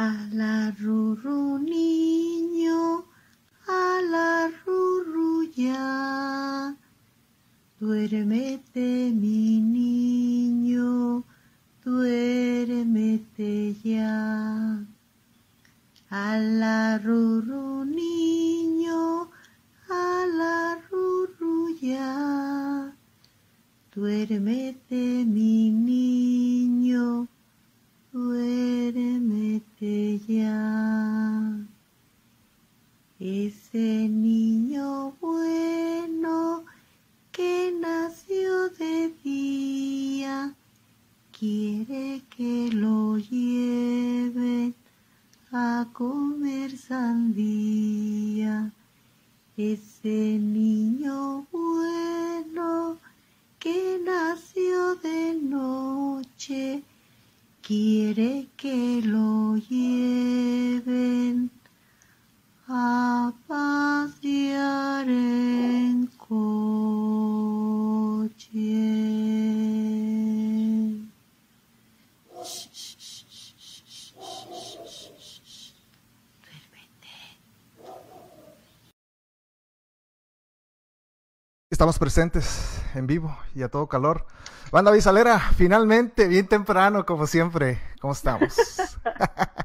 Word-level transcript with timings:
A 0.00 0.10
la 0.30 0.70
ruru 0.80 1.58
Estamos 81.88 82.00
presentes 82.00 82.82
en 82.94 83.06
vivo 83.06 83.34
y 83.54 83.62
a 83.62 83.70
todo 83.70 83.88
calor. 83.88 84.26
Banda 84.70 84.90
Visalera, 84.90 85.38
finalmente, 85.38 86.28
bien 86.28 86.46
temprano, 86.46 87.06
como 87.06 87.26
siempre. 87.26 87.80
¿Cómo 87.98 88.12
estamos? 88.12 88.54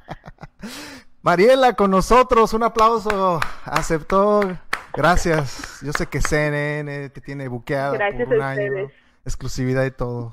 Mariela 1.21 1.73
con 1.73 1.91
nosotros, 1.91 2.53
un 2.53 2.63
aplauso. 2.63 3.41
Aceptó. 3.65 4.57
Gracias. 4.93 5.81
Yo 5.81 5.91
sé 5.91 6.07
que 6.07 6.21
CNN 6.21 7.09
te 7.09 7.19
tiene 7.19 7.49
buqueada 7.49 7.91
Gracias 7.91 8.25
por 8.25 8.37
un 8.37 8.41
a 8.41 8.49
año. 8.51 8.63
ustedes. 8.69 8.91
Exclusividad 9.25 9.83
y 9.83 9.91
todo. 9.91 10.31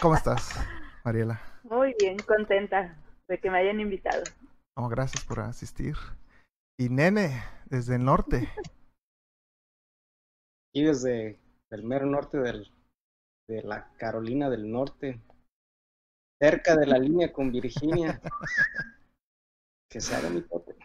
¿Cómo 0.00 0.14
estás, 0.14 0.48
Mariela? 1.04 1.42
Muy 1.62 1.94
bien, 2.00 2.16
contenta 2.20 2.96
de 3.28 3.38
que 3.38 3.50
me 3.50 3.58
hayan 3.58 3.80
invitado. 3.80 4.22
Oh, 4.76 4.88
gracias 4.88 5.26
por 5.26 5.40
asistir. 5.40 5.96
Y 6.78 6.88
Nene, 6.88 7.44
desde 7.66 7.96
el 7.96 8.04
norte. 8.06 8.48
Aquí 10.70 10.84
desde 10.84 11.38
el 11.70 11.82
mero 11.82 12.06
norte 12.06 12.38
del, 12.38 12.70
de 13.48 13.62
la 13.62 13.92
Carolina 13.98 14.48
del 14.48 14.70
Norte, 14.70 15.20
cerca 16.40 16.76
de 16.76 16.86
la 16.86 16.98
línea 17.00 17.32
con 17.32 17.50
Virginia. 17.50 18.20
que 19.90 20.00
se 20.00 20.14
haga 20.14 20.30
mi 20.30 20.42
tope. 20.42 20.76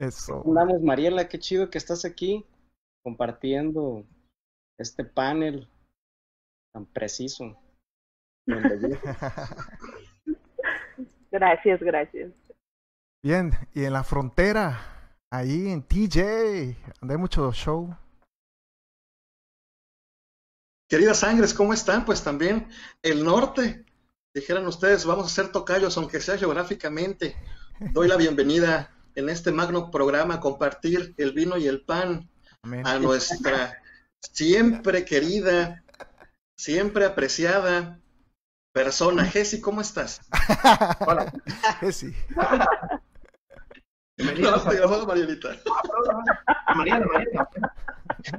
Eso. 0.00 0.42
Andamos, 0.44 0.82
Mariela, 0.82 1.28
qué 1.28 1.38
chido 1.38 1.70
que 1.70 1.78
estás 1.78 2.04
aquí 2.04 2.44
compartiendo 3.04 4.04
este 4.78 5.04
panel 5.04 5.68
tan 6.72 6.86
preciso. 6.86 7.56
Gracias, 11.30 11.80
gracias. 11.80 12.32
Bien, 13.22 13.52
y 13.74 13.84
en 13.84 13.92
la 13.92 14.02
frontera, 14.02 15.12
ahí 15.30 15.68
en 15.68 15.82
TJ, 15.82 16.74
donde 17.00 17.14
hay 17.14 17.20
mucho 17.20 17.52
show. 17.52 17.94
Queridas 20.88 21.18
sangres, 21.18 21.52
¿cómo 21.52 21.74
están? 21.74 22.06
Pues 22.06 22.24
también 22.24 22.66
el 23.02 23.22
norte. 23.22 23.84
Dijeran 24.32 24.66
ustedes, 24.66 25.04
vamos 25.04 25.26
a 25.26 25.34
ser 25.34 25.52
tocayos, 25.52 25.94
aunque 25.98 26.18
sea 26.20 26.38
geográficamente. 26.38 27.36
Doy 27.92 28.08
la 28.08 28.16
bienvenida 28.16 28.90
en 29.14 29.28
este 29.28 29.52
magno 29.52 29.90
programa 29.90 30.34
a 30.34 30.40
compartir 30.40 31.14
el 31.18 31.32
vino 31.32 31.58
y 31.58 31.66
el 31.66 31.82
pan 31.82 32.30
Amén. 32.62 32.86
a 32.86 32.98
nuestra 32.98 33.82
siempre 34.20 35.04
querida, 35.04 35.84
siempre 36.56 37.04
apreciada 37.04 38.00
persona. 38.72 39.26
Jessy, 39.26 39.60
¿cómo 39.60 39.82
estás? 39.82 40.22
Hola. 41.00 41.30
Sí. 41.92 42.14
Bienvenidos 44.16 44.64
No, 44.64 45.02
a 45.02 45.06
Marielita. 45.06 45.50
Mariana, 46.74 47.06
Mariana. 47.12 47.48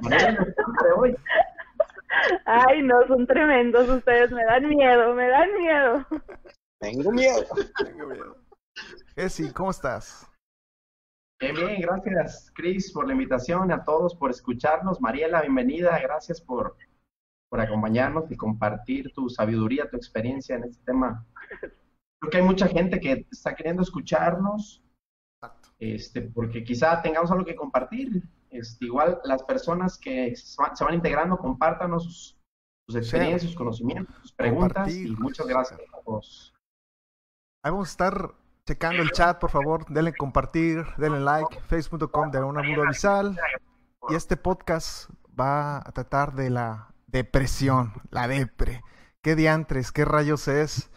Mariana, 0.00 0.44
de 0.44 0.92
hoy. 0.96 1.16
Ay, 2.44 2.82
no, 2.82 3.06
son 3.06 3.26
tremendos 3.26 3.88
ustedes, 3.88 4.30
me 4.32 4.44
dan 4.44 4.68
miedo, 4.68 5.14
me 5.14 5.28
dan 5.28 5.48
miedo. 5.58 6.06
Tengo 6.80 7.12
miedo. 7.12 7.44
Eh, 9.16 9.28
sí, 9.28 9.52
¿cómo 9.52 9.70
estás? 9.70 10.26
Bien, 11.40 11.54
bien, 11.54 11.80
gracias, 11.80 12.52
Chris, 12.54 12.92
por 12.92 13.06
la 13.06 13.12
invitación, 13.12 13.72
a 13.72 13.84
todos 13.84 14.14
por 14.14 14.30
escucharnos. 14.30 15.00
Mariela, 15.00 15.40
bienvenida, 15.40 15.98
gracias 15.98 16.40
por, 16.40 16.76
por 17.48 17.60
acompañarnos 17.60 18.30
y 18.30 18.36
compartir 18.36 19.12
tu 19.12 19.28
sabiduría, 19.28 19.88
tu 19.88 19.96
experiencia 19.96 20.56
en 20.56 20.64
este 20.64 20.84
tema. 20.84 21.26
Creo 22.20 22.30
que 22.30 22.36
hay 22.36 22.42
mucha 22.42 22.68
gente 22.68 23.00
que 23.00 23.26
está 23.30 23.54
queriendo 23.54 23.82
escucharnos, 23.82 24.82
este, 25.78 26.22
porque 26.22 26.62
quizá 26.62 27.00
tengamos 27.00 27.30
algo 27.30 27.44
que 27.44 27.56
compartir. 27.56 28.22
Este, 28.50 28.86
igual 28.86 29.20
las 29.24 29.42
personas 29.44 29.96
que 29.96 30.34
se 30.34 30.84
van, 30.84 30.94
integrando, 30.94 31.38
compártanos 31.38 32.04
sus, 32.04 32.40
sus 32.86 32.96
experiencias, 32.96 33.50
sus 33.50 33.54
conocimientos, 33.56 34.14
sus 34.22 34.32
preguntas 34.32 34.92
y 34.92 35.08
muchas 35.10 35.46
gracias 35.46 35.80
a 35.80 36.00
todos. 36.02 36.54
Ahí 37.62 37.70
vamos 37.70 37.88
a 37.88 37.90
estar 37.90 38.34
checando 38.64 39.02
el 39.02 39.10
chat, 39.10 39.38
por 39.38 39.50
favor. 39.50 39.84
Denle 39.88 40.14
compartir, 40.14 40.84
denle 40.96 41.20
like, 41.20 41.60
facebook.com 41.62 42.30
de 42.30 42.42
una 42.42 42.62
mundo 42.62 42.82
avisal. 42.82 43.38
Y 44.08 44.14
este 44.14 44.36
podcast 44.36 45.10
va 45.38 45.78
a 45.78 45.92
tratar 45.92 46.34
de 46.34 46.50
la 46.50 46.94
depresión, 47.06 47.92
la 48.10 48.28
depre. 48.28 48.82
¿Qué 49.22 49.36
diantres, 49.36 49.92
qué 49.92 50.04
rayos 50.04 50.48
es 50.48 50.90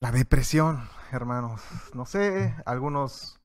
la 0.00 0.10
depresión, 0.10 0.88
hermanos? 1.12 1.62
No 1.94 2.06
sé, 2.06 2.56
algunos 2.64 3.40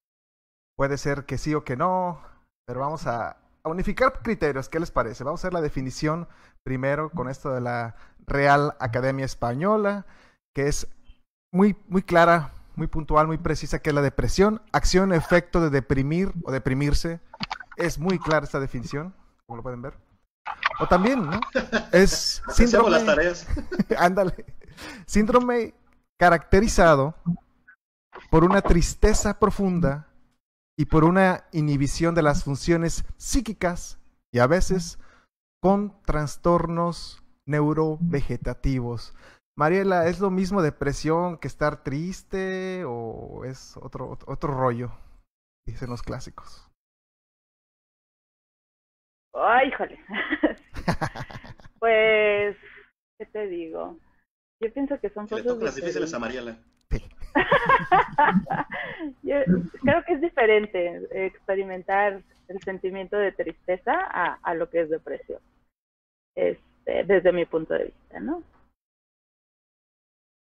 puede 0.77 0.97
ser 0.97 1.25
que 1.25 1.37
sí 1.37 1.53
o 1.53 1.65
que 1.65 1.75
no, 1.75 2.21
pero 2.69 2.81
vamos 2.81 3.07
a, 3.07 3.35
a 3.63 3.69
unificar 3.69 4.21
criterios. 4.21 4.69
¿Qué 4.69 4.79
les 4.79 4.91
parece? 4.91 5.23
Vamos 5.23 5.39
a 5.39 5.41
hacer 5.41 5.53
la 5.53 5.61
definición 5.61 6.27
primero 6.63 7.09
con 7.09 7.27
esto 7.27 7.51
de 7.51 7.61
la 7.61 7.95
Real 8.27 8.75
Academia 8.79 9.25
Española, 9.25 10.05
que 10.53 10.67
es 10.67 10.87
muy, 11.51 11.75
muy 11.87 12.03
clara, 12.03 12.51
muy 12.75 12.85
puntual, 12.85 13.25
muy 13.25 13.39
precisa, 13.39 13.79
que 13.79 13.89
es 13.89 13.95
la 13.95 14.03
depresión, 14.03 14.61
acción, 14.71 15.13
efecto 15.13 15.61
de 15.61 15.71
deprimir 15.71 16.31
o 16.43 16.51
deprimirse. 16.51 17.21
Es 17.75 17.97
muy 17.97 18.19
clara 18.19 18.45
esta 18.45 18.59
definición, 18.59 19.15
como 19.47 19.57
lo 19.57 19.63
pueden 19.63 19.81
ver. 19.81 19.95
O 20.79 20.85
también, 20.85 21.25
¿no? 21.25 21.39
Es 21.91 22.43
síndrome, 22.53 22.91
las 22.91 23.03
tareas. 23.03 23.47
ándale, 23.97 24.45
síndrome 25.07 25.73
caracterizado 26.19 27.15
por 28.29 28.43
una 28.43 28.61
tristeza 28.61 29.39
profunda 29.39 30.08
y 30.79 30.85
por 30.85 31.03
una 31.03 31.43
inhibición 31.51 32.15
de 32.15 32.21
las 32.21 32.45
funciones 32.45 33.03
psíquicas 33.17 33.99
y 34.31 34.39
a 34.39 34.47
veces 34.47 34.97
con 35.61 36.01
trastornos 36.03 37.21
neurovegetativos. 37.45 39.13
Mariela, 39.57 40.07
¿es 40.07 40.21
lo 40.21 40.29
mismo 40.29 40.61
depresión 40.61 41.37
que 41.37 41.49
estar 41.49 41.83
triste 41.83 42.85
o 42.87 43.43
es 43.43 43.75
otro, 43.75 44.17
otro 44.25 44.53
rollo? 44.53 44.93
Dicen 45.67 45.89
los 45.89 46.01
clásicos. 46.01 46.71
Ay, 49.35 49.67
híjole. 49.67 49.99
Pues, 51.79 52.57
¿qué 53.17 53.25
te 53.25 53.47
digo? 53.47 53.97
Yo 54.61 54.73
pienso 54.73 54.99
que 54.99 55.09
son 55.09 55.23
le 55.23 55.29
cosas 55.29 55.45
tocan 55.45 55.63
las 55.63 55.75
difíciles 55.75 56.13
a 56.13 56.19
Mariela. 56.19 56.57
Yo 59.23 59.35
creo 59.81 60.03
que 60.05 60.13
es 60.13 60.21
diferente 60.21 61.25
experimentar 61.25 62.21
el 62.47 62.61
sentimiento 62.61 63.17
de 63.17 63.31
tristeza 63.31 63.93
a, 63.93 64.39
a 64.41 64.53
lo 64.53 64.69
que 64.69 64.81
es 64.81 64.89
depresión. 64.89 65.39
Este, 66.35 67.03
desde 67.05 67.31
mi 67.31 67.45
punto 67.45 67.73
de 67.73 67.85
vista, 67.85 68.19
¿no? 68.19 68.43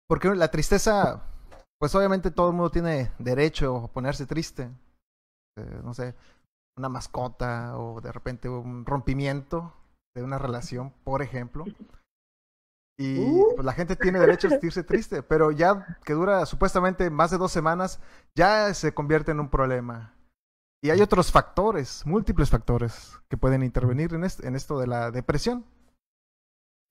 Porque 0.08 0.30
la 0.36 0.50
tristeza 0.50 1.24
pues 1.80 1.94
obviamente 1.94 2.32
todo 2.32 2.50
el 2.50 2.56
mundo 2.56 2.72
tiene 2.72 3.12
derecho 3.20 3.78
a 3.78 3.88
ponerse 3.88 4.26
triste. 4.26 4.70
Eh, 5.58 5.80
no 5.84 5.94
sé, 5.94 6.16
una 6.78 6.90
mascota 6.90 7.78
o 7.78 8.02
de 8.02 8.12
repente 8.12 8.50
un 8.50 8.86
rompimiento 8.86 9.74
de 10.16 10.24
una 10.24 10.38
relación, 10.38 10.92
por 11.04 11.22
ejemplo. 11.22 11.66
Y 12.98 13.44
pues, 13.56 13.66
la 13.66 13.74
gente 13.74 13.96
tiene 13.96 14.20
derecho 14.20 14.48
a 14.48 14.52
sentirse 14.52 14.84
triste, 14.84 15.22
pero 15.22 15.52
ya 15.52 15.98
que 16.06 16.14
dura 16.14 16.46
supuestamente 16.46 17.10
más 17.10 17.32
de 17.32 17.38
dos 17.38 17.52
semanas, 17.52 18.00
ya 18.36 18.74
se 18.74 18.94
convierte 18.94 19.32
en 19.32 19.40
un 19.42 19.50
problema. 19.50 20.14
Y 20.82 20.92
hay 20.92 21.02
otros 21.02 21.32
factores, 21.32 22.06
múltiples 22.06 22.50
factores, 22.50 23.20
que 23.28 23.38
pueden 23.38 23.64
intervenir 23.64 24.14
en, 24.14 24.24
est- 24.24 24.44
en 24.46 24.56
esto 24.56 24.80
de 24.80 24.88
la 24.88 25.12
depresión. 25.12 25.66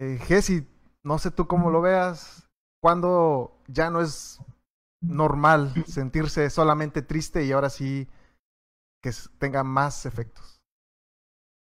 Eh, 0.01 0.19
Jessy, 0.27 0.67
no 1.05 1.19
sé 1.19 1.31
tú 1.31 1.47
cómo 1.47 1.71
lo 1.71 1.81
veas, 1.81 2.49
cuando 2.83 3.57
ya 3.69 3.91
no 3.91 4.01
es 4.01 4.41
normal 5.03 5.73
sentirse 5.87 6.51
solamente 6.51 7.03
triste 7.03 7.45
y 7.45 7.53
ahora 7.53 7.71
sí 7.71 8.09
que 9.03 9.11
tenga 9.39 9.63
más 9.63 10.07
efectos. 10.07 10.61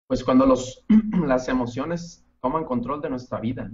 Pues 0.08 0.25
cuando 0.25 0.46
los, 0.46 0.84
las 1.26 1.48
emociones 1.48 2.25
toman 2.40 2.64
control 2.64 3.00
de 3.00 3.10
nuestra 3.10 3.38
vida. 3.40 3.70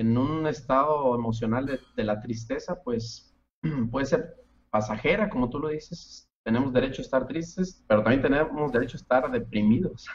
En 0.00 0.16
un 0.16 0.46
estado 0.46 1.14
emocional 1.14 1.66
de, 1.66 1.78
de 1.94 2.04
la 2.04 2.20
tristeza, 2.22 2.82
pues 2.82 3.36
puede 3.90 4.06
ser 4.06 4.34
pasajera, 4.70 5.28
como 5.28 5.50
tú 5.50 5.58
lo 5.58 5.68
dices. 5.68 6.26
Tenemos 6.42 6.72
derecho 6.72 7.02
a 7.02 7.04
estar 7.04 7.26
tristes, 7.26 7.84
pero 7.86 8.02
también 8.02 8.22
tenemos 8.22 8.72
derecho 8.72 8.96
a 8.96 9.00
estar 9.02 9.30
deprimidos. 9.30 10.06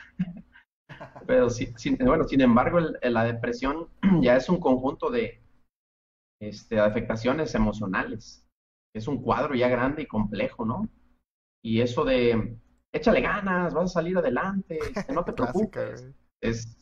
Pero 1.27 1.49
sin, 1.49 1.97
bueno, 1.97 2.23
sin 2.25 2.41
embargo, 2.41 2.79
el- 2.79 3.13
la 3.13 3.23
depresión 3.23 3.87
ya 4.21 4.35
es 4.35 4.49
un 4.49 4.59
conjunto 4.59 5.09
de 5.09 5.39
este, 6.41 6.79
afectaciones 6.79 7.53
emocionales. 7.55 8.45
Es 8.93 9.07
un 9.07 9.21
cuadro 9.21 9.55
ya 9.55 9.67
grande 9.67 10.03
y 10.03 10.07
complejo, 10.07 10.65
¿no? 10.65 10.87
Y 11.63 11.81
eso 11.81 12.05
de 12.05 12.57
échale 12.93 13.21
ganas, 13.21 13.73
vas 13.73 13.85
a 13.91 13.93
salir 13.95 14.17
adelante, 14.17 14.79
este, 14.79 15.13
no 15.13 15.23
te 15.25 15.33
preocupes. 15.33 16.07
Es, 16.41 16.77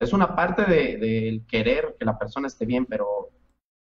es 0.00 0.12
una 0.12 0.34
parte 0.36 0.64
de- 0.64 0.96
del 0.98 1.46
querer 1.46 1.96
que 1.98 2.04
la 2.04 2.18
persona 2.18 2.46
esté 2.48 2.66
bien, 2.66 2.86
pero 2.86 3.30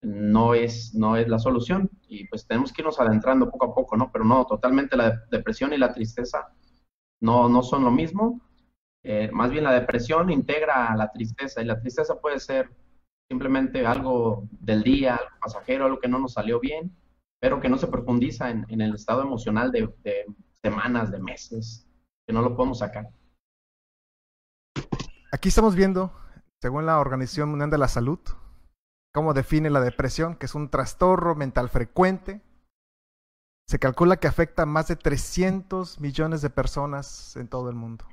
no 0.02 0.54
es, 0.54 0.94
no 0.94 1.16
es 1.16 1.28
la 1.28 1.38
solución. 1.38 1.90
Y 2.08 2.26
pues 2.28 2.46
tenemos 2.46 2.72
que 2.72 2.82
irnos 2.82 3.00
adentrando 3.00 3.50
poco 3.50 3.66
a 3.66 3.74
poco, 3.74 3.96
¿no? 3.96 4.10
Pero 4.12 4.24
no, 4.24 4.46
totalmente 4.46 4.96
la 4.96 5.10
de- 5.10 5.18
depresión 5.30 5.72
y 5.72 5.78
la 5.78 5.92
tristeza 5.92 6.48
no, 7.20 7.48
no 7.48 7.62
son 7.62 7.84
lo 7.84 7.90
mismo. 7.90 8.40
Eh, 9.02 9.30
más 9.32 9.50
bien 9.50 9.64
la 9.64 9.72
depresión 9.72 10.30
integra 10.30 10.88
a 10.92 10.96
la 10.96 11.10
tristeza 11.12 11.62
y 11.62 11.64
la 11.64 11.80
tristeza 11.80 12.20
puede 12.20 12.40
ser 12.40 12.70
simplemente 13.28 13.86
algo 13.86 14.48
del 14.50 14.82
día, 14.82 15.16
algo 15.16 15.36
pasajero, 15.40 15.84
algo 15.86 15.98
que 16.00 16.08
no 16.08 16.18
nos 16.18 16.34
salió 16.34 16.60
bien, 16.60 16.94
pero 17.40 17.60
que 17.60 17.68
no 17.68 17.78
se 17.78 17.86
profundiza 17.88 18.50
en, 18.50 18.66
en 18.68 18.80
el 18.80 18.94
estado 18.94 19.22
emocional 19.22 19.70
de, 19.72 19.88
de 20.02 20.26
semanas, 20.62 21.10
de 21.10 21.18
meses, 21.20 21.88
que 22.26 22.32
no 22.32 22.42
lo 22.42 22.56
podemos 22.56 22.80
sacar. 22.80 23.08
Aquí 25.32 25.48
estamos 25.48 25.74
viendo, 25.74 26.12
según 26.62 26.86
la 26.86 27.00
Organización 27.00 27.48
Mundial 27.48 27.70
de 27.70 27.78
la 27.78 27.88
Salud, 27.88 28.20
cómo 29.12 29.34
define 29.34 29.70
la 29.70 29.80
depresión, 29.80 30.36
que 30.36 30.46
es 30.46 30.54
un 30.54 30.70
trastorno 30.70 31.34
mental 31.34 31.68
frecuente. 31.68 32.40
Se 33.66 33.80
calcula 33.80 34.18
que 34.18 34.28
afecta 34.28 34.62
a 34.62 34.66
más 34.66 34.86
de 34.86 34.94
300 34.94 36.00
millones 36.00 36.42
de 36.42 36.50
personas 36.50 37.34
en 37.36 37.48
todo 37.48 37.70
el 37.70 37.74
mundo. 37.74 38.06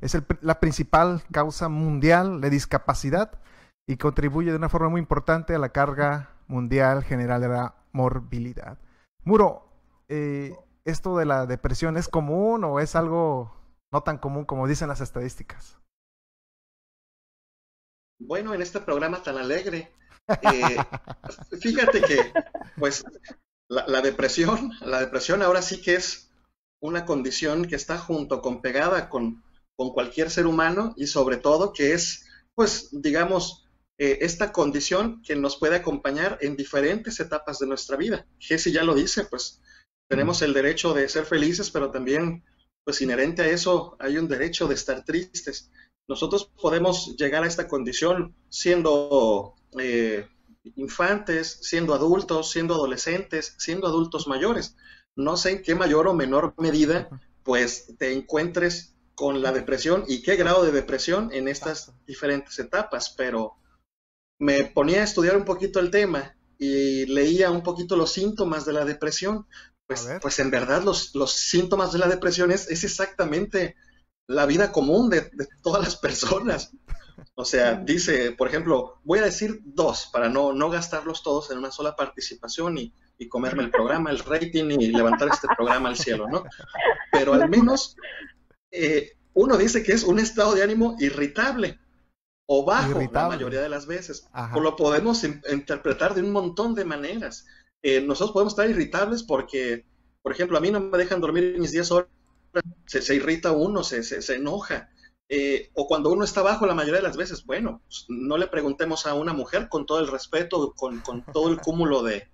Es 0.00 0.16
la 0.40 0.58
principal 0.58 1.22
causa 1.30 1.68
mundial 1.68 2.40
de 2.40 2.48
discapacidad 2.48 3.38
y 3.86 3.98
contribuye 3.98 4.50
de 4.50 4.56
una 4.56 4.70
forma 4.70 4.88
muy 4.88 5.00
importante 5.00 5.54
a 5.54 5.58
la 5.58 5.68
carga 5.68 6.30
mundial 6.48 7.04
general 7.04 7.42
de 7.42 7.48
la 7.48 7.74
morbilidad. 7.92 8.78
Muro, 9.22 9.68
eh, 10.08 10.56
¿esto 10.86 11.18
de 11.18 11.26
la 11.26 11.44
depresión 11.44 11.98
es 11.98 12.08
común 12.08 12.64
o 12.64 12.80
es 12.80 12.96
algo 12.96 13.54
no 13.92 14.02
tan 14.02 14.16
común 14.16 14.46
como 14.46 14.66
dicen 14.66 14.88
las 14.88 15.02
estadísticas? 15.02 15.78
Bueno, 18.18 18.54
en 18.54 18.62
este 18.62 18.80
programa 18.80 19.22
tan 19.22 19.36
alegre, 19.36 19.92
eh, 20.28 20.76
fíjate 21.60 22.00
que, 22.00 22.32
pues, 22.78 23.04
la, 23.68 23.86
la 23.86 24.00
depresión, 24.00 24.72
la 24.80 25.00
depresión 25.00 25.42
ahora 25.42 25.62
sí 25.62 25.80
que 25.80 25.96
es 25.96 26.30
una 26.80 27.04
condición 27.04 27.66
que 27.66 27.76
está 27.76 27.98
junto 27.98 28.40
con 28.40 28.62
pegada 28.62 29.08
con, 29.08 29.42
con 29.76 29.90
cualquier 29.90 30.30
ser 30.30 30.46
humano 30.46 30.94
y 30.96 31.06
sobre 31.06 31.36
todo 31.36 31.72
que 31.72 31.92
es, 31.92 32.26
pues, 32.54 32.88
digamos, 32.92 33.66
eh, 33.98 34.18
esta 34.22 34.52
condición 34.52 35.22
que 35.22 35.36
nos 35.36 35.56
puede 35.56 35.76
acompañar 35.76 36.38
en 36.40 36.56
diferentes 36.56 37.18
etapas 37.20 37.58
de 37.58 37.66
nuestra 37.66 37.96
vida. 37.96 38.26
Jesse 38.38 38.72
ya 38.72 38.84
lo 38.84 38.94
dice, 38.94 39.24
pues, 39.24 39.60
tenemos 40.08 40.42
el 40.42 40.52
derecho 40.52 40.94
de 40.94 41.08
ser 41.08 41.24
felices, 41.24 41.70
pero 41.70 41.90
también, 41.90 42.44
pues, 42.84 43.00
inherente 43.00 43.42
a 43.42 43.48
eso 43.48 43.96
hay 43.98 44.18
un 44.18 44.28
derecho 44.28 44.68
de 44.68 44.74
estar 44.74 45.04
tristes 45.04 45.70
nosotros 46.08 46.50
podemos 46.60 47.16
llegar 47.16 47.42
a 47.42 47.46
esta 47.46 47.68
condición 47.68 48.34
siendo 48.48 49.54
eh, 49.78 50.28
infantes, 50.76 51.58
siendo 51.62 51.94
adultos, 51.94 52.50
siendo 52.50 52.74
adolescentes, 52.74 53.54
siendo 53.58 53.86
adultos 53.86 54.28
mayores. 54.28 54.76
No 55.14 55.36
sé 55.36 55.52
en 55.52 55.62
qué 55.62 55.74
mayor 55.74 56.08
o 56.08 56.14
menor 56.14 56.54
medida, 56.58 57.08
pues 57.42 57.94
te 57.98 58.12
encuentres 58.12 58.94
con 59.14 59.42
la 59.42 59.52
depresión 59.52 60.04
y 60.06 60.22
qué 60.22 60.36
grado 60.36 60.64
de 60.64 60.72
depresión 60.72 61.30
en 61.32 61.48
estas 61.48 61.92
diferentes 62.06 62.58
etapas, 62.58 63.14
pero 63.16 63.54
me 64.38 64.64
ponía 64.64 65.00
a 65.00 65.04
estudiar 65.04 65.36
un 65.36 65.44
poquito 65.44 65.80
el 65.80 65.90
tema 65.90 66.36
y 66.58 67.06
leía 67.06 67.50
un 67.50 67.62
poquito 67.62 67.96
los 67.96 68.12
síntomas 68.12 68.66
de 68.66 68.74
la 68.74 68.84
depresión. 68.84 69.46
Pues, 69.86 70.08
pues 70.20 70.38
en 70.40 70.50
verdad 70.50 70.82
los, 70.82 71.14
los 71.14 71.32
síntomas 71.32 71.92
de 71.92 72.00
la 72.00 72.08
depresión 72.08 72.50
es, 72.50 72.68
es 72.68 72.82
exactamente 72.82 73.76
la 74.28 74.46
vida 74.46 74.72
común 74.72 75.08
de, 75.10 75.22
de 75.32 75.46
todas 75.62 75.82
las 75.82 75.96
personas. 75.96 76.72
O 77.34 77.44
sea, 77.44 77.74
dice, 77.74 78.32
por 78.32 78.48
ejemplo, 78.48 78.98
voy 79.04 79.18
a 79.20 79.24
decir 79.24 79.60
dos 79.64 80.08
para 80.12 80.28
no, 80.28 80.52
no 80.52 80.70
gastarlos 80.70 81.22
todos 81.22 81.50
en 81.50 81.58
una 81.58 81.70
sola 81.70 81.94
participación 81.96 82.78
y, 82.78 82.92
y 83.18 83.28
comerme 83.28 83.62
el 83.62 83.70
programa, 83.70 84.10
el 84.10 84.18
rating 84.18 84.70
y 84.70 84.88
levantar 84.88 85.28
este 85.28 85.48
programa 85.56 85.88
al 85.88 85.96
cielo, 85.96 86.28
¿no? 86.28 86.44
Pero 87.12 87.34
al 87.34 87.48
menos 87.48 87.96
eh, 88.70 89.12
uno 89.34 89.56
dice 89.56 89.82
que 89.82 89.92
es 89.92 90.02
un 90.02 90.18
estado 90.18 90.54
de 90.54 90.62
ánimo 90.62 90.96
irritable 90.98 91.78
o 92.46 92.64
bajo 92.64 93.00
la 93.12 93.28
mayoría 93.28 93.60
de 93.60 93.68
las 93.68 93.86
veces. 93.86 94.28
Ajá. 94.32 94.56
O 94.56 94.60
lo 94.60 94.76
podemos 94.76 95.22
in- 95.24 95.42
interpretar 95.50 96.14
de 96.14 96.22
un 96.22 96.32
montón 96.32 96.74
de 96.74 96.84
maneras. 96.84 97.46
Eh, 97.82 98.00
nosotros 98.00 98.32
podemos 98.32 98.52
estar 98.54 98.68
irritables 98.68 99.22
porque, 99.22 99.84
por 100.22 100.32
ejemplo, 100.32 100.56
a 100.56 100.60
mí 100.60 100.70
no 100.70 100.80
me 100.80 100.98
dejan 100.98 101.20
dormir 101.20 101.56
mis 101.58 101.72
10 101.72 101.90
horas, 101.92 102.08
se, 102.86 103.14
irrita 103.14 103.52
uno, 103.52 103.82
se, 103.84 104.02
se, 104.02 104.34
enoja. 104.34 104.90
Eh, 105.28 105.70
o 105.74 105.88
cuando 105.88 106.10
uno 106.12 106.24
está 106.24 106.42
bajo 106.42 106.66
la 106.66 106.74
mayoría 106.74 107.00
de 107.00 107.06
las 107.08 107.16
veces, 107.16 107.44
bueno, 107.44 107.82
pues, 107.86 108.04
no 108.08 108.38
le 108.38 108.46
preguntemos 108.46 109.06
a 109.06 109.14
una 109.14 109.32
mujer 109.32 109.68
con 109.68 109.84
todo 109.86 109.98
el 110.00 110.08
respeto, 110.08 110.72
con, 110.74 111.00
con 111.00 111.24
todo 111.32 111.48
el 111.48 111.58
cúmulo 111.60 112.02
de, 112.02 112.28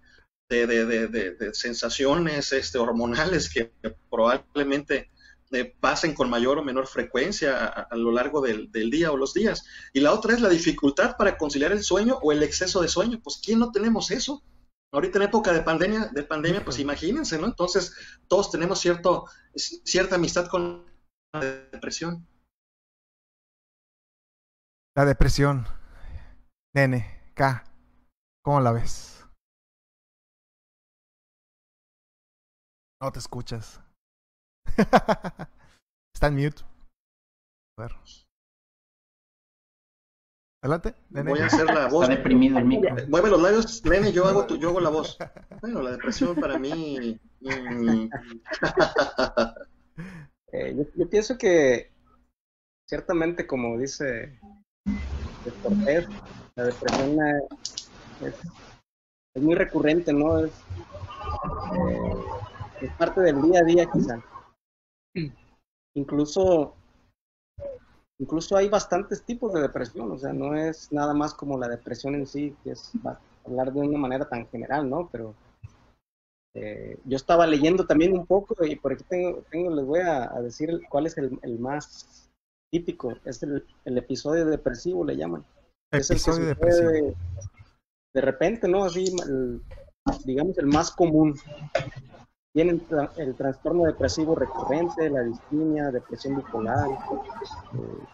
de, 0.48 0.66
de- 0.66 1.08
de 1.08 1.54
sensaciones 1.54 2.52
este, 2.52 2.78
hormonales 2.78 3.48
que 3.52 3.72
probablemente 4.10 5.10
eh, 5.52 5.74
pasen 5.80 6.14
con 6.14 6.30
mayor 6.30 6.58
o 6.58 6.64
menor 6.64 6.86
frecuencia 6.86 7.66
a, 7.66 7.82
a 7.82 7.96
lo 7.96 8.12
largo 8.12 8.40
del, 8.40 8.70
del 8.70 8.90
día 8.90 9.12
o 9.12 9.16
los 9.16 9.34
días. 9.34 9.64
Y 9.92 10.00
la 10.00 10.12
otra 10.12 10.34
es 10.34 10.40
la 10.40 10.48
dificultad 10.48 11.16
para 11.16 11.36
conciliar 11.38 11.72
el 11.72 11.82
sueño 11.82 12.18
o 12.22 12.32
el 12.32 12.42
exceso 12.42 12.80
de 12.82 12.88
sueño. 12.88 13.20
Pues, 13.22 13.40
¿quién 13.44 13.58
no 13.58 13.70
tenemos 13.72 14.10
eso? 14.10 14.42
Ahorita 14.92 15.18
en 15.18 15.24
época 15.24 15.52
de 15.52 15.62
pandemia, 15.62 16.08
de 16.08 16.22
pandemia 16.22 16.62
pues 16.64 16.78
imagínense, 16.78 17.38
¿no? 17.38 17.46
Entonces, 17.46 17.96
todos 18.28 18.50
tenemos 18.50 18.78
cierto, 18.78 19.26
cierta 19.54 20.16
amistad 20.16 20.48
con 20.48 20.84
la 21.32 21.40
depresión. 21.40 22.26
La 24.94 25.06
depresión. 25.06 25.66
Nene, 26.74 27.32
K. 27.34 27.64
¿Cómo 28.44 28.60
la 28.60 28.72
ves? 28.72 29.24
No 33.00 33.10
te 33.10 33.18
escuchas. 33.18 33.80
Está 36.14 36.26
en 36.26 36.34
mute. 36.34 36.62
A 37.78 37.82
ver. 37.82 37.92
Adelante, 40.62 40.94
nene. 41.10 41.30
Voy 41.30 41.40
a 41.40 41.46
hacer 41.46 41.66
la 41.66 41.88
voz. 41.88 42.02
Está 42.04 42.14
deprimido 42.14 42.58
el 42.58 42.64
micro. 42.64 42.94
Mueve 43.08 43.30
los 43.30 43.42
labios, 43.42 43.84
Nene, 43.84 44.12
yo 44.12 44.26
hago, 44.26 44.46
tu- 44.46 44.56
yo 44.56 44.68
hago 44.68 44.80
la 44.80 44.90
voz. 44.90 45.18
Bueno, 45.60 45.82
la 45.82 45.90
depresión 45.92 46.36
para 46.36 46.58
mí... 46.58 47.18
Eh, 50.54 50.74
yo, 50.76 50.84
yo 50.96 51.08
pienso 51.08 51.38
que 51.38 51.90
ciertamente, 52.86 53.46
como 53.46 53.78
dice 53.78 54.38
Cortés, 55.62 56.06
la 56.54 56.64
depresión 56.64 57.16
es, 58.20 58.34
es 59.34 59.42
muy 59.42 59.54
recurrente, 59.54 60.12
¿no? 60.12 60.44
Es, 60.44 60.52
eh, 61.74 62.22
es 62.82 62.90
parte 62.98 63.22
del 63.22 63.40
día 63.40 63.60
a 63.60 63.64
día, 63.64 63.86
quizá. 63.90 64.22
Incluso, 65.96 66.76
incluso 68.18 68.56
hay 68.56 68.68
bastantes 68.68 69.22
tipos 69.22 69.52
de 69.52 69.62
depresión, 69.62 70.10
o 70.12 70.18
sea, 70.18 70.32
no 70.32 70.54
es 70.54 70.92
nada 70.92 71.14
más 71.14 71.34
como 71.34 71.58
la 71.58 71.68
depresión 71.68 72.14
en 72.14 72.26
sí, 72.26 72.56
que 72.62 72.72
es 72.72 72.92
hablar 73.44 73.72
de 73.72 73.80
una 73.80 73.98
manera 73.98 74.28
tan 74.28 74.46
general, 74.48 74.88
¿no? 74.88 75.08
Pero 75.10 75.34
eh, 76.54 76.98
yo 77.04 77.16
estaba 77.16 77.46
leyendo 77.46 77.86
también 77.86 78.12
un 78.12 78.26
poco 78.26 78.64
y 78.64 78.76
por 78.76 78.92
aquí 78.92 79.04
tengo, 79.08 79.42
tengo 79.50 79.74
les 79.74 79.84
voy 79.84 80.00
a, 80.00 80.24
a 80.34 80.40
decir 80.42 80.80
cuál 80.88 81.06
es 81.06 81.16
el, 81.18 81.38
el 81.42 81.58
más 81.58 82.28
típico. 82.70 83.14
Es 83.24 83.42
el, 83.42 83.66
el 83.84 83.98
episodio 83.98 84.44
depresivo, 84.46 85.04
le 85.04 85.16
llaman. 85.16 85.44
Es 85.90 86.10
el 86.10 86.16
que 86.16 86.20
Episodio 86.22 86.34
sucede 86.34 86.46
depresivo. 86.48 86.90
De, 86.90 87.14
de 88.14 88.20
repente, 88.20 88.68
¿no? 88.68 88.84
Así, 88.84 89.04
el- 89.26 89.62
digamos, 90.24 90.58
el 90.58 90.66
más 90.66 90.90
común. 90.90 91.34
Tienen 92.54 92.86
el 93.16 93.34
trastorno 93.34 93.84
depresivo 93.84 94.34
recurrente, 94.34 95.08
la 95.08 95.22
distimia, 95.22 95.90
depresión 95.90 96.36
bipolar, 96.36 96.86
eh, 96.90 98.04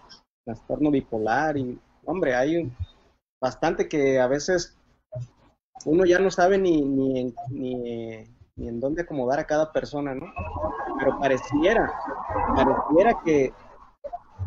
trastorno 0.45 0.91
bipolar 0.91 1.57
y, 1.57 1.79
hombre, 2.05 2.37
hay 2.37 2.73
bastante 3.43 3.89
que 3.89 4.21
a 4.21 4.29
veces 4.29 4.79
uno 5.85 6.05
ya 6.05 6.21
no 6.21 6.31
sabe 6.31 6.59
ni, 6.59 6.83
ni, 6.83 7.35
ni, 7.51 7.75
ni 8.57 8.69
en 8.69 8.81
dónde 8.81 9.03
acomodar 9.03 9.39
a 9.41 9.47
cada 9.47 9.73
persona, 9.73 10.15
¿no? 10.15 10.27
Pero 10.99 11.19
pareciera, 11.19 11.93
pareciera 12.55 13.21
que 13.25 13.53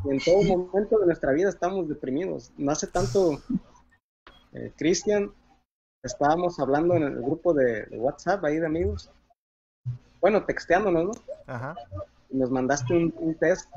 en 0.05 0.19
todo 0.19 0.43
momento 0.43 0.99
de 0.99 1.05
nuestra 1.05 1.31
vida 1.31 1.49
estamos 1.49 1.87
deprimidos. 1.87 2.51
No 2.57 2.71
hace 2.71 2.87
tanto, 2.87 3.41
eh, 4.53 4.73
Cristian, 4.77 5.31
estábamos 6.03 6.59
hablando 6.59 6.95
en 6.95 7.03
el 7.03 7.21
grupo 7.21 7.53
de 7.53 7.87
WhatsApp 7.97 8.43
ahí 8.43 8.57
de 8.57 8.65
amigos, 8.65 9.11
bueno, 10.21 10.45
texteándonos, 10.45 11.05
¿no? 11.05 11.11
Ajá. 11.47 11.75
Y 12.29 12.37
nos 12.37 12.49
mandaste 12.51 12.93
un, 12.93 13.13
un 13.17 13.35
test 13.35 13.69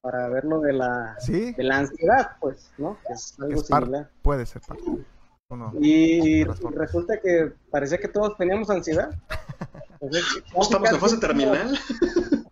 para 0.00 0.28
ver 0.28 0.44
lo 0.44 0.60
de 0.60 0.72
la, 0.72 1.14
Sí, 1.20 1.52
de 1.52 1.62
la 1.62 1.78
ansiedad, 1.78 2.36
pues, 2.40 2.72
¿no? 2.78 2.98
Que 3.06 3.12
es 3.12 3.38
algo 3.38 3.60
es 3.60 3.66
similar. 3.66 4.10
puede 4.22 4.46
ser 4.46 4.62
parte. 4.62 4.82
¿O 5.48 5.56
no? 5.56 5.72
Y 5.80 6.44
resulta 6.44 7.20
que 7.20 7.52
parecía 7.70 7.98
que 7.98 8.08
todos 8.08 8.36
teníamos 8.36 8.70
ansiedad. 8.70 9.10
¿No 10.00 10.62
estamos 10.62 10.90
en 10.90 11.00
fase 11.00 11.18
terminal? 11.18 11.78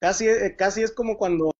Casi, 0.00 0.28
eh, 0.28 0.54
casi 0.56 0.82
es 0.82 0.92
como 0.92 1.16
cuando 1.16 1.50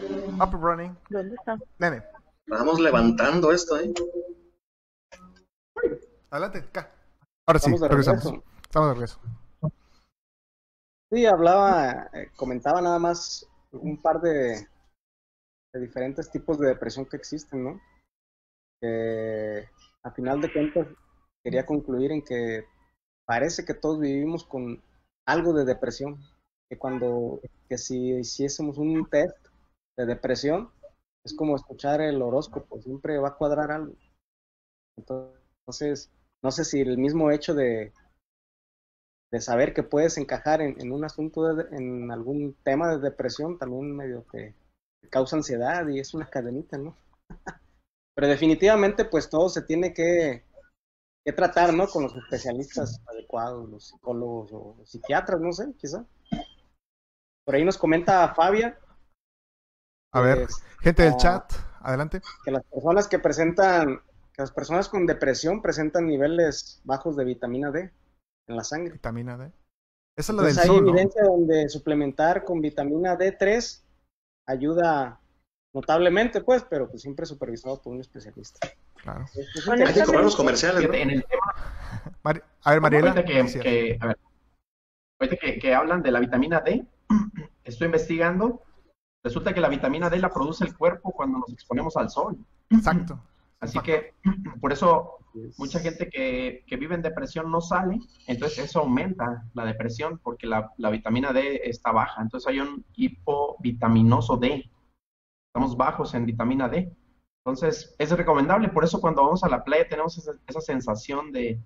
Up 0.00 0.54
and 0.54 0.62
running. 0.62 0.96
¿Dónde 1.10 1.34
está? 1.34 1.58
Nene, 1.78 2.02
Vamos 2.46 2.80
levantando 2.80 3.52
esto, 3.52 3.78
¿eh? 3.78 3.92
adelante, 6.30 6.58
acá. 6.58 6.90
Ahora 7.46 7.58
sí, 7.58 7.70
de 7.70 7.88
regresamos. 7.88 8.24
regreso. 8.24 8.44
Estamos 8.62 8.88
de 8.88 8.94
regreso. 8.94 9.20
Sí, 11.10 11.26
hablaba, 11.26 12.08
eh, 12.14 12.30
comentaba 12.36 12.80
nada 12.80 12.98
más 12.98 13.46
un 13.72 14.00
par 14.00 14.20
de, 14.20 14.66
de 15.74 15.80
diferentes 15.80 16.30
tipos 16.30 16.58
de 16.58 16.68
depresión 16.68 17.06
que 17.06 17.16
existen, 17.16 17.64
¿no? 17.64 17.80
A 20.04 20.10
final 20.10 20.40
de 20.40 20.52
cuentas 20.52 20.88
quería 21.44 21.66
concluir 21.66 22.12
en 22.12 22.22
que 22.22 22.64
parece 23.26 23.64
que 23.64 23.74
todos 23.74 24.00
vivimos 24.00 24.44
con 24.44 24.82
algo 25.26 25.52
de 25.52 25.64
depresión, 25.64 26.18
que 26.68 26.78
cuando, 26.78 27.40
que 27.68 27.78
si 27.78 28.12
hiciésemos 28.16 28.78
un 28.78 29.08
test 29.08 29.36
de 29.96 30.06
depresión, 30.06 30.70
es 31.24 31.34
como 31.36 31.54
escuchar 31.54 32.00
el 32.00 32.20
horóscopo, 32.20 32.80
siempre 32.80 33.18
va 33.18 33.28
a 33.28 33.36
cuadrar 33.36 33.70
algo. 33.70 33.94
Entonces, 34.96 36.10
no 36.42 36.50
sé 36.50 36.64
si 36.64 36.80
el 36.80 36.98
mismo 36.98 37.30
hecho 37.30 37.54
de, 37.54 37.92
de 39.30 39.40
saber 39.40 39.72
que 39.74 39.82
puedes 39.82 40.18
encajar 40.18 40.60
en, 40.60 40.80
en 40.80 40.92
un 40.92 41.04
asunto, 41.04 41.54
de- 41.54 41.76
en 41.76 42.10
algún 42.10 42.54
tema 42.64 42.88
de 42.90 42.98
depresión, 42.98 43.58
también 43.58 43.96
medio 43.96 44.24
te, 44.30 44.54
te 45.00 45.08
causa 45.08 45.36
ansiedad 45.36 45.86
y 45.88 45.98
es 46.00 46.14
una 46.14 46.28
cadenita, 46.28 46.78
¿no? 46.78 46.96
Pero 48.14 48.28
definitivamente, 48.28 49.04
pues 49.06 49.30
todo 49.30 49.48
se 49.48 49.62
tiene 49.62 49.94
que, 49.94 50.44
que 51.24 51.32
tratar, 51.32 51.72
¿no? 51.72 51.88
Con 51.88 52.04
los 52.04 52.16
especialistas 52.16 53.00
adecuados, 53.06 53.68
los 53.70 53.88
psicólogos 53.88 54.52
o 54.52 54.76
los 54.78 54.90
psiquiatras, 54.90 55.40
no 55.40 55.52
sé, 55.52 55.72
quizá. 55.78 56.04
Por 57.44 57.54
ahí 57.54 57.64
nos 57.64 57.78
comenta 57.78 58.34
Fabia. 58.34 58.78
A 60.12 60.20
ver, 60.20 60.38
pues, 60.44 60.62
gente 60.80 61.02
del 61.04 61.14
ah, 61.14 61.16
chat, 61.16 61.52
adelante. 61.80 62.20
que 62.44 62.50
las 62.50 62.64
personas 62.64 63.08
que 63.08 63.18
presentan, 63.18 63.98
que 63.98 64.11
las 64.42 64.50
personas 64.50 64.88
con 64.88 65.06
depresión 65.06 65.62
presentan 65.62 66.06
niveles 66.06 66.80
bajos 66.84 67.16
de 67.16 67.24
vitamina 67.24 67.70
D 67.70 67.92
en 68.48 68.56
la 68.56 68.64
sangre. 68.64 68.94
Vitamina 68.94 69.38
D. 69.38 69.52
Esa 70.16 70.32
es 70.32 70.36
la 70.36 70.42
del 70.42 70.58
hay 70.58 70.66
sol, 70.66 70.84
¿no? 70.84 70.90
evidencia 70.90 71.22
donde 71.22 71.68
suplementar 71.68 72.44
con 72.44 72.60
vitamina 72.60 73.16
D3 73.16 73.82
ayuda 74.48 75.20
notablemente, 75.72 76.40
pues, 76.42 76.64
pero 76.68 76.90
pues 76.90 77.02
siempre 77.02 77.24
supervisado 77.24 77.80
por 77.80 77.92
un 77.94 78.00
especialista. 78.00 78.68
Claro. 78.96 79.24
Es- 79.32 79.48
es 79.54 79.64
Bueno, 79.66 79.86
Hay 79.86 79.94
que 79.94 80.02
cobrar 80.04 80.24
los 80.24 80.36
comerciales, 80.36 80.86
¿no? 80.88 80.92
En 80.94 81.10
el 81.10 81.24
tema 81.24 81.42
a 82.64 82.70
ver, 82.72 82.80
Mariela. 82.80 83.10
Ahorita 83.10 83.24
que, 83.24 83.60
que- 83.60 83.98
a 84.00 84.06
ver, 84.08 84.18
ahorita 85.20 85.36
que, 85.40 85.58
que 85.60 85.74
hablan 85.74 86.02
de 86.02 86.10
la 86.10 86.18
vitamina 86.20 86.60
D, 86.60 86.84
estoy 87.64 87.86
investigando. 87.86 88.60
Resulta 89.24 89.54
que 89.54 89.60
la 89.60 89.68
vitamina 89.68 90.10
D 90.10 90.18
la 90.18 90.30
produce 90.30 90.64
el 90.64 90.76
cuerpo 90.76 91.12
cuando 91.12 91.38
nos 91.38 91.52
exponemos 91.52 91.96
al 91.96 92.10
sol. 92.10 92.36
Exacto. 92.70 93.20
Así 93.62 93.78
que 93.78 94.14
por 94.60 94.72
eso 94.72 95.18
mucha 95.56 95.78
gente 95.78 96.10
que, 96.10 96.64
que 96.66 96.76
vive 96.76 96.94
en 96.94 97.02
depresión 97.02 97.50
no 97.50 97.60
sale, 97.60 98.00
entonces 98.26 98.58
eso 98.58 98.80
aumenta 98.80 99.44
la 99.54 99.64
depresión 99.64 100.18
porque 100.22 100.46
la, 100.46 100.72
la 100.76 100.90
vitamina 100.90 101.32
D 101.32 101.62
está 101.64 101.92
baja. 101.92 102.20
Entonces 102.20 102.48
hay 102.48 102.60
un 102.60 102.84
hipovitaminoso 102.94 104.36
D. 104.36 104.68
Estamos 105.54 105.76
bajos 105.76 106.12
en 106.14 106.26
vitamina 106.26 106.68
D. 106.68 106.92
Entonces 107.44 107.94
es 107.98 108.10
recomendable, 108.10 108.68
por 108.68 108.84
eso 108.84 109.00
cuando 109.00 109.22
vamos 109.22 109.42
a 109.42 109.48
la 109.48 109.64
playa 109.64 109.88
tenemos 109.88 110.18
esa, 110.18 110.32
esa 110.46 110.60
sensación 110.60 111.32
de, 111.32 111.60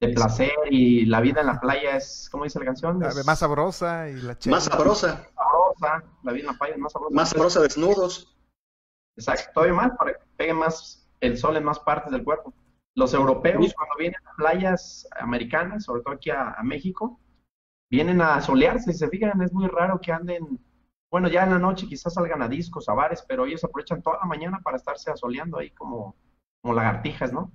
de 0.00 0.08
placer 0.14 0.52
y 0.70 1.04
la 1.06 1.20
vida 1.20 1.40
en 1.40 1.46
la 1.46 1.60
playa 1.60 1.96
es, 1.96 2.28
¿cómo 2.30 2.44
dice 2.44 2.58
la 2.58 2.64
canción? 2.66 3.02
Es 3.02 3.26
más 3.26 3.38
sabrosa 3.38 4.08
y 4.08 4.20
la 4.20 4.38
chela. 4.38 4.56
Más 4.56 4.64
sabrosa, 4.64 5.26
sabrosa, 5.34 6.04
la 6.22 6.32
vida 6.32 6.42
en 6.42 6.52
la 6.52 6.58
playa 6.58 6.74
es 6.74 6.80
más 6.80 6.92
sabrosa. 6.92 7.14
más 7.14 7.28
sabrosa 7.30 7.60
desnudos. 7.60 8.36
Exacto, 9.16 9.50
todavía 9.54 9.74
más 9.74 9.96
para 9.98 10.12
que 10.14 10.20
pegue 10.36 10.54
más 10.54 10.99
el 11.20 11.38
sol 11.38 11.56
en 11.56 11.64
más 11.64 11.78
partes 11.80 12.12
del 12.12 12.24
cuerpo. 12.24 12.52
Los 12.96 13.14
europeos 13.14 13.72
cuando 13.74 13.94
vienen 13.98 14.20
a 14.26 14.36
playas 14.36 15.08
americanas, 15.20 15.84
sobre 15.84 16.02
todo 16.02 16.14
aquí 16.14 16.30
a, 16.30 16.52
a 16.52 16.62
México, 16.62 17.20
vienen 17.90 18.20
a 18.20 18.40
solearse, 18.40 18.92
si 18.92 18.98
se 18.98 19.08
fijan, 19.08 19.40
es 19.42 19.52
muy 19.52 19.66
raro 19.68 20.00
que 20.00 20.12
anden, 20.12 20.60
bueno, 21.10 21.28
ya 21.28 21.44
en 21.44 21.50
la 21.50 21.58
noche 21.58 21.86
quizás 21.86 22.14
salgan 22.14 22.42
a 22.42 22.48
discos, 22.48 22.88
a 22.88 22.94
bares, 22.94 23.24
pero 23.26 23.46
ellos 23.46 23.64
aprovechan 23.64 24.02
toda 24.02 24.18
la 24.18 24.26
mañana 24.26 24.60
para 24.62 24.76
estarse 24.76 25.10
asoleando 25.10 25.58
ahí 25.58 25.70
como, 25.70 26.16
como 26.62 26.74
lagartijas, 26.74 27.32
¿no? 27.32 27.52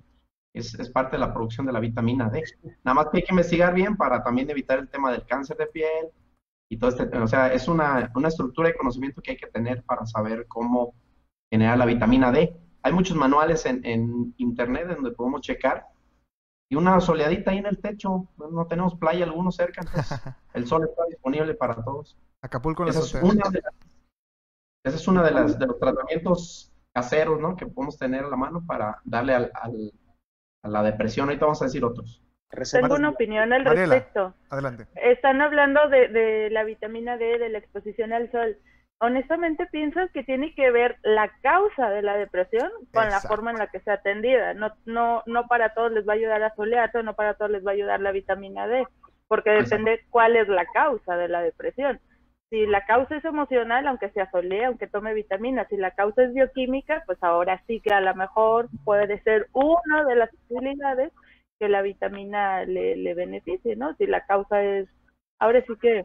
Es, 0.54 0.74
es 0.74 0.90
parte 0.90 1.16
de 1.16 1.20
la 1.20 1.32
producción 1.34 1.66
de 1.66 1.72
la 1.72 1.80
vitamina 1.80 2.30
D. 2.30 2.42
Nada 2.84 2.94
más 2.94 3.08
que 3.08 3.18
hay 3.18 3.22
que 3.24 3.32
investigar 3.32 3.74
bien 3.74 3.96
para 3.96 4.22
también 4.22 4.48
evitar 4.50 4.78
el 4.78 4.88
tema 4.88 5.12
del 5.12 5.26
cáncer 5.26 5.56
de 5.56 5.66
piel 5.66 6.10
y 6.70 6.78
todo 6.78 6.90
este, 6.90 7.16
o 7.16 7.26
sea, 7.26 7.52
es 7.52 7.68
una, 7.68 8.10
una 8.14 8.28
estructura 8.28 8.68
de 8.68 8.76
conocimiento 8.76 9.22
que 9.22 9.32
hay 9.32 9.36
que 9.36 9.46
tener 9.46 9.84
para 9.84 10.06
saber 10.06 10.46
cómo 10.48 10.94
generar 11.50 11.78
la 11.78 11.86
vitamina 11.86 12.32
D. 12.32 12.56
Hay 12.86 12.92
muchos 12.92 13.16
manuales 13.16 13.66
en, 13.66 13.84
en 13.84 14.32
internet 14.36 14.86
donde 14.86 15.10
podemos 15.10 15.40
checar. 15.40 15.86
Y 16.70 16.76
una 16.76 17.00
soleadita 17.00 17.50
ahí 17.50 17.58
en 17.58 17.66
el 17.66 17.78
techo. 17.80 18.28
No, 18.38 18.66
tenemos 18.68 18.94
playa 18.94 19.24
alguno 19.24 19.50
cerca, 19.50 19.80
entonces 19.82 20.20
el 20.54 20.66
sol 20.66 20.84
está 20.88 21.04
disponible 21.06 21.54
para 21.54 21.74
todos. 21.82 22.16
Acapulco 22.42 22.84
en 22.84 22.94
la 22.94 23.00
es 23.00 23.14
una 23.14 23.50
de 23.50 23.60
las, 23.60 23.74
esa 24.84 24.96
es 24.96 25.08
una 25.08 25.22
de 25.24 25.30
las 25.32 25.58
de 25.58 25.66
los 25.66 25.80
tratamientos 25.80 26.72
caseros, 26.92 27.40
¿no? 27.40 27.56
Que 27.56 27.66
podemos 27.66 27.98
tener 27.98 28.24
a 28.24 28.28
la 28.28 28.36
mano 28.36 28.64
para 28.64 29.00
darle 29.04 29.34
al, 29.34 29.50
al- 29.54 29.92
a 30.62 30.68
la 30.68 30.82
depresión. 30.84 31.28
Ahorita 31.28 31.44
vamos 31.46 31.60
a 31.62 31.64
decir 31.64 31.84
otros. 31.84 32.22
Tengo 32.72 32.94
una 32.94 33.08
opinión 33.10 33.52
al 33.52 33.64
Mariela. 33.64 33.94
respecto. 33.96 34.32
Adelante. 34.50 34.86
Están 34.94 35.40
hablando 35.40 35.88
de, 35.88 36.06
de 36.08 36.50
la 36.50 36.62
vitamina 36.62 37.16
D, 37.16 37.38
de 37.38 37.48
la 37.48 37.58
exposición 37.58 38.12
al 38.12 38.30
sol. 38.30 38.56
Honestamente 38.98 39.66
pienso 39.66 40.00
que 40.14 40.24
tiene 40.24 40.54
que 40.54 40.70
ver 40.70 40.96
la 41.02 41.30
causa 41.42 41.90
de 41.90 42.00
la 42.00 42.16
depresión 42.16 42.70
con 42.94 43.08
la 43.10 43.20
forma 43.20 43.50
en 43.50 43.58
la 43.58 43.66
que 43.66 43.80
sea 43.80 43.94
atendida. 43.94 44.54
No, 44.54 44.72
no, 44.86 45.22
no 45.26 45.46
para 45.48 45.74
todos 45.74 45.92
les 45.92 46.08
va 46.08 46.14
a 46.14 46.16
ayudar 46.16 46.42
a 46.42 46.54
solearse, 46.54 47.02
no 47.02 47.14
para 47.14 47.34
todos 47.34 47.50
les 47.50 47.64
va 47.64 47.72
a 47.72 47.74
ayudar 47.74 48.00
la 48.00 48.12
vitamina 48.12 48.66
D, 48.66 48.86
porque 49.28 49.50
depende 49.50 50.00
cuál 50.08 50.36
es 50.36 50.48
la 50.48 50.64
causa 50.66 51.16
de 51.16 51.28
la 51.28 51.42
depresión. 51.42 52.00
Si 52.48 52.64
la 52.64 52.86
causa 52.86 53.16
es 53.16 53.24
emocional, 53.24 53.86
aunque 53.86 54.08
se 54.10 54.20
asolee, 54.20 54.64
aunque 54.64 54.86
tome 54.86 55.12
vitaminas, 55.12 55.68
si 55.68 55.76
la 55.76 55.90
causa 55.90 56.22
es 56.22 56.32
bioquímica, 56.32 57.02
pues 57.04 57.18
ahora 57.22 57.62
sí 57.66 57.80
que 57.80 57.92
a 57.92 58.00
lo 58.00 58.14
mejor 58.14 58.68
puede 58.84 59.20
ser 59.24 59.48
una 59.52 60.04
de 60.04 60.16
las 60.16 60.30
posibilidades 60.30 61.12
que 61.58 61.68
la 61.68 61.82
vitamina 61.82 62.64
le, 62.64 62.96
le 62.96 63.14
beneficie, 63.14 63.76
¿no? 63.76 63.94
Si 63.96 64.06
la 64.06 64.24
causa 64.24 64.62
es, 64.62 64.88
ahora 65.38 65.62
sí 65.66 65.74
que 65.80 66.04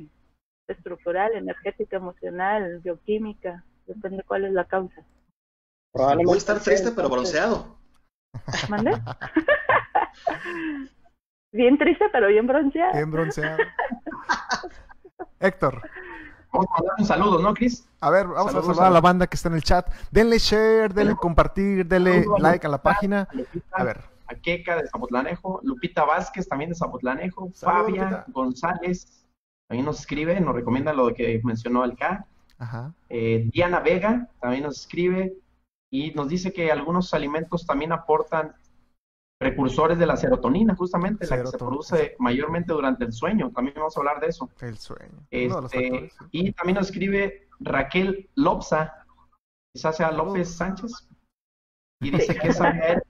estructural, 0.71 1.33
energética, 1.33 1.97
emocional, 1.97 2.79
bioquímica, 2.83 3.63
depende 3.87 4.23
cuál 4.23 4.45
es 4.45 4.53
la 4.53 4.65
causa. 4.65 5.03
probablemente 5.93 6.27
Voy 6.27 6.35
a 6.35 6.37
estar 6.37 6.59
triste, 6.61 6.91
pero 6.91 7.09
bronceado. 7.09 7.77
¿Mande? 8.69 8.91
bien 11.51 11.77
triste, 11.77 12.05
pero 12.11 12.27
bien 12.27 12.47
bronceada. 12.47 12.93
Bien 12.93 13.11
bronceado. 13.11 13.57
Héctor, 15.39 15.81
Vamos 16.53 16.67
a 16.69 16.73
mandar 16.79 16.95
un 16.99 17.05
saludo, 17.05 17.39
¿no, 17.41 17.53
Cris? 17.53 17.87
a 18.01 18.09
ver, 18.09 18.27
vamos 18.27 18.47
a 18.47 18.51
Saludos 18.51 18.65
saludar 18.65 18.85
a 18.85 18.89
a- 18.89 18.93
la 18.93 18.99
banda 19.01 19.25
que 19.27 19.35
está 19.35 19.47
en 19.47 19.55
el 19.55 19.63
chat. 19.63 19.87
Denle 20.11 20.37
share, 20.37 20.93
denle 20.93 21.15
compartir, 21.15 21.85
denle 21.85 22.23
Saludos 22.23 22.39
a 22.39 22.43
like 22.49 22.67
a 22.67 22.69
la 22.69 22.81
página. 22.81 23.27
A 23.71 23.83
ver, 23.85 24.01
Aqueca 24.27 24.75
de 24.75 24.87
Zapotlanejo, 24.89 25.61
Lupita 25.63 26.03
Vázquez 26.03 26.47
también 26.47 26.69
de 26.71 26.75
Zapotlanejo, 26.75 27.49
Fabia 27.53 28.25
González 28.29 29.20
también 29.71 29.85
nos 29.85 30.01
escribe, 30.01 30.37
nos 30.41 30.53
recomienda 30.53 30.91
lo 30.91 31.13
que 31.13 31.39
mencionó 31.45 31.85
el 31.85 31.95
K. 31.95 32.25
Eh, 33.07 33.49
Diana 33.53 33.79
Vega 33.79 34.27
también 34.41 34.63
nos 34.63 34.81
escribe 34.81 35.31
y 35.89 36.11
nos 36.11 36.27
dice 36.27 36.51
que 36.51 36.69
algunos 36.69 37.13
alimentos 37.13 37.65
también 37.65 37.93
aportan 37.93 38.53
precursores 39.39 39.97
de 39.97 40.05
la 40.05 40.17
serotonina, 40.17 40.75
justamente, 40.75 41.25
la 41.25 41.41
que 41.41 41.47
se 41.47 41.57
produce 41.57 42.17
mayormente 42.19 42.73
durante 42.73 43.05
el 43.05 43.13
sueño. 43.13 43.49
También 43.51 43.75
vamos 43.77 43.95
a 43.95 44.01
hablar 44.01 44.19
de 44.19 44.27
eso. 44.27 44.49
El 44.59 44.77
sueño. 44.77 45.25
Este, 45.31 46.11
y 46.31 46.51
también 46.51 46.75
nos 46.75 46.87
escribe 46.87 47.47
Raquel 47.61 48.29
Lopsa, 48.35 49.05
quizás 49.73 49.95
sea 49.95 50.11
López 50.11 50.53
Sánchez, 50.53 51.07
y 52.01 52.11
dice 52.11 52.35
que 52.35 52.49
esa 52.49 52.71
es 52.71 53.01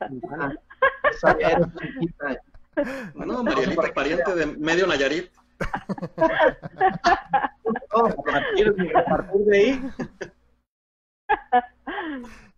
Bueno, 3.16 3.44
Marielita, 3.44 3.92
pariente 3.96 4.36
de 4.36 4.46
medio 4.46 4.86
Nayarit. 4.86 5.32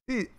Sí, 0.07 0.29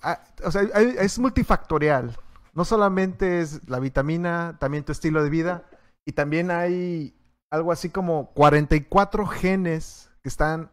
o 0.45 0.51
sea, 0.51 0.63
es 0.63 1.19
multifactorial. 1.19 2.17
No 2.53 2.65
solamente 2.65 3.41
es 3.41 3.69
la 3.69 3.81
vitamina, 3.81 4.57
también 4.61 4.85
tu 4.85 4.93
estilo 4.93 5.23
de 5.23 5.31
vida. 5.31 5.65
Y 6.07 6.13
también 6.13 6.51
hay 6.51 7.17
algo 7.51 7.73
así 7.73 7.89
como 7.89 8.33
44 8.35 9.27
genes 9.27 10.11
que 10.23 10.29
están 10.29 10.71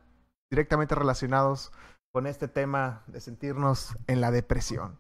directamente 0.52 0.96
relacionados 0.96 1.72
con 2.14 2.28
este 2.28 2.48
tema 2.48 3.04
de 3.08 3.22
sentirnos 3.22 3.96
en 4.08 4.20
la 4.20 4.32
depresión. 4.32 5.00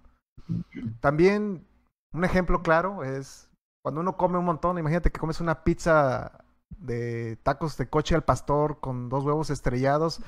También 1.01 1.67
un 2.13 2.24
ejemplo 2.24 2.62
claro 2.62 3.03
es 3.03 3.50
cuando 3.83 4.01
uno 4.01 4.15
come 4.15 4.38
un 4.38 4.45
montón, 4.45 4.77
imagínate 4.77 5.12
que 5.12 5.19
comes 5.19 5.41
una 5.41 5.63
pizza 5.63 6.45
de 6.78 7.38
tacos 7.44 7.78
de 7.78 7.90
coche 7.90 8.16
al 8.16 8.24
pastor 8.24 8.80
con 8.80 9.10
dos 9.10 9.24
huevos 9.24 9.50
estrellados 9.50 10.22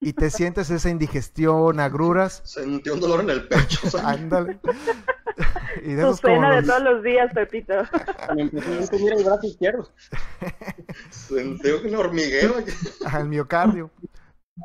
y 0.00 0.14
te 0.14 0.30
sientes 0.30 0.70
esa 0.70 0.88
indigestión, 0.88 1.78
agruras. 1.78 2.40
Sentí 2.44 2.88
un 2.90 3.00
dolor 3.00 3.20
en 3.20 3.30
el 3.30 3.46
pecho. 3.46 3.80
Ándale. 4.04 4.58
y 5.84 5.92
de 5.92 6.14
pena 6.22 6.56
de 6.56 6.62
todos 6.62 6.82
los 6.82 7.02
días, 7.02 7.32
Pepito. 7.34 7.74
Me 8.34 8.42
empezó 8.42 8.96
a 8.96 8.98
el 8.98 9.24
brazo 9.24 9.46
izquierdo. 9.46 9.90
Sentí 11.10 11.70
un 11.70 11.94
hormigueo. 11.94 12.54
el 13.18 13.28
miocardio. 13.28 13.90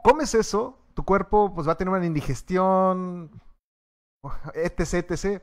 Comes 0.04 0.34
eso, 0.36 0.80
tu 0.94 1.04
cuerpo 1.04 1.54
pues 1.54 1.68
va 1.68 1.74
a 1.74 1.78
tener 1.78 1.94
una 1.94 2.06
indigestión, 2.06 3.30
etc, 4.54 5.12
etc. 5.12 5.42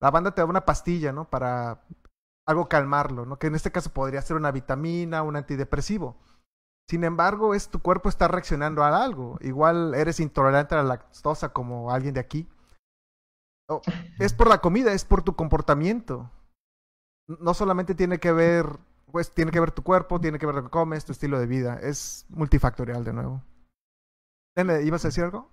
La 0.00 0.10
banda 0.10 0.34
te 0.34 0.40
da 0.40 0.46
una 0.46 0.64
pastilla, 0.64 1.12
¿no? 1.12 1.28
Para 1.28 1.82
algo 2.46 2.68
calmarlo, 2.68 3.24
¿no? 3.26 3.38
Que 3.38 3.46
en 3.46 3.54
este 3.54 3.72
caso 3.72 3.92
podría 3.92 4.22
ser 4.22 4.36
una 4.36 4.52
vitamina, 4.52 5.22
un 5.22 5.36
antidepresivo. 5.36 6.16
Sin 6.88 7.04
embargo, 7.04 7.54
es 7.54 7.68
tu 7.68 7.80
cuerpo 7.80 8.08
está 8.08 8.28
reaccionando 8.28 8.82
a 8.82 9.04
algo. 9.04 9.38
Igual 9.40 9.94
eres 9.94 10.20
intolerante 10.20 10.74
a 10.74 10.78
la 10.78 10.84
lactosa 10.84 11.52
como 11.52 11.90
alguien 11.90 12.14
de 12.14 12.20
aquí. 12.20 12.48
es 14.18 14.34
por 14.34 14.48
la 14.48 14.58
comida, 14.58 14.92
es 14.92 15.04
por 15.04 15.22
tu 15.22 15.34
comportamiento. 15.34 16.30
No 17.26 17.54
solamente 17.54 17.94
tiene 17.94 18.20
que 18.20 18.32
ver, 18.32 18.66
pues 19.10 19.30
tiene 19.32 19.50
que 19.50 19.60
ver 19.60 19.70
tu 19.70 19.82
cuerpo, 19.82 20.20
tiene 20.20 20.38
que 20.38 20.44
ver 20.44 20.56
lo 20.56 20.64
que 20.64 20.70
comes, 20.70 21.06
tu 21.06 21.12
estilo 21.12 21.38
de 21.38 21.46
vida. 21.46 21.78
Es 21.80 22.26
multifactorial 22.28 23.02
de 23.02 23.12
nuevo. 23.14 23.42
¿Ibas 24.56 25.04
a 25.04 25.08
decir 25.08 25.24
algo? 25.24 25.50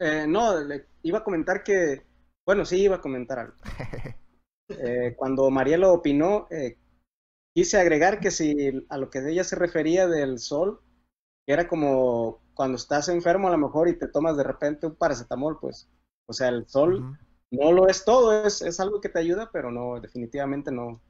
Eh, 0.00 0.26
no, 0.26 0.58
le 0.60 0.88
iba 1.02 1.18
a 1.18 1.24
comentar 1.24 1.62
que, 1.62 2.04
bueno, 2.44 2.64
sí 2.64 2.82
iba 2.82 2.96
a 2.96 3.00
comentar 3.00 3.38
algo. 3.38 3.54
Eh, 4.68 5.14
cuando 5.16 5.50
Marielo 5.50 5.92
opinó, 5.92 6.46
eh, 6.50 6.78
quise 7.54 7.78
agregar 7.78 8.20
que 8.20 8.30
si 8.30 8.86
a 8.88 8.98
lo 8.98 9.10
que 9.10 9.18
ella 9.28 9.44
se 9.44 9.56
refería 9.56 10.06
del 10.06 10.38
sol, 10.38 10.80
que 11.46 11.52
era 11.52 11.68
como 11.68 12.40
cuando 12.54 12.76
estás 12.76 13.08
enfermo 13.08 13.48
a 13.48 13.50
lo 13.50 13.58
mejor 13.58 13.88
y 13.88 13.98
te 13.98 14.08
tomas 14.08 14.36
de 14.36 14.44
repente 14.44 14.86
un 14.86 14.96
paracetamol, 14.96 15.58
pues, 15.60 15.90
o 16.26 16.32
sea, 16.32 16.48
el 16.48 16.66
sol 16.66 17.18
no 17.50 17.72
lo 17.72 17.88
es 17.88 18.04
todo, 18.04 18.46
es, 18.46 18.62
es, 18.62 18.80
algo 18.80 19.00
que 19.00 19.08
te 19.08 19.18
ayuda, 19.18 19.50
pero 19.52 19.70
no, 19.70 20.00
definitivamente 20.00 20.72
no, 20.72 21.00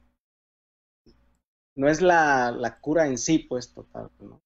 no 1.77 1.89
es 1.89 2.03
la, 2.03 2.51
la 2.51 2.81
cura 2.81 3.07
en 3.07 3.19
sí, 3.19 3.39
pues, 3.39 3.73
total, 3.73 4.11
¿no? 4.21 4.41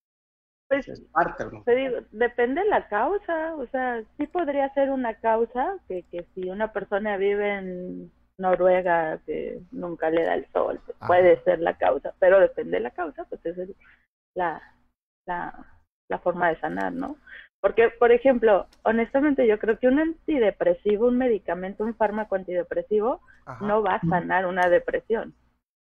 Pues, 0.69 0.87
es 0.87 1.01
parte, 1.01 1.47
¿no? 1.47 1.65
digo, 1.67 1.97
depende 2.11 2.61
de 2.61 2.69
la 2.69 2.89
causa, 2.89 3.55
o 3.57 3.67
sea, 3.69 4.05
sí 4.19 4.27
podría 4.27 4.73
ser 4.75 4.91
una 4.91 5.19
causa 5.19 5.79
que, 5.89 6.03
que 6.11 6.27
si 6.35 6.51
una 6.51 6.75
persona 6.75 7.17
vive 7.17 7.55
en 7.55 8.13
Noruega 8.39 9.19
que 9.27 9.61
nunca 9.73 10.11
le 10.11 10.25
da 10.25 10.35
el 10.35 10.47
sol, 10.53 10.81
pues, 10.87 10.97
puede 11.07 11.43
ser 11.43 11.61
la 11.61 11.77
causa, 11.77 12.15
pero 12.19 12.41
depende 12.41 12.79
de 12.79 12.85
la 12.85 12.91
causa, 12.93 13.25
pues 13.25 13.45
es 13.45 13.57
la, 14.35 14.63
la, 15.27 15.67
la 16.09 16.19
forma 16.21 16.49
de 16.49 16.61
sanar, 16.61 16.93
¿no? 16.93 17.17
Porque, 17.61 17.91
por 17.91 18.13
ejemplo, 18.13 18.69
honestamente 18.85 19.47
yo 19.47 19.59
creo 19.59 19.79
que 19.79 19.89
un 19.89 19.99
antidepresivo, 19.99 21.09
un 21.09 21.19
medicamento, 21.19 21.83
un 21.85 21.97
fármaco 21.97 22.37
antidepresivo, 22.37 23.21
no 23.61 23.83
va 23.83 23.97
a 23.97 24.01
sanar 24.01 24.47
una 24.47 24.69
depresión. 24.69 25.35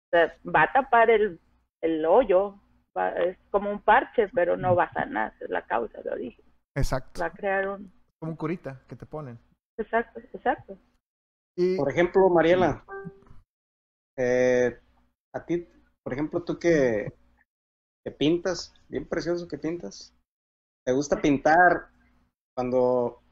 O 0.06 0.16
sea, 0.16 0.34
va 0.44 0.62
a 0.62 0.72
tapar 0.72 1.10
el, 1.10 1.38
el 1.82 2.06
hoyo, 2.06 2.54
es 3.16 3.36
como 3.50 3.70
un 3.70 3.80
parche, 3.80 4.28
pero 4.28 4.56
no 4.56 4.74
va 4.74 4.84
a 4.84 4.92
sanar, 4.92 5.34
es 5.40 5.50
la 5.50 5.62
causa 5.62 6.00
de 6.00 6.10
origen. 6.10 6.44
Exacto. 6.74 7.20
Va 7.20 7.26
a 7.26 7.32
crear 7.32 7.68
un... 7.68 7.92
Como 8.18 8.32
un 8.32 8.36
curita 8.36 8.80
que 8.88 8.96
te 8.96 9.04
ponen. 9.04 9.38
Exacto, 9.78 10.20
exacto. 10.32 10.78
Por 11.76 11.90
ejemplo, 11.90 12.28
Mariela, 12.30 12.84
eh, 14.16 14.78
a 15.32 15.44
ti, 15.44 15.66
por 16.02 16.12
ejemplo, 16.12 16.42
tú 16.42 16.58
que, 16.58 17.12
que 18.04 18.10
pintas, 18.10 18.72
bien 18.88 19.08
precioso 19.08 19.48
que 19.48 19.58
pintas, 19.58 20.14
¿te 20.84 20.92
gusta 20.92 21.20
pintar 21.20 21.88
cuando 22.54 23.22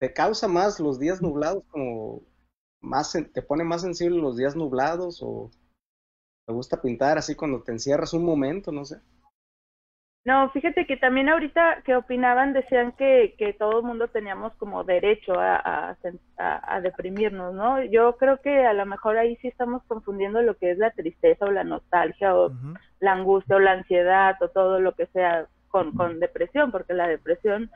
te 0.00 0.12
causa 0.12 0.48
más 0.48 0.80
los 0.80 0.98
días 0.98 1.22
nublados, 1.22 1.64
como 1.68 2.22
más 2.80 3.12
te 3.12 3.42
pone 3.42 3.64
más 3.64 3.82
sensible 3.82 4.18
los 4.18 4.36
días 4.36 4.56
nublados 4.56 5.20
o 5.22 5.50
te 6.46 6.52
gusta 6.52 6.82
pintar 6.82 7.18
así 7.18 7.34
cuando 7.34 7.62
te 7.62 7.72
encierras 7.72 8.12
un 8.12 8.24
momento, 8.24 8.72
no 8.72 8.84
sé? 8.84 9.00
No, 10.24 10.50
fíjate 10.50 10.86
que 10.86 10.96
también 10.96 11.28
ahorita 11.28 11.82
que 11.84 11.96
opinaban 11.96 12.52
decían 12.52 12.92
que, 12.92 13.34
que 13.36 13.54
todo 13.54 13.80
el 13.80 13.84
mundo 13.84 14.06
teníamos 14.06 14.54
como 14.54 14.84
derecho 14.84 15.34
a, 15.36 15.96
a, 16.38 16.80
deprimirnos, 16.80 17.52
¿no? 17.54 17.82
Yo 17.82 18.16
creo 18.18 18.40
que 18.40 18.64
a 18.64 18.72
lo 18.72 18.86
mejor 18.86 19.18
ahí 19.18 19.34
sí 19.36 19.48
estamos 19.48 19.82
confundiendo 19.88 20.40
lo 20.40 20.56
que 20.56 20.70
es 20.70 20.78
la 20.78 20.92
tristeza 20.92 21.46
o 21.46 21.50
la 21.50 21.64
nostalgia 21.64 22.36
o 22.36 22.52
la 23.00 23.12
angustia 23.12 23.56
o 23.56 23.58
la 23.58 23.72
ansiedad 23.72 24.40
o 24.40 24.48
todo 24.48 24.78
lo 24.78 24.94
que 24.94 25.06
sea 25.06 25.48
con, 25.68 25.90
con 25.96 26.20
depresión, 26.20 26.70
porque 26.70 26.94
la 26.94 27.08
depresión 27.08 27.72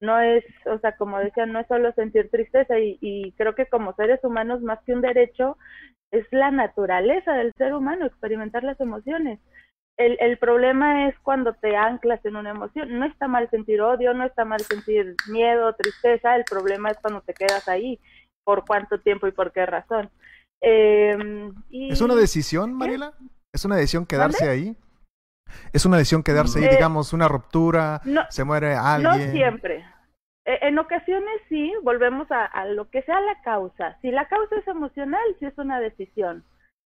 no 0.00 0.20
es, 0.20 0.44
o 0.66 0.78
sea, 0.78 0.96
como 0.96 1.18
decían, 1.18 1.52
no 1.52 1.58
es 1.58 1.66
solo 1.66 1.90
sentir 1.94 2.30
tristeza 2.30 2.78
y, 2.78 2.98
y 3.00 3.32
creo 3.32 3.56
que 3.56 3.66
como 3.66 3.92
seres 3.94 4.22
humanos 4.22 4.62
más 4.62 4.78
que 4.84 4.92
un 4.92 5.00
derecho 5.00 5.56
es 6.12 6.24
la 6.30 6.52
naturaleza 6.52 7.32
del 7.32 7.52
ser 7.54 7.74
humano 7.74 8.06
experimentar 8.06 8.62
las 8.62 8.80
emociones 8.80 9.40
el, 9.98 10.16
el 10.20 10.38
problema 10.38 11.08
es 11.08 11.18
cuando 11.24 11.54
te 11.54 11.76
anclas 11.76 12.24
en 12.24 12.36
una 12.36 12.50
emoción. 12.50 12.98
No 12.98 13.04
está 13.04 13.26
mal 13.26 13.50
sentir 13.50 13.80
odio, 13.80 14.14
no 14.14 14.24
está 14.24 14.44
mal 14.44 14.60
sentir 14.60 15.16
miedo, 15.28 15.74
tristeza, 15.74 16.36
el 16.36 16.44
problema 16.44 16.90
es 16.90 16.98
cuando 16.98 17.20
te 17.20 17.34
quedas 17.34 17.68
ahí, 17.68 18.00
por 18.44 18.64
cuánto 18.64 19.00
tiempo 19.00 19.26
y 19.26 19.32
por 19.32 19.52
qué 19.52 19.66
razón. 19.66 20.08
Em, 20.60 21.52
¿Es 21.70 22.00
una 22.00 22.14
decisión, 22.14 22.72
Mariela? 22.72 23.12
¿Es 23.52 23.64
una 23.64 23.76
decisión 23.76 24.06
quedarse 24.06 24.48
ahí? 24.48 24.76
¿Es 25.72 25.84
una 25.84 25.96
decisión 25.96 26.22
quedarse 26.22 26.60
ahí, 26.60 26.66
eh, 26.66 26.70
digamos, 26.76 27.12
una 27.12 27.26
ruptura, 27.26 28.00
se 28.30 28.44
muere 28.44 28.74
alguien? 28.74 29.26
No 29.26 29.32
siempre. 29.32 29.84
E, 30.44 30.68
en 30.68 30.78
ocasiones 30.78 31.40
sí, 31.48 31.72
volvemos 31.82 32.30
a, 32.30 32.44
a 32.44 32.66
lo 32.66 32.88
que 32.88 33.02
sea 33.02 33.20
la 33.20 33.40
causa. 33.42 33.98
Si 34.00 34.12
la 34.12 34.28
causa 34.28 34.56
es 34.56 34.68
emocional, 34.68 35.24
sí 35.40 35.46
es 35.46 35.58
una 35.58 35.80
decisión 35.80 36.44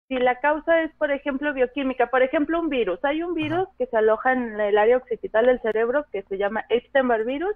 si 0.09 0.17
la 0.17 0.39
causa 0.39 0.81
es, 0.81 0.91
por 0.95 1.11
ejemplo, 1.11 1.53
bioquímica, 1.53 2.07
por 2.07 2.23
ejemplo, 2.23 2.59
un 2.59 2.67
virus. 2.67 2.99
Hay 3.05 3.21
un 3.21 3.35
virus 3.35 3.69
que 3.77 3.85
se 3.85 3.95
aloja 3.95 4.33
en 4.33 4.59
el 4.59 4.77
área 4.77 4.97
occipital 4.97 5.45
del 5.45 5.61
cerebro 5.61 6.05
que 6.11 6.23
se 6.23 6.37
llama 6.37 6.65
Epstein-Barr 6.69 7.25
virus, 7.25 7.55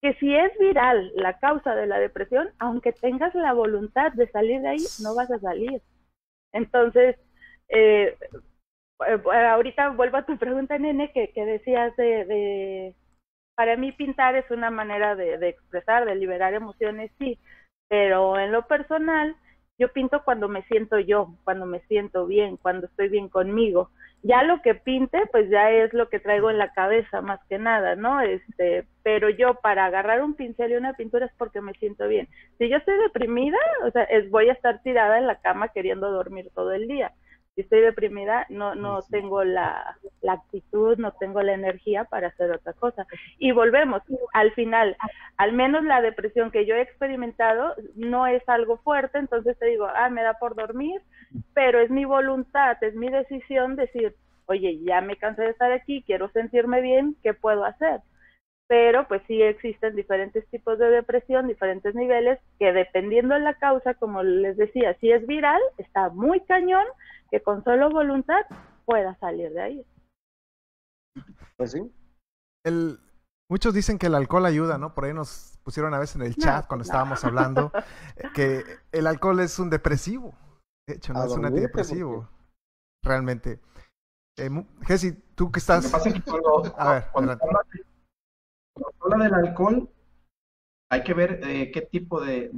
que 0.00 0.14
si 0.14 0.32
es 0.34 0.56
viral 0.60 1.10
la 1.16 1.38
causa 1.40 1.74
de 1.74 1.88
la 1.88 1.98
depresión, 1.98 2.50
aunque 2.60 2.92
tengas 2.92 3.34
la 3.34 3.52
voluntad 3.52 4.12
de 4.12 4.28
salir 4.28 4.60
de 4.62 4.68
ahí, 4.68 4.84
no 5.02 5.16
vas 5.16 5.28
a 5.32 5.40
salir. 5.40 5.82
Entonces, 6.52 7.16
eh, 7.68 8.16
eh 9.08 9.20
ahorita 9.50 9.90
vuelvo 9.90 10.18
a 10.18 10.26
tu 10.26 10.38
pregunta, 10.38 10.78
nene, 10.78 11.10
que, 11.12 11.32
que 11.32 11.44
decías 11.44 11.96
de, 11.96 12.24
de, 12.26 12.94
para 13.56 13.76
mí 13.76 13.90
pintar 13.90 14.36
es 14.36 14.48
una 14.52 14.70
manera 14.70 15.16
de, 15.16 15.36
de 15.38 15.48
expresar, 15.48 16.04
de 16.04 16.14
liberar 16.14 16.54
emociones, 16.54 17.10
sí, 17.18 17.40
pero 17.88 18.38
en 18.38 18.52
lo 18.52 18.68
personal, 18.68 19.36
yo 19.78 19.92
pinto 19.92 20.22
cuando 20.24 20.48
me 20.48 20.62
siento 20.64 20.98
yo, 20.98 21.34
cuando 21.44 21.66
me 21.66 21.80
siento 21.80 22.26
bien, 22.26 22.56
cuando 22.56 22.86
estoy 22.86 23.08
bien 23.08 23.28
conmigo. 23.28 23.90
Ya 24.22 24.42
lo 24.42 24.62
que 24.62 24.74
pinte, 24.74 25.26
pues 25.30 25.50
ya 25.50 25.70
es 25.70 25.92
lo 25.92 26.08
que 26.08 26.18
traigo 26.18 26.50
en 26.50 26.58
la 26.58 26.72
cabeza 26.72 27.20
más 27.20 27.40
que 27.48 27.58
nada, 27.58 27.94
¿no? 27.94 28.20
Este, 28.22 28.86
pero 29.02 29.28
yo 29.28 29.54
para 29.60 29.84
agarrar 29.84 30.22
un 30.22 30.34
pincel 30.34 30.72
y 30.72 30.76
una 30.76 30.94
pintura 30.94 31.26
es 31.26 31.32
porque 31.36 31.60
me 31.60 31.74
siento 31.74 32.08
bien. 32.08 32.26
Si 32.58 32.68
yo 32.68 32.78
estoy 32.78 32.96
deprimida, 32.98 33.58
o 33.86 33.90
sea, 33.90 34.04
es, 34.04 34.30
voy 34.30 34.48
a 34.48 34.52
estar 34.52 34.82
tirada 34.82 35.18
en 35.18 35.26
la 35.26 35.40
cama 35.40 35.68
queriendo 35.68 36.10
dormir 36.10 36.50
todo 36.54 36.72
el 36.72 36.88
día 36.88 37.12
si 37.56 37.62
estoy 37.62 37.80
deprimida, 37.80 38.46
no, 38.50 38.74
no 38.74 39.00
tengo 39.10 39.42
la, 39.42 39.96
la, 40.20 40.34
actitud, 40.34 40.98
no 40.98 41.12
tengo 41.12 41.40
la 41.42 41.54
energía 41.54 42.04
para 42.04 42.28
hacer 42.28 42.50
otra 42.50 42.74
cosa. 42.74 43.06
Y 43.38 43.52
volvemos, 43.52 44.02
al 44.34 44.52
final, 44.52 44.94
al 45.38 45.54
menos 45.54 45.82
la 45.82 46.02
depresión 46.02 46.50
que 46.50 46.66
yo 46.66 46.74
he 46.74 46.82
experimentado 46.82 47.74
no 47.94 48.26
es 48.26 48.46
algo 48.46 48.76
fuerte, 48.76 49.16
entonces 49.16 49.58
te 49.58 49.66
digo, 49.66 49.86
ah, 49.86 50.10
me 50.10 50.22
da 50.22 50.34
por 50.34 50.54
dormir, 50.54 51.00
pero 51.54 51.80
es 51.80 51.90
mi 51.90 52.04
voluntad, 52.04 52.76
es 52.82 52.94
mi 52.94 53.08
decisión 53.08 53.74
decir, 53.74 54.14
oye, 54.44 54.78
ya 54.84 55.00
me 55.00 55.16
cansé 55.16 55.42
de 55.44 55.50
estar 55.50 55.72
aquí, 55.72 56.02
quiero 56.02 56.28
sentirme 56.32 56.82
bien, 56.82 57.16
¿qué 57.22 57.32
puedo 57.32 57.64
hacer? 57.64 58.00
Pero 58.68 59.06
pues 59.06 59.22
sí 59.26 59.40
existen 59.42 59.94
diferentes 59.94 60.46
tipos 60.48 60.78
de 60.78 60.90
depresión, 60.90 61.46
diferentes 61.46 61.94
niveles, 61.94 62.40
que 62.58 62.72
dependiendo 62.72 63.34
de 63.34 63.40
la 63.40 63.54
causa, 63.54 63.94
como 63.94 64.22
les 64.22 64.56
decía, 64.56 64.96
si 65.00 65.12
es 65.12 65.26
viral, 65.26 65.60
está 65.78 66.08
muy 66.10 66.40
cañón 66.40 66.84
que 67.30 67.40
con 67.42 67.62
solo 67.64 67.90
voluntad 67.90 68.42
pueda 68.84 69.16
salir 69.18 69.52
de 69.52 69.62
ahí. 69.62 69.86
Pues 71.56 71.72
sí. 71.72 71.92
El, 72.64 72.98
muchos 73.48 73.72
dicen 73.72 73.98
que 73.98 74.06
el 74.06 74.14
alcohol 74.14 74.46
ayuda, 74.46 74.78
¿no? 74.78 74.94
Por 74.94 75.04
ahí 75.04 75.14
nos 75.14 75.58
pusieron 75.62 75.94
a 75.94 75.98
veces 75.98 76.16
en 76.16 76.22
el 76.22 76.36
chat 76.36 76.66
cuando 76.66 76.82
estábamos 76.82 77.24
hablando 77.24 77.70
que 78.34 78.64
el 78.92 79.06
alcohol 79.06 79.40
es 79.40 79.58
un 79.58 79.70
depresivo. 79.70 80.34
De 80.88 80.96
hecho, 80.96 81.12
no 81.12 81.24
es 81.24 81.32
un 81.32 81.46
antidepresivo. 81.46 82.28
Realmente. 83.02 83.60
Eh, 84.38 84.50
Jessy, 84.82 85.12
tú 85.34 85.50
que 85.50 85.60
estás... 85.60 85.92
a 86.76 86.92
ver, 86.92 87.04
cuando 87.12 87.38
habla 89.00 89.24
del 89.24 89.34
alcohol, 89.34 89.88
hay 90.88 91.02
que 91.02 91.14
ver 91.14 91.40
eh, 91.42 91.70
qué 91.72 91.82
tipo 91.82 92.20
de, 92.20 92.50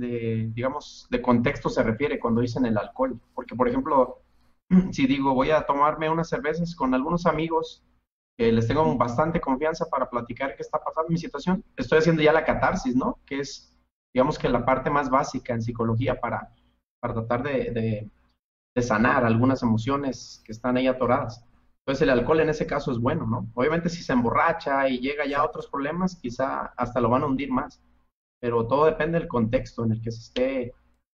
digamos, 0.55 1.07
de 1.11 1.23
contexto 1.23 1.69
se 1.69 1.83
refiere 1.83 2.19
cuando 2.19 2.41
dicen 2.41 2.67
el 2.67 2.77
alcohol. 2.77 3.19
Porque, 3.35 3.55
por 3.55 3.69
ejemplo, 3.69 4.23
si 4.93 5.07
digo 5.07 5.35
voy 5.35 5.51
a 5.51 5.63
tomarme 5.63 6.11
unas 6.11 6.29
cervezas 6.29 6.75
con 6.75 6.95
algunos 6.95 7.27
amigos 7.27 7.83
que 8.37 8.53
les 8.53 8.69
tengo 8.69 8.97
bastante 8.97 9.41
confianza 9.41 9.87
para 9.91 10.09
platicar 10.09 10.55
qué 10.55 10.63
está 10.63 10.79
pasando 10.79 11.09
en 11.09 11.15
mi 11.15 11.19
situación, 11.19 11.65
estoy 11.77 11.99
haciendo 11.99 12.23
ya 12.23 12.33
la 12.33 12.45
catarsis, 12.45 12.95
¿no? 12.95 13.19
Que 13.27 13.41
es, 13.41 13.77
digamos 14.15 14.39
que 14.39 14.49
la 14.49 14.65
parte 14.65 14.91
más 14.91 15.11
básica 15.11 15.55
en 15.55 15.63
psicología 15.63 16.21
para, 16.21 16.55
para 17.01 17.15
tratar 17.15 17.43
de, 17.43 17.73
de, 17.73 18.11
de 18.77 18.83
sanar 18.83 19.25
algunas 19.25 19.63
emociones 19.63 20.41
que 20.45 20.53
están 20.53 20.77
ahí 20.77 20.87
atoradas. 20.87 21.45
Entonces 21.89 22.03
el 22.03 22.11
alcohol 22.11 22.41
en 22.41 22.51
ese 22.51 22.67
caso 22.67 22.93
es 22.93 22.99
bueno, 22.99 23.27
¿no? 23.27 23.51
Obviamente 23.55 23.89
si 23.89 24.03
se 24.03 24.13
emborracha 24.13 24.91
y 24.91 24.99
llega 24.99 25.25
ya 25.25 25.39
a 25.39 25.47
otros 25.47 25.69
problemas, 25.69 26.17
quizá 26.17 26.67
hasta 26.77 27.01
lo 27.01 27.09
van 27.09 27.23
a 27.23 27.27
hundir 27.27 27.51
más, 27.51 27.81
pero 28.39 28.67
todo 28.67 28.85
depende 28.85 29.19
del 29.19 29.27
contexto 29.27 29.85
en 29.85 29.93
el 29.93 30.03
que 30.03 30.13
se 30.13 30.21
esté 30.21 30.75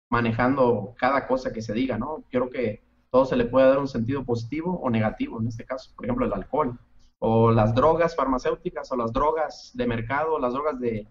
manejando 0.10 0.96
cada 0.98 1.28
cosa 1.28 1.52
que 1.52 1.62
se 1.62 1.74
diga, 1.74 1.98
¿no? 1.98 2.24
Creo 2.30 2.50
que 2.50 2.82
todo 3.10 3.26
se 3.26 3.36
le 3.36 3.48
puede 3.48 3.68
dar 3.68 3.80
un 3.80 3.90
sentido 3.90 4.24
positivo 4.24 4.80
o 4.82 4.90
negativo 4.90 5.42
en 5.42 5.50
este 5.50 5.66
caso, 5.66 5.92
por 5.94 6.06
ejemplo 6.06 6.26
el 6.26 6.32
alcohol, 6.32 6.80
o 7.20 7.52
las 7.52 7.76
drogas 7.76 8.16
farmacéuticas, 8.16 8.90
o 8.94 8.96
las 8.96 9.12
drogas 9.12 9.72
de 9.74 9.88
mercado, 9.88 10.40
las 10.40 10.54
drogas 10.54 10.80
de 10.80 11.06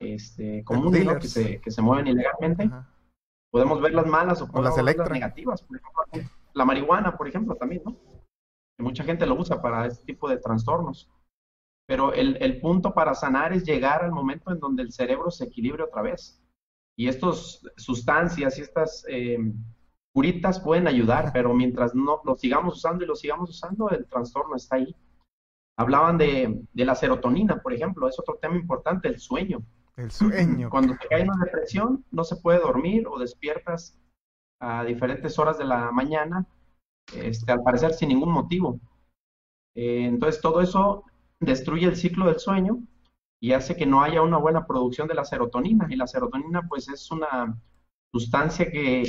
este, 0.00 0.64
comunes 0.64 1.06
que, 1.18 1.28
se, 1.28 1.60
que 1.60 1.70
se 1.70 1.80
mueven 1.80 2.08
ilegalmente. 2.08 2.68
Podemos 3.52 3.80
ver 3.80 3.94
las 3.94 4.06
malas 4.06 4.42
o, 4.42 4.60
las, 4.60 4.76
negativas, 4.76 5.62
por 5.62 5.76
ejemplo, 5.76 6.28
la 6.54 6.64
marihuana, 6.64 7.16
por 7.16 7.28
ejemplo, 7.28 7.54
también, 7.54 7.82
¿no? 7.84 8.15
Mucha 8.78 9.04
gente 9.04 9.26
lo 9.26 9.34
usa 9.34 9.60
para 9.60 9.86
este 9.86 10.04
tipo 10.04 10.28
de 10.28 10.38
trastornos. 10.38 11.10
Pero 11.86 12.12
el, 12.12 12.36
el 12.40 12.60
punto 12.60 12.92
para 12.92 13.14
sanar 13.14 13.52
es 13.52 13.64
llegar 13.64 14.04
al 14.04 14.12
momento 14.12 14.50
en 14.50 14.58
donde 14.58 14.82
el 14.82 14.92
cerebro 14.92 15.30
se 15.30 15.44
equilibre 15.44 15.84
otra 15.84 16.02
vez. 16.02 16.42
Y 16.98 17.08
estas 17.08 17.62
sustancias 17.76 18.58
y 18.58 18.62
estas 18.62 19.04
eh, 19.08 19.38
curitas 20.12 20.58
pueden 20.58 20.88
ayudar, 20.88 21.30
pero 21.32 21.52
mientras 21.54 21.94
no 21.94 22.20
lo 22.24 22.36
sigamos 22.36 22.76
usando 22.76 23.04
y 23.04 23.06
lo 23.06 23.14
sigamos 23.14 23.50
usando, 23.50 23.90
el 23.90 24.06
trastorno 24.06 24.56
está 24.56 24.76
ahí. 24.76 24.94
Hablaban 25.78 26.16
de, 26.16 26.62
de 26.72 26.84
la 26.86 26.94
serotonina, 26.94 27.60
por 27.62 27.74
ejemplo, 27.74 28.08
es 28.08 28.18
otro 28.18 28.38
tema 28.40 28.56
importante, 28.56 29.08
el 29.08 29.18
sueño. 29.18 29.62
El 29.96 30.10
sueño. 30.10 30.70
Cuando 30.70 30.94
te 30.96 31.06
cae 31.06 31.22
una 31.22 31.44
depresión, 31.44 32.04
no 32.10 32.24
se 32.24 32.36
puede 32.36 32.60
dormir 32.60 33.06
o 33.06 33.18
despiertas 33.18 33.98
a 34.58 34.84
diferentes 34.84 35.38
horas 35.38 35.58
de 35.58 35.64
la 35.64 35.92
mañana, 35.92 36.46
este, 37.14 37.52
al 37.52 37.62
parecer 37.62 37.92
sin 37.94 38.08
ningún 38.08 38.32
motivo. 38.32 38.80
Eh, 39.74 40.06
entonces 40.06 40.40
todo 40.40 40.60
eso 40.60 41.04
destruye 41.40 41.86
el 41.86 41.96
ciclo 41.96 42.26
del 42.26 42.38
sueño 42.38 42.78
y 43.40 43.52
hace 43.52 43.76
que 43.76 43.86
no 43.86 44.02
haya 44.02 44.22
una 44.22 44.38
buena 44.38 44.66
producción 44.66 45.06
de 45.08 45.14
la 45.14 45.24
serotonina. 45.24 45.86
Y 45.90 45.96
la 45.96 46.06
serotonina 46.06 46.62
pues 46.68 46.88
es 46.88 47.10
una 47.10 47.60
sustancia 48.12 48.70
que 48.70 49.04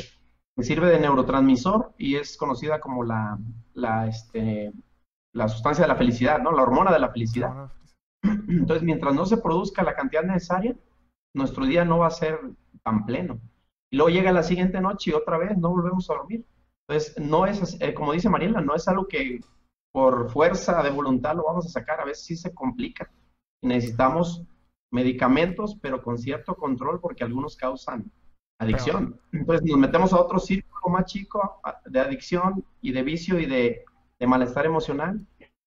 que 0.58 0.64
sirve 0.64 0.90
de 0.90 1.00
neurotransmisor 1.00 1.94
y 2.00 2.16
es 2.16 2.36
conocida 2.36 2.80
como 2.80 3.04
la, 3.04 3.38
la, 3.76 4.08
este, 4.08 4.74
la 5.32 5.48
sustancia 5.48 5.84
de 5.84 5.88
la 5.88 5.96
felicidad, 5.96 6.42
¿no? 6.42 6.52
La 6.52 6.64
hormona 6.64 6.92
de 6.92 6.98
la 6.98 7.12
felicidad. 7.12 7.72
Entonces, 8.24 8.82
mientras 8.82 9.14
no 9.14 9.28
se 9.28 9.38
produzca 9.38 9.84
la 9.84 9.96
cantidad 9.96 10.24
necesaria, 10.24 10.76
nuestro 11.36 11.66
día 11.66 11.86
no 11.86 12.00
va 12.00 12.08
a 12.08 12.12
ser 12.12 12.40
tan 12.84 13.06
pleno. 13.06 13.40
Y 13.92 13.98
luego 13.98 14.10
llega 14.10 14.32
la 14.32 14.42
siguiente 14.42 14.82
noche 14.82 15.12
y 15.12 15.14
otra 15.14 15.38
vez 15.38 15.56
no 15.56 15.70
volvemos 15.70 16.10
a 16.10 16.16
dormir. 16.16 16.44
Entonces, 16.88 17.18
no 17.20 17.46
es, 17.46 17.78
eh, 17.82 17.94
como 17.94 18.14
dice 18.14 18.30
Mariela, 18.30 18.62
no 18.62 18.76
es 18.76 18.88
algo 18.88 19.08
que 19.08 19.40
por 19.92 20.30
fuerza 20.30 20.82
de 20.84 20.90
voluntad 20.90 21.36
lo 21.36 21.44
vamos 21.44 21.66
a 21.66 21.70
sacar, 21.70 22.00
a 22.00 22.06
veces 22.06 22.26
sí 22.26 22.36
se 22.38 22.54
complica. 22.54 23.12
Y 23.62 23.68
necesitamos 23.68 24.44
medicamentos, 24.92 25.78
pero 25.82 26.02
con 26.02 26.18
cierto 26.18 26.56
control, 26.56 27.00
porque 27.02 27.24
algunos 27.24 27.58
causan 27.58 28.12
adicción. 28.60 29.20
Entonces 29.32 29.66
nos 29.66 29.78
metemos 29.78 30.14
a 30.14 30.22
otro 30.22 30.40
círculo 30.40 30.94
más 30.94 31.06
chico 31.06 31.62
de 31.86 32.00
adicción 32.00 32.64
y 32.82 32.92
de 32.92 33.04
vicio 33.04 33.40
y 33.40 33.46
de, 33.46 33.84
malestar 34.26 34.66
emocional 34.66 35.26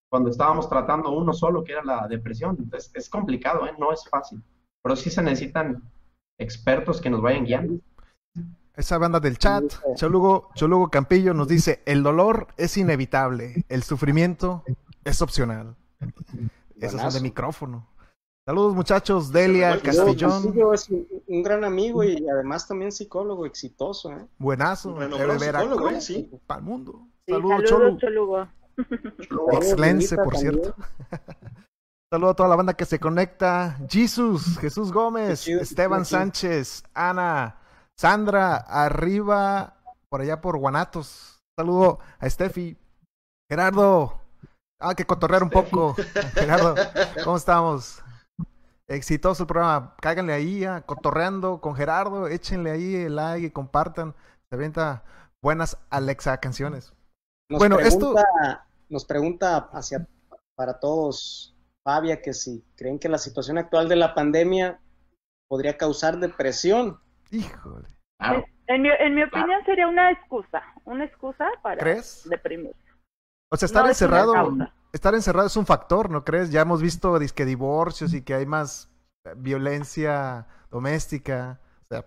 cuando 0.08 0.30
estábamos 0.30 0.68
tratando 0.68 1.12
uno 1.12 1.32
solo, 1.32 1.62
que 1.62 1.72
era 1.72 1.84
la 1.84 2.08
depresión. 2.08 2.56
Entonces 2.58 2.90
es 2.94 3.08
complicado, 3.08 3.66
¿eh? 3.66 3.72
no 3.78 3.92
es 3.92 4.08
fácil, 4.08 4.42
pero 4.82 4.96
sí 4.96 5.08
se 5.08 5.22
necesitan 5.22 5.82
expertos 6.38 7.00
que 7.00 7.10
nos 7.10 7.20
vayan 7.20 7.44
guiando. 7.44 7.80
Esa 8.80 8.96
banda 8.96 9.20
del 9.20 9.36
chat, 9.36 9.64
Cholugo, 9.94 10.48
Cholugo 10.54 10.88
Campillo 10.88 11.34
nos 11.34 11.48
dice, 11.48 11.82
el 11.84 12.02
dolor 12.02 12.46
es 12.56 12.78
inevitable, 12.78 13.66
el 13.68 13.82
sufrimiento 13.82 14.64
es 15.04 15.20
opcional. 15.20 15.76
Eso 16.80 16.96
es 16.96 17.12
de 17.12 17.20
micrófono. 17.20 17.86
Saludos 18.46 18.74
muchachos, 18.74 19.30
Delia 19.30 19.78
Castillón. 19.82 20.54
es 20.72 20.88
un, 20.88 21.42
gran 21.42 21.62
amigo 21.62 22.02
y 22.02 22.26
además 22.26 22.66
también 22.66 22.90
psicólogo 22.90 23.44
exitoso. 23.44 24.12
¿eh? 24.12 24.26
Buenazo, 24.38 24.94
bueno, 24.94 25.18
psicólogo, 25.38 25.90
¿eh? 25.90 26.00
sí. 26.00 26.30
Para 26.46 26.60
el 26.60 26.64
mundo. 26.64 27.06
Saludos, 27.28 27.68
saludos 27.68 27.98
Cholugo. 28.00 28.48
Excelente, 29.52 30.16
por 30.16 30.38
cierto. 30.38 30.74
Saludos 32.10 32.32
a 32.32 32.36
toda 32.36 32.48
la 32.48 32.56
banda 32.56 32.72
que 32.72 32.86
se 32.86 32.98
conecta. 32.98 33.78
Jesus, 33.90 34.58
Jesús 34.58 34.90
Gómez, 34.90 35.46
Esteban 35.46 36.06
Sánchez, 36.06 36.82
Ana, 36.94 37.59
Sandra, 38.00 38.56
arriba, 38.56 39.76
por 40.08 40.22
allá 40.22 40.40
por 40.40 40.56
Guanatos. 40.56 41.38
Saludo 41.54 41.98
a 42.18 42.30
Steffi, 42.30 42.78
Gerardo. 43.46 44.18
Ah, 44.80 44.94
que 44.94 45.04
cotorrear 45.04 45.42
un 45.42 45.50
poco. 45.50 45.94
Gerardo, 46.32 46.76
¿cómo 47.24 47.36
estamos? 47.36 48.02
Exitoso 48.88 49.42
el 49.42 49.48
programa. 49.48 49.94
Cáiganle 50.00 50.32
ahí 50.32 50.64
a 50.64 50.80
Cotorreando 50.80 51.60
con 51.60 51.76
Gerardo. 51.76 52.26
Échenle 52.26 52.70
ahí 52.70 52.94
el 52.94 53.16
like 53.16 53.48
y 53.48 53.50
compartan. 53.50 54.14
Se 54.48 54.56
venta 54.56 55.04
buenas 55.42 55.76
Alexa 55.90 56.38
canciones. 56.38 56.94
Nos 57.50 57.58
bueno, 57.58 57.76
pregunta, 57.76 58.22
esto. 58.22 58.64
Nos 58.88 59.04
pregunta 59.04 59.68
hacia 59.74 60.08
para 60.54 60.80
todos, 60.80 61.54
Fabia, 61.84 62.22
que 62.22 62.32
si 62.32 62.64
creen 62.76 62.98
que 62.98 63.10
la 63.10 63.18
situación 63.18 63.58
actual 63.58 63.90
de 63.90 63.96
la 63.96 64.14
pandemia 64.14 64.80
podría 65.48 65.76
causar 65.76 66.18
depresión. 66.18 66.98
Híjole. 67.30 67.88
En, 68.66 68.82
mi, 68.82 68.88
en 68.90 69.14
mi 69.14 69.22
opinión 69.22 69.64
sería 69.64 69.88
una 69.88 70.10
excusa, 70.10 70.62
una 70.84 71.04
excusa 71.04 71.48
para 71.62 71.78
¿Crees? 71.78 72.28
deprimirse. 72.28 72.78
O 73.50 73.56
sea, 73.56 73.66
estar 73.66 73.86
encerrado 73.86 74.34
estar 74.92 75.14
encerrado 75.14 75.46
es 75.46 75.56
un 75.56 75.66
factor, 75.66 76.10
¿no 76.10 76.24
crees? 76.24 76.50
Ya 76.50 76.62
hemos 76.62 76.82
visto 76.82 77.18
disque 77.18 77.44
divorcios 77.44 78.12
y 78.14 78.22
que 78.22 78.34
hay 78.34 78.46
más 78.46 78.90
eh, 79.24 79.32
violencia 79.36 80.46
doméstica. 80.70 81.60
O 81.82 81.84
sea, 81.86 82.04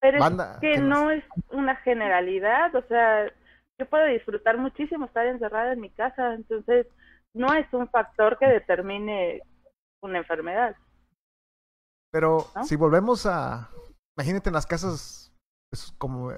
Pero 0.00 0.24
es 0.24 0.60
que 0.60 0.78
no 0.78 1.10
es 1.10 1.24
una 1.50 1.76
generalidad, 1.76 2.74
o 2.74 2.82
sea, 2.82 3.26
yo 3.78 3.86
puedo 3.88 4.06
disfrutar 4.06 4.58
muchísimo 4.58 5.06
estar 5.06 5.26
encerrada 5.26 5.72
en 5.72 5.80
mi 5.80 5.90
casa, 5.90 6.34
entonces 6.34 6.86
no 7.34 7.52
es 7.54 7.66
un 7.72 7.88
factor 7.88 8.38
que 8.38 8.46
determine 8.46 9.42
una 10.02 10.18
enfermedad. 10.18 10.76
Pero 12.10 12.46
si 12.64 12.76
volvemos 12.76 13.24
a, 13.24 13.70
imagínate 14.16 14.50
en 14.50 14.54
las 14.54 14.66
casas 14.66 15.32
pues, 15.70 15.92
como 15.98 16.30
eh, 16.32 16.36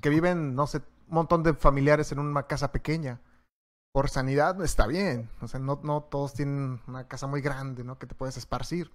que 0.00 0.08
viven, 0.10 0.54
no 0.54 0.66
sé, 0.66 0.78
un 1.08 1.14
montón 1.14 1.42
de 1.42 1.54
familiares 1.54 2.12
en 2.12 2.18
una 2.18 2.46
casa 2.46 2.72
pequeña 2.72 3.20
por 3.94 4.08
sanidad 4.08 4.62
está 4.64 4.86
bien. 4.86 5.28
O 5.42 5.48
sea, 5.48 5.60
no, 5.60 5.80
no 5.82 6.02
todos 6.04 6.32
tienen 6.34 6.80
una 6.86 7.06
casa 7.08 7.26
muy 7.26 7.42
grande, 7.42 7.84
¿no? 7.84 7.98
Que 7.98 8.06
te 8.06 8.14
puedes 8.14 8.36
esparcir. 8.38 8.90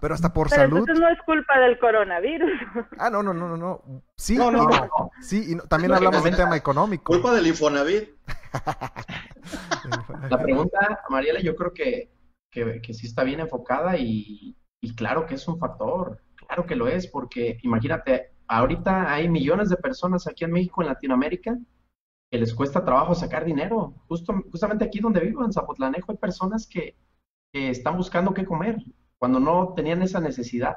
Pero 0.00 0.14
hasta 0.14 0.32
por 0.32 0.48
Pero 0.48 0.62
salud. 0.62 0.78
entonces 0.78 0.98
no 0.98 1.08
es 1.10 1.18
culpa 1.26 1.58
del 1.58 1.78
coronavirus. 1.78 2.50
Ah, 2.98 3.10
no, 3.10 3.22
no, 3.22 3.34
no, 3.34 3.46
no, 3.46 3.58
no. 3.58 3.82
Sí, 4.16 4.38
No, 4.38 4.50
no, 4.50 4.62
y 4.62 4.66
no, 4.66 4.86
no. 4.86 5.10
Sí, 5.20 5.52
y 5.52 5.54
no- 5.56 5.64
también 5.64 5.92
hablamos 5.92 6.14
de 6.14 6.18
un 6.18 6.22
comenta. 6.22 6.44
tema 6.44 6.56
económico. 6.56 7.12
Culpa 7.12 7.34
del 7.34 7.46
Infonavit. 7.48 8.08
La 10.30 10.42
pregunta, 10.42 11.00
Mariela, 11.10 11.40
yo 11.40 11.54
creo 11.54 11.74
que, 11.74 12.10
que, 12.50 12.80
que 12.80 12.94
sí 12.94 13.06
está 13.06 13.22
bien 13.22 13.40
enfocada 13.40 13.98
y, 13.98 14.56
y 14.80 14.94
claro 14.96 15.26
que 15.26 15.34
es 15.34 15.46
un 15.46 15.58
factor, 15.58 16.22
claro 16.46 16.66
que 16.66 16.76
lo 16.76 16.88
es, 16.88 17.06
porque 17.06 17.58
imagínate, 17.62 18.32
ahorita 18.46 19.12
hay 19.12 19.28
millones 19.28 19.68
de 19.70 19.76
personas 19.76 20.26
aquí 20.26 20.44
en 20.44 20.52
México, 20.52 20.82
en 20.82 20.88
Latinoamérica, 20.88 21.58
que 22.30 22.38
les 22.38 22.54
cuesta 22.54 22.84
trabajo 22.84 23.14
sacar 23.14 23.44
dinero. 23.44 23.94
Justo, 24.08 24.34
justamente 24.50 24.84
aquí 24.84 25.00
donde 25.00 25.20
vivo, 25.20 25.44
en 25.44 25.52
Zapotlanejo, 25.52 26.12
hay 26.12 26.18
personas 26.18 26.66
que, 26.66 26.96
que 27.52 27.70
están 27.70 27.96
buscando 27.96 28.34
qué 28.34 28.44
comer 28.44 28.78
cuando 29.18 29.40
no 29.40 29.72
tenían 29.74 30.02
esa 30.02 30.20
necesidad 30.20 30.76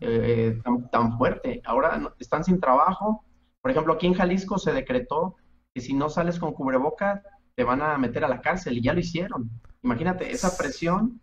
eh, 0.00 0.60
tan, 0.64 0.90
tan 0.90 1.18
fuerte. 1.18 1.60
Ahora 1.64 1.96
no- 1.98 2.12
están 2.18 2.44
sin 2.44 2.60
trabajo. 2.60 3.24
Por 3.60 3.70
ejemplo, 3.70 3.94
aquí 3.94 4.06
en 4.06 4.14
Jalisco 4.14 4.58
se 4.58 4.72
decretó 4.72 5.36
que 5.74 5.80
si 5.80 5.94
no 5.94 6.08
sales 6.08 6.38
con 6.38 6.52
cubreboca 6.52 7.22
te 7.54 7.64
van 7.64 7.82
a 7.82 7.98
meter 7.98 8.24
a 8.24 8.28
la 8.28 8.40
cárcel 8.40 8.78
y 8.78 8.82
ya 8.82 8.92
lo 8.94 9.00
hicieron. 9.00 9.50
Imagínate 9.82 10.30
esa 10.30 10.56
presión 10.56 11.20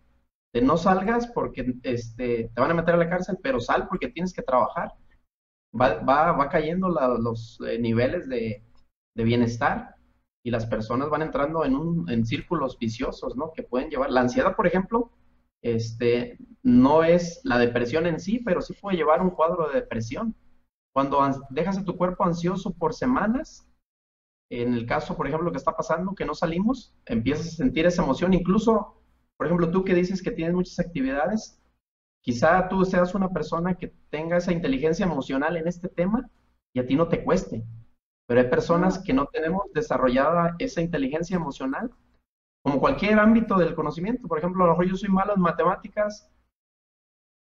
de 0.52 0.62
no 0.62 0.76
salgas 0.76 1.26
porque 1.28 1.74
este, 1.82 2.50
te 2.54 2.60
van 2.60 2.70
a 2.70 2.74
meter 2.74 2.94
a 2.94 2.98
la 2.98 3.08
cárcel, 3.08 3.38
pero 3.42 3.60
sal 3.60 3.86
porque 3.88 4.08
tienes 4.08 4.32
que 4.32 4.42
trabajar. 4.42 4.92
Va, 5.78 6.00
va, 6.00 6.32
va 6.32 6.48
cayendo 6.48 6.88
los 6.88 7.60
eh, 7.66 7.78
niveles 7.78 8.28
de, 8.28 8.64
bienestar 9.14 9.96
y 10.44 10.52
las 10.52 10.64
personas 10.66 11.10
van 11.10 11.22
entrando 11.22 11.64
en, 11.64 11.74
un, 11.74 12.08
en 12.08 12.24
círculos 12.24 12.78
viciosos, 12.78 13.36
¿no? 13.36 13.52
Que 13.52 13.64
pueden 13.64 13.90
llevar. 13.90 14.10
La 14.10 14.20
ansiedad, 14.20 14.54
por 14.54 14.66
ejemplo, 14.66 15.10
este, 15.60 16.38
no 16.62 17.02
es 17.02 17.40
la 17.42 17.58
depresión 17.58 18.06
en 18.06 18.20
sí, 18.20 18.38
pero 18.38 18.62
sí 18.62 18.74
puede 18.74 18.96
llevar 18.96 19.20
un 19.20 19.30
cuadro 19.30 19.68
de 19.68 19.74
depresión. 19.74 20.36
Cuando 20.94 21.20
dejas 21.50 21.78
a 21.78 21.84
tu 21.84 21.96
cuerpo 21.96 22.24
ansioso 22.24 22.72
por 22.74 22.94
semanas, 22.94 23.68
en 24.50 24.72
el 24.74 24.86
caso, 24.86 25.16
por 25.16 25.26
ejemplo, 25.26 25.50
que 25.50 25.58
está 25.58 25.76
pasando, 25.76 26.14
que 26.14 26.24
no 26.24 26.34
salimos, 26.34 26.94
empiezas 27.04 27.48
a 27.48 27.56
sentir 27.56 27.86
esa 27.86 28.02
emoción. 28.02 28.32
Incluso, 28.32 28.97
por 29.38 29.46
ejemplo, 29.46 29.70
tú 29.70 29.84
que 29.84 29.94
dices 29.94 30.20
que 30.20 30.32
tienes 30.32 30.54
muchas 30.54 30.80
actividades, 30.80 31.62
quizá 32.22 32.68
tú 32.68 32.84
seas 32.84 33.14
una 33.14 33.30
persona 33.30 33.74
que 33.74 33.94
tenga 34.10 34.36
esa 34.36 34.52
inteligencia 34.52 35.06
emocional 35.06 35.56
en 35.56 35.68
este 35.68 35.88
tema 35.88 36.28
y 36.74 36.80
a 36.80 36.86
ti 36.86 36.96
no 36.96 37.06
te 37.06 37.22
cueste. 37.22 37.64
Pero 38.26 38.40
hay 38.40 38.50
personas 38.50 38.98
que 38.98 39.12
no 39.12 39.26
tenemos 39.26 39.62
desarrollada 39.72 40.56
esa 40.58 40.82
inteligencia 40.82 41.36
emocional 41.36 41.92
como 42.64 42.80
cualquier 42.80 43.20
ámbito 43.20 43.56
del 43.56 43.76
conocimiento. 43.76 44.26
Por 44.26 44.38
ejemplo, 44.38 44.64
a 44.64 44.66
lo 44.66 44.72
mejor 44.72 44.88
yo 44.88 44.96
soy 44.96 45.08
malo 45.08 45.34
en 45.36 45.40
matemáticas, 45.40 46.28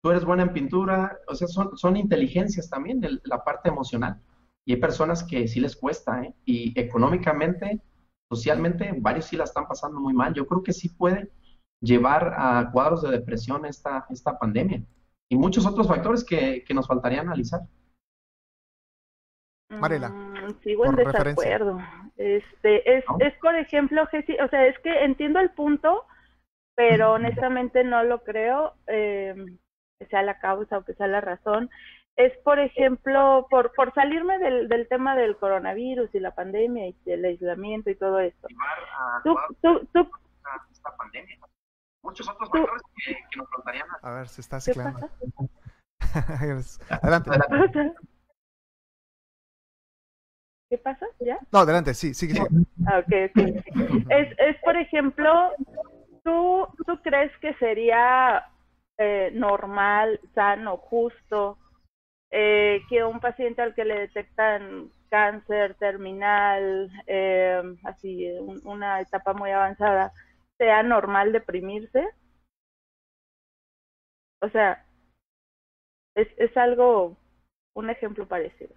tú 0.02 0.10
eres 0.10 0.24
buena 0.24 0.42
en 0.42 0.52
pintura, 0.52 1.18
o 1.26 1.34
sea, 1.34 1.48
son, 1.48 1.78
son 1.78 1.96
inteligencias 1.96 2.68
también, 2.68 3.00
la 3.24 3.42
parte 3.42 3.70
emocional. 3.70 4.20
Y 4.66 4.74
hay 4.74 4.80
personas 4.80 5.24
que 5.24 5.48
sí 5.48 5.60
les 5.60 5.74
cuesta, 5.74 6.22
¿eh? 6.22 6.34
Y 6.44 6.78
económicamente, 6.78 7.80
socialmente, 8.30 8.94
varios 8.98 9.24
sí 9.24 9.36
la 9.36 9.44
están 9.44 9.66
pasando 9.66 9.98
muy 9.98 10.12
mal. 10.12 10.34
Yo 10.34 10.46
creo 10.46 10.62
que 10.62 10.74
sí 10.74 10.90
puede 10.90 11.30
llevar 11.80 12.34
a 12.36 12.70
cuadros 12.72 13.02
de 13.02 13.10
depresión 13.10 13.64
esta, 13.66 14.06
esta 14.10 14.38
pandemia. 14.38 14.82
Y 15.28 15.36
muchos 15.36 15.66
otros 15.66 15.88
factores 15.88 16.24
que, 16.24 16.64
que 16.64 16.74
nos 16.74 16.86
faltaría 16.86 17.20
analizar. 17.20 17.60
Mariela, 19.68 20.08
Mm, 20.10 20.60
sigo 20.62 20.86
en 20.86 20.96
referencia. 20.96 21.24
desacuerdo. 21.44 21.80
Este, 22.16 22.98
es, 22.98 23.04
¿No? 23.08 23.16
es 23.20 23.34
por 23.40 23.54
ejemplo, 23.56 24.06
Jessy, 24.06 24.36
o 24.38 24.48
sea, 24.48 24.66
es 24.66 24.78
que 24.78 25.04
entiendo 25.04 25.40
el 25.40 25.50
punto, 25.50 26.04
pero 26.76 27.12
honestamente 27.12 27.82
no 27.84 28.04
lo 28.04 28.22
creo, 28.22 28.74
eh, 28.86 29.34
que 29.98 30.06
sea 30.06 30.22
la 30.22 30.38
causa 30.38 30.78
o 30.78 30.84
que 30.84 30.94
sea 30.94 31.08
la 31.08 31.20
razón. 31.20 31.68
Es, 32.16 32.32
por 32.44 32.58
ejemplo, 32.58 33.46
por, 33.50 33.72
por 33.74 33.92
salirme 33.92 34.38
del, 34.38 34.68
del 34.68 34.88
tema 34.88 35.16
del 35.16 35.36
coronavirus 35.36 36.14
y 36.14 36.20
la 36.20 36.34
pandemia 36.34 36.88
y 36.88 36.96
el 37.06 37.24
aislamiento 37.24 37.90
y 37.90 37.96
todo 37.96 38.20
esto. 38.20 38.48
Llevar 38.48 38.78
a 38.98 39.22
Tú, 39.22 39.36
tú, 39.92 40.10
esta 40.72 40.96
pandemia. 40.96 41.38
Muchos 42.06 42.28
otros 42.28 42.48
factores 42.48 42.82
que, 43.04 43.14
que 43.30 43.36
nos 43.38 43.48
faltarían. 43.50 43.86
A 44.02 44.10
ver, 44.12 44.28
se 44.28 44.40
está 44.40 44.56
¿qué 44.58 44.62
ciclando. 44.72 45.00
pasa? 45.00 45.12
adelante. 47.02 47.30
¿Qué 50.70 50.78
pasa? 50.78 51.06
¿Ya? 51.20 51.38
No, 51.52 51.60
adelante, 51.60 51.94
sí, 51.94 52.14
sigue, 52.14 52.34
sigue. 52.34 52.46
Ah, 52.86 52.98
ok, 52.98 53.12
ok. 53.30 53.38
Es, 54.10 54.28
es, 54.38 54.56
por 54.64 54.76
ejemplo, 54.76 55.50
¿tú, 56.24 56.66
tú 56.86 57.00
crees 57.02 57.30
que 57.40 57.54
sería 57.54 58.44
eh, 58.98 59.30
normal, 59.34 60.20
sano, 60.34 60.76
justo 60.76 61.58
eh, 62.30 62.80
que 62.88 63.04
un 63.04 63.20
paciente 63.20 63.62
al 63.62 63.74
que 63.74 63.84
le 63.84 64.00
detectan 64.00 64.90
cáncer 65.08 65.74
terminal, 65.74 66.90
eh, 67.06 67.62
así, 67.84 68.28
un- 68.40 68.60
una 68.64 69.00
etapa 69.00 69.32
muy 69.34 69.50
avanzada, 69.52 70.12
sea 70.58 70.82
normal 70.82 71.32
deprimirse? 71.32 72.08
O 74.42 74.48
sea, 74.50 74.84
es, 76.14 76.28
es 76.36 76.56
algo, 76.56 77.16
un 77.74 77.90
ejemplo 77.90 78.26
parecido. 78.26 78.74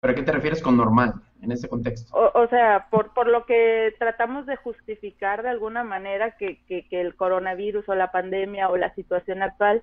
¿Pero 0.00 0.12
a 0.12 0.14
qué 0.14 0.22
te 0.22 0.32
refieres 0.32 0.62
con 0.62 0.76
normal 0.76 1.14
en 1.42 1.52
ese 1.52 1.68
contexto? 1.68 2.16
O, 2.16 2.42
o 2.42 2.48
sea, 2.48 2.88
por, 2.90 3.12
por 3.12 3.26
lo 3.26 3.44
que 3.44 3.94
tratamos 3.98 4.46
de 4.46 4.56
justificar 4.56 5.42
de 5.42 5.50
alguna 5.50 5.84
manera 5.84 6.36
que, 6.36 6.64
que, 6.64 6.88
que 6.88 7.00
el 7.00 7.16
coronavirus 7.16 7.86
o 7.88 7.94
la 7.94 8.10
pandemia 8.10 8.70
o 8.70 8.76
la 8.76 8.94
situación 8.94 9.42
actual 9.42 9.82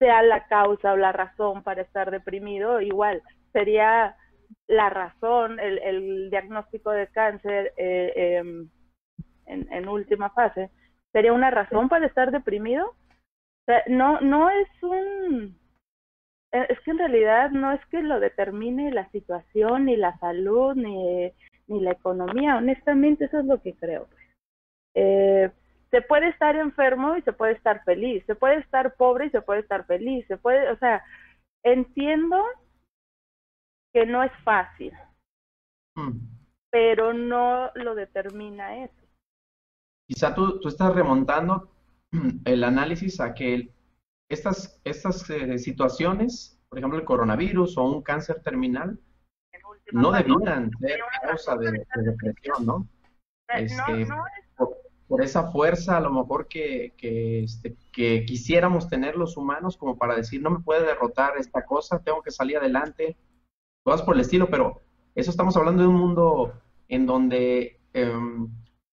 sea 0.00 0.22
la 0.22 0.48
causa 0.48 0.92
o 0.92 0.96
la 0.96 1.12
razón 1.12 1.62
para 1.62 1.82
estar 1.82 2.10
deprimido, 2.10 2.80
igual 2.80 3.22
sería 3.52 4.16
la 4.66 4.90
razón, 4.90 5.60
el, 5.60 5.78
el 5.78 6.30
diagnóstico 6.30 6.90
de 6.90 7.06
cáncer 7.08 7.72
eh, 7.76 8.38
em, 8.38 8.70
en, 9.46 9.70
en 9.72 9.88
última 9.88 10.30
fase, 10.30 10.70
sería 11.12 11.32
una 11.32 11.50
razón 11.50 11.88
para 11.88 12.06
estar 12.06 12.30
deprimido. 12.30 12.88
O 12.88 13.64
sea, 13.66 13.82
no, 13.88 14.20
no 14.20 14.50
es 14.50 14.68
un 14.82 15.60
eh, 16.52 16.66
es 16.68 16.80
que 16.80 16.90
en 16.90 16.98
realidad 16.98 17.50
no 17.50 17.72
es 17.72 17.84
que 17.86 18.02
lo 18.02 18.18
determine 18.18 18.90
la 18.90 19.08
situación, 19.10 19.86
ni 19.86 19.96
la 19.96 20.18
salud, 20.18 20.74
ni, 20.74 21.32
ni 21.68 21.80
la 21.80 21.92
economía. 21.92 22.56
Honestamente, 22.56 23.26
eso 23.26 23.38
es 23.40 23.46
lo 23.46 23.62
que 23.62 23.74
creo. 23.74 24.08
Eh, 24.94 25.50
se 25.90 26.02
puede 26.02 26.28
estar 26.28 26.56
enfermo 26.56 27.16
y 27.16 27.22
se 27.22 27.32
puede 27.32 27.52
estar 27.52 27.84
feliz. 27.84 28.24
Se 28.26 28.34
puede 28.34 28.58
estar 28.58 28.94
pobre 28.94 29.26
y 29.26 29.30
se 29.30 29.42
puede 29.42 29.60
estar 29.60 29.86
feliz. 29.86 30.26
Se 30.26 30.36
puede, 30.36 30.70
o 30.70 30.76
sea, 30.78 31.04
entiendo 31.64 32.44
que 33.92 34.06
no 34.06 34.22
es 34.22 34.32
fácil, 34.44 34.92
Hmm. 35.96 36.20
pero 36.70 37.12
no 37.12 37.72
lo 37.74 37.96
determina 37.96 38.84
eso. 38.84 38.99
Quizá 40.10 40.34
tú, 40.34 40.58
tú 40.58 40.66
estás 40.66 40.92
remontando 40.92 41.70
el 42.44 42.64
análisis 42.64 43.20
a 43.20 43.32
que 43.32 43.72
estas, 44.28 44.80
estas 44.82 45.30
eh, 45.30 45.56
situaciones, 45.56 46.60
por 46.68 46.78
ejemplo 46.78 46.98
el 46.98 47.04
coronavirus 47.04 47.78
o 47.78 47.84
un 47.84 48.02
cáncer 48.02 48.42
terminal, 48.42 48.98
no 49.92 50.10
debieran 50.10 50.72
ser 50.80 50.98
causa 51.22 51.56
de, 51.56 51.70
de 51.70 52.02
depresión, 52.02 52.66
¿no? 52.66 52.88
Este, 53.54 54.08
por, 54.56 54.78
por 55.06 55.22
esa 55.22 55.52
fuerza 55.52 55.96
a 55.96 56.00
lo 56.00 56.10
mejor 56.10 56.48
que, 56.48 56.92
que, 56.96 57.44
este, 57.44 57.76
que 57.92 58.24
quisiéramos 58.24 58.88
tener 58.88 59.14
los 59.14 59.36
humanos 59.36 59.76
como 59.76 59.96
para 59.96 60.16
decir, 60.16 60.42
no 60.42 60.50
me 60.50 60.58
puede 60.58 60.84
derrotar 60.84 61.36
esta 61.38 61.64
cosa, 61.64 62.00
tengo 62.00 62.20
que 62.20 62.32
salir 62.32 62.56
adelante, 62.56 63.16
cosas 63.84 64.02
por 64.02 64.16
el 64.16 64.22
estilo, 64.22 64.50
pero 64.50 64.80
eso 65.14 65.30
estamos 65.30 65.56
hablando 65.56 65.82
de 65.82 65.88
un 65.88 65.96
mundo 65.96 66.52
en 66.88 67.06
donde 67.06 67.78
em, 67.92 68.48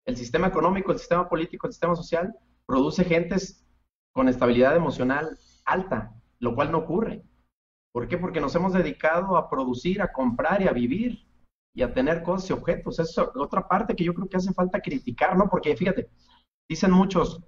el 0.08 0.16
sistema 0.16 0.48
económico, 0.48 0.92
el 0.92 1.00
sistema 1.00 1.28
político, 1.28 1.68
el 1.68 1.74
sistema 1.74 1.96
social 1.96 2.34
produce 2.66 3.04
gentes 3.04 3.64
con 4.14 4.30
estabilidad 4.30 4.76
emocional 4.76 5.38
alta, 5.66 6.16
lo 6.40 6.56
cual 6.56 6.72
no 6.72 6.80
ocurre. 6.80 7.24
¿Por 7.94 8.08
qué? 8.08 8.18
Porque 8.18 8.40
nos 8.40 8.56
hemos 8.56 8.74
dedicado 8.74 9.38
a 9.38 9.50
producir, 9.50 10.02
a 10.02 10.12
comprar 10.12 10.62
y 10.62 10.68
a 10.68 10.72
vivir 10.72 11.28
y 11.76 11.84
a 11.84 11.94
tener 11.94 12.24
cosas 12.24 12.50
y 12.50 12.54
objetos. 12.54 13.00
Esa 13.00 13.24
es 13.24 13.30
otra 13.36 13.68
parte 13.68 13.96
que 13.96 14.06
yo 14.06 14.14
creo 14.14 14.30
que 14.30 14.38
hace 14.38 14.54
falta 14.54 14.80
criticar, 14.80 15.38
¿no? 15.38 15.50
Porque 15.50 15.76
fíjate, 15.76 16.10
dicen 16.70 16.92
muchos, 16.92 17.44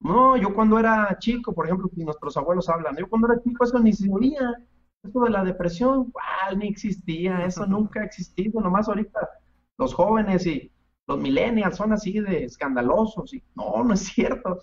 no, 0.00 0.36
yo 0.36 0.54
cuando 0.54 0.78
era 0.78 1.16
chico, 1.18 1.52
por 1.52 1.66
ejemplo, 1.66 1.90
y 1.96 2.04
nuestros 2.04 2.36
abuelos 2.36 2.68
hablan, 2.68 2.96
yo 2.96 3.08
cuando 3.08 3.32
era 3.32 3.42
chico 3.42 3.64
eso 3.64 3.80
ni 3.80 3.92
se 3.92 4.08
oía, 4.12 4.54
eso 5.02 5.20
de 5.20 5.30
la 5.30 5.42
depresión, 5.42 6.12
¿cuál? 6.12 6.58
Ni 6.58 6.68
existía, 6.68 7.44
eso 7.44 7.66
nunca 7.66 8.00
ha 8.00 8.04
existido, 8.04 8.60
nomás 8.60 8.88
ahorita 8.88 9.28
los 9.76 9.92
jóvenes 9.92 10.46
y 10.46 10.70
los 11.08 11.18
millennials 11.18 11.76
son 11.76 11.92
así 11.92 12.20
de 12.20 12.44
escandalosos 12.44 13.32
y 13.34 13.42
no, 13.54 13.84
no 13.84 13.94
es 13.94 14.00
cierto. 14.00 14.60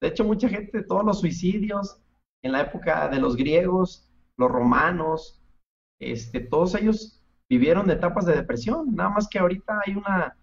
De 0.00 0.08
hecho, 0.08 0.24
mucha 0.24 0.48
gente, 0.48 0.82
todos 0.82 1.04
los 1.04 1.20
suicidios 1.20 2.00
en 2.42 2.52
la 2.52 2.62
época 2.62 3.08
de 3.08 3.18
los 3.18 3.36
griegos, 3.36 4.08
los 4.36 4.50
romanos, 4.50 5.42
este, 6.00 6.40
todos 6.40 6.74
ellos 6.74 7.20
vivieron 7.48 7.90
etapas 7.90 8.26
de 8.26 8.36
depresión, 8.36 8.94
nada 8.94 9.10
más 9.10 9.28
que 9.28 9.38
ahorita 9.38 9.80
hay 9.84 9.94
una, 9.94 10.36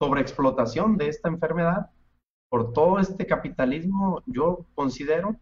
sobreexplotación 0.00 0.96
de 0.96 1.08
esta 1.08 1.28
enfermedad, 1.28 1.90
por 2.50 2.72
todo 2.72 2.98
este 2.98 3.26
capitalismo, 3.26 4.22
yo 4.26 4.64
considero 4.74 5.36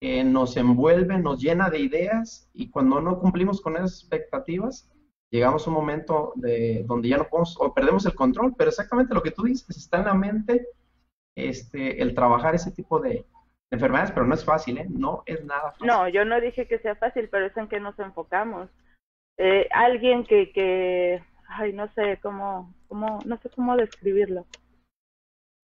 que 0.00 0.24
nos 0.24 0.56
envuelve, 0.56 1.18
nos 1.18 1.40
llena 1.40 1.70
de 1.70 1.80
ideas 1.80 2.50
y 2.52 2.70
cuando 2.70 3.00
no 3.00 3.20
cumplimos 3.20 3.60
con 3.60 3.76
esas 3.76 4.00
expectativas, 4.00 4.90
llegamos 5.34 5.66
a 5.66 5.70
un 5.70 5.74
momento 5.74 6.32
de, 6.36 6.84
donde 6.86 7.08
ya 7.08 7.18
no 7.18 7.28
podemos 7.28 7.56
o 7.60 7.74
perdemos 7.74 8.06
el 8.06 8.14
control, 8.14 8.54
pero 8.56 8.70
exactamente 8.70 9.14
lo 9.14 9.22
que 9.22 9.32
tú 9.32 9.42
dices, 9.42 9.76
está 9.76 9.98
en 9.98 10.04
la 10.04 10.14
mente 10.14 10.68
este, 11.36 12.00
el 12.00 12.14
trabajar 12.14 12.54
ese 12.54 12.70
tipo 12.70 13.00
de, 13.00 13.24
enfermedades, 13.74 14.12
pero 14.12 14.26
no 14.26 14.34
es 14.34 14.44
fácil, 14.44 14.78
¿eh? 14.78 14.86
No 14.88 15.22
es 15.26 15.44
nada 15.44 15.72
fácil. 15.72 15.86
No, 15.86 16.08
yo 16.08 16.24
no 16.24 16.40
dije 16.40 16.66
que 16.66 16.78
sea 16.78 16.94
fácil, 16.96 17.28
pero 17.28 17.46
es 17.46 17.56
en 17.56 17.68
que 17.68 17.80
nos 17.80 17.98
enfocamos. 17.98 18.70
Eh, 19.36 19.68
alguien 19.72 20.24
que, 20.24 20.52
que, 20.52 21.22
ay, 21.48 21.72
no 21.72 21.88
sé 21.94 22.18
cómo, 22.22 22.72
cómo, 22.88 23.18
no 23.24 23.36
sé 23.38 23.50
cómo 23.50 23.76
describirlo. 23.76 24.46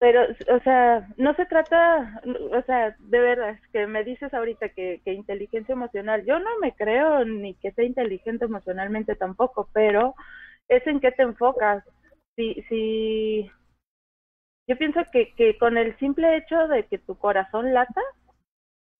Pero, 0.01 0.23
o 0.49 0.61
sea, 0.61 1.07
no 1.19 1.35
se 1.35 1.45
trata, 1.45 2.23
o 2.25 2.63
sea, 2.63 2.97
de 3.01 3.21
verdad, 3.21 3.59
que 3.71 3.87
me 3.87 4.03
dices 4.03 4.33
ahorita 4.33 4.71
que, 4.71 5.03
que 5.05 5.13
inteligencia 5.13 5.75
emocional, 5.75 6.25
yo 6.25 6.39
no 6.39 6.59
me 6.59 6.75
creo 6.75 7.23
ni 7.27 7.55
que 7.57 7.73
sea 7.73 7.85
inteligente 7.85 8.47
emocionalmente 8.47 9.15
tampoco, 9.15 9.69
pero 9.75 10.15
es 10.69 10.87
en 10.87 11.01
qué 11.01 11.13
te 11.13 11.23
enfocas. 11.23 11.85
Si, 12.35 12.63
si, 12.71 13.51
yo 14.67 14.79
pienso 14.79 15.01
que, 15.13 15.35
que 15.35 15.59
con 15.59 15.77
el 15.77 15.95
simple 15.99 16.35
hecho 16.39 16.67
de 16.69 16.87
que 16.87 16.97
tu 16.97 17.19
corazón 17.19 17.75
lata, 17.75 18.01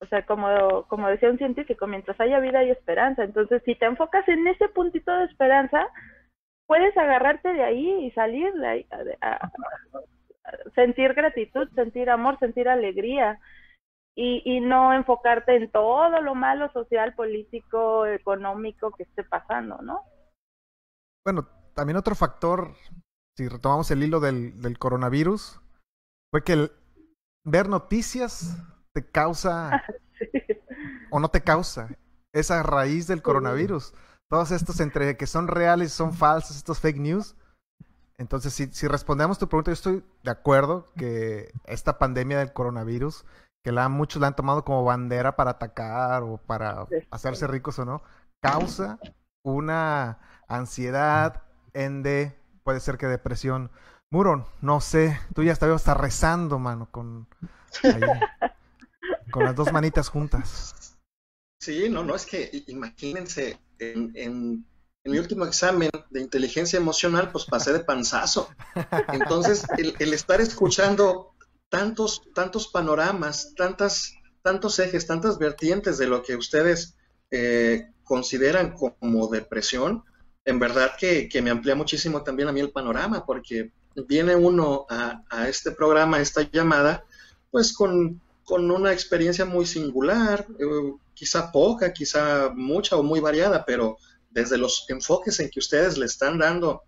o 0.03 0.07
sea, 0.07 0.27
como, 0.27 0.85
como 0.89 1.09
decía 1.09 1.31
un 1.31 1.39
científico, 1.39 1.87
mientras 1.87 2.21
haya 2.21 2.41
vida 2.41 2.59
hay 2.59 2.71
esperanza. 2.71 3.25
Entonces, 3.25 3.63
si 3.65 3.75
te 3.75 3.87
enfocas 3.87 4.29
en 4.29 4.47
ese 4.47 4.69
puntito 4.69 5.17
de 5.17 5.25
esperanza, 5.25 5.89
puedes 6.67 6.95
agarrarte 6.99 7.55
de 7.55 7.63
ahí 7.65 8.07
y 8.07 8.11
salir 8.11 8.53
de 8.53 8.67
ahí, 8.67 8.87
sentir 10.75 11.15
gratitud, 11.15 11.69
sentir 11.75 12.11
amor, 12.11 12.39
sentir 12.39 12.69
alegría. 12.69 13.41
Y, 14.17 14.43
y 14.45 14.61
no 14.61 14.93
enfocarte 14.93 15.57
en 15.57 15.71
todo 15.71 16.21
lo 16.21 16.35
malo 16.35 16.71
social, 16.73 17.15
político, 17.15 18.05
económico 18.07 18.91
que 18.91 19.05
esté 19.05 19.23
pasando, 19.23 19.79
¿no? 19.83 20.03
Bueno, 21.25 21.47
también 21.75 21.97
otro 21.97 22.17
factor 22.17 22.75
si 23.41 23.49
retomamos 23.49 23.91
el 23.91 24.03
hilo 24.03 24.21
del, 24.21 24.61
del 24.61 24.79
coronavirus, 24.79 25.61
fue 26.31 26.45
que 26.45 26.53
el, 26.53 26.73
ver 27.45 27.71
noticias 27.71 28.55
te 28.93 29.11
causa 29.11 29.83
o 31.11 31.21
no 31.21 31.31
te 31.31 31.41
causa 31.41 31.89
esa 32.35 32.63
raíz 32.63 33.07
del 33.07 33.23
coronavirus. 33.23 33.95
Todos 34.29 34.51
estos 34.51 34.79
entre 34.81 35.17
que 35.17 35.27
son 35.27 35.49
reales, 35.49 35.93
son 35.93 36.13
falsos, 36.13 36.57
estos 36.57 36.81
fake 36.81 36.99
news. 36.99 37.35
Entonces, 38.21 38.53
si, 38.53 38.67
si 38.67 38.87
respondemos 38.87 39.39
tu 39.39 39.49
pregunta, 39.49 39.71
yo 39.71 39.73
estoy 39.73 40.05
de 40.23 40.31
acuerdo 40.31 40.85
que 40.95 41.51
esta 41.65 41.99
pandemia 41.99 42.39
del 42.39 42.53
coronavirus, 42.53 43.25
que 43.65 43.73
la, 43.73 43.89
muchos 43.89 44.21
la 44.21 44.27
han 44.27 44.37
tomado 44.37 44.63
como 44.63 44.85
bandera 44.85 45.37
para 45.37 45.53
atacar 45.53 46.23
o 46.23 46.37
para 46.37 46.87
hacerse 47.11 47.47
ricos 47.47 47.79
o 47.79 47.87
no, 47.87 48.03
causa 48.43 48.99
una 49.43 50.19
ansiedad, 50.49 51.45
ende, 51.73 52.39
puede 52.63 52.81
ser 52.81 52.99
que 52.99 53.07
depresión. 53.07 53.71
Muron, 54.13 54.45
no 54.61 54.83
sé, 54.83 55.19
tú 55.35 55.43
ya 55.43 55.53
estabas 55.53 55.77
hasta 55.77 55.95
rezando, 55.95 56.59
mano, 56.59 56.91
con, 56.91 57.27
con 59.31 59.45
las 59.45 59.57
dos 59.57 59.73
manitas 59.73 60.11
juntas. 60.11 60.99
Sí, 61.59 61.89
no, 61.89 62.05
no, 62.05 62.15
es 62.17 62.27
que 62.27 62.65
imagínense, 62.67 63.59
en, 63.79 64.13
en, 64.15 64.67
mi 65.05 65.19
último 65.19 65.47
examen 65.47 65.91
de 66.11 66.21
inteligencia 66.21 66.79
emocional, 66.79 67.31
pues 67.33 67.45
pasé 67.45 67.73
de 67.73 67.81
panzazo. 67.81 68.49
Entonces, 69.13 69.65
el, 69.79 70.13
estar 70.13 70.41
escuchando 70.41 71.33
tantos, 71.69 72.23
tantos 72.35 72.69
panoramas, 72.69 73.55
tantas, 73.57 74.15
tantos 74.43 74.79
ejes, 74.79 75.07
tantas 75.07 75.39
vertientes 75.39 75.99
de 75.99 76.07
lo 76.07 76.23
que 76.23 76.37
ustedes 76.37 76.97
eh, 77.31 77.89
consideran 78.05 78.75
como 78.75 79.29
depresión, 79.29 80.05
en 80.45 80.59
verdad 80.59 80.93
que, 80.99 81.29
me 81.43 81.51
amplía 81.51 81.75
muchísimo 81.75 82.23
también 82.23 82.49
a 82.49 82.53
mí 82.53 82.61
el 82.61 82.71
panorama, 82.71 83.25
porque 83.25 83.71
viene 84.09 84.37
uno 84.37 84.87
a, 84.89 85.49
este 85.49 85.71
programa, 85.71 86.19
a 86.19 86.21
esta 86.21 86.43
llamada, 86.51 87.05
pues 87.51 87.73
con, 87.73 88.21
una 88.47 88.93
experiencia 88.93 89.45
muy 89.45 89.65
singular, 89.65 90.45
eh, 90.59 90.93
quizá 91.15 91.53
poca, 91.53 91.93
quizá 91.93 92.51
mucha 92.53 92.97
o 92.97 93.03
muy 93.05 93.21
variada, 93.21 93.65
pero 93.65 93.97
desde 94.31 94.59
los 94.59 94.87
enfoques 94.89 95.41
en 95.41 95.51
que 95.51 95.61
ustedes 95.61 95.99
le 95.99 96.07
están 96.07 96.39
dando 96.39 96.83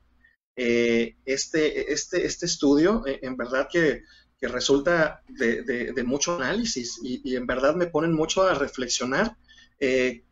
eh, 0.57 1.17
este, 1.25 1.93
este, 1.93 2.25
este 2.27 2.47
estudio, 2.47 3.05
eh, 3.07 3.21
en 3.23 3.37
verdad 3.37 3.69
que, 3.71 4.03
resulta 4.45 5.23
de, 5.29 6.03
mucho 6.05 6.35
análisis 6.35 6.99
y, 7.01 7.37
en 7.37 7.47
verdad 7.47 7.77
me 7.77 7.87
ponen 7.87 8.13
mucho 8.13 8.43
a 8.43 8.55
reflexionar 8.55 9.37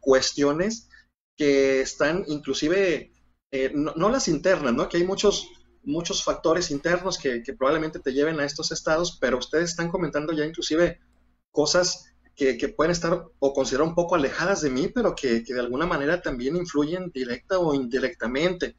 cuestiones 0.01 0.88
que 1.37 1.81
están 1.81 2.25
inclusive, 2.27 3.12
eh, 3.51 3.73
no, 3.73 4.11
las 4.11 4.29
internas, 4.29 4.75
¿no? 4.75 4.88
Que 4.88 4.99
hay 4.99 5.05
muchos, 5.05 5.49
muchos 5.85 6.25
factores 6.25 6.70
internos 6.70 7.18
que, 7.18 7.42
probablemente 7.57 8.01
te 8.01 8.12
lleven 8.12 8.40
a 8.40 8.44
estos 8.44 8.73
estados, 8.73 9.16
pero 9.20 9.38
ustedes 9.38 9.70
están 9.70 9.88
comentando 9.88 10.35
ya 10.35 10.44
inclusive 10.44 11.01
cosas 11.51 12.10
que, 12.59 12.68
pueden 12.68 12.90
estar 12.90 13.26
o 13.38 13.53
considerar 13.53 13.87
un 13.87 13.94
poco 13.94 14.14
alejadas 14.14 14.62
de 14.62 14.70
mí, 14.70 14.88
pero 14.88 15.14
que, 15.14 15.40
de 15.40 15.61
alguna 15.61 15.87
manera 15.87 16.22
también 16.22 16.57
influyen 16.57 17.11
directa 17.11 17.59
o 17.59 17.74
indirectamente. 17.74 18.76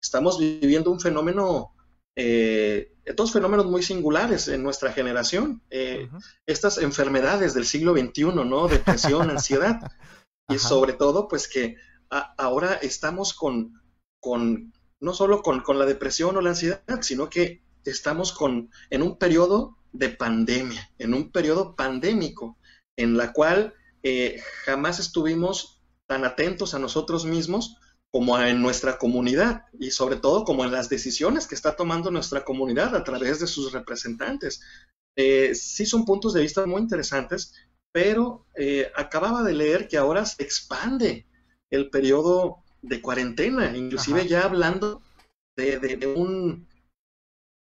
Estamos 0.00 0.38
viviendo 0.38 0.90
un 0.90 0.98
fenómeno, 0.98 1.74
eh, 2.16 2.92
estos 3.04 3.32
fenómenos 3.32 3.66
muy 3.66 3.82
singulares 3.82 4.48
en 4.48 4.62
nuestra 4.62 4.92
generación, 4.92 5.62
eh, 5.70 6.08
estas 6.46 6.78
enfermedades 6.78 7.52
del 7.54 7.66
siglo 7.66 7.92
XXI, 7.92 8.24
¿no? 8.24 8.68
Depresión, 8.68 9.30
ansiedad, 9.30 9.80
y 10.48 10.58
sobre 10.58 10.94
todo, 10.94 11.28
pues 11.28 11.48
que 11.48 11.76
ahora 12.08 12.74
estamos 12.74 13.34
con, 13.34 13.80
con 14.20 14.72
no 15.00 15.12
solo 15.14 15.42
con, 15.42 15.62
la 15.78 15.84
depresión 15.84 16.36
o 16.36 16.40
la 16.40 16.50
ansiedad, 16.50 17.02
sino 17.02 17.28
que 17.28 17.62
estamos 17.84 18.32
con, 18.32 18.70
en 18.88 19.02
un 19.02 19.18
periodo 19.18 19.76
de 19.92 20.08
pandemia, 20.08 20.90
en 20.98 21.12
un 21.12 21.30
periodo 21.30 21.74
pandémico, 21.76 22.56
en 22.96 23.16
la 23.16 23.32
cual 23.32 23.74
eh, 24.02 24.40
jamás 24.64 24.98
estuvimos 24.98 25.80
tan 26.06 26.24
atentos 26.24 26.74
a 26.74 26.78
nosotros 26.78 27.24
mismos 27.24 27.76
como 28.10 28.38
en 28.38 28.60
nuestra 28.60 28.98
comunidad 28.98 29.64
y 29.78 29.90
sobre 29.90 30.16
todo 30.16 30.44
como 30.44 30.64
en 30.64 30.72
las 30.72 30.90
decisiones 30.90 31.46
que 31.46 31.54
está 31.54 31.76
tomando 31.76 32.10
nuestra 32.10 32.44
comunidad 32.44 32.94
a 32.94 33.04
través 33.04 33.40
de 33.40 33.46
sus 33.46 33.72
representantes. 33.72 34.60
Eh, 35.16 35.54
sí 35.54 35.86
son 35.86 36.04
puntos 36.04 36.34
de 36.34 36.42
vista 36.42 36.66
muy 36.66 36.82
interesantes, 36.82 37.54
pero 37.90 38.46
eh, 38.54 38.90
acababa 38.94 39.42
de 39.42 39.54
leer 39.54 39.88
que 39.88 39.96
ahora 39.96 40.26
se 40.26 40.42
expande 40.42 41.26
el 41.70 41.88
periodo 41.88 42.62
de 42.82 43.00
cuarentena, 43.00 43.74
inclusive 43.76 44.26
ya 44.26 44.44
hablando 44.44 45.02
de, 45.56 46.14
un 46.14 46.66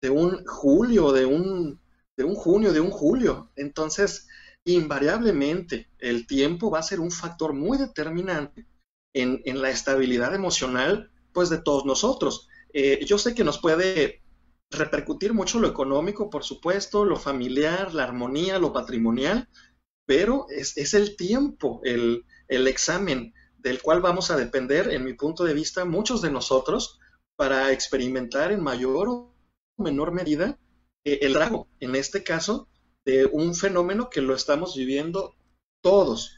de 0.00 0.10
un 0.10 0.44
julio, 0.46 1.12
de 1.12 1.26
un, 1.26 1.80
de 2.16 2.24
un 2.24 2.34
junio, 2.34 2.72
de 2.72 2.80
un 2.80 2.90
julio. 2.90 3.50
Entonces, 3.54 4.26
invariablemente, 4.64 5.88
el 5.98 6.26
tiempo 6.26 6.70
va 6.70 6.78
a 6.78 6.84
ser 6.84 7.00
un 7.00 7.10
factor 7.10 7.52
muy 7.52 7.78
determinante 7.78 8.66
en, 9.14 9.40
la 9.60 9.70
estabilidad 9.70 10.34
emocional, 10.34 11.10
pues, 11.32 11.50
de 11.50 11.60
todos 11.60 11.84
nosotros. 11.84 12.48
Eh, 12.72 13.04
yo 13.04 13.18
sé 13.18 13.34
que 13.34 13.44
nos 13.44 13.58
puede 13.58 14.22
repercutir 14.70 15.34
mucho 15.34 15.60
lo 15.60 15.68
económico, 15.68 16.30
por 16.30 16.44
supuesto, 16.44 17.04
lo 17.04 17.16
familiar, 17.16 17.92
la 17.92 18.04
armonía, 18.04 18.58
lo 18.58 18.72
patrimonial, 18.72 19.48
pero 20.06 20.46
es, 20.48 20.76
es 20.76 20.94
el 20.94 21.16
tiempo, 21.16 21.80
el, 21.84 22.24
el 22.48 22.66
examen 22.68 23.34
del 23.58 23.80
cual 23.80 24.00
vamos 24.00 24.30
a 24.30 24.36
depender, 24.36 24.90
en 24.90 25.04
mi 25.04 25.14
punto 25.14 25.44
de 25.44 25.54
vista, 25.54 25.84
muchos 25.84 26.22
de 26.22 26.30
nosotros 26.30 26.98
para 27.36 27.72
experimentar 27.72 28.52
en 28.52 28.62
mayor 28.62 29.08
o 29.08 29.34
menor 29.78 30.12
medida 30.12 30.58
eh, 31.04 31.20
el 31.22 31.32
drago, 31.34 31.68
en 31.80 31.94
este 31.94 32.22
caso, 32.22 32.68
de 33.04 33.26
un 33.26 33.54
fenómeno 33.54 34.10
que 34.10 34.20
lo 34.20 34.34
estamos 34.34 34.76
viviendo 34.76 35.34
todos. 35.82 36.36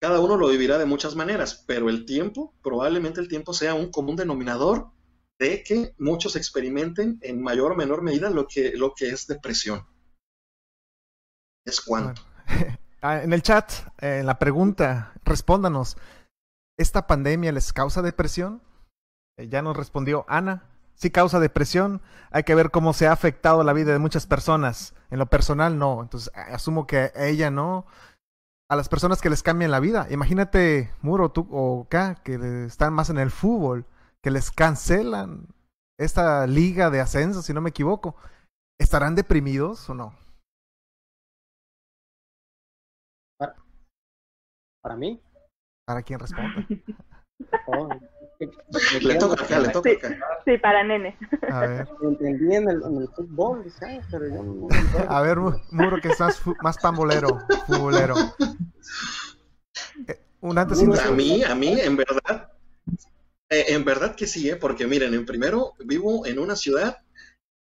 Cada 0.00 0.20
uno 0.20 0.36
lo 0.36 0.48
vivirá 0.48 0.78
de 0.78 0.86
muchas 0.86 1.14
maneras, 1.14 1.64
pero 1.66 1.90
el 1.90 2.06
tiempo, 2.06 2.54
probablemente 2.62 3.20
el 3.20 3.28
tiempo 3.28 3.52
sea 3.52 3.74
un 3.74 3.90
común 3.90 4.16
denominador 4.16 4.90
de 5.38 5.62
que 5.62 5.94
muchos 5.98 6.36
experimenten 6.36 7.18
en 7.22 7.42
mayor 7.42 7.72
o 7.72 7.76
menor 7.76 8.02
medida 8.02 8.30
lo 8.30 8.46
que, 8.46 8.72
lo 8.76 8.94
que 8.94 9.08
es 9.08 9.26
depresión. 9.26 9.86
Es 11.64 11.80
cuánto. 11.80 12.22
Ah, 13.02 13.22
en 13.22 13.32
el 13.32 13.40
chat, 13.40 13.72
en 14.02 14.26
la 14.26 14.38
pregunta, 14.38 15.14
respóndanos. 15.24 15.96
¿Esta 16.78 17.06
pandemia 17.06 17.50
les 17.50 17.72
causa 17.72 18.02
depresión? 18.02 18.62
Eh, 19.38 19.48
ya 19.48 19.62
nos 19.62 19.74
respondió 19.74 20.26
Ana. 20.28 20.69
Sí 21.00 21.10
causa 21.10 21.40
depresión. 21.40 22.02
Hay 22.30 22.42
que 22.42 22.54
ver 22.54 22.70
cómo 22.70 22.92
se 22.92 23.06
ha 23.06 23.12
afectado 23.12 23.64
la 23.64 23.72
vida 23.72 23.90
de 23.90 23.98
muchas 23.98 24.26
personas. 24.26 24.94
En 25.08 25.18
lo 25.18 25.26
personal, 25.26 25.78
no. 25.78 26.02
Entonces, 26.02 26.30
asumo 26.34 26.86
que 26.86 27.10
a 27.14 27.26
ella 27.26 27.50
no. 27.50 27.86
A 28.68 28.76
las 28.76 28.90
personas 28.90 29.22
que 29.22 29.30
les 29.30 29.42
cambian 29.42 29.70
la 29.70 29.80
vida. 29.80 30.06
Imagínate, 30.10 30.92
Muro, 31.00 31.32
tú 31.32 31.48
o 31.50 31.84
acá, 31.84 32.16
que 32.16 32.66
están 32.66 32.92
más 32.92 33.08
en 33.08 33.16
el 33.16 33.30
fútbol, 33.30 33.86
que 34.22 34.30
les 34.30 34.50
cancelan 34.50 35.48
esta 35.98 36.46
liga 36.46 36.90
de 36.90 37.00
ascenso, 37.00 37.40
si 37.40 37.54
no 37.54 37.62
me 37.62 37.70
equivoco. 37.70 38.14
¿Estarán 38.78 39.14
deprimidos 39.14 39.88
o 39.88 39.94
no? 39.94 40.14
Para, 43.38 43.56
para 44.82 44.96
mí. 44.96 45.22
Para 45.86 46.02
quien 46.02 46.20
responda. 46.20 46.66
oh, 47.68 47.88
Le 48.40 49.14
toca 49.16 49.44
acá, 49.44 49.58
le 49.58 49.68
toca 49.68 49.90
Sí, 49.90 49.96
acá. 49.96 50.16
sí, 50.46 50.58
para 50.58 50.82
nene. 50.82 51.16
A 51.50 51.60
ver, 51.60 51.88
entendí 52.02 52.54
en 52.54 52.70
el, 52.70 52.82
en 52.82 52.96
el 53.02 53.08
fútbol, 53.14 53.64
"Ay, 53.82 54.00
pero 54.10 54.26
yo 54.28 54.42
no- 54.42 54.68
a 55.08 55.20
ver, 55.20 55.38
Mu- 55.38 55.58
Muro, 55.70 56.00
que 56.00 56.08
estás 56.08 56.40
más 56.62 56.78
pambolero, 56.78 57.38
futbolero. 57.66 58.14
Eh, 60.08 60.18
un 60.40 60.56
antes 60.58 60.80
A 60.80 61.10
mí, 61.10 61.42
a 61.42 61.54
mí, 61.54 61.78
en 61.80 61.96
verdad, 61.96 62.48
eh, 63.50 63.64
en 63.68 63.84
verdad 63.84 64.14
que 64.14 64.26
sí, 64.26 64.48
¿eh? 64.48 64.56
porque 64.56 64.86
miren, 64.86 65.12
en 65.12 65.26
primero 65.26 65.74
vivo 65.84 66.24
en 66.26 66.38
una 66.38 66.56
ciudad 66.56 66.96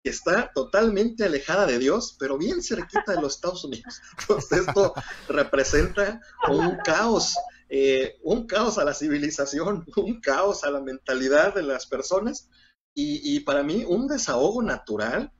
que 0.01 0.11
está 0.11 0.49
totalmente 0.53 1.25
alejada 1.25 1.65
de 1.65 1.77
Dios, 1.77 2.15
pero 2.17 2.37
bien 2.37 2.61
cerquita 2.63 3.11
de 3.13 3.21
los 3.21 3.35
Estados 3.35 3.65
Unidos. 3.65 3.99
Entonces 4.19 4.59
esto 4.67 4.93
representa 5.27 6.21
un 6.47 6.77
caos, 6.85 7.35
eh, 7.69 8.17
un 8.23 8.47
caos 8.47 8.79
a 8.79 8.83
la 8.83 8.95
civilización, 8.95 9.85
un 9.95 10.19
caos 10.21 10.63
a 10.63 10.71
la 10.71 10.81
mentalidad 10.81 11.53
de 11.53 11.63
las 11.63 11.85
personas 11.85 12.49
y, 12.95 13.39
para 13.41 13.63
mí 13.63 13.85
un 13.87 14.07
desahogo 14.07 14.61
natural, 14.61 15.31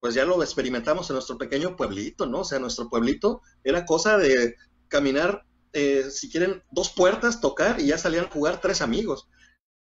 pues 0.00 0.14
ya 0.14 0.24
lo 0.24 0.42
experimentamos 0.42 1.10
en 1.10 1.14
nuestro 1.14 1.36
pequeño 1.36 1.76
pueblito, 1.76 2.24
¿no? 2.24 2.40
O 2.40 2.44
sea, 2.44 2.58
nuestro 2.58 2.88
pueblito 2.88 3.42
era 3.62 3.84
cosa 3.84 4.16
de 4.16 4.56
caminar 4.88 5.44
eh, 5.74 6.06
si 6.10 6.30
quieren, 6.30 6.62
dos 6.70 6.90
puertas, 6.90 7.42
tocar 7.42 7.80
y 7.80 7.88
ya 7.88 7.98
salían 7.98 8.26
a 8.26 8.30
jugar 8.30 8.62
tres 8.62 8.80
amigos. 8.80 9.28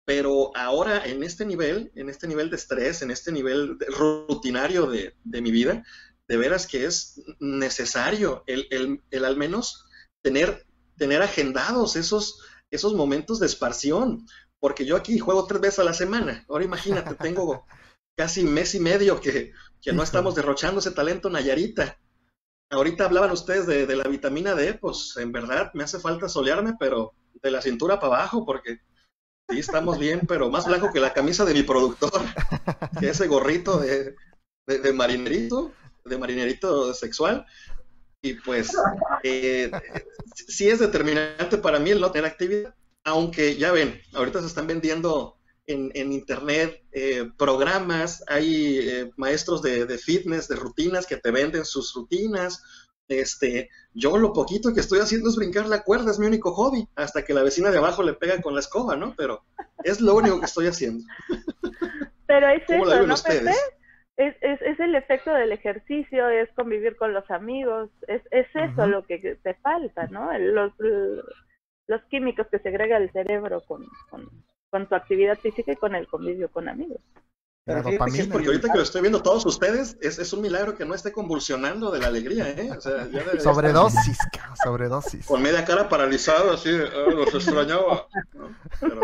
Pero 0.03 0.51
ahora 0.57 1.05
en 1.05 1.23
este 1.23 1.45
nivel, 1.45 1.91
en 1.95 2.09
este 2.09 2.27
nivel 2.27 2.49
de 2.49 2.57
estrés, 2.57 3.01
en 3.01 3.11
este 3.11 3.31
nivel 3.31 3.77
rutinario 3.97 4.87
de, 4.87 5.15
mi 5.23 5.51
vida, 5.51 5.85
de 6.27 6.37
veras 6.37 6.67
que 6.67 6.85
es 6.85 7.21
necesario 7.39 8.43
el 8.47 9.01
al 9.23 9.37
menos 9.37 9.85
tener, 10.21 10.65
tener 11.01 11.23
agendados 11.23 11.95
esos, 11.95 12.43
esos 12.69 12.93
momentos 12.93 13.39
de 13.39 13.47
esparción. 13.47 14.23
Porque 14.59 14.85
yo 14.85 14.95
aquí 14.95 15.17
juego 15.17 15.47
tres 15.47 15.59
veces 15.59 15.79
a 15.79 15.83
la 15.83 15.95
semana. 15.95 16.45
Ahora 16.47 16.63
imagínate, 16.63 17.15
tengo 17.15 17.65
casi 18.15 18.43
mes 18.43 18.75
y 18.75 18.79
medio 18.79 19.19
que, 19.19 19.51
que 19.81 19.93
no 19.93 20.03
estamos 20.03 20.35
derrochando 20.35 20.79
ese 20.79 20.91
talento 20.91 21.27
Nayarita. 21.31 21.97
Ahorita 22.69 23.05
hablaban 23.05 23.31
ustedes 23.31 23.65
de, 23.65 23.87
de 23.87 23.95
la 23.95 24.03
vitamina 24.03 24.53
D, 24.53 24.75
pues 24.75 25.17
en 25.17 25.31
verdad 25.31 25.71
me 25.73 25.83
hace 25.83 25.99
falta 25.99 26.29
solearme, 26.29 26.75
pero 26.79 27.15
de 27.41 27.49
la 27.49 27.63
cintura 27.63 27.99
para 27.99 28.17
abajo, 28.17 28.45
porque 28.45 28.81
sí 29.49 29.57
estamos 29.57 29.97
bien, 29.97 30.21
pero 30.27 30.51
más 30.51 30.67
blanco 30.67 30.93
que 30.93 30.99
la 30.99 31.13
camisa 31.13 31.45
de 31.45 31.55
mi 31.55 31.63
productor, 31.63 32.21
que 32.99 33.09
ese 33.09 33.25
gorrito 33.25 33.79
de, 33.79 34.15
de, 34.67 34.77
de 34.77 34.93
marinerito, 34.93 35.73
de 36.05 36.17
marinerito 36.19 36.93
sexual. 36.93 37.47
Y 38.21 38.35
pues 38.35 38.71
eh, 39.23 39.71
sí 40.33 40.69
es 40.69 40.79
determinante 40.79 41.57
para 41.57 41.79
mí 41.79 41.89
el 41.89 41.99
no 41.99 42.11
tener 42.11 42.29
actividad, 42.29 42.75
aunque 43.03 43.55
ya 43.55 43.71
ven, 43.71 43.99
ahorita 44.13 44.41
se 44.41 44.47
están 44.47 44.67
vendiendo 44.67 45.37
en, 45.65 45.91
en 45.95 46.11
internet 46.13 46.83
eh, 46.91 47.29
programas, 47.37 48.23
hay 48.27 48.77
eh, 48.79 49.11
maestros 49.17 49.61
de, 49.61 49.85
de 49.85 49.97
fitness, 49.97 50.47
de 50.47 50.55
rutinas 50.55 51.07
que 51.07 51.17
te 51.17 51.31
venden 51.31 51.65
sus 51.65 51.93
rutinas. 51.93 52.61
Este, 53.07 53.69
yo 53.93 54.17
lo 54.17 54.31
poquito 54.31 54.73
que 54.73 54.79
estoy 54.79 54.99
haciendo 54.99 55.29
es 55.29 55.35
brincar 55.35 55.67
la 55.67 55.83
cuerda, 55.83 56.11
es 56.11 56.19
mi 56.19 56.27
único 56.27 56.53
hobby, 56.53 56.87
hasta 56.95 57.25
que 57.25 57.33
la 57.33 57.43
vecina 57.43 57.69
de 57.71 57.79
abajo 57.79 58.03
le 58.03 58.13
pega 58.13 58.41
con 58.41 58.53
la 58.53 58.61
escoba, 58.61 58.95
¿no? 58.95 59.15
Pero 59.17 59.43
es 59.83 59.99
lo 59.99 60.15
único 60.15 60.39
que 60.39 60.45
estoy 60.45 60.67
haciendo. 60.67 61.03
Pero 62.27 62.47
es 62.49 62.63
¿Cómo 62.67 62.85
la 62.85 62.97
eso, 62.97 63.07
¿no, 63.07 63.13
ustedes? 63.15 63.41
Pepe? 63.41 63.57
Es, 64.21 64.35
es, 64.41 64.61
es 64.61 64.79
el 64.79 64.93
efecto 64.93 65.33
del 65.33 65.51
ejercicio, 65.51 66.29
es 66.29 66.47
convivir 66.51 66.95
con 66.95 67.11
los 67.11 67.29
amigos, 67.31 67.89
es, 68.07 68.21
es 68.29 68.45
eso 68.53 68.85
lo 68.85 69.03
que 69.03 69.17
te 69.41 69.55
falta, 69.55 70.05
¿no? 70.07 70.31
Los, 70.37 70.73
los 71.87 72.01
químicos 72.03 72.45
que 72.51 72.59
segrega 72.59 72.97
el 72.97 73.11
cerebro 73.11 73.61
con, 73.65 73.83
con, 74.11 74.29
con 74.69 74.87
tu 74.87 74.93
actividad 74.93 75.39
física 75.39 75.71
y 75.71 75.75
con 75.75 75.95
el 75.95 76.07
convivio 76.07 76.51
con 76.51 76.69
amigos. 76.69 77.01
Pero 77.65 77.81
dopamina. 77.81 78.31
Porque 78.31 78.47
ahorita 78.47 78.71
que 78.71 78.77
lo 78.77 78.83
estoy 78.83 79.01
viendo 79.01 79.23
todos 79.23 79.45
ustedes, 79.45 79.97
es, 80.01 80.19
es 80.19 80.33
un 80.33 80.41
milagro 80.41 80.75
que 80.75 80.85
no 80.85 80.93
esté 80.93 81.11
convulsionando 81.11 81.89
de 81.91 81.99
la 81.99 82.07
alegría, 82.07 82.49
¿eh? 82.49 82.71
O 82.77 82.81
sea, 82.81 82.97
ya 83.05 83.19
debería 83.19 83.33
estar 83.33 83.53
Sobredosis, 83.55 84.17
sobredosis. 84.63 85.25
Con 85.25 85.41
media 85.41 85.65
cara 85.65 85.89
paralizada, 85.89 86.53
así, 86.55 86.69
"Ah, 86.69 87.09
los 87.11 87.33
extrañaba. 87.33 88.07
¿no? 88.33 88.55
Pero, 88.79 89.01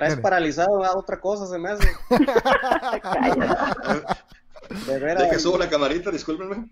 traes 0.00 0.14
Nene. 0.14 0.22
paralizado 0.22 0.82
a 0.82 0.96
otra 0.96 1.20
cosa, 1.20 1.46
se 1.46 1.58
me 1.58 1.68
hace. 1.68 1.86
De 4.86 4.98
veras. 4.98 5.24
ya 5.24 5.30
que 5.30 5.38
subo 5.38 5.58
la 5.58 5.68
camarita, 5.68 6.10
discúlpenme. 6.10 6.70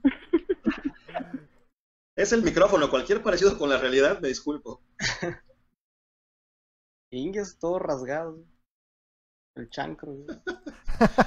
Es 2.17 2.33
el 2.33 2.43
micrófono, 2.43 2.89
cualquier 2.89 3.23
parecido 3.23 3.59
con 3.59 3.69
la 3.69 3.77
realidad, 3.77 4.19
me 4.21 4.29
disculpo. 4.29 4.81
Inges 7.13 7.59
todo 7.59 7.79
rasgado. 7.79 8.39
El 9.57 9.69
chancro. 9.69 10.15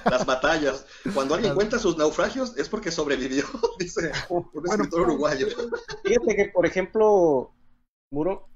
Las 0.09 0.25
batallas. 0.25 0.87
Cuando 1.13 1.35
alguien 1.35 1.53
cuenta 1.53 1.77
sus 1.77 1.97
naufragios 1.97 2.57
es 2.57 2.67
porque 2.67 2.89
sobrevivió, 2.89 3.43
dice 3.79 4.11
un 4.29 4.49
escritor 4.65 5.01
uruguayo. 5.01 5.47
Fíjate 6.03 6.35
que, 6.35 6.45
por 6.53 6.65
ejemplo, 6.65 7.53
Muro, 8.11 8.49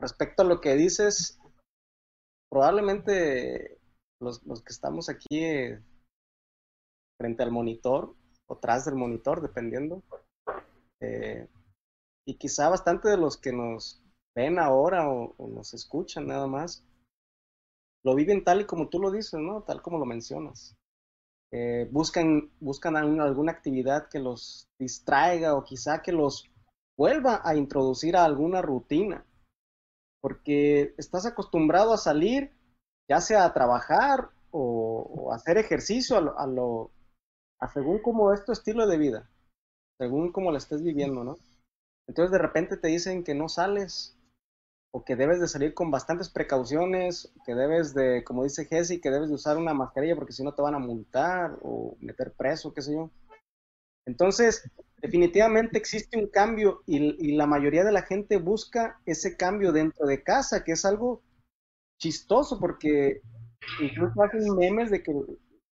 respecto 0.00 0.42
a 0.42 0.46
lo 0.46 0.60
que 0.60 0.74
dices, 0.74 1.38
probablemente 2.50 3.78
los, 4.20 4.40
que 4.40 4.72
estamos 4.72 5.08
aquí 5.08 5.44
eh, 5.44 5.82
frente 7.18 7.42
al 7.42 7.50
monitor 7.50 8.14
o 8.46 8.58
tras 8.58 8.84
del 8.84 8.94
monitor, 8.94 9.40
dependiendo, 9.40 10.02
eh, 11.00 11.48
y 12.26 12.36
quizá 12.36 12.68
bastante 12.68 13.08
de 13.08 13.16
los 13.16 13.36
que 13.36 13.52
nos 13.52 14.02
ven 14.34 14.58
ahora 14.58 15.08
o, 15.08 15.34
nos 15.48 15.74
escuchan 15.74 16.26
nada 16.26 16.46
más, 16.46 16.84
lo 18.04 18.14
viven 18.14 18.44
tal 18.44 18.62
y 18.62 18.66
como 18.66 18.88
tú 18.88 19.00
lo 19.00 19.10
dices, 19.10 19.40
¿no? 19.40 19.62
Tal 19.62 19.80
como 19.82 19.98
lo 19.98 20.06
mencionas. 20.06 20.76
Eh, 21.52 21.88
buscan 21.92 22.50
buscan 22.58 22.96
alguna 22.96 23.52
actividad 23.52 24.08
que 24.08 24.18
los 24.18 24.66
distraiga 24.78 25.54
o 25.54 25.62
quizá 25.62 26.02
que 26.02 26.10
los 26.10 26.50
vuelva 26.98 27.42
a 27.44 27.54
introducir 27.54 28.16
a 28.16 28.24
alguna 28.24 28.60
rutina. 28.60 29.24
Porque 30.24 30.94
estás 30.96 31.26
acostumbrado 31.26 31.92
a 31.92 31.98
salir, 31.98 32.50
ya 33.10 33.20
sea 33.20 33.44
a 33.44 33.52
trabajar 33.52 34.30
o, 34.50 35.30
hacer 35.34 35.58
ejercicio 35.58 36.16
a 36.38 36.46
lo, 36.46 36.90
según 37.74 38.00
como 38.00 38.32
es 38.32 38.42
tu 38.42 38.52
estilo 38.52 38.86
de 38.86 38.96
vida, 38.96 39.28
según 40.00 40.32
como 40.32 40.50
lo 40.50 40.56
estés 40.56 40.82
viviendo, 40.82 41.24
¿no? 41.24 41.36
Entonces 42.08 42.32
de 42.32 42.38
repente 42.38 42.78
te 42.78 42.88
dicen 42.88 43.22
que 43.22 43.34
no 43.34 43.50
sales 43.50 44.16
o 44.94 45.04
que 45.04 45.14
debes 45.14 45.42
de 45.42 45.48
salir 45.48 45.74
con 45.74 45.90
bastantes 45.90 46.30
precauciones, 46.30 47.30
que 47.44 47.54
debes 47.54 47.92
de, 47.92 48.24
como 48.24 48.44
dice 48.44 48.64
Jesse, 48.64 49.02
que 49.02 49.10
debes 49.10 49.28
de 49.28 49.34
usar 49.34 49.58
una 49.58 49.74
mascarilla 49.74 50.14
porque 50.14 50.32
si 50.32 50.42
no 50.42 50.54
te 50.54 50.62
van 50.62 50.74
a 50.74 50.78
multar 50.78 51.58
o 51.60 51.98
meter 52.00 52.32
preso, 52.32 52.72
qué 52.72 52.80
sé 52.80 52.94
yo. 52.94 53.10
Entonces, 54.06 54.70
definitivamente 55.04 55.76
existe 55.76 56.16
un 56.18 56.28
cambio 56.28 56.82
y, 56.86 56.96
y 57.28 57.36
la 57.36 57.46
mayoría 57.46 57.84
de 57.84 57.92
la 57.92 58.02
gente 58.02 58.38
busca 58.38 58.98
ese 59.04 59.36
cambio 59.36 59.70
dentro 59.70 60.06
de 60.06 60.22
casa, 60.22 60.64
que 60.64 60.72
es 60.72 60.84
algo 60.86 61.20
chistoso 62.00 62.58
porque 62.58 63.20
incluso 63.82 64.22
hacen 64.22 64.56
memes 64.56 64.90
de 64.90 65.02
que 65.02 65.12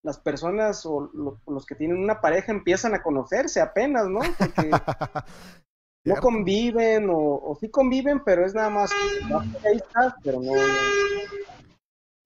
las 0.03 0.19
personas 0.19 0.86
o 0.86 1.09
lo- 1.13 1.41
los 1.47 1.65
que 1.65 1.73
tienen 1.73 1.97
una 1.97 2.21
pareja 2.21 2.51
empiezan 2.51 2.93
a 2.93 3.01
conocerse 3.01 3.61
apenas, 3.61 4.07
¿no? 4.07 4.19
Porque 4.38 4.69
no 6.05 6.15
conviven 6.17 7.09
o, 7.09 7.17
o 7.17 7.57
sí 7.59 7.69
conviven, 7.71 8.23
pero 8.23 8.45
es 8.45 8.53
nada 8.53 8.69
más 8.69 8.91
ahí 9.65 9.78
estás, 9.78 10.13
pero 10.23 10.39
no, 10.39 10.51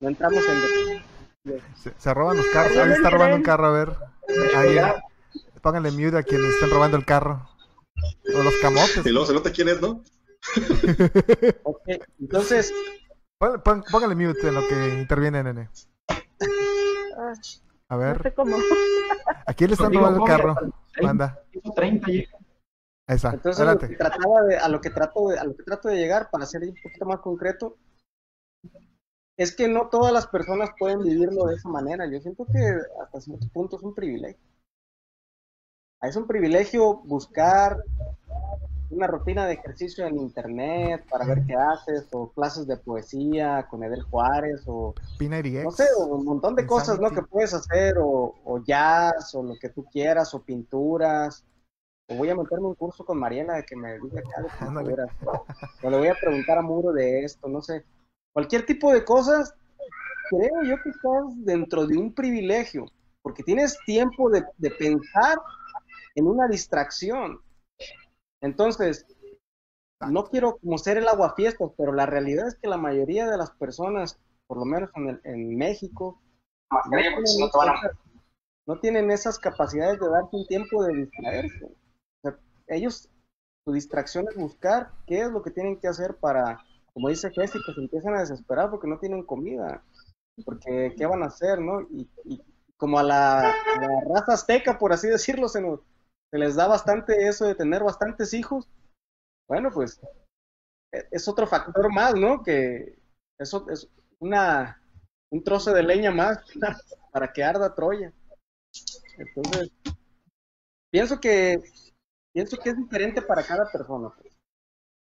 entramos 0.02 0.44
en 0.50 1.64
Se, 1.76 1.94
se 1.98 2.14
roban 2.14 2.36
los 2.36 2.46
carros. 2.48 2.76
Alguien 2.76 2.98
está 2.98 3.10
robando 3.10 3.38
un 3.38 3.44
carro, 3.44 3.68
a 3.68 3.72
ver. 3.72 3.90
Alguien. 4.54 4.86
Pónganle 5.62 5.92
mute 5.92 6.18
a 6.18 6.24
quienes 6.24 6.54
estén 6.54 6.70
robando 6.72 6.98
el 6.98 7.06
carro. 7.06 7.48
O 8.36 8.44
los 8.44 8.54
camotes. 8.62 9.06
Y 9.06 9.10
luego 9.10 9.26
se 9.26 9.34
nota 9.34 9.52
quién 9.52 9.70
es, 9.70 9.82
¿no? 9.82 10.04
Ok, 11.64 11.82
Entonces, 12.20 12.74
Pon- 13.38 13.62
pon- 13.64 13.84
Pónganle 13.92 14.16
mute 14.16 14.48
en 14.48 14.56
lo 14.56 14.68
que 14.68 15.00
interviene, 15.00 15.44
nene. 15.44 15.70
Ah, 17.18 17.34
A 17.90 17.96
no 17.96 18.00
ver, 18.00 18.24
sé 18.24 18.34
cómo. 18.34 18.56
¿a 19.46 19.54
quién 19.54 19.70
le 19.70 19.74
están 19.74 19.94
robando 19.94 20.20
el 20.24 20.28
carro? 20.28 20.56
Manda. 21.02 21.42
30 21.76 22.08
llega. 22.08 22.38
Ahí 23.08 23.16
está. 23.16 23.32
entonces 23.32 23.66
lo 23.66 23.78
que 23.78 23.86
Adelante. 23.86 23.98
trataba 23.98 24.42
de, 24.44 24.58
a 24.58 24.68
lo 24.70 24.80
que 24.82 24.90
trato 24.92 25.30
de, 25.30 25.40
a 25.40 25.44
lo 25.44 25.56
que 25.56 25.64
trato 25.64 25.88
de 25.90 25.96
llegar, 25.98 26.30
para 26.30 26.46
ser 26.46 26.62
un 26.62 26.76
poquito 26.82 27.06
más 27.06 27.20
concreto, 27.22 27.78
es 29.38 29.56
que 29.56 29.68
no 29.68 29.90
todas 29.90 30.14
las 30.14 30.28
personas 30.28 30.70
pueden 30.78 31.02
vivirlo 31.02 31.46
de 31.46 31.56
esa 31.56 31.70
manera. 31.70 32.06
Yo 32.12 32.20
siento 32.20 32.46
que 32.46 32.60
hasta 33.04 33.20
cierto 33.22 33.48
punto 33.52 33.78
es 33.78 33.84
un 33.84 33.96
privilegio. 33.96 34.40
Es 36.02 36.16
un 36.16 36.28
privilegio 36.28 37.02
buscar 37.04 37.78
una 38.90 39.06
rutina 39.06 39.46
de 39.46 39.54
ejercicio 39.54 40.06
en 40.08 40.18
internet 40.18 41.06
para 41.10 41.26
ver 41.26 41.44
qué 41.46 41.56
haces, 41.56 42.08
o 42.12 42.32
clases 42.32 42.66
de 42.66 42.78
poesía 42.78 43.68
con 43.70 43.84
Edel 43.84 44.02
Juárez, 44.04 44.64
o 44.66 44.96
no 45.20 45.72
sé, 45.72 45.86
un 46.00 46.26
montón 46.26 46.56
de 46.56 46.66
cosas, 46.66 47.00
¿no? 47.00 47.12
Que 47.12 47.22
puedes 47.22 47.54
hacer, 47.54 47.98
o, 48.00 48.34
o, 48.44 48.64
jazz, 48.64 49.36
o 49.36 49.44
lo 49.44 49.56
que 49.60 49.70
tú 49.70 49.86
quieras, 49.92 50.34
o 50.34 50.42
pinturas, 50.42 51.44
o 52.08 52.16
voy 52.16 52.30
a 52.30 52.36
meterme 52.36 52.68
un 52.68 52.76
curso 52.76 53.06
con 53.06 53.20
Mariela 53.20 53.56
de 53.56 53.66
que 53.66 53.76
me 53.76 54.00
diga 54.00 54.22
acá 54.22 54.42
de 54.42 54.50
pinturas, 54.84 55.12
o 55.84 55.90
le 55.90 55.98
voy 55.98 56.08
a 56.08 56.16
preguntar 56.16 56.58
a 56.58 56.62
Muro 56.62 56.92
de 56.92 57.24
esto, 57.26 57.48
no 57.48 57.62
sé, 57.62 57.84
cualquier 58.34 58.66
tipo 58.66 58.92
de 58.92 59.06
cosas, 59.06 59.54
creo 60.32 60.64
yo 60.64 60.82
que 60.82 60.90
estás 60.90 61.46
dentro 61.46 61.86
de 61.86 61.98
un 61.98 62.14
privilegio, 62.14 62.86
porque 63.22 63.44
tienes 63.44 63.78
tiempo 63.86 64.32
de, 64.32 64.44
de 64.58 64.72
pensar 64.72 65.38
en 66.16 66.28
una 66.28 66.48
distracción. 66.48 67.42
Entonces, 68.42 69.06
no 70.08 70.26
quiero 70.26 70.58
como 70.58 70.78
ser 70.78 70.98
el 70.98 71.08
aguafiestas, 71.08 71.72
pero 71.78 71.92
la 71.94 72.06
realidad 72.06 72.48
es 72.48 72.56
que 72.56 72.70
la 72.70 72.78
mayoría 72.78 73.28
de 73.30 73.38
las 73.38 73.52
personas, 73.52 74.20
por 74.48 74.58
lo 74.58 74.66
menos 74.66 74.90
en, 74.96 75.20
en 75.24 75.58
México, 75.58 76.22
no 78.68 78.80
tienen, 78.80 79.12
esas 79.12 79.40
capacidades 79.40 80.00
de 80.00 80.10
darse 80.10 80.36
un 80.36 80.46
tiempo 80.48 80.84
de 80.84 80.94
distraerse. 80.96 81.68
ellos, 82.68 83.10
su 83.66 83.74
distracción 83.74 84.28
es 84.30 84.36
buscar 84.36 84.92
qué 85.08 85.22
es 85.22 85.32
lo 85.32 85.42
que 85.42 85.52
tienen 85.52 85.80
que 85.80 85.88
hacer 85.88 86.16
para, 86.16 86.64
como 86.94 87.10
dice 87.10 87.32
Jessica, 87.32 87.74
se 87.74 87.82
empiezan 87.82 88.16
a 88.16 88.20
desesperar 88.20 88.70
porque 88.70 88.88
no 88.88 89.00
tienen 89.00 89.24
comida, 89.24 89.84
porque 90.46 90.94
qué 90.96 91.06
van 91.06 91.24
a 91.24 91.28
hacer, 91.28 91.60
¿no? 91.60 91.82
Y, 91.82 92.08
como 92.78 92.98
a 92.98 93.04
la, 93.04 93.54
raza 94.08 94.34
azteca, 94.34 94.78
por 94.78 94.94
así 94.94 95.08
decirlo, 95.08 95.50
se 95.50 95.62
nos, 95.62 95.82
se 96.32 96.38
les 96.38 96.56
da 96.56 96.68
bastante 96.68 97.28
eso 97.28 97.46
de 97.46 97.56
tener 97.56 97.84
bastantes 97.84 98.34
hijos, 98.34 98.68
bueno, 99.48 99.72
pues 99.72 100.00
e, 100.94 101.08
es 101.12 101.28
otro 101.28 101.48
factor 101.48 101.92
más, 101.92 102.16
¿no? 102.16 102.44
Que 102.44 103.00
eso 103.40 103.68
es 103.70 103.90
una, 104.20 104.82
un 105.32 105.44
trozo 105.44 105.74
de 105.74 105.84
leña 105.84 106.12
más 106.12 106.40
para 107.12 107.32
que 107.34 107.44
arda 107.44 107.74
Troya. 107.74 108.14
Entonces, 109.18 109.72
pienso 110.92 111.20
que 111.20 111.58
pienso 112.32 112.58
que 112.58 112.70
es 112.70 112.78
diferente 112.78 113.22
para 113.22 113.44
cada 113.44 113.70
persona, 113.72 114.14
pues. 114.16 114.38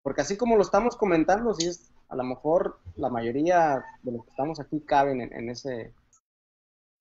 porque 0.02 0.20
así 0.20 0.36
como 0.36 0.56
lo 0.56 0.62
estamos 0.62 0.96
comentando, 0.96 1.54
si 1.54 1.66
es 1.66 1.90
a 2.08 2.16
lo 2.16 2.22
mejor 2.24 2.78
la 2.94 3.08
mayoría 3.08 3.84
de 4.02 4.12
los 4.12 4.24
que 4.24 4.30
estamos 4.30 4.60
aquí 4.60 4.80
caben 4.80 5.20
en, 5.20 5.48
ese 5.48 5.94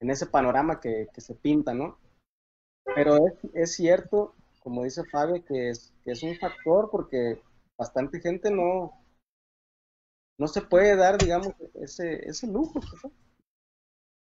en 0.02 0.10
ese 0.10 0.26
panorama 0.26 0.80
que 0.80 1.10
se 1.18 1.36
pinta, 1.36 1.74
¿no? 1.74 2.00
Pero 2.94 3.18
es, 3.28 3.34
es 3.54 3.76
cierto, 3.76 4.36
como 4.60 4.84
dice 4.84 5.04
Fabio, 5.06 5.44
que 5.44 5.70
es, 5.70 5.94
que 6.04 6.12
es 6.12 6.24
un 6.24 6.36
factor 6.38 6.90
porque 6.92 7.42
bastante 7.78 8.20
gente 8.20 8.52
no, 8.52 8.94
no 10.38 10.48
se 10.48 10.62
puede 10.62 10.96
dar, 10.96 11.18
digamos, 11.18 11.54
ese, 11.76 12.28
ese 12.28 12.48
lujo. 12.48 12.80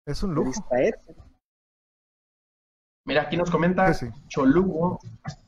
Es 0.06 0.22
un 0.22 0.34
lujo. 0.34 0.52
Mira, 3.04 3.22
aquí 3.22 3.36
nos 3.36 3.50
comenta 3.50 3.90
Cholugo, 4.28 4.98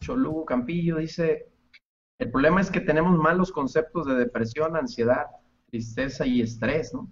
Cholugo 0.01 0.45
Campillo, 0.47 0.97
dice, 0.97 1.51
el 2.19 2.31
problema 2.31 2.61
es 2.61 2.71
que 2.71 2.81
tenemos 2.81 3.19
malos 3.19 3.53
conceptos 3.53 4.07
de 4.07 4.15
depresión, 4.15 4.77
ansiedad, 4.77 5.27
tristeza 5.71 6.27
y 6.27 6.41
estrés, 6.41 6.95
¿no? 6.95 7.11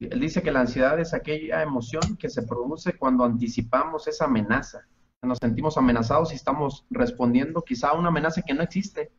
Él 0.00 0.18
dice 0.18 0.42
que 0.42 0.50
la 0.50 0.60
ansiedad 0.60 0.98
es 0.98 1.14
aquella 1.14 1.62
emoción 1.62 2.16
que 2.16 2.28
se 2.28 2.42
produce 2.42 2.98
cuando 2.98 3.24
anticipamos 3.24 4.08
esa 4.08 4.24
amenaza. 4.24 4.86
Nos 5.22 5.38
sentimos 5.38 5.78
amenazados 5.78 6.32
y 6.32 6.34
estamos 6.34 6.84
respondiendo 6.90 7.62
quizá 7.62 7.90
a 7.90 7.92
una 7.94 8.08
amenaza 8.08 8.42
que 8.42 8.54
no 8.54 8.62
existe. 8.62 9.12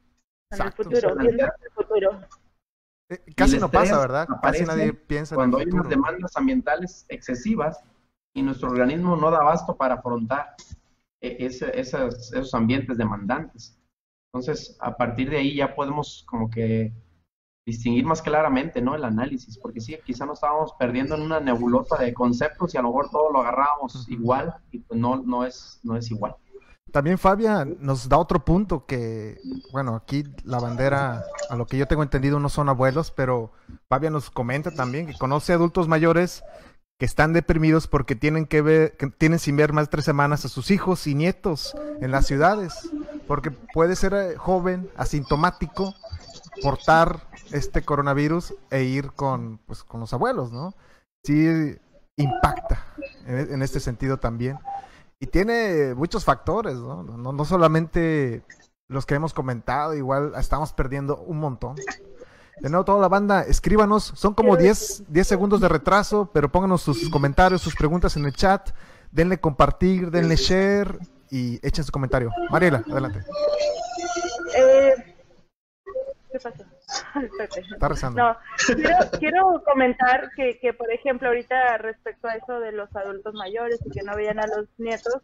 En 0.51 0.61
el 0.61 0.73
futuro, 0.73 1.15
viendo 1.15 1.45
el 1.45 1.71
futuro. 1.73 2.21
Eh, 3.09 3.19
casi 3.35 3.57
no 3.57 3.69
pasa, 3.69 3.99
¿verdad? 3.99 4.27
Casi 4.41 4.65
nadie 4.65 4.93
piensa 4.93 5.35
cuando 5.35 5.57
en 5.57 5.63
el 5.63 5.67
hay 5.69 5.73
unas 5.73 5.89
demandas 5.89 6.35
ambientales 6.35 7.05
excesivas 7.07 7.81
y 8.33 8.41
nuestro 8.41 8.69
organismo 8.69 9.15
no 9.15 9.31
da 9.31 9.37
abasto 9.37 9.75
para 9.75 9.95
afrontar 9.95 10.55
eh, 11.21 11.37
esos 11.39 12.53
ambientes 12.53 12.97
demandantes. 12.97 13.79
Entonces, 14.33 14.75
a 14.81 14.97
partir 14.97 15.29
de 15.29 15.37
ahí 15.37 15.55
ya 15.55 15.73
podemos 15.73 16.25
como 16.27 16.49
que 16.49 16.91
distinguir 17.65 18.05
más 18.05 18.21
claramente, 18.21 18.81
¿no? 18.81 18.95
El 18.95 19.05
análisis, 19.05 19.57
porque 19.57 19.79
sí, 19.79 19.97
quizá 20.05 20.25
nos 20.25 20.37
estábamos 20.37 20.73
perdiendo 20.77 21.15
en 21.15 21.21
una 21.21 21.39
nebulosa 21.39 21.97
de 21.97 22.13
conceptos 22.13 22.73
y 22.73 22.77
a 22.77 22.81
lo 22.81 22.89
mejor 22.89 23.09
todo 23.09 23.31
lo 23.31 23.39
agarrábamos 23.39 24.05
igual 24.09 24.53
y 24.71 24.79
pues 24.79 24.99
no, 24.99 25.17
no, 25.17 25.45
es, 25.45 25.79
no 25.83 25.95
es 25.95 26.11
igual. 26.11 26.35
También 26.91 27.17
Fabia 27.17 27.65
nos 27.79 28.07
da 28.07 28.19
otro 28.19 28.45
punto 28.45 28.85
que, 28.85 29.39
bueno, 29.71 29.95
aquí 29.95 30.25
la 30.43 30.59
bandera, 30.59 31.23
a 31.49 31.55
lo 31.55 31.65
que 31.65 31.77
yo 31.77 31.87
tengo 31.87 32.03
entendido, 32.03 32.39
no 32.39 32.49
son 32.49 32.69
abuelos, 32.69 33.09
pero 33.09 33.51
Fabia 33.89 34.11
nos 34.11 34.29
comenta 34.29 34.69
también 34.69 35.07
que 35.07 35.17
conoce 35.17 35.53
adultos 35.53 35.87
mayores 35.87 36.43
que 36.99 37.05
están 37.05 37.33
deprimidos 37.33 37.87
porque 37.87 38.15
tienen 38.15 38.45
que 38.45 38.61
ver, 38.61 38.95
que 38.97 39.07
tienen 39.07 39.39
sin 39.39 39.57
ver 39.57 39.73
más 39.73 39.87
de 39.87 39.91
tres 39.91 40.05
semanas 40.05 40.45
a 40.45 40.49
sus 40.49 40.69
hijos 40.69 41.07
y 41.07 41.15
nietos 41.15 41.75
en 41.99 42.11
las 42.11 42.27
ciudades, 42.27 42.91
porque 43.27 43.49
puede 43.49 43.95
ser 43.95 44.13
eh, 44.13 44.35
joven, 44.37 44.87
asintomático, 44.95 45.95
portar 46.61 47.27
este 47.51 47.83
coronavirus 47.83 48.53
e 48.69 48.83
ir 48.83 49.11
con, 49.13 49.59
pues, 49.65 49.83
con 49.83 49.99
los 49.99 50.13
abuelos, 50.13 50.51
¿no? 50.51 50.75
Sí 51.23 51.77
impacta 52.15 52.85
en, 53.25 53.61
este 53.61 53.79
sentido 53.79 54.17
también. 54.17 54.57
Y 55.19 55.27
tiene 55.27 55.93
muchos 55.95 56.25
factores, 56.25 56.75
¿no? 56.75 57.03
¿no? 57.03 57.31
No 57.31 57.45
solamente 57.45 58.43
los 58.87 59.05
que 59.05 59.15
hemos 59.15 59.33
comentado, 59.33 59.93
igual 59.93 60.33
estamos 60.37 60.73
perdiendo 60.73 61.17
un 61.17 61.39
montón. 61.39 61.75
De 62.59 62.69
nuevo, 62.69 62.85
toda 62.85 63.01
la 63.01 63.07
banda, 63.07 63.41
escríbanos. 63.41 64.13
Son 64.15 64.33
como 64.33 64.55
10, 64.55 65.05
10 65.07 65.27
segundos 65.27 65.61
de 65.61 65.69
retraso, 65.69 66.29
pero 66.33 66.51
pónganos 66.51 66.81
sus 66.81 67.09
comentarios, 67.09 67.61
sus 67.61 67.75
preguntas 67.75 68.15
en 68.15 68.25
el 68.25 68.33
chat. 68.33 68.69
Denle 69.11 69.39
compartir, 69.39 70.11
denle 70.11 70.35
share 70.35 70.99
y 71.29 71.59
echen 71.65 71.83
su 71.83 71.91
comentario. 71.91 72.31
Mariela, 72.49 72.83
adelante. 72.89 73.23
Eh, 74.55 75.12
¿Qué 76.33 76.39
pasó? 76.43 76.63
Está 77.71 77.87
rezando. 77.87 78.23
No, 78.23 78.37
quiero, 78.75 78.97
quiero 79.19 79.63
comentar 79.63 80.31
que, 80.35 80.57
que, 80.59 80.73
por 80.73 80.91
ejemplo, 80.91 81.27
ahorita 81.27 81.77
respecto 81.77 82.27
a 82.27 82.33
eso 82.33 82.59
de 82.59 82.71
los 82.71 82.93
adultos 82.95 83.35
mayores 83.35 83.79
y 83.85 83.91
que 83.91 84.01
no 84.03 84.15
veían 84.15 84.39
a 84.39 84.47
los 84.47 84.67
nietos, 84.77 85.21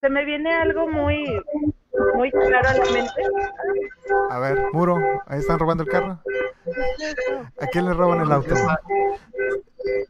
se 0.00 0.08
me 0.08 0.24
viene 0.24 0.54
algo 0.54 0.88
muy, 0.88 1.24
muy 2.14 2.30
claro 2.30 2.68
a 2.68 2.74
la 2.74 2.84
mente. 2.92 3.22
A 4.30 4.38
ver, 4.38 4.72
Muro, 4.72 4.98
ahí 5.26 5.40
están 5.40 5.58
robando 5.58 5.82
el 5.82 5.88
carro. 5.88 6.20
¿A 7.60 7.66
quién 7.66 7.86
le 7.86 7.92
roban 7.92 8.20
el 8.20 8.30
auto? 8.30 8.54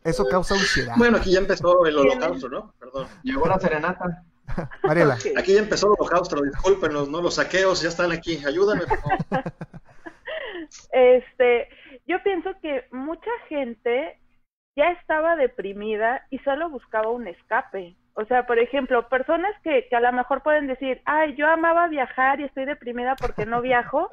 Eso 0.05 0.27
causa 0.27 0.55
ansiedad. 0.55 0.95
Bueno, 0.99 1.17
aquí 1.17 1.33
ya 1.33 1.39
empezó 1.39 1.87
el 1.87 1.97
holocausto, 1.97 2.49
¿no? 2.51 2.75
Perdón. 2.79 3.07
Llegó 3.23 3.47
la 3.47 3.59
serenata. 3.59 4.25
Mariela. 4.83 5.15
Aquí 5.15 5.55
ya 5.55 5.61
empezó 5.61 5.87
el 5.87 5.95
holocausto, 5.99 6.43
discúlpenos, 6.43 7.09
¿no? 7.09 7.23
Los 7.23 7.37
saqueos 7.37 7.81
ya 7.81 7.89
están 7.89 8.13
aquí. 8.13 8.43
Ayúdame, 8.45 8.87
por 8.87 8.99
favor. 8.99 9.19
Este, 10.93 11.69
yo 12.07 12.23
pienso 12.23 12.51
que 12.61 12.85
mucha 12.91 13.31
gente 13.49 14.19
ya 14.77 14.91
estaba 14.93 15.37
deprimida 15.37 16.27
y 16.31 16.39
solo 16.39 16.71
buscaba 16.71 17.11
un 17.11 17.29
escape. 17.29 17.97
O 18.15 18.25
sea, 18.25 18.47
por 18.47 18.59
ejemplo, 18.59 19.09
personas 19.09 19.53
que, 19.63 19.87
que 19.89 19.97
a 19.97 20.01
lo 20.01 20.13
mejor 20.13 20.43
pueden 20.43 20.67
decir, 20.67 21.01
ay, 21.05 21.35
yo 21.35 21.47
amaba 21.47 21.89
viajar 21.89 22.41
y 22.41 22.45
estoy 22.45 22.65
deprimida 22.65 23.17
porque 23.17 23.47
no 23.47 23.61
viajo, 23.63 24.11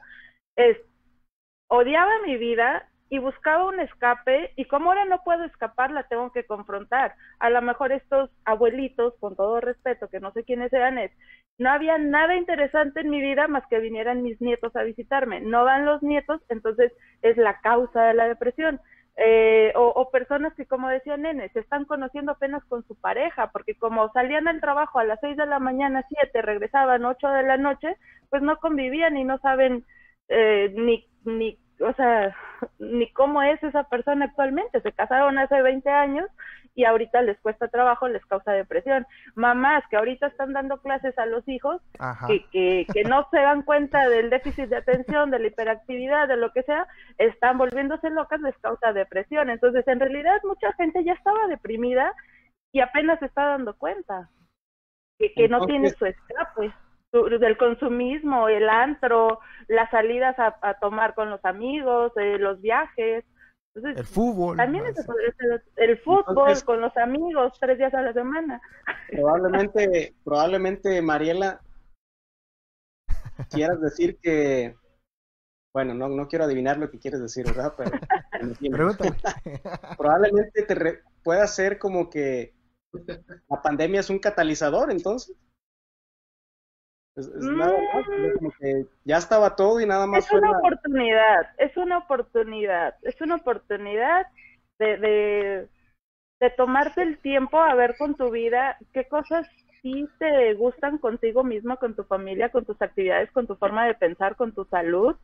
odiaba 1.69 2.11
mi 2.25 2.37
vida 2.37 2.88
y 3.09 3.17
buscaba 3.17 3.65
un 3.65 3.79
escape 3.79 4.53
y 4.55 4.65
como 4.65 4.89
ahora 4.89 5.05
no 5.05 5.23
puedo 5.23 5.43
escapar, 5.43 5.91
la 5.91 6.03
tengo 6.03 6.31
que 6.31 6.45
confrontar. 6.45 7.15
A 7.39 7.49
lo 7.49 7.61
mejor 7.61 7.91
estos 7.91 8.29
abuelitos, 8.45 9.15
con 9.19 9.35
todo 9.35 9.59
respeto, 9.59 10.07
que 10.09 10.19
no 10.19 10.31
sé 10.31 10.43
quiénes 10.43 10.69
sean, 10.69 10.99
es, 10.99 11.11
no 11.57 11.71
había 11.71 11.97
nada 11.97 12.35
interesante 12.35 13.01
en 13.01 13.09
mi 13.09 13.19
vida 13.19 13.47
más 13.47 13.63
que 13.67 13.79
vinieran 13.79 14.23
mis 14.23 14.39
nietos 14.39 14.75
a 14.75 14.83
visitarme. 14.83 15.41
No 15.41 15.65
van 15.65 15.85
los 15.85 16.03
nietos, 16.03 16.41
entonces 16.49 16.93
es 17.21 17.35
la 17.37 17.59
causa 17.61 18.03
de 18.03 18.13
la 18.13 18.27
depresión. 18.27 18.79
Eh, 19.21 19.73
o, 19.75 19.87
o, 19.87 20.11
personas 20.11 20.53
que, 20.53 20.65
como 20.65 20.87
decía 20.87 21.17
Nene, 21.17 21.49
se 21.49 21.59
están 21.59 21.83
conociendo 21.83 22.31
apenas 22.31 22.63
con 22.65 22.87
su 22.87 22.95
pareja, 22.95 23.51
porque 23.51 23.75
como 23.75 24.09
salían 24.13 24.47
al 24.47 24.61
trabajo 24.61 24.99
a 24.99 25.03
las 25.03 25.19
seis 25.19 25.35
de 25.35 25.45
la 25.45 25.59
mañana, 25.59 26.05
siete, 26.07 26.41
regresaban 26.41 27.03
ocho 27.03 27.27
de 27.27 27.43
la 27.43 27.57
noche, 27.57 27.97
pues 28.29 28.41
no 28.41 28.55
convivían 28.57 29.17
y 29.17 29.25
no 29.25 29.37
saben 29.39 29.83
eh, 30.29 30.71
ni, 30.73 31.05
ni 31.25 31.57
o 31.79 31.93
sea, 31.93 32.35
ni 32.77 33.11
cómo 33.13 33.41
es 33.41 33.61
esa 33.63 33.83
persona 33.83 34.25
actualmente. 34.25 34.81
Se 34.81 34.91
casaron 34.91 35.37
hace 35.37 35.61
20 35.61 35.89
años 35.89 36.29
y 36.75 36.85
ahorita 36.85 37.21
les 37.21 37.39
cuesta 37.39 37.67
trabajo, 37.67 38.07
les 38.07 38.25
causa 38.25 38.51
depresión. 38.51 39.05
Mamás 39.35 39.83
que 39.89 39.97
ahorita 39.97 40.27
están 40.27 40.53
dando 40.53 40.81
clases 40.81 41.17
a 41.17 41.25
los 41.25 41.47
hijos, 41.47 41.81
que, 42.27 42.45
que, 42.51 42.87
que, 42.93 43.03
no 43.03 43.27
se 43.31 43.37
dan 43.37 43.63
cuenta 43.63 44.07
del 44.07 44.29
déficit 44.29 44.69
de 44.69 44.77
atención, 44.77 45.31
de 45.31 45.39
la 45.39 45.47
hiperactividad, 45.47 46.27
de 46.27 46.37
lo 46.37 46.51
que 46.51 46.63
sea, 46.63 46.87
están 47.17 47.57
volviéndose 47.57 48.09
locas, 48.09 48.41
les 48.41 48.57
causa 48.59 48.93
depresión. 48.93 49.49
Entonces, 49.49 49.87
en 49.87 49.99
realidad, 49.99 50.39
mucha 50.43 50.73
gente 50.73 51.03
ya 51.03 51.13
estaba 51.13 51.47
deprimida 51.47 52.13
y 52.71 52.81
apenas 52.81 53.19
se 53.19 53.25
está 53.25 53.45
dando 53.45 53.75
cuenta 53.77 54.29
que, 55.17 55.33
que 55.33 55.49
no 55.49 55.65
tiene 55.65 55.89
su 55.89 56.05
escape. 56.05 56.73
Del 57.11 57.57
consumismo, 57.57 58.49
el 58.49 58.69
antro, 58.69 59.39
las 59.67 59.89
salidas 59.89 60.35
a, 60.37 60.73
tomar 60.79 61.15
con 61.15 61.29
los 61.29 61.43
amigos, 61.43 62.11
eh, 62.17 62.37
los 62.37 62.61
viajes. 62.61 63.25
el 63.75 64.05
fútbol. 64.05 64.57
También 64.57 64.83
el 65.75 65.97
fútbol 65.99 66.53
con 66.65 66.81
los 66.81 66.95
amigos 66.97 67.53
tres 67.59 67.77
días 67.77 67.93
a 67.93 68.01
la 68.01 68.13
semana. 68.13 68.61
Probablemente, 69.11 70.13
probablemente 70.23 71.01
Mariela, 71.01 71.61
quieras 73.49 73.81
decir 73.81 74.19
que, 74.21 74.75
bueno, 75.73 75.95
no, 75.95 76.09
no 76.09 76.27
quiero 76.27 76.45
adivinar 76.45 76.77
lo 76.77 76.91
que 76.91 76.99
quieres 76.99 77.21
decir, 77.21 77.45
¿verdad? 77.45 77.73
Pero, 77.75 77.91
probablemente 79.97 80.63
te 80.63 81.01
pueda 81.23 81.47
ser 81.47 81.79
como 81.79 82.09
que 82.09 82.53
la 83.47 83.61
pandemia 83.61 84.01
es 84.01 84.09
un 84.09 84.19
catalizador, 84.19 84.91
entonces. 84.91 85.35
Es, 87.19 87.43
nada 87.43 87.77
más, 87.93 88.07
mm. 88.07 88.37
como 88.37 88.51
que 88.59 88.85
ya 89.03 89.17
estaba 89.17 89.55
todo 89.55 89.79
y 89.81 89.85
nada 89.85 90.07
más. 90.07 90.25
Es 90.25 90.31
una 90.31 90.51
oportunidad, 90.57 91.49
es 91.57 91.77
una 91.77 91.97
oportunidad, 91.97 92.95
es 93.01 93.19
una 93.21 93.35
oportunidad 93.35 94.27
de, 94.79 94.97
de, 94.97 95.67
de 96.39 96.49
tomarte 96.51 97.01
el 97.01 97.17
tiempo 97.19 97.59
a 97.59 97.75
ver 97.75 97.95
con 97.97 98.15
tu 98.15 98.29
vida 98.31 98.77
qué 98.93 99.07
cosas 99.07 99.47
sí 99.81 100.07
te 100.19 100.53
gustan 100.55 100.97
contigo 100.97 101.43
mismo, 101.43 101.77
con 101.77 101.95
tu 101.95 102.03
familia, 102.03 102.49
con 102.49 102.65
tus 102.65 102.81
actividades, 102.81 103.31
con 103.31 103.47
tu 103.47 103.55
forma 103.55 103.85
de 103.85 103.95
pensar, 103.95 104.35
con 104.35 104.53
tu 104.53 104.65
salud, 104.65 105.15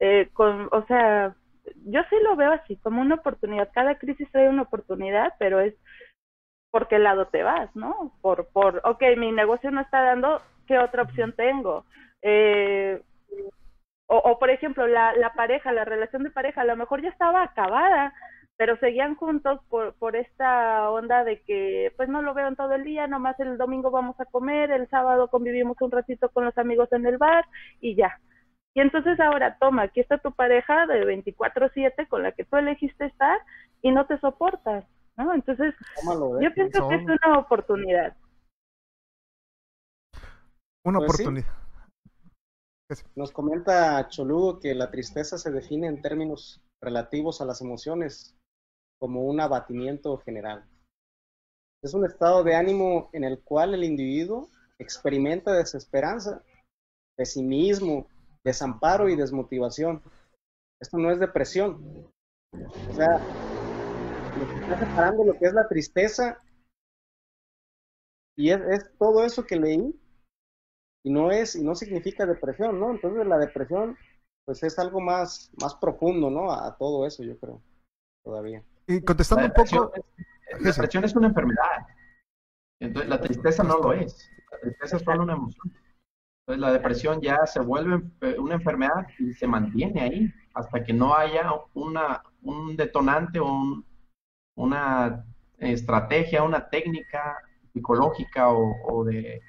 eh, 0.00 0.28
con, 0.32 0.68
o 0.72 0.84
sea, 0.86 1.34
yo 1.86 2.00
sí 2.10 2.16
lo 2.22 2.36
veo 2.36 2.52
así, 2.52 2.76
como 2.76 3.00
una 3.00 3.16
oportunidad. 3.16 3.70
Cada 3.72 3.98
crisis 3.98 4.30
trae 4.30 4.48
una 4.48 4.62
oportunidad, 4.62 5.34
pero 5.38 5.60
es 5.60 5.74
por 6.70 6.88
qué 6.88 6.98
lado 6.98 7.26
te 7.26 7.42
vas, 7.42 7.74
¿no? 7.76 8.12
Por, 8.20 8.48
por, 8.48 8.80
ok, 8.84 9.02
mi 9.18 9.30
negocio 9.30 9.70
no 9.70 9.80
está 9.80 10.02
dando, 10.02 10.40
¿qué 10.66 10.78
otra 10.78 11.02
opción 11.02 11.32
tengo? 11.36 11.84
Eh, 12.22 13.00
o, 14.06 14.16
o, 14.16 14.38
por 14.38 14.50
ejemplo, 14.50 14.86
la, 14.86 15.14
la 15.14 15.32
pareja, 15.32 15.72
la 15.72 15.84
relación 15.84 16.22
de 16.22 16.30
pareja, 16.30 16.60
a 16.60 16.64
lo 16.64 16.76
mejor 16.76 17.02
ya 17.02 17.08
estaba 17.08 17.42
acabada, 17.42 18.12
pero 18.56 18.76
seguían 18.76 19.14
juntos 19.16 19.60
por, 19.68 19.94
por 19.94 20.16
esta 20.16 20.90
onda 20.90 21.24
de 21.24 21.40
que 21.42 21.92
pues 21.96 22.08
no 22.08 22.22
lo 22.22 22.34
veo 22.34 22.48
en 22.48 22.56
todo 22.56 22.74
el 22.74 22.84
día, 22.84 23.06
nomás 23.06 23.38
el 23.40 23.56
domingo 23.58 23.90
vamos 23.90 24.18
a 24.20 24.24
comer, 24.26 24.70
el 24.70 24.88
sábado 24.88 25.28
convivimos 25.28 25.76
un 25.80 25.90
ratito 25.90 26.28
con 26.28 26.44
los 26.44 26.56
amigos 26.58 26.92
en 26.92 27.06
el 27.06 27.18
bar 27.18 27.44
y 27.80 27.96
ya. 27.96 28.20
Y 28.74 28.80
entonces 28.80 29.18
ahora 29.20 29.56
toma, 29.58 29.82
aquí 29.82 30.00
está 30.00 30.18
tu 30.18 30.32
pareja 30.32 30.86
de 30.86 31.04
24/7 31.04 32.06
con 32.08 32.22
la 32.22 32.32
que 32.32 32.44
tú 32.44 32.56
elegiste 32.56 33.06
estar 33.06 33.38
y 33.82 33.90
no 33.90 34.06
te 34.06 34.18
soportas. 34.18 34.84
¿no? 35.16 35.34
Entonces, 35.34 35.74
yo 36.40 36.54
pienso 36.54 36.88
que 36.88 36.94
es 36.94 37.02
una 37.02 37.38
oportunidad. 37.38 38.14
Una 40.84 40.98
pues 40.98 41.12
oportunidad. 41.12 41.52
Nos 43.14 43.30
comenta 43.30 44.06
Cholugo 44.08 44.58
que 44.60 44.74
la 44.74 44.90
tristeza 44.90 45.38
se 45.38 45.50
define 45.50 45.86
en 45.86 46.02
términos 46.02 46.60
relativos 46.82 47.40
a 47.40 47.44
las 47.44 47.60
emociones 47.60 48.36
como 49.00 49.22
un 49.22 49.40
abatimiento 49.40 50.18
general. 50.18 50.68
Es 51.82 51.94
un 51.94 52.04
estado 52.04 52.44
de 52.44 52.54
ánimo 52.54 53.10
en 53.12 53.24
el 53.24 53.42
cual 53.42 53.74
el 53.74 53.84
individuo 53.84 54.50
experimenta 54.78 55.52
desesperanza, 55.52 56.44
pesimismo, 57.16 58.06
desamparo 58.44 59.08
y 59.08 59.16
desmotivación. 59.16 60.02
Esto 60.80 60.98
no 60.98 61.10
es 61.10 61.18
depresión. 61.18 62.12
O 62.90 62.94
sea, 62.94 63.20
está 64.60 64.78
separando 64.78 65.24
lo 65.24 65.32
que 65.38 65.46
es 65.46 65.52
la 65.52 65.68
tristeza 65.68 66.42
y 68.36 68.50
es, 68.50 68.90
todo 68.98 69.24
eso 69.24 69.44
que 69.44 69.56
leí 69.56 69.98
y 71.04 71.10
no 71.10 71.30
es 71.30 71.56
y 71.56 71.64
no 71.64 71.74
significa 71.74 72.26
depresión, 72.26 72.78
¿no? 72.78 72.90
Entonces 72.90 73.26
la 73.26 73.38
depresión 73.38 73.96
pues 74.44 74.62
es 74.62 74.78
algo 74.78 75.00
más 75.00 75.50
más 75.60 75.74
profundo, 75.74 76.30
¿no? 76.30 76.52
A, 76.52 76.76
todo 76.76 77.06
eso, 77.06 77.22
yo 77.22 77.38
creo, 77.38 77.62
todavía. 78.24 78.62
Y 78.86 79.00
contestando 79.02 79.46
un 79.46 79.52
poco, 79.52 79.92
la 80.60 80.70
depresión 80.70 81.04
es 81.04 81.14
una 81.14 81.28
enfermedad. 81.28 81.86
Entonces 82.80 83.08
la 83.08 83.20
tristeza 83.20 83.62
no 83.62 83.78
lo 83.78 83.92
es. 83.92 84.28
La 84.50 84.58
tristeza 84.58 84.96
es 84.96 85.02
solo 85.02 85.22
una 85.22 85.34
emoción. 85.34 85.72
Entonces 86.40 86.60
la 86.60 86.72
depresión 86.72 87.20
ya 87.20 87.46
se 87.46 87.60
vuelve 87.60 88.02
una 88.38 88.54
enfermedad 88.54 89.06
y 89.18 89.32
se 89.32 89.46
mantiene 89.46 90.00
ahí 90.00 90.34
hasta 90.54 90.82
que 90.82 90.92
no 90.92 91.14
haya 91.14 91.48
una, 91.74 92.22
un 92.42 92.76
detonante 92.76 93.38
o 93.38 93.46
un, 93.46 93.86
una 94.56 95.24
estrategia, 95.58 96.42
una 96.42 96.68
técnica 96.68 97.38
psicológica 97.72 98.50
o, 98.50 99.04
de, 99.04 99.40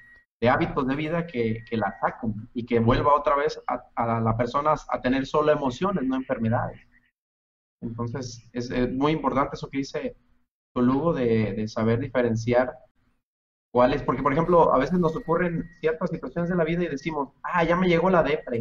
hábitos 0.48 0.86
de 0.86 0.96
vida 0.96 1.26
que, 1.26 1.64
la 1.72 1.98
saquen 2.00 2.48
y 2.54 2.66
que 2.66 2.78
vuelva 2.78 3.14
otra 3.14 3.36
vez 3.36 3.60
a, 3.66 3.84
a 3.94 4.20
las 4.20 4.34
personas 4.36 4.86
a 4.90 5.00
tener 5.00 5.26
solo 5.26 5.52
emociones, 5.52 6.04
no 6.04 6.16
enfermedades. 6.16 6.80
Entonces, 7.82 8.48
es, 8.52 8.70
muy 8.92 9.12
importante 9.12 9.56
eso 9.56 9.68
que 9.68 9.78
dice 9.78 10.16
Tolugo 10.74 11.12
de, 11.12 11.52
de 11.52 11.68
saber 11.68 12.00
diferenciar 12.00 12.72
cuáles, 13.72 14.02
porque 14.02 14.22
por 14.22 14.32
ejemplo, 14.32 14.72
a 14.72 14.78
veces 14.78 14.98
nos 14.98 15.16
ocurren 15.16 15.68
ciertas 15.80 16.10
situaciones 16.10 16.48
de 16.48 16.56
la 16.56 16.64
vida 16.64 16.84
y 16.84 16.88
decimos, 16.88 17.30
ah, 17.42 17.64
ya 17.64 17.76
me 17.76 17.88
llegó 17.88 18.08
la 18.10 18.22
depre. 18.22 18.58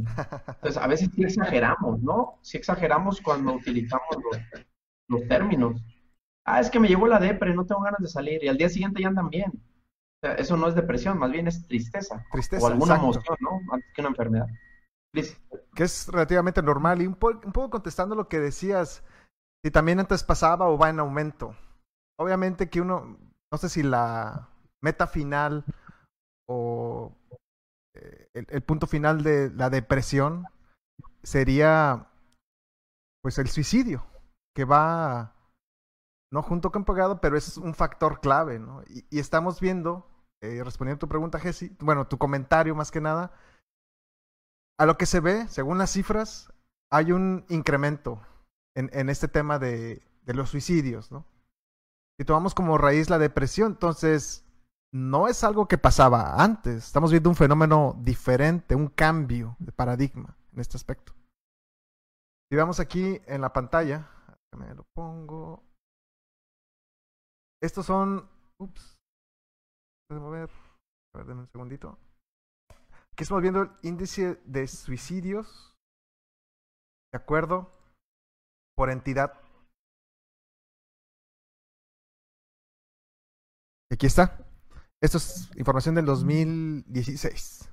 Entonces, 0.48 0.78
a 0.78 0.88
veces 0.88 1.10
sí 1.16 1.24
exageramos, 1.24 2.02
¿no? 2.02 2.40
Sí 2.42 2.58
exageramos 2.58 3.22
cuando 3.22 3.54
utilizamos 3.54 4.18
los, 4.24 4.42
los 5.08 5.28
términos 5.28 5.82
ah, 6.46 6.60
es 6.60 6.70
que 6.70 6.80
me 6.80 6.88
llegó 6.88 7.08
la 7.08 7.20
depre, 7.20 7.54
no 7.54 7.66
tengo 7.66 7.82
ganas 7.82 8.02
de 8.02 8.08
salir, 8.08 8.44
y 8.44 8.48
al 8.48 8.58
día 8.58 8.70
siguiente 8.70 9.02
ya 9.02 9.08
andan 9.08 9.30
bien. 9.30 9.52
Sea, 10.24 10.36
eso 10.36 10.56
no 10.56 10.70
es 10.70 10.76
depresión, 10.76 11.20
más 11.20 11.32
bien 11.32 11.48
es 11.48 11.68
tristeza. 11.68 12.26
Tristeza. 12.32 12.64
O 12.64 12.68
alguna 12.68 12.96
emoción, 12.96 13.36
¿no? 13.42 13.60
Antes 13.74 13.92
que 13.94 14.00
una 14.00 14.10
enfermedad. 14.12 14.48
Que 15.76 15.84
es 15.84 16.08
relativamente 16.08 16.62
normal. 16.62 17.02
Y 17.02 17.08
un, 17.08 17.18
un 17.22 17.52
poco 17.52 17.70
contestando 17.70 18.16
lo 18.16 18.30
que 18.30 18.40
decías, 18.40 19.04
si 19.66 19.70
también 19.70 20.00
antes 20.00 20.24
pasaba 20.24 20.70
o 20.70 20.78
va 20.78 20.90
en 20.90 21.02
aumento. 21.02 21.58
Obviamente 22.18 22.70
que 22.70 22.80
uno, 22.80 23.18
no 23.52 23.58
sé 23.58 23.68
si 23.68 23.84
la 23.84 24.48
meta 24.82 25.08
final 25.08 25.66
o 26.48 27.12
eh, 27.94 28.30
el, 28.34 28.48
el, 28.48 28.62
punto 28.62 28.88
final 28.88 29.24
de 29.24 29.50
la 29.50 29.70
depresión 29.70 30.46
sería 31.22 32.08
pues 33.22 33.40
el 33.40 33.50
suicidio, 33.50 34.06
que 34.56 34.64
va 34.64 35.34
no 36.34 36.42
junto 36.42 36.72
con 36.72 36.84
pagado, 36.84 37.22
pero 37.22 37.38
es 37.38 37.58
un 37.58 37.76
factor 37.76 38.20
clave, 38.20 38.58
¿no? 38.58 38.82
Y, 38.88 39.20
estamos 39.20 39.60
viendo, 39.62 40.08
eh, 40.44 40.62
respondiendo 40.62 40.98
a 40.98 41.00
tu 41.00 41.08
pregunta, 41.08 41.40
Jesse, 41.40 41.72
bueno, 41.80 42.06
tu 42.06 42.18
comentario 42.18 42.76
más 42.76 42.92
que 42.92 43.00
nada, 43.00 43.32
a 44.78 44.86
lo 44.86 44.98
que 44.98 45.06
se 45.06 45.22
ve, 45.22 45.48
según 45.48 45.78
las 45.78 45.92
cifras, 45.92 46.52
hay 46.92 47.14
un 47.14 47.46
incremento 47.48 48.22
en, 48.76 49.10
este 49.10 49.30
tema 49.30 49.58
de, 49.58 50.04
de 50.24 50.34
los 50.34 50.50
suicidios, 50.50 51.12
¿no? 51.12 51.26
Si 52.20 52.26
tomamos 52.26 52.54
como 52.54 52.78
raíz 52.78 53.10
la 53.10 53.20
depresión, 53.20 53.74
entonces 53.74 54.46
no 54.92 55.30
es 55.30 55.44
algo 55.44 55.68
que 55.68 55.78
pasaba 55.78 56.44
antes. 56.44 56.86
Estamos 56.86 57.12
viendo 57.12 57.30
un 57.30 57.36
fenómeno 57.36 57.96
diferente, 58.02 58.76
un 58.76 58.90
cambio 58.90 59.56
de 59.60 59.72
paradigma 59.72 60.36
en 60.52 60.60
este 60.60 60.76
aspecto. 60.76 61.14
Si 62.52 62.58
vemos 62.58 62.80
aquí 62.80 63.22
en 63.26 63.42
la 63.42 63.54
pantalla, 63.54 64.10
me 64.58 64.76
lo 64.76 64.84
pongo. 64.94 65.64
Estos 67.62 67.86
son. 67.86 68.30
Ups. 68.60 69.00
A 70.22 70.30
ver. 70.30 70.50
A 71.14 71.18
ver, 71.18 71.36
un 71.36 71.48
segundito. 71.48 71.98
Aquí 73.12 73.24
estamos 73.24 73.42
viendo 73.42 73.62
el 73.62 73.72
índice 73.82 74.42
de 74.46 74.68
suicidios. 74.68 75.76
De 77.12 77.18
acuerdo. 77.18 77.72
Por 78.76 78.90
entidad. 78.90 79.40
Aquí 83.92 84.06
está. 84.06 84.38
Esto 85.02 85.18
es 85.18 85.52
información 85.58 85.96
del 85.96 86.06
2016. 86.06 87.70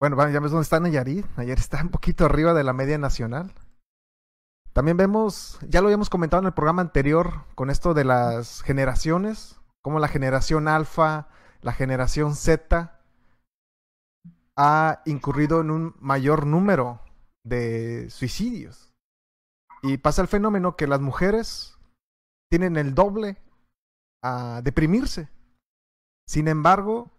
Bueno, 0.00 0.16
ya 0.30 0.40
ves 0.40 0.50
dónde 0.50 0.62
está 0.62 0.80
Nayarit. 0.80 1.26
Nayarit 1.36 1.58
está 1.58 1.82
un 1.82 1.90
poquito 1.90 2.24
arriba 2.24 2.54
de 2.54 2.64
la 2.64 2.72
media 2.72 2.96
nacional. 2.96 3.52
También 4.72 4.96
vemos, 4.96 5.58
ya 5.68 5.80
lo 5.80 5.88
habíamos 5.88 6.08
comentado 6.08 6.40
en 6.40 6.46
el 6.46 6.54
programa 6.54 6.82
anterior, 6.82 7.44
con 7.56 7.68
esto 7.68 7.94
de 7.94 8.04
las 8.04 8.62
generaciones, 8.62 9.60
como 9.82 9.98
la 9.98 10.06
generación 10.06 10.68
alfa, 10.68 11.28
la 11.62 11.72
generación 11.72 12.34
Z 12.34 13.00
ha 14.56 15.02
incurrido 15.06 15.60
en 15.60 15.70
un 15.70 15.94
mayor 16.00 16.46
número 16.46 17.00
de 17.44 18.10
suicidios. 18.10 18.92
Y 19.82 19.98
pasa 19.98 20.22
el 20.22 20.28
fenómeno 20.28 20.76
que 20.76 20.86
las 20.86 21.00
mujeres 21.00 21.78
tienen 22.50 22.76
el 22.76 22.94
doble 22.94 23.36
a 24.22 24.60
deprimirse. 24.62 25.28
Sin 26.26 26.48
embargo, 26.48 27.10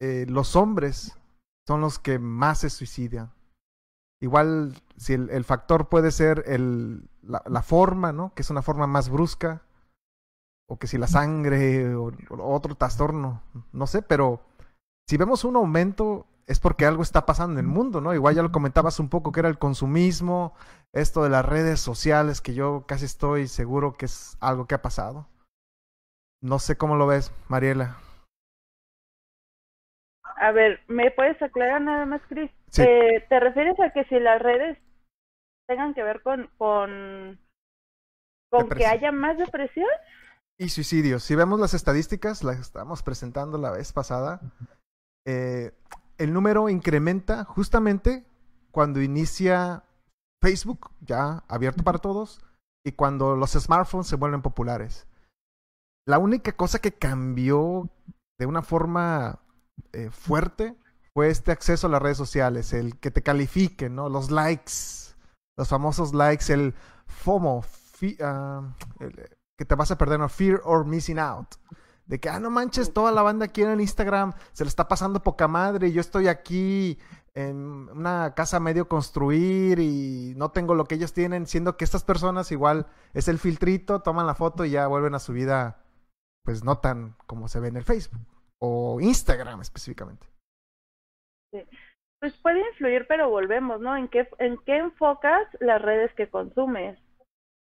eh, 0.00 0.26
los 0.28 0.56
hombres 0.56 1.16
son 1.66 1.80
los 1.80 1.98
que 1.98 2.18
más 2.18 2.60
se 2.60 2.70
suicidan. 2.70 3.32
Igual, 4.22 4.74
si 4.96 5.14
el, 5.14 5.44
factor 5.44 5.88
puede 5.88 6.10
ser 6.10 6.44
el, 6.46 7.08
la, 7.22 7.62
forma, 7.62 8.12
¿no? 8.12 8.34
Que 8.34 8.42
es 8.42 8.50
una 8.50 8.60
forma 8.60 8.86
más 8.86 9.08
brusca, 9.08 9.62
o 10.70 10.78
que 10.78 10.86
si 10.86 10.98
la 10.98 11.08
sangre, 11.08 11.96
o, 11.96 12.12
otro 12.38 12.76
trastorno, 12.76 13.42
no 13.72 13.88
sé, 13.88 14.02
pero 14.02 14.40
si 15.08 15.16
vemos 15.16 15.44
un 15.44 15.56
aumento 15.56 16.26
es 16.46 16.60
porque 16.60 16.86
algo 16.86 17.02
está 17.02 17.26
pasando 17.26 17.58
en 17.58 17.66
el 17.66 17.72
mundo, 17.72 18.00
¿no? 18.00 18.14
Igual 18.14 18.36
ya 18.36 18.42
lo 18.42 18.52
comentabas 18.52 19.00
un 19.00 19.08
poco 19.08 19.32
que 19.32 19.40
era 19.40 19.48
el 19.48 19.58
consumismo, 19.58 20.54
esto 20.92 21.24
de 21.24 21.30
las 21.30 21.44
redes 21.44 21.80
sociales, 21.80 22.40
que 22.40 22.54
yo 22.54 22.84
casi 22.86 23.06
estoy 23.06 23.48
seguro 23.48 23.94
que 23.94 24.04
es 24.06 24.38
algo 24.40 24.66
que 24.66 24.76
ha 24.76 24.82
pasado. 24.82 25.26
No 26.40 26.60
sé 26.60 26.78
cómo 26.78 26.94
lo 26.94 27.08
ves, 27.08 27.32
Mariela. 27.48 27.96
A 30.36 30.52
ver, 30.52 30.80
¿me 30.86 31.10
puedes 31.10 31.40
aclarar 31.42 31.82
nada 31.82 32.06
más, 32.06 32.22
Cris? 32.28 32.50
Sí. 32.68 32.82
Eh, 32.82 33.26
¿Te 33.28 33.40
refieres 33.40 33.78
a 33.80 33.92
que 33.92 34.04
si 34.04 34.20
las 34.20 34.40
redes 34.40 34.78
tengan 35.66 35.94
que 35.94 36.04
ver 36.04 36.22
con, 36.22 36.48
con, 36.58 37.40
con 38.50 38.68
que 38.68 38.86
haya 38.86 39.10
más 39.10 39.36
depresión? 39.36 39.88
Y 40.60 40.68
suicidios. 40.68 41.24
Si 41.24 41.34
vemos 41.34 41.58
las 41.58 41.72
estadísticas, 41.72 42.44
las 42.44 42.58
estamos 42.58 43.02
presentando 43.02 43.56
la 43.56 43.70
vez 43.70 43.94
pasada, 43.94 44.42
eh, 45.26 45.72
el 46.18 46.34
número 46.34 46.68
incrementa 46.68 47.44
justamente 47.44 48.26
cuando 48.70 49.00
inicia 49.00 49.84
Facebook, 50.42 50.90
ya 51.00 51.44
abierto 51.48 51.82
para 51.82 51.98
todos, 51.98 52.42
y 52.84 52.92
cuando 52.92 53.36
los 53.36 53.52
smartphones 53.52 54.06
se 54.06 54.16
vuelven 54.16 54.42
populares. 54.42 55.06
La 56.06 56.18
única 56.18 56.52
cosa 56.52 56.78
que 56.78 56.92
cambió 56.92 57.88
de 58.38 58.44
una 58.44 58.60
forma 58.60 59.40
eh, 59.92 60.10
fuerte 60.10 60.76
fue 61.14 61.30
este 61.30 61.52
acceso 61.52 61.86
a 61.86 61.90
las 61.90 62.02
redes 62.02 62.18
sociales, 62.18 62.74
el 62.74 62.98
que 62.98 63.10
te 63.10 63.22
califiquen, 63.22 63.94
¿no? 63.94 64.10
Los 64.10 64.30
likes, 64.30 64.72
los 65.56 65.68
famosos 65.68 66.12
likes, 66.12 66.52
el 66.52 66.74
FOMO, 67.06 67.62
fi- 67.62 68.18
ah, 68.20 68.76
que 69.60 69.66
te 69.66 69.74
vas 69.74 69.90
a 69.90 69.98
perder, 69.98 70.18
¿no? 70.18 70.26
Fear 70.30 70.62
or 70.64 70.86
Missing 70.86 71.18
Out. 71.18 71.56
De 72.06 72.18
que, 72.18 72.30
ah, 72.30 72.40
no 72.40 72.48
manches, 72.48 72.94
toda 72.94 73.12
la 73.12 73.20
banda 73.20 73.44
aquí 73.44 73.60
en 73.60 73.68
el 73.68 73.82
Instagram 73.82 74.32
se 74.52 74.64
le 74.64 74.68
está 74.68 74.88
pasando 74.88 75.22
poca 75.22 75.48
madre 75.48 75.88
y 75.88 75.92
yo 75.92 76.00
estoy 76.00 76.28
aquí 76.28 76.98
en 77.34 77.90
una 77.90 78.32
casa 78.34 78.58
medio 78.58 78.88
construir 78.88 79.78
y 79.78 80.32
no 80.38 80.50
tengo 80.50 80.74
lo 80.74 80.86
que 80.86 80.94
ellos 80.94 81.12
tienen, 81.12 81.46
siendo 81.46 81.76
que 81.76 81.84
estas 81.84 82.04
personas 82.04 82.50
igual 82.52 82.86
es 83.12 83.28
el 83.28 83.38
filtrito, 83.38 84.00
toman 84.00 84.26
la 84.26 84.34
foto 84.34 84.64
y 84.64 84.70
ya 84.70 84.86
vuelven 84.86 85.14
a 85.14 85.18
su 85.18 85.34
vida, 85.34 85.84
pues 86.42 86.64
no 86.64 86.78
tan 86.78 87.14
como 87.26 87.46
se 87.46 87.60
ve 87.60 87.68
en 87.68 87.76
el 87.76 87.84
Facebook 87.84 88.26
o 88.62 88.98
Instagram 88.98 89.60
específicamente. 89.60 90.26
Pues 92.18 92.32
puede 92.40 92.66
influir, 92.70 93.04
pero 93.06 93.28
volvemos, 93.28 93.78
¿no? 93.82 93.94
¿En 93.94 94.08
qué, 94.08 94.26
en 94.38 94.56
qué 94.64 94.78
enfocas 94.78 95.46
las 95.60 95.82
redes 95.82 96.10
que 96.14 96.30
consumes? 96.30 96.98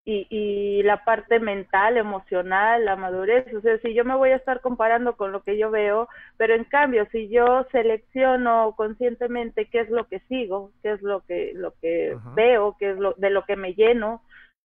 Y, 0.07 0.27
y 0.29 0.83
la 0.83 1.03
parte 1.05 1.41
mental, 1.41 1.97
emocional, 1.97 2.85
la 2.85 2.95
madurez. 2.97 3.53
O 3.55 3.61
sea, 3.63 3.79
si 3.79 3.95
yo 3.95 4.05
me 4.05 4.15
voy 4.17 4.31
a 4.31 4.37
estar 4.37 4.61
comparando 4.61 5.17
con 5.17 5.33
lo 5.33 5.43
que 5.43 5.57
yo 5.57 5.71
veo, 5.71 6.09
pero 6.37 6.55
en 6.55 6.65
cambio, 6.65 7.07
si 7.11 7.29
yo 7.29 7.67
selecciono 7.73 8.75
conscientemente 8.77 9.67
qué 9.71 9.81
es 9.81 9.91
lo 9.91 10.07
que 10.09 10.21
sigo, 10.29 10.73
qué 10.83 10.93
es 10.93 11.03
lo 11.03 11.23
que, 11.23 11.53
lo 11.55 11.73
que 11.81 12.13
Ajá. 12.13 12.35
veo, 12.35 12.77
qué 12.79 12.91
es 12.91 12.99
lo, 12.99 13.15
de 13.15 13.31
lo 13.31 13.45
que 13.47 13.57
me 13.57 13.73
lleno, 13.75 14.23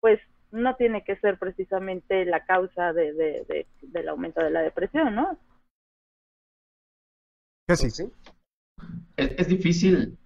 pues 0.01 0.19
no 0.51 0.75
tiene 0.75 1.03
que 1.03 1.15
ser 1.17 1.39
precisamente 1.39 2.25
la 2.25 2.45
causa 2.45 2.93
de, 2.93 3.13
de, 3.13 3.45
de- 3.47 3.67
del 3.81 4.09
aumento 4.09 4.43
de 4.43 4.51
la 4.51 4.61
depresión, 4.61 5.15
¿no? 5.15 5.37
Sí. 7.75 7.89
Pues 7.89 7.95
sí. 7.95 8.11
es, 9.17 9.31
es 9.37 9.47
difícil 9.47 10.17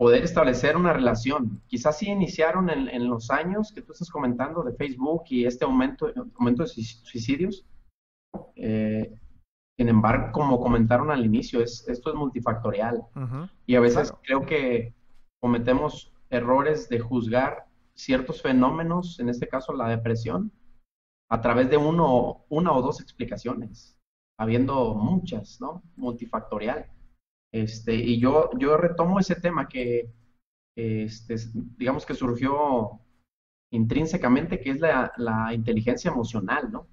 poder 0.00 0.22
establecer 0.24 0.78
una 0.78 0.94
relación. 0.94 1.60
Quizás 1.66 1.98
sí 1.98 2.08
iniciaron 2.08 2.70
en, 2.70 2.88
en 2.88 3.06
los 3.06 3.30
años 3.30 3.70
que 3.70 3.82
tú 3.82 3.92
estás 3.92 4.08
comentando 4.10 4.62
de 4.62 4.72
Facebook 4.72 5.24
y 5.28 5.44
este 5.44 5.66
aumento, 5.66 6.10
aumento 6.38 6.62
de 6.62 6.70
suic- 6.70 7.02
suicidios. 7.04 7.66
Eh, 8.56 9.14
sin 9.78 9.88
embargo, 9.88 10.32
como 10.32 10.58
comentaron 10.58 11.10
al 11.10 11.24
inicio, 11.24 11.60
es, 11.60 11.86
esto 11.86 12.08
es 12.10 12.16
multifactorial 12.16 13.02
y 13.66 13.74
a 13.74 13.80
veces 13.80 14.08
Claro. 14.10 14.20
creo 14.22 14.46
que 14.46 14.94
cometemos 15.42 16.12
errores 16.30 16.88
de 16.88 17.00
juzgar 17.00 17.66
ciertos 17.94 18.40
fenómenos, 18.40 19.20
en 19.20 19.28
este 19.28 19.48
caso 19.48 19.74
la 19.74 19.88
depresión, 19.88 20.50
a 21.30 21.40
través 21.42 21.68
de 21.68 21.76
uno, 21.76 22.44
una 22.48 22.72
o 22.72 22.80
dos 22.80 23.00
explicaciones, 23.02 23.98
habiendo 24.38 24.94
muchas, 24.94 25.60
¿no? 25.60 25.82
Multifactorial. 25.96 26.86
Este, 27.52 27.94
y 27.94 28.20
yo, 28.20 28.50
yo 28.58 28.76
retomo 28.76 29.18
ese 29.18 29.34
tema 29.36 29.68
que, 29.68 30.10
este, 30.76 31.36
digamos 31.78 32.06
que 32.06 32.14
surgió 32.14 33.00
intrínsecamente, 33.72 34.60
que 34.60 34.70
es 34.72 34.80
la, 34.80 35.12
la 35.18 35.54
inteligencia 35.54 36.10
emocional, 36.10 36.70
¿no? 36.72 36.88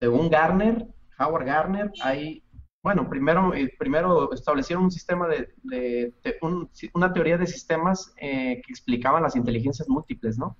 Según 0.00 0.30
Garner, 0.30 0.86
Howard 1.18 1.46
Garner, 1.46 1.92
hay, 2.02 2.42
bueno, 2.82 3.08
primero, 3.08 3.54
eh, 3.54 3.72
primero 3.78 4.32
establecieron 4.32 4.84
un 4.86 4.90
sistema 4.90 5.28
de, 5.28 5.54
de- 5.62 6.14
de- 6.24 6.36
un- 6.42 6.70
una 6.94 7.12
teoría 7.12 7.38
de 7.38 7.46
sistemas 7.46 8.12
eh, 8.18 8.62
que 8.64 8.72
explicaban 8.72 9.22
las 9.22 9.36
inteligencias 9.36 9.88
múltiples, 9.88 10.38
¿no? 10.38 10.56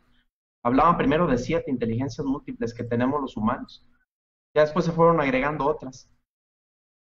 Hablaban 0.64 0.98
primero 0.98 1.26
de 1.26 1.38
siete 1.38 1.70
inteligencias 1.70 2.26
múltiples 2.26 2.74
que 2.74 2.84
tenemos 2.84 3.20
los 3.20 3.36
humanos. 3.36 3.86
Ya 4.54 4.62
después 4.62 4.84
se 4.86 4.92
fueron 4.92 5.20
agregando 5.20 5.66
otras. 5.66 6.10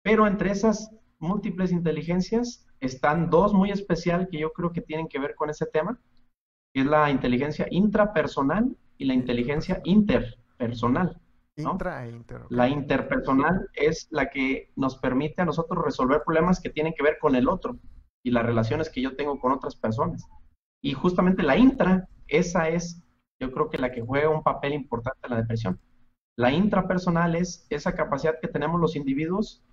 Pero 0.03 0.27
entre 0.27 0.51
esas 0.51 0.91
múltiples 1.21 1.71
inteligencias 1.71 2.67
están 2.79 3.29
dos 3.29 3.53
muy 3.53 3.71
especial 3.71 4.27
que 4.29 4.39
yo 4.39 4.51
creo 4.51 4.71
que 4.71 4.81
tienen 4.81 5.07
que 5.07 5.19
ver 5.19 5.35
con 5.35 5.49
ese 5.49 5.65
tema, 5.65 5.99
que 6.73 6.81
es 6.81 6.87
la 6.87 7.09
inteligencia 7.09 7.67
intrapersonal 7.69 8.75
y 8.97 9.05
la 9.05 9.13
inteligencia 9.13 9.81
interpersonal. 9.83 11.21
¿no? 11.57 11.71
Intra 11.73 12.05
e 12.05 12.11
inter. 12.11 12.41
ok. 12.41 12.51
La 12.51 12.69
interpersonal 12.69 13.69
es 13.73 14.07
la 14.09 14.29
que 14.29 14.71
nos 14.75 14.97
permite 14.97 15.41
a 15.41 15.45
nosotros 15.45 15.83
resolver 15.83 16.23
problemas 16.25 16.59
que 16.59 16.69
tienen 16.69 16.93
que 16.93 17.03
ver 17.03 17.17
con 17.19 17.35
el 17.35 17.47
otro 17.47 17.77
y 18.23 18.31
las 18.31 18.45
relaciones 18.45 18.89
que 18.89 19.01
yo 19.01 19.15
tengo 19.15 19.39
con 19.39 19.51
otras 19.51 19.75
personas. 19.75 20.27
Y 20.81 20.93
justamente 20.93 21.43
la 21.43 21.57
intra, 21.57 22.07
esa 22.27 22.69
es, 22.69 23.03
yo 23.39 23.51
creo 23.51 23.69
que 23.69 23.77
la 23.77 23.91
que 23.91 24.01
juega 24.01 24.29
un 24.29 24.43
papel 24.43 24.73
importante 24.73 25.19
en 25.23 25.31
la 25.31 25.41
depresión. 25.41 25.79
La 26.35 26.51
intrapersonal 26.51 27.35
es 27.35 27.67
esa 27.69 27.93
capacidad 27.93 28.39
que 28.41 28.47
tenemos 28.47 28.79
los 28.79 28.95
individuos 28.95 29.63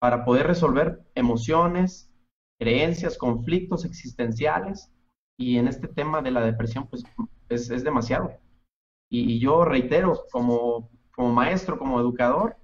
para 0.00 0.24
poder 0.24 0.46
resolver 0.46 1.02
emociones, 1.14 2.12
creencias, 2.58 3.18
conflictos 3.18 3.84
existenciales. 3.84 4.92
Y 5.38 5.58
en 5.58 5.68
este 5.68 5.88
tema 5.88 6.20
de 6.20 6.32
la 6.32 6.40
depresión, 6.40 6.86
pues 6.88 7.04
es, 7.48 7.70
es 7.70 7.84
demasiado. 7.84 8.32
Y, 9.10 9.32
y 9.32 9.38
yo 9.38 9.64
reitero, 9.64 10.24
como, 10.32 10.90
como 11.14 11.32
maestro, 11.32 11.78
como 11.78 12.00
educador, 12.00 12.56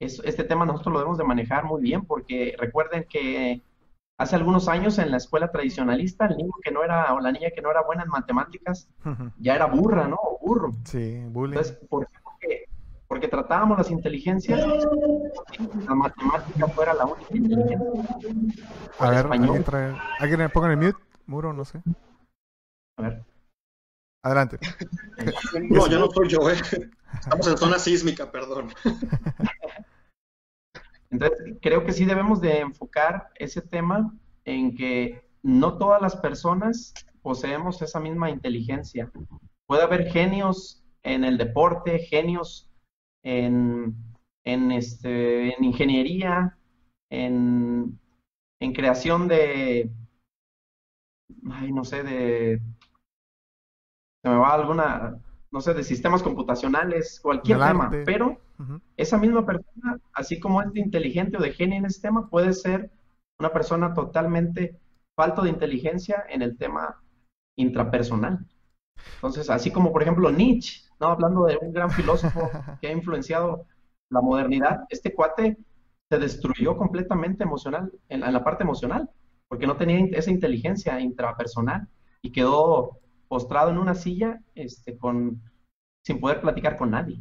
es, 0.00 0.20
este 0.24 0.44
tema 0.44 0.64
nosotros 0.64 0.92
lo 0.92 0.98
debemos 1.00 1.18
de 1.18 1.24
manejar 1.24 1.64
muy 1.64 1.82
bien, 1.82 2.04
porque 2.04 2.54
recuerden 2.58 3.06
que 3.08 3.62
hace 4.18 4.36
algunos 4.36 4.68
años 4.68 4.98
en 4.98 5.10
la 5.10 5.16
escuela 5.16 5.50
tradicionalista, 5.50 6.26
el 6.26 6.36
niño 6.36 6.52
que 6.62 6.70
no 6.70 6.84
era, 6.84 7.12
o 7.14 7.20
la 7.20 7.32
niña 7.32 7.50
que 7.54 7.62
no 7.62 7.70
era 7.70 7.82
buena 7.82 8.04
en 8.04 8.10
matemáticas, 8.10 8.88
ya 9.38 9.56
era 9.56 9.66
burra, 9.66 10.06
¿no? 10.06 10.16
O 10.22 10.38
burro. 10.40 10.72
Sí, 10.84 11.20
bullying. 11.28 11.58
Entonces, 11.58 11.88
¿por 11.88 12.06
qué? 12.06 12.23
Porque, 13.14 13.28
tratábamos 13.28 13.78
las 13.78 13.92
inteligencias, 13.92 14.60
la 15.86 15.94
matemática 15.94 16.66
fuera 16.66 16.92
la 16.94 17.04
única 17.04 17.36
inteligencia. 17.36 17.78
A 18.98 19.10
ver. 19.10 19.26
¿alguien, 19.30 19.62
trae... 19.62 19.96
¿alguien 20.18 20.40
me 20.40 20.48
ponga 20.48 20.72
en 20.72 20.72
el 20.72 20.86
mute? 20.86 20.98
Muro, 21.26 21.52
no 21.52 21.64
sé. 21.64 21.80
A 22.98 23.02
ver. 23.02 23.24
Adelante. 24.24 24.58
No, 25.70 25.86
ya 25.86 26.00
no 26.00 26.10
soy 26.10 26.28
yo, 26.28 26.50
¿eh? 26.50 26.56
Estamos 27.20 27.46
en 27.46 27.56
zona 27.56 27.78
sísmica, 27.78 28.32
perdón. 28.32 28.74
Entonces, 31.10 31.38
creo 31.62 31.84
que 31.84 31.92
sí 31.92 32.06
debemos 32.06 32.40
de 32.40 32.58
enfocar 32.58 33.30
ese 33.36 33.62
tema 33.62 34.12
en 34.44 34.74
que 34.74 35.24
no 35.44 35.78
todas 35.78 36.02
las 36.02 36.16
personas 36.16 36.92
poseemos 37.22 37.80
esa 37.80 38.00
misma 38.00 38.28
inteligencia. 38.28 39.12
Puede 39.66 39.84
haber 39.84 40.10
genios 40.10 40.84
en 41.04 41.22
el 41.22 41.38
deporte, 41.38 42.00
genios 42.00 42.68
en, 43.24 43.96
en, 44.44 44.72
este, 44.72 45.56
en 45.56 45.64
ingeniería, 45.64 46.56
en, 47.10 47.98
en 48.60 48.72
creación 48.72 49.26
de, 49.28 49.90
ay, 51.50 51.72
no 51.72 51.84
sé, 51.84 52.02
de, 52.02 52.60
se 54.22 54.28
me 54.28 54.36
va 54.36 54.54
alguna, 54.54 55.20
no 55.50 55.60
sé, 55.60 55.74
de 55.74 55.84
sistemas 55.84 56.22
computacionales, 56.22 57.20
cualquier 57.20 57.58
Del 57.58 57.68
tema, 57.68 57.84
arte. 57.86 58.02
pero 58.04 58.40
esa 58.96 59.18
misma 59.18 59.44
persona, 59.44 59.98
así 60.14 60.40
como 60.40 60.62
es 60.62 60.72
de 60.72 60.80
inteligente 60.80 61.36
o 61.36 61.40
de 61.40 61.52
genio 61.52 61.78
en 61.78 61.86
ese 61.86 62.02
tema, 62.02 62.28
puede 62.30 62.52
ser 62.52 62.90
una 63.38 63.52
persona 63.52 63.92
totalmente 63.94 64.78
falto 65.16 65.42
de 65.42 65.50
inteligencia 65.50 66.24
en 66.28 66.42
el 66.42 66.56
tema 66.56 67.02
intrapersonal. 67.56 68.46
Entonces, 69.16 69.50
así 69.50 69.70
como 69.70 69.92
por 69.92 70.02
ejemplo 70.02 70.30
Nietzsche, 70.30 70.82
¿no? 71.00 71.08
Hablando 71.08 71.44
de 71.44 71.58
un 71.60 71.72
gran 71.72 71.90
filósofo 71.90 72.40
que 72.80 72.88
ha 72.88 72.92
influenciado 72.92 73.66
la 74.10 74.20
modernidad, 74.20 74.84
este 74.88 75.14
cuate 75.14 75.56
se 76.10 76.18
destruyó 76.18 76.76
completamente 76.76 77.44
emocional, 77.44 77.92
en 78.08 78.20
la, 78.20 78.26
en 78.28 78.32
la 78.32 78.44
parte 78.44 78.64
emocional, 78.64 79.10
porque 79.48 79.66
no 79.66 79.76
tenía 79.76 80.04
esa 80.18 80.30
inteligencia 80.30 81.00
intrapersonal 81.00 81.88
y 82.22 82.32
quedó 82.32 82.98
postrado 83.28 83.70
en 83.70 83.78
una 83.78 83.94
silla 83.94 84.40
este, 84.54 84.98
con, 84.98 85.42
sin 86.04 86.20
poder 86.20 86.40
platicar 86.40 86.76
con 86.76 86.90
nadie. 86.90 87.20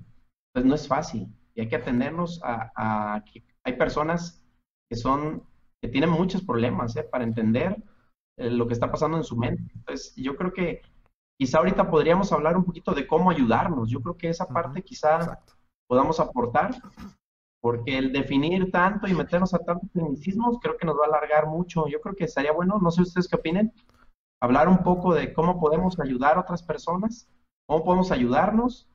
Pues 0.54 0.66
no 0.66 0.76
es 0.76 0.88
fácil 0.88 1.28
y 1.56 1.62
hay 1.62 1.68
que 1.68 1.78
atendernos 1.78 2.42
a, 2.44 2.72
a 2.76 3.24
que 3.24 3.44
hay 3.64 3.74
personas 3.74 4.44
que 4.90 4.96
son 4.96 5.44
que 5.84 5.90
tiene 5.90 6.08
muchos 6.08 6.42
problemas 6.42 6.96
¿eh? 6.96 7.04
para 7.04 7.26
entender 7.26 7.76
eh, 8.38 8.50
lo 8.50 8.68
que 8.68 8.74
está 8.74 8.90
pasando 8.90 9.18
en 9.18 9.26
su 9.26 9.36
mente. 9.36 9.70
Entonces, 9.76 10.14
yo 10.16 10.38
creo 10.38 10.54
que 10.54 10.82
quizá 11.38 11.60
ahorita 11.60 11.90
podríamos 11.90 12.32
hablar 12.32 12.58
un 12.58 12.64
poquito 12.64 12.94
de 12.94 13.08
cómo 13.08 13.30
ayudarnos. 13.30 13.90
Yo 13.90 14.02
creo 14.02 14.18
que 14.18 14.30
esa 14.30 14.48
parte 14.48 14.84
quizá 14.84 15.18
Exacto. 15.18 15.54
podamos 15.88 16.20
aportar, 16.20 16.76
porque 17.62 17.98
el 17.98 18.12
definir 18.12 18.72
tanto 18.72 19.08
y 19.08 19.14
meternos 19.14 19.54
a 19.54 19.60
tantos 19.60 19.90
tecnicismos 19.92 20.60
creo 20.62 20.78
que 20.78 20.86
nos 20.86 20.96
va 20.98 21.06
a 21.06 21.08
alargar 21.08 21.48
mucho. 21.48 21.88
Yo 21.88 22.02
creo 22.02 22.16
que 22.16 22.26
estaría 22.26 22.52
bueno, 22.52 22.78
no 22.82 22.92
sé 22.92 23.02
ustedes 23.02 23.28
qué 23.28 23.36
opinen, 23.36 23.74
hablar 24.42 24.68
un 24.68 24.84
poco 24.84 25.14
de 25.14 25.34
cómo 25.34 25.60
podemos 25.60 26.00
ayudar 26.00 26.38
a 26.38 26.42
otras 26.42 26.62
personas, 26.64 27.30
cómo 27.66 27.84
podemos 27.86 28.12
ayudarnos 28.12 28.90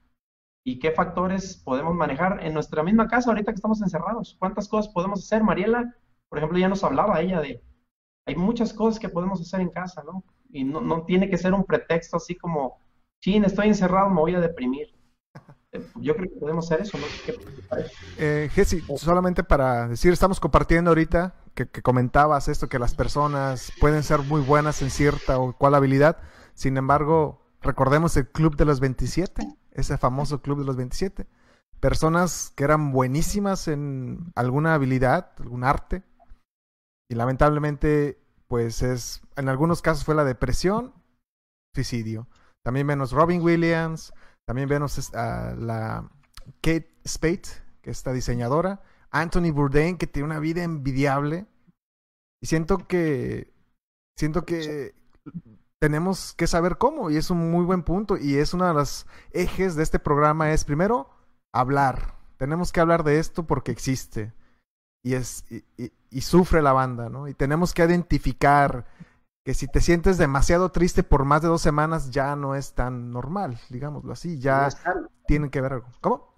y 0.65 0.79
qué 0.79 0.91
factores 0.91 1.57
podemos 1.65 1.95
manejar 1.95 2.45
en 2.45 2.53
nuestra 2.53 2.83
misma 2.83 3.09
casa 3.09 3.31
ahorita 3.31 3.53
que 3.53 3.57
estamos 3.57 3.81
encerrados. 3.81 4.37
¿Cuántas 4.39 4.69
cosas 4.69 4.93
podemos 4.93 5.21
hacer? 5.21 5.43
Mariela, 5.43 5.95
por 6.29 6.39
ejemplo, 6.39 6.59
ya 6.59 6.69
nos 6.69 6.85
hablaba 6.85 7.21
ella 7.23 7.41
de, 7.41 7.63
hay 8.27 8.37
muchas 8.37 8.75
cosas 8.75 9.01
que 9.01 9.09
podemos 9.09 9.41
hacer 9.41 9.63
en 9.63 9.71
casa, 9.71 10.03
¿no? 10.05 10.23
Y 10.51 10.65
no, 10.65 10.81
no 10.81 11.05
tiene 11.05 11.29
que 11.29 11.39
ser 11.39 11.53
un 11.53 11.65
pretexto 11.65 12.17
así 12.17 12.37
como, 12.37 12.79
chin, 13.21 13.45
estoy 13.45 13.69
encerrado, 13.69 14.09
me 14.09 14.21
voy 14.21 14.35
a 14.35 14.41
deprimir. 14.41 14.89
Eh, 15.71 15.87
Yo 15.97 16.17
creo 16.17 16.31
que 16.31 16.41
podemos 16.41 16.65
hacer 16.65 16.81
eso, 16.81 16.97
¿no? 16.97 17.05
Eh, 18.17 18.49
Jessy, 18.55 18.83
solamente 18.97 19.45
para 19.45 19.87
decir, 19.89 20.15
estamos 20.15 20.41
compartiendo 20.41 20.91
ahorita 20.91 21.35
que, 21.55 21.69
que 21.69 21.83
comentabas 21.83 22.49
esto, 22.49 22.71
que 22.71 22.79
las 22.79 22.95
personas 22.95 23.71
pueden 23.79 24.03
ser 24.03 24.21
muy 24.21 24.41
buenas 24.41 24.81
en 24.81 24.89
cierta 24.89 25.39
o 25.39 25.53
cual 25.53 25.75
habilidad. 25.75 26.17
Sin 26.55 26.79
embargo, 26.79 27.43
recordemos 27.61 28.17
el 28.17 28.29
Club 28.29 28.57
de 28.57 28.65
los 28.65 28.81
27, 28.81 29.43
ese 29.73 29.99
famoso 29.99 30.41
Club 30.41 30.61
de 30.61 30.65
los 30.65 30.77
27. 30.77 31.27
Personas 31.81 32.51
que 32.57 32.65
eran 32.65 32.91
buenísimas 32.91 33.69
en 33.69 34.33
alguna 34.35 34.73
habilidad, 34.73 35.33
algún 35.39 35.65
arte. 35.65 36.03
Y 37.11 37.15
lamentablemente, 37.15 38.19
pues 38.49 38.83
es, 38.83 39.23
en 39.37 39.49
algunos 39.49 39.83
casos 39.83 40.05
fue 40.05 40.15
la 40.15 40.25
depresión, 40.25 40.95
suicidio. 41.75 42.27
También 42.65 42.87
vemos 42.87 43.13
Robin 43.13 43.41
Williams, 43.41 44.13
también 44.47 44.69
vemos 44.69 45.15
a 45.15 45.55
la 45.55 46.11
Kate 46.63 46.91
Spade, 47.07 47.43
que 47.83 47.91
es 47.91 47.99
esta 47.99 48.13
diseñadora, 48.13 48.83
Anthony 49.11 49.53
Bourdain, 49.53 49.97
que 49.97 50.07
tiene 50.07 50.27
una 50.27 50.41
vida 50.41 50.65
envidiable. 50.65 51.47
Y 52.41 52.47
siento 52.47 52.79
que 52.89 53.53
siento 54.17 54.45
que 54.45 54.95
tenemos 55.79 56.35
que 56.35 56.47
saber 56.47 56.79
cómo, 56.79 57.11
y 57.11 57.17
es 57.17 57.31
un 57.31 57.51
muy 57.51 57.65
buen 57.65 57.83
punto, 57.83 58.17
y 58.17 58.37
es 58.37 58.55
uno 58.55 58.67
de 58.67 58.75
los 58.75 59.07
ejes 59.33 59.77
de 59.77 59.83
este 59.83 59.99
programa, 59.99 60.53
es 60.53 60.65
primero 60.65 61.11
hablar. 61.53 62.17
Tenemos 62.37 62.73
que 62.73 62.81
hablar 62.81 63.05
de 63.05 63.19
esto 63.19 63.47
porque 63.47 63.73
existe. 63.73 64.33
Y 65.09 65.15
es, 65.15 65.45
y, 65.51 65.65
y- 65.83 65.93
y 66.11 66.21
sufre 66.21 66.61
la 66.61 66.73
banda, 66.75 67.09
¿no? 67.09 67.29
Y 67.29 67.35
tenemos 67.35 67.73
que 67.73 67.83
identificar 67.85 68.85
que 69.45 69.55
si 69.55 69.67
te 69.67 69.81
sientes 69.81 70.19
demasiado 70.19 70.71
triste 70.71 71.03
por 71.03 71.25
más 71.25 71.41
de 71.41 71.49
dos 71.49 71.63
semanas, 71.63 72.11
ya 72.11 72.37
no 72.37 72.55
es 72.55 72.75
tan 72.75 73.11
normal, 73.11 73.59
digámoslo 73.71 74.13
así, 74.13 74.37
No 74.53 74.69
ya 74.69 74.71
sano. 74.71 75.09
tienen 75.27 75.49
que 75.51 75.63
ver 75.63 75.73
algo. 75.73 75.87
¿Cómo? 76.03 76.35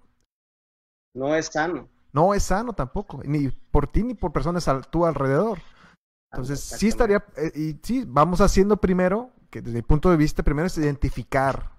No 1.15 1.35
es 1.35 1.47
sano. 1.47 1.89
No 2.13 2.35
es 2.35 2.45
sano 2.45 2.73
tampoco, 2.73 3.21
ni 3.25 3.49
por 3.49 3.89
ti 3.89 4.03
ni 4.05 4.15
por 4.15 4.33
personas 4.33 4.69
a 4.69 4.81
tu 4.81 5.05
alrededor. 5.07 5.59
Entonces, 6.33 6.61
sí 6.61 6.89
estaría, 6.89 7.25
eh, 7.37 7.53
y 7.57 7.81
sí, 7.83 8.05
vamos 8.07 8.41
haciendo 8.41 8.77
primero, 8.77 9.31
que 9.51 9.63
desde 9.63 9.79
mi 9.79 9.83
punto 9.83 10.11
de 10.11 10.17
vista, 10.17 10.45
primero 10.45 10.69
es 10.69 10.79
identificar, 10.79 11.73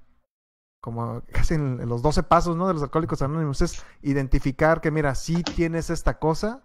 como 0.82 1.22
casi 1.32 1.54
en, 1.54 1.80
en 1.82 1.88
los 1.90 2.02
12 2.02 2.24
pasos, 2.24 2.58
¿no? 2.58 2.68
De 2.68 2.74
los 2.74 2.84
alcohólicos 2.84 3.22
anónimos, 3.22 3.62
es 3.62 3.84
identificar 4.02 4.82
que, 4.82 4.92
mira, 4.92 5.16
sí 5.16 5.44
tienes 5.44 5.90
esta 5.90 6.20
cosa 6.20 6.64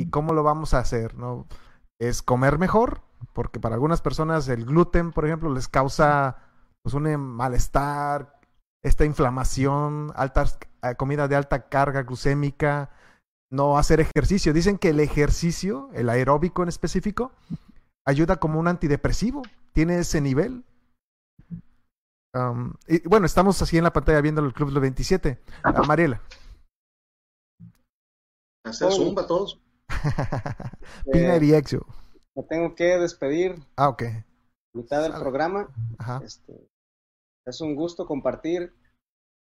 y 0.00 0.08
cómo 0.08 0.32
lo 0.32 0.42
vamos 0.42 0.72
a 0.72 0.78
hacer, 0.78 1.14
¿no? 1.14 1.46
Es 2.00 2.22
comer 2.22 2.58
mejor, 2.58 3.02
porque 3.34 3.60
para 3.60 3.74
algunas 3.74 4.00
personas 4.00 4.48
el 4.48 4.64
gluten, 4.64 5.12
por 5.12 5.26
ejemplo, 5.26 5.52
les 5.52 5.68
causa 5.68 6.38
pues 6.82 6.94
un 6.94 7.14
malestar, 7.16 8.40
esta 8.82 9.04
inflamación, 9.04 10.10
altas, 10.16 10.58
eh, 10.82 10.94
comida 10.96 11.28
de 11.28 11.36
alta 11.36 11.68
carga 11.68 12.02
glucémica, 12.04 12.88
no 13.50 13.76
hacer 13.76 14.00
ejercicio. 14.00 14.54
Dicen 14.54 14.78
que 14.78 14.88
el 14.88 15.00
ejercicio, 15.00 15.90
el 15.92 16.08
aeróbico 16.08 16.62
en 16.62 16.70
específico, 16.70 17.32
ayuda 18.06 18.36
como 18.36 18.58
un 18.58 18.68
antidepresivo. 18.68 19.42
Tiene 19.74 19.98
ese 19.98 20.22
nivel. 20.22 20.64
Um, 22.32 22.72
y 22.88 23.06
bueno, 23.06 23.26
estamos 23.26 23.60
así 23.60 23.76
en 23.76 23.84
la 23.84 23.92
pantalla 23.92 24.22
viendo 24.22 24.40
el 24.40 24.54
Club 24.54 24.68
de 24.68 24.74
los 24.74 24.80
27. 24.80 25.42
Ah, 25.62 25.82
Mariela. 25.86 26.22
Hacer 28.64 28.92
zumba 28.92 29.26
todos. 29.26 29.60
Pina 31.12 31.36
Eh, 31.36 31.40
y 31.42 31.54
Exo. 31.54 31.86
me 32.34 32.42
tengo 32.44 32.74
que 32.74 32.84
despedir 32.98 33.54
Ah, 33.76 33.88
ok. 33.88 34.02
mitad 34.72 35.02
del 35.02 35.12
programa. 35.12 35.68
Ajá. 35.98 36.22
Este, 36.24 36.68
es 37.46 37.60
un 37.60 37.74
gusto 37.74 38.06
compartir, 38.06 38.72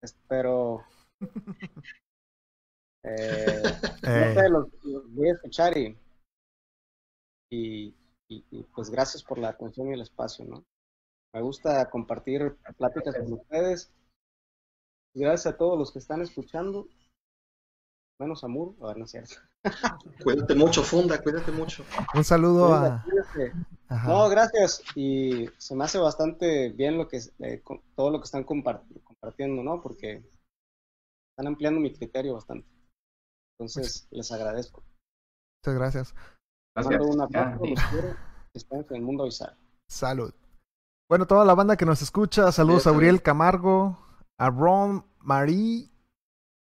espero 0.03 0.84
eh, 3.05 3.74
no 4.03 4.09
Eh, 4.11 4.34
sé, 4.34 4.49
los, 4.49 4.66
los 4.84 5.14
voy 5.14 5.28
a 5.28 5.32
escuchar 5.32 5.76
y, 5.76 5.96
y, 7.51 7.94
y- 8.28 8.44
y, 8.51 8.62
pues 8.74 8.90
gracias 8.90 9.22
por 9.22 9.38
la 9.38 9.51
atención 9.51 9.88
y 9.88 9.94
el 9.94 10.03
espacio, 10.03 10.44
¿no? 10.44 10.64
Me 11.34 11.42
gusta 11.42 11.88
compartir 11.90 12.57
pláticas 12.76 13.14
con 13.16 13.34
ustedes. 13.34 13.92
Gracias 15.14 15.55
a 15.55 15.57
todos 15.59 15.78
los 15.78 15.92
que 15.92 15.99
están 15.99 16.22
escuchando, 16.22 16.86
menos 18.20 18.44
a 18.44 18.49
Mur, 18.49 18.74
a 18.82 18.88
ver, 18.88 18.99
no 18.99 19.05
es 19.05 19.11
cierto. 19.11 19.36
Cuídate 20.22 20.54
mucho, 20.54 20.82
Funda, 20.82 21.22
cuídate 21.22 21.52
mucho. 21.52 21.84
un 22.14 22.24
saludo 22.24 22.74
a. 22.74 23.04
Ajá. 23.88 24.08
No, 24.08 24.28
gracias. 24.28 24.82
Y 24.94 25.48
se 25.58 25.74
me 25.74 25.84
hace 25.84 25.98
bastante 25.98 26.70
bien 26.70 26.98
lo 26.98 27.08
que 27.08 27.20
eh, 27.38 27.62
todo 27.96 28.10
lo 28.10 28.18
que 28.20 28.24
están 28.24 28.44
compar- 28.44 28.82
compartiendo, 29.02 29.62
¿no? 29.62 29.80
Porque 29.80 30.22
están 31.32 31.46
ampliando 31.46 31.80
mi 31.80 31.92
criterio 31.92 32.34
bastante. 32.34 32.68
Entonces, 33.58 34.06
les 34.10 34.30
agradezco. 34.30 34.82
Muchas 35.64 35.78
gracias. 35.78 36.14
Gracias. 36.76 36.98
Mando 37.00 37.06
un 37.14 37.20
abrazo, 37.22 37.64
los 37.64 37.82
quiero. 37.90 38.08
Que 38.52 38.58
estén 38.58 38.86
en 38.90 38.96
el 38.96 39.02
mundo 39.02 39.22
avisar. 39.24 39.56
Salud. 39.90 40.32
Bueno, 41.08 41.26
toda 41.26 41.44
la 41.46 41.54
banda 41.54 41.76
que 41.76 41.86
nos 41.86 42.02
escucha, 42.02 42.52
saludos 42.52 42.86
a. 42.86 42.92
Uriel 42.92 43.22
Camargo, 43.22 43.98
a 44.38 44.50
Ron 44.50 45.06
Marie, 45.20 45.90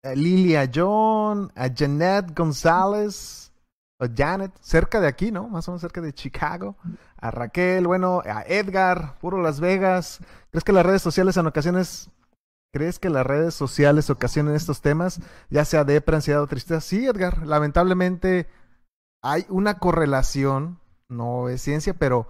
a 0.02 0.14
Lilia 0.14 0.70
John, 0.72 1.52
a 1.54 1.68
Janet 1.74 2.36
González, 2.36 3.52
o 3.98 4.06
Janet, 4.14 4.52
cerca 4.60 5.00
de 5.00 5.06
aquí, 5.06 5.30
¿no? 5.30 5.48
Más 5.48 5.68
o 5.68 5.72
menos 5.72 5.80
cerca 5.80 6.00
de 6.00 6.12
Chicago. 6.12 6.76
A 7.16 7.30
Raquel, 7.30 7.86
bueno, 7.86 8.20
a 8.24 8.42
Edgar, 8.42 9.18
puro 9.20 9.40
Las 9.40 9.60
Vegas. 9.60 10.18
¿Crees 10.50 10.64
que 10.64 10.72
las 10.72 10.84
redes 10.84 11.02
sociales 11.02 11.36
en 11.36 11.46
ocasiones, 11.46 12.10
crees 12.72 12.98
que 12.98 13.10
las 13.10 13.24
redes 13.24 13.54
sociales 13.54 14.10
ocasionan 14.10 14.56
estos 14.56 14.80
temas, 14.80 15.20
ya 15.50 15.64
sea 15.64 15.84
de 15.84 16.02
ansiedad 16.04 16.42
o 16.42 16.46
tristeza? 16.48 16.80
Sí, 16.80 17.06
Edgar, 17.06 17.46
lamentablemente 17.46 18.48
hay 19.22 19.46
una 19.48 19.78
correlación, 19.78 20.80
no 21.08 21.48
es 21.48 21.62
ciencia, 21.62 21.94
pero 21.94 22.26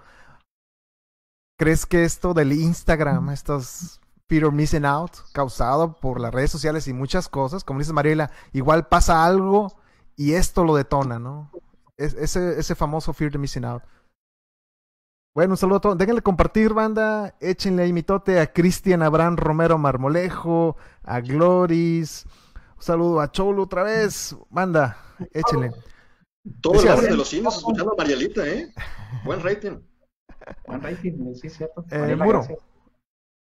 ¿Crees 1.63 1.87
que 1.87 2.03
esto 2.03 2.35
del 2.35 2.53
Instagram, 2.53 3.31
estos 3.31 4.01
fear 4.33 4.47
of 4.47 4.55
missing 4.55 4.87
out, 4.87 5.11
causado 5.35 6.01
por 6.01 6.19
las 6.19 6.33
redes 6.33 6.51
sociales 6.51 6.89
y 6.89 6.95
muchas 6.95 7.29
cosas, 7.29 7.65
como 7.65 7.81
dice 7.81 7.93
Mariela, 7.93 8.31
igual 8.55 8.89
pasa 8.89 9.27
algo 9.27 9.77
y 10.17 10.33
esto 10.33 10.65
lo 10.65 10.75
detona, 10.75 11.19
¿no? 11.19 11.51
Es- 11.99 12.15
ese, 12.15 12.59
ese 12.59 12.75
famoso 12.75 13.13
fear 13.13 13.31
of 13.37 13.41
missing 13.41 13.67
out. 13.67 13.83
Bueno, 15.35 15.53
un 15.53 15.57
saludo 15.59 15.77
a 15.77 15.81
todos. 15.83 15.99
Déjenle 15.99 16.23
compartir, 16.23 16.73
banda. 16.73 17.35
Échenle 17.41 17.83
ahí 17.83 17.93
mitote 17.93 18.41
a 18.41 18.51
Cristian 18.53 19.03
Abraham 19.03 19.37
Romero 19.37 19.77
Marmolejo, 19.77 20.77
a 21.03 21.21
Gloris. 21.21 22.25
Un 22.77 22.83
saludo 22.83 23.21
a 23.21 23.31
Cholo 23.31 23.63
otra 23.65 23.83
vez. 23.83 24.35
Banda, 24.49 24.97
échenle. 25.33 25.73
Todo 26.63 26.73
el 26.75 26.79
Decías. 26.81 26.95
barrio 26.97 27.11
de 27.11 27.17
los 27.19 27.29
cines 27.29 27.55
escuchando 27.55 27.93
a 27.93 27.97
Marielita, 27.97 28.47
¿eh? 28.47 28.73
Buen 29.25 29.43
rating. 29.43 29.79
Buen 30.67 30.83
rating, 30.83 31.35
sí, 31.35 31.51
cierto. 31.51 31.85
Eh, 31.91 31.99
Mariela, 31.99 32.25
Muro. 32.25 32.39
gracias. 32.39 32.59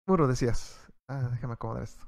Muro, 0.07 0.27
decías. 0.27 0.80
Ah, 1.11 1.27
déjame 1.29 1.55
acomodar 1.55 1.83
esto. 1.83 2.05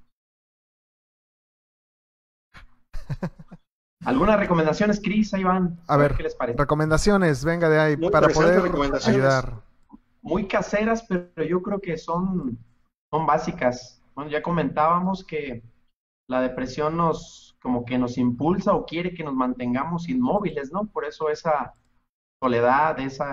¿Algunas 4.06 4.40
recomendaciones, 4.40 5.02
Cris? 5.02 5.34
Ahí 5.34 5.44
van. 5.44 5.78
A 5.90 5.98
ver, 5.98 6.16
¿Qué 6.16 6.24
les 6.24 6.36
parece? 6.36 6.58
Recomendaciones, 6.58 7.44
venga 7.44 7.68
de 7.68 7.80
ahí, 7.82 7.98
Muy 7.98 8.10
para 8.10 8.30
poder 8.30 8.62
ayudar. 9.06 9.62
muy 10.22 10.48
caseras, 10.48 11.04
pero 11.04 11.44
yo 11.44 11.62
creo 11.62 11.82
que 11.82 11.98
son, 11.98 12.58
son 13.12 13.26
básicas. 13.26 14.02
Bueno, 14.16 14.32
ya 14.32 14.42
comentábamos 14.42 15.26
que 15.26 15.62
la 16.30 16.40
depresión 16.40 16.96
nos, 16.96 17.58
como 17.62 17.84
que 17.84 17.98
nos 17.98 18.18
impulsa 18.18 18.74
o 18.74 18.86
quiere 18.86 19.14
que 19.14 19.26
nos 19.26 19.34
mantengamos 19.34 20.08
inmóviles, 20.08 20.72
¿no? 20.72 20.86
Por 20.86 21.04
eso 21.04 21.30
esa 21.30 21.74
soledad, 22.42 22.98
ese 23.02 23.26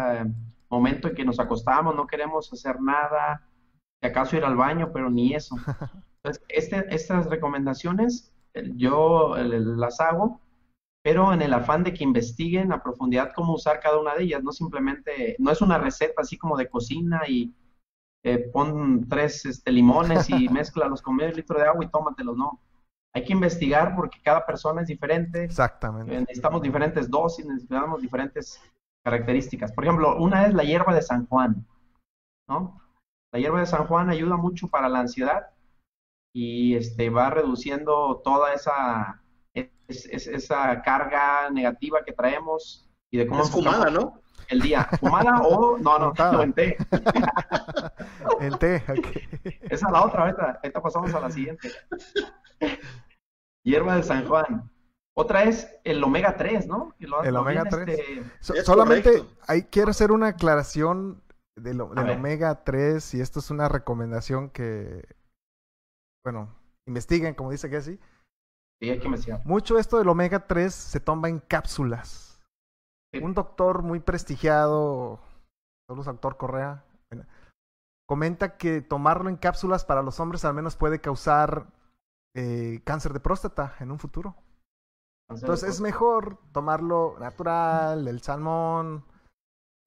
momento 0.69 1.07
en 1.07 1.15
que 1.15 1.25
nos 1.25 1.39
acostamos, 1.39 1.95
no 1.95 2.09
queremos 2.09 2.53
hacer 2.53 2.81
nada, 2.81 3.47
acaso 4.09 4.37
ir 4.37 4.45
al 4.45 4.57
baño, 4.57 4.91
pero 4.93 5.11
ni 5.11 5.35
eso. 5.35 5.57
Entonces, 6.23 6.45
este, 6.49 6.95
estas 6.95 7.27
recomendaciones 7.27 8.33
eh, 8.55 8.71
yo 8.77 9.37
eh, 9.37 9.45
las 9.45 10.01
hago 10.01 10.41
pero 11.03 11.33
en 11.33 11.43
el 11.43 11.55
afán 11.55 11.83
de 11.83 11.95
que 11.95 12.05
investiguen 12.05 12.73
a 12.73 12.83
profundidad 12.83 13.33
cómo 13.35 13.55
usar 13.55 13.81
cada 13.81 13.99
una 13.99 14.15
de 14.15 14.25
ellas, 14.25 14.43
no 14.43 14.53
simplemente, 14.53 15.35
no 15.39 15.51
es 15.51 15.63
una 15.63 15.79
receta 15.79 16.21
así 16.21 16.37
como 16.37 16.57
de 16.57 16.69
cocina 16.69 17.23
y 17.27 17.55
eh, 18.23 18.51
pon 18.53 19.09
tres 19.09 19.47
este, 19.47 19.73
limones 19.73 20.29
y 20.29 20.49
mezclalos 20.51 21.01
con 21.01 21.17
medio 21.17 21.33
litro 21.33 21.59
de 21.59 21.67
agua 21.67 21.85
y 21.85 21.89
tómatelos, 21.89 22.37
no. 22.37 22.61
Hay 23.15 23.25
que 23.25 23.33
investigar 23.33 23.97
porque 23.97 24.21
cada 24.23 24.45
persona 24.47 24.83
es 24.83 24.89
diferente. 24.89 25.43
Exactamente. 25.45 26.15
Eh, 26.15 26.21
necesitamos 26.21 26.63
diferentes 26.63 27.11
dosis, 27.11 27.47
necesitamos 27.47 28.03
diferentes 28.03 28.61
características. 29.03 29.73
Por 29.73 29.85
ejemplo, 29.85 30.17
una 30.19 30.47
es 30.47 30.55
la 30.55 30.63
hierba 30.63 30.95
de 30.95 31.03
San 31.03 31.27
Juan, 31.27 31.67
¿no? 32.47 32.80
La 33.33 33.39
hierba 33.39 33.61
de 33.61 33.67
San 33.67 33.87
Juan 33.87 34.11
ayuda 34.11 34.37
mucho 34.37 34.69
para 34.69 34.89
la 34.89 35.01
ansiedad 35.01 35.51
y 36.33 36.75
este, 36.75 37.11
va 37.11 37.31
reduciendo 37.31 38.21
toda 38.25 38.53
esa, 38.55 39.23
esa 39.55 40.83
carga 40.83 41.51
negativa 41.51 42.05
que 42.05 42.13
traemos 42.13 42.89
y 43.11 43.19
de 43.19 43.27
cómo 43.27 43.43
es 43.43 43.51
fumada, 43.51 43.91
¿no? 43.91 44.21
El 44.49 44.61
día. 44.61 44.89
¿Fumada 44.99 45.43
o 45.43 45.79
no, 45.83 45.99
no, 45.99 46.13
no, 46.13 46.43
en 46.43 46.53
té? 46.53 46.77
en 48.41 48.59
té, 48.59 48.83
Esa 49.63 49.87
es 49.87 49.93
la 49.93 50.05
otra, 50.05 50.23
ahorita, 50.23 50.61
ahorita 50.63 50.83
pasamos 50.83 51.15
a 51.15 51.21
la 51.21 51.31
siguiente. 51.31 51.71
Hierba 53.63 53.97
de 53.97 54.03
San 54.03 54.27
Juan. 54.27 54.71
Otra 55.15 55.45
es 55.45 55.69
el 55.85 56.03
omega 56.03 56.37
3, 56.37 56.67
¿no? 56.67 56.95
el 56.99 57.37
omega 57.37 57.65
3. 57.65 57.99
Este, 58.41 58.65
solamente 58.65 59.25
quiero 59.71 59.91
hacer 59.91 60.13
una 60.13 60.29
aclaración 60.29 61.23
del, 61.57 61.81
omega 61.81 62.65
3 62.65 63.15
y 63.15 63.21
esto 63.21 63.41
es 63.41 63.51
una 63.51 63.69
recomendación 63.69 64.51
que, 64.51 65.07
bueno, 66.25 66.55
investiguen, 66.87 67.35
como 67.35 67.51
dice 67.51 67.69
Gessie. 67.69 67.99
Sí, 68.81 68.91
hay 68.91 68.99
que 68.99 69.07
investigar. 69.07 69.45
Mucho 69.45 69.79
esto 69.79 69.99
del 69.99 70.09
omega 70.09 70.47
3 70.47 70.73
se 70.73 71.01
toma 71.01 71.29
en 71.29 71.39
cápsulas. 71.39 72.41
Un 73.21 73.35
doctor 73.35 73.83
muy 73.83 74.01
prestigiado, 74.01 75.21
saludos 75.89 76.07
doctor 76.07 76.37
Correa, 76.37 76.85
comenta 78.07 78.57
que 78.57 78.81
tomarlo 78.81 79.29
en 79.29 79.37
cápsulas 79.37 79.85
para 79.85 80.03
los 80.03 80.19
hombres 80.21 80.45
al 80.45 80.55
menos 80.55 80.77
puede 80.77 81.01
causar 81.01 81.67
eh, 82.35 82.81
cáncer 82.85 83.13
de 83.13 83.21
próstata 83.21 83.75
en 83.81 83.91
un 83.91 83.99
futuro. 83.99 84.37
Entonces 85.29 85.69
es 85.69 85.81
mejor 85.81 86.39
tomarlo 86.53 87.17
natural, 87.21 88.09
el 88.09 88.21
salmón, 88.21 89.05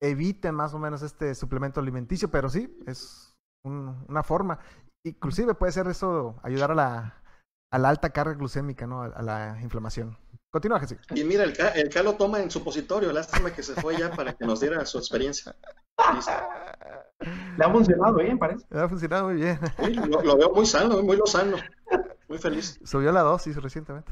evite 0.04 0.52
más 0.52 0.74
o 0.74 0.80
menos 0.80 1.02
este 1.02 1.34
suplemento 1.34 1.80
alimenticio, 1.80 2.30
pero 2.30 2.50
sí, 2.50 2.78
es 2.86 3.34
una 3.64 4.24
forma. 4.24 4.60
Inclusive 5.06 5.56
puede 5.56 5.72
ser 5.72 5.88
eso 5.88 6.40
ayudar 6.44 6.72
a 6.72 6.76
la, 6.76 7.24
a 7.72 7.80
la 7.80 7.90
alta 7.90 8.10
carga 8.10 8.34
glucémica, 8.34 8.86
¿no? 8.86 9.02
A, 9.02 9.22
la 9.22 9.58
inflamación. 9.62 10.18
Continúa, 10.52 10.80
Jesús. 10.82 11.00
Y 11.16 11.24
mira, 11.24 11.44
el, 11.44 11.54
el 11.76 12.06
lo 12.06 12.16
toma 12.16 12.42
en 12.42 12.52
supositorio. 12.52 13.12
Lástima 13.12 13.52
que 13.52 13.64
se 13.64 13.74
fue 13.76 13.98
ya 13.98 14.12
para 14.12 14.34
que 14.34 14.46
nos 14.46 14.60
diera 14.60 14.86
su 14.86 14.98
experiencia. 14.98 15.56
Le 17.58 17.66
ha 17.66 17.72
funcionado 17.72 18.16
bien, 18.16 18.38
parece. 18.38 18.66
Le 18.70 18.82
ha 18.82 18.90
funcionado 18.90 19.26
muy 19.26 19.36
bien. 19.36 19.60
lo, 20.10 20.38
veo 20.38 20.52
muy 20.54 20.66
sano, 20.66 21.02
muy 21.02 21.18
lozano. 21.18 21.58
Muy 22.28 22.38
feliz. 22.38 22.80
Subió 22.84 23.12
la 23.12 23.22
dosis 23.22 23.56
recientemente. 23.56 24.12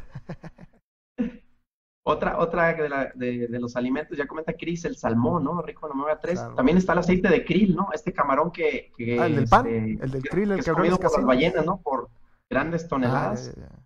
Otra, 2.04 2.40
otra 2.40 2.74
de, 2.74 3.48
de, 3.48 3.60
los 3.60 3.76
alimentos, 3.76 4.18
ya 4.18 4.26
comenta 4.26 4.54
Cris, 4.54 4.86
el 4.86 4.98
salmón, 4.98 5.44
¿no? 5.44 5.62
Rico 5.62 5.86
en 5.86 6.00
omega 6.00 6.20
3. 6.20 6.56
También 6.56 6.78
está 6.78 6.94
el 6.94 7.00
aceite 7.00 7.30
de 7.30 7.46
krill, 7.46 7.76
¿no? 7.76 7.90
Este 7.94 8.12
camarón 8.12 8.52
que... 8.52 8.92
que 8.98 9.20
ah, 9.20 9.28
el 9.28 9.36
del 9.36 9.48
pan, 9.48 9.68
este, 9.68 10.04
el 10.04 10.12
del 10.12 10.24
krill, 10.24 10.52
el 10.52 10.64
que, 10.64 10.70
es 10.70 10.76
comido 10.76 10.98
por 10.98 11.16
las 11.16 11.26
ballenas, 11.26 11.64
¿no? 11.64 11.80
Por 11.80 12.10
grandes 12.50 12.88
toneladas. 12.88 13.54
Ah, 13.56 13.60
ya, 13.60 13.86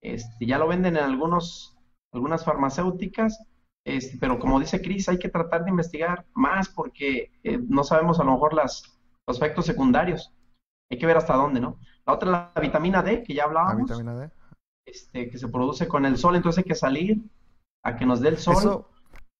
Este, 0.00 0.46
ya 0.46 0.56
lo 0.56 0.68
venden 0.68 0.96
en 0.96 1.04
algunos, 1.04 1.76
algunas 2.12 2.46
farmacéuticas, 2.46 3.44
este, 3.84 4.16
pero 4.18 4.38
como 4.38 4.58
dice 4.58 4.80
Cris, 4.80 5.10
hay 5.10 5.18
que 5.18 5.28
tratar 5.28 5.64
de 5.64 5.70
investigar 5.70 6.24
más 6.32 6.70
porque 6.70 7.30
eh, 7.42 7.58
no 7.68 7.84
sabemos 7.84 8.20
a 8.20 8.24
lo 8.24 8.32
mejor 8.32 8.54
las, 8.54 8.84
los 9.26 9.36
efectos 9.36 9.66
secundarios. 9.66 10.32
Hay 10.90 10.98
que 10.98 11.06
ver 11.06 11.18
hasta 11.18 11.34
dónde, 11.36 11.60
¿no? 11.60 11.78
La 12.06 12.14
otra 12.14 12.52
la 12.54 12.60
vitamina 12.60 13.02
D, 13.02 13.22
que 13.22 13.34
ya 13.34 13.44
hablábamos. 13.44 13.90
La 13.90 13.96
vitamina 13.96 14.16
D. 14.18 14.30
Este, 14.86 15.28
que 15.28 15.36
se 15.36 15.48
produce 15.48 15.86
con 15.86 16.06
el 16.06 16.16
sol, 16.16 16.36
entonces 16.36 16.64
hay 16.64 16.68
que 16.68 16.74
salir 16.74 17.18
a 17.82 17.96
que 17.96 18.06
nos 18.06 18.20
dé 18.20 18.28
el 18.28 18.38
sol. 18.38 18.86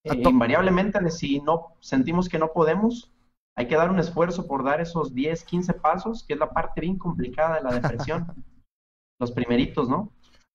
Eh, 0.04 0.22
invariablemente, 0.24 1.10
si 1.10 1.40
no 1.40 1.76
sentimos 1.80 2.28
que 2.28 2.38
no 2.38 2.52
podemos, 2.52 3.12
hay 3.56 3.68
que 3.68 3.76
dar 3.76 3.90
un 3.90 3.98
esfuerzo 3.98 4.46
por 4.46 4.64
dar 4.64 4.80
esos 4.80 5.14
10, 5.14 5.44
15 5.44 5.74
pasos, 5.74 6.24
que 6.24 6.34
es 6.34 6.38
la 6.38 6.50
parte 6.50 6.80
bien 6.80 6.96
complicada 6.96 7.56
de 7.56 7.62
la 7.62 7.72
depresión. 7.72 8.26
Los 9.20 9.32
primeritos, 9.32 9.88
¿no? 9.88 10.10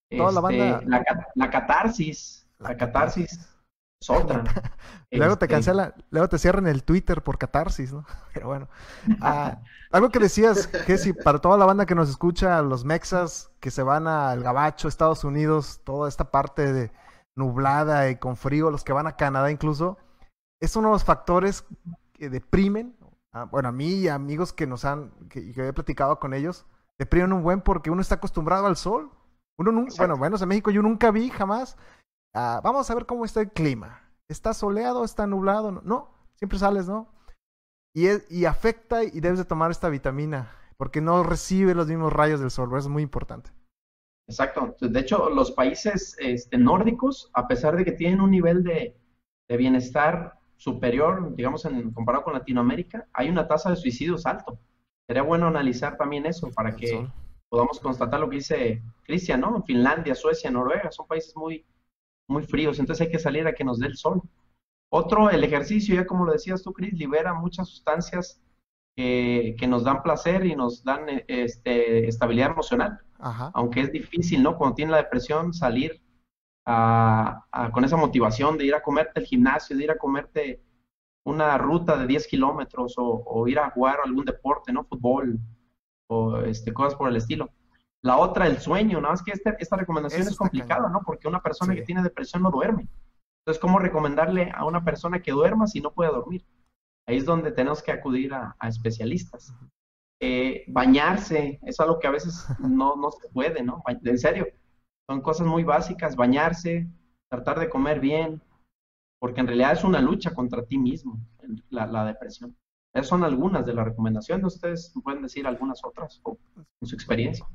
Toda 0.10 0.32
la, 0.32 0.50
este, 0.50 0.72
banda... 0.72 1.28
la, 1.36 1.50
catarsis, 1.52 2.48
la, 2.58 2.76
catarsis. 2.76 3.56
Es 4.02 4.10
otra. 4.10 4.44
luego 5.12 5.38
te 5.38 5.46
este, 5.46 5.56
cancela, 5.56 5.94
luego 6.10 6.28
te 6.30 6.40
cierran 6.40 6.66
el 6.66 6.84
Twitter 6.84 7.22
por 7.22 7.38
catarsis, 7.38 7.94
¿no? 7.94 8.06
Pero 8.34 8.48
bueno. 8.48 8.68
Ah, 9.22 9.60
algo 9.92 10.10
que 10.10 10.18
decías, 10.18 10.70
si 10.98 11.14
para 11.14 11.40
toda 11.40 11.58
la 11.60 11.66
banda 11.66 11.86
que 11.86 11.94
nos 11.94 12.10
escucha, 12.10 12.60
los 12.64 12.86
mexas 12.86 13.52
que 13.60 13.70
se 13.70 13.84
van 13.84 14.08
al 14.08 14.42
Gabacho, 14.42 14.88
Estados 14.88 15.24
Unidos, 15.24 15.82
toda 15.84 16.10
esta 16.10 16.32
parte 16.32 16.74
de, 16.74 16.92
nublada 17.36 18.10
y 18.10 18.18
con 18.18 18.36
frío, 18.36 18.72
los 18.72 18.84
que 18.84 18.94
van 18.94 19.08
a 19.08 19.16
Canadá 19.16 19.52
incluso, 19.52 19.98
es 20.62 20.76
uno 20.76 20.90
de 20.90 20.94
los 20.94 21.04
factores 21.04 21.66
que 22.14 22.30
deprimen. 22.30 22.96
Ah, 23.34 23.46
bueno, 23.46 23.70
a 23.70 23.72
mí 23.72 23.88
y 23.96 24.08
a 24.08 24.16
amigos 24.16 24.54
que 24.54 24.68
nos 24.68 24.86
han, 24.86 25.12
que, 25.30 25.52
he 25.56 25.74
platicado 25.74 26.20
con 26.20 26.34
ellos, 26.34 26.66
deprimen 26.98 27.34
un 27.34 27.44
buen 27.44 27.62
porque 27.62 27.92
uno 27.92 28.02
está 28.02 28.16
acostumbrado 28.16 28.68
al 28.68 28.78
sol. 28.78 29.12
Uno 29.58 29.72
nunca, 29.72 29.94
bueno, 29.98 30.18
bueno, 30.18 30.38
en 30.40 30.48
México 30.48 30.72
yo 30.72 30.82
nunca 30.82 31.12
vi 31.12 31.30
jamás. 31.30 31.78
Ah, 32.34 32.62
vamos 32.64 32.90
a 32.90 32.96
ver 32.96 33.06
cómo 33.06 33.26
está 33.26 33.42
el 33.42 33.52
clima. 33.52 34.02
¿Está 34.30 34.54
soleado? 34.54 35.04
¿Está 35.04 35.28
nublado? 35.28 35.72
No, 35.72 36.10
siempre 36.36 36.60
sales, 36.60 36.88
¿no? 36.88 37.08
Y, 37.94 38.08
y 38.30 38.46
afecta 38.46 39.04
y 39.04 39.20
debes 39.20 39.40
de 39.40 39.46
tomar 39.46 39.72
esta 39.72 39.90
vitamina 39.90 40.52
porque 40.78 41.02
no 41.02 41.24
recibe 41.24 41.74
los 41.74 41.88
mismos 41.88 42.12
rayos 42.12 42.40
del 42.40 42.52
sol, 42.52 42.70
eso 42.70 42.78
es 42.78 42.88
muy 42.88 43.04
importante. 43.04 43.52
Exacto. 44.28 44.76
De 44.80 45.00
hecho, 45.00 45.30
los 45.30 45.52
países 45.52 46.16
este, 46.20 46.58
nórdicos, 46.58 47.30
a 47.34 47.48
pesar 47.48 47.76
de 47.76 47.86
que 47.86 47.92
tienen 47.92 48.22
un 48.22 48.32
nivel 48.32 48.64
de, 48.64 48.96
bienestar 49.48 50.40
superior, 50.58 51.36
digamos, 51.36 51.66
en, 51.66 51.92
comparado 51.92 52.24
con 52.24 52.34
Latinoamérica, 52.34 53.08
hay 53.14 53.30
una 53.30 53.48
tasa 53.48 53.70
de 53.70 53.76
suicidios 53.76 54.26
alto. 54.26 54.58
Sería 55.08 55.22
bueno 55.22 55.48
analizar 55.48 55.98
también 55.98 56.26
eso 56.26 56.50
para 56.52 56.76
que 56.76 57.08
podamos 57.50 57.80
constatar 57.80 58.20
lo 58.20 58.30
que 58.30 58.38
dice 58.38 58.82
Cristian, 59.04 59.42
¿no? 59.42 59.62
Finlandia, 59.64 60.16
Suecia, 60.16 60.50
Noruega, 60.50 60.92
son 60.92 61.06
países 61.06 61.36
muy, 61.36 61.64
muy 62.28 62.44
fríos, 62.44 62.80
entonces 62.80 63.06
hay 63.06 63.12
que 63.12 63.20
salir 63.20 63.46
a 63.46 63.54
que 63.54 63.64
nos 63.64 63.78
dé 63.80 63.88
el 63.88 63.98
sol. 63.98 64.24
Otro, 64.90 65.30
el 65.30 65.44
ejercicio, 65.44 65.94
ya 65.94 66.08
como 66.08 66.26
lo 66.26 66.32
decías 66.32 66.64
tú, 66.64 66.74
Cris, 66.74 66.94
libera 66.94 67.34
muchas 67.34 67.70
sustancias 67.70 68.42
que, 68.96 69.56
que, 69.60 69.68
nos 69.68 69.84
dan 69.84 70.02
placer 70.02 70.46
y 70.46 70.56
nos 70.56 70.84
dan 70.84 71.06
este, 71.28 72.08
estabilidad 72.08 72.52
emocional. 72.52 73.05
Aunque 73.20 73.82
es 73.82 73.92
difícil, 73.92 74.44
¿no? 74.44 74.58
Cuando 74.58 74.76
tiene 74.76 74.92
la 74.92 74.98
depresión, 74.98 75.54
salir 75.54 76.02
con 76.66 77.84
esa 77.84 77.98
motivación 77.98 78.58
de 78.58 78.66
ir 78.66 78.76
a 78.76 78.82
comerte 78.82 79.20
el 79.20 79.26
gimnasio, 79.26 79.78
de 79.78 79.84
ir 79.84 79.92
a 79.92 79.98
comerte 79.98 80.62
una 81.24 81.58
ruta 81.58 81.98
de 81.98 82.08
10 82.08 82.28
kilómetros 82.28 82.96
o, 82.98 83.48
ir 83.48 83.60
a 83.60 83.70
jugar 83.72 83.98
algún 84.04 84.26
deporte, 84.26 84.72
¿no? 84.72 84.84
Fútbol 84.84 85.40
o 86.08 86.40
este, 86.40 86.74
cosas 86.74 86.96
por 86.96 87.10
el 87.10 87.16
estilo. 87.16 87.50
La 88.02 88.18
otra, 88.18 88.46
el 88.46 88.60
sueño, 88.60 89.02
nada 89.02 89.14
más 89.14 89.24
que 89.24 89.32
este, 89.32 89.56
esta 89.60 89.78
recomendación 89.78 90.22
es 90.22 90.36
complicada, 90.36 90.90
¿no? 90.90 91.02
Porque 91.04 91.28
una 91.28 91.42
persona 91.42 91.74
que 91.74 91.82
tiene 91.82 92.04
depresión 92.04 92.44
no 92.44 92.52
duerme. 92.52 92.88
Entonces, 93.42 93.60
¿cómo 93.60 93.80
recomendarle 93.80 94.52
a 94.56 94.66
una 94.66 94.84
persona 94.84 95.22
que 95.22 95.32
duerma 95.32 95.68
si 95.68 95.82
no 95.82 95.92
puede 95.92 96.12
dormir? 96.12 96.46
Ahí 97.08 97.18
es 97.18 97.26
donde 97.26 97.52
tenemos 97.52 97.82
que 97.82 97.92
acudir 97.92 98.34
a 98.34 98.56
especialistas. 98.68 99.56
Eh, 100.22 100.64
bañarse, 100.68 101.60
es 101.64 101.80
algo 101.80 102.00
que 102.00 102.08
a 102.08 102.12
veces 102.12 102.46
no, 102.60 102.96
no 102.96 103.12
se 103.12 103.28
puede, 103.30 103.64
¿no? 103.64 103.84
En 103.88 104.18
serio, 104.18 104.48
son 105.08 105.22
cosas 105.22 105.48
muy 105.48 105.64
básicas, 105.64 106.16
bañarse, 106.16 106.88
tratar 107.30 107.60
de 107.60 107.70
comer 107.70 108.00
bien, 108.00 108.42
porque 109.20 109.42
en 109.42 109.48
realidad 109.48 109.74
es 109.74 109.84
una 109.84 110.02
lucha 110.02 110.34
contra 110.34 110.66
ti 110.66 110.78
mismo, 110.78 111.20
la, 111.70 112.06
depresión. 112.06 112.56
Esas 112.94 113.10
son 113.10 113.24
algunas 113.24 113.66
de 113.66 113.74
las 113.74 113.86
recomendaciones, 113.86 114.46
ustedes 114.46 114.94
pueden 115.04 115.22
decir 115.22 115.46
algunas 115.46 115.84
otras 115.84 116.22
o 116.24 116.38
en 116.56 116.88
su 116.88 116.96
experiencia. 116.96 117.46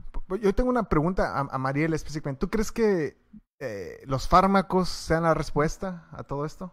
Yo 0.41 0.55
tengo 0.55 0.69
una 0.69 0.89
pregunta 0.89 1.39
a, 1.39 1.41
a 1.51 1.59
Mariel 1.59 1.95
específicamente. 1.95 2.41
¿Tú 2.41 2.51
crees 2.51 2.71
que 2.71 3.17
eh, 3.59 4.03
los 4.07 4.29
fármacos 4.29 4.89
sean 4.89 5.23
la 5.23 5.35
respuesta 5.35 6.09
a 6.13 6.25
todo 6.25 6.45
esto? 6.45 6.73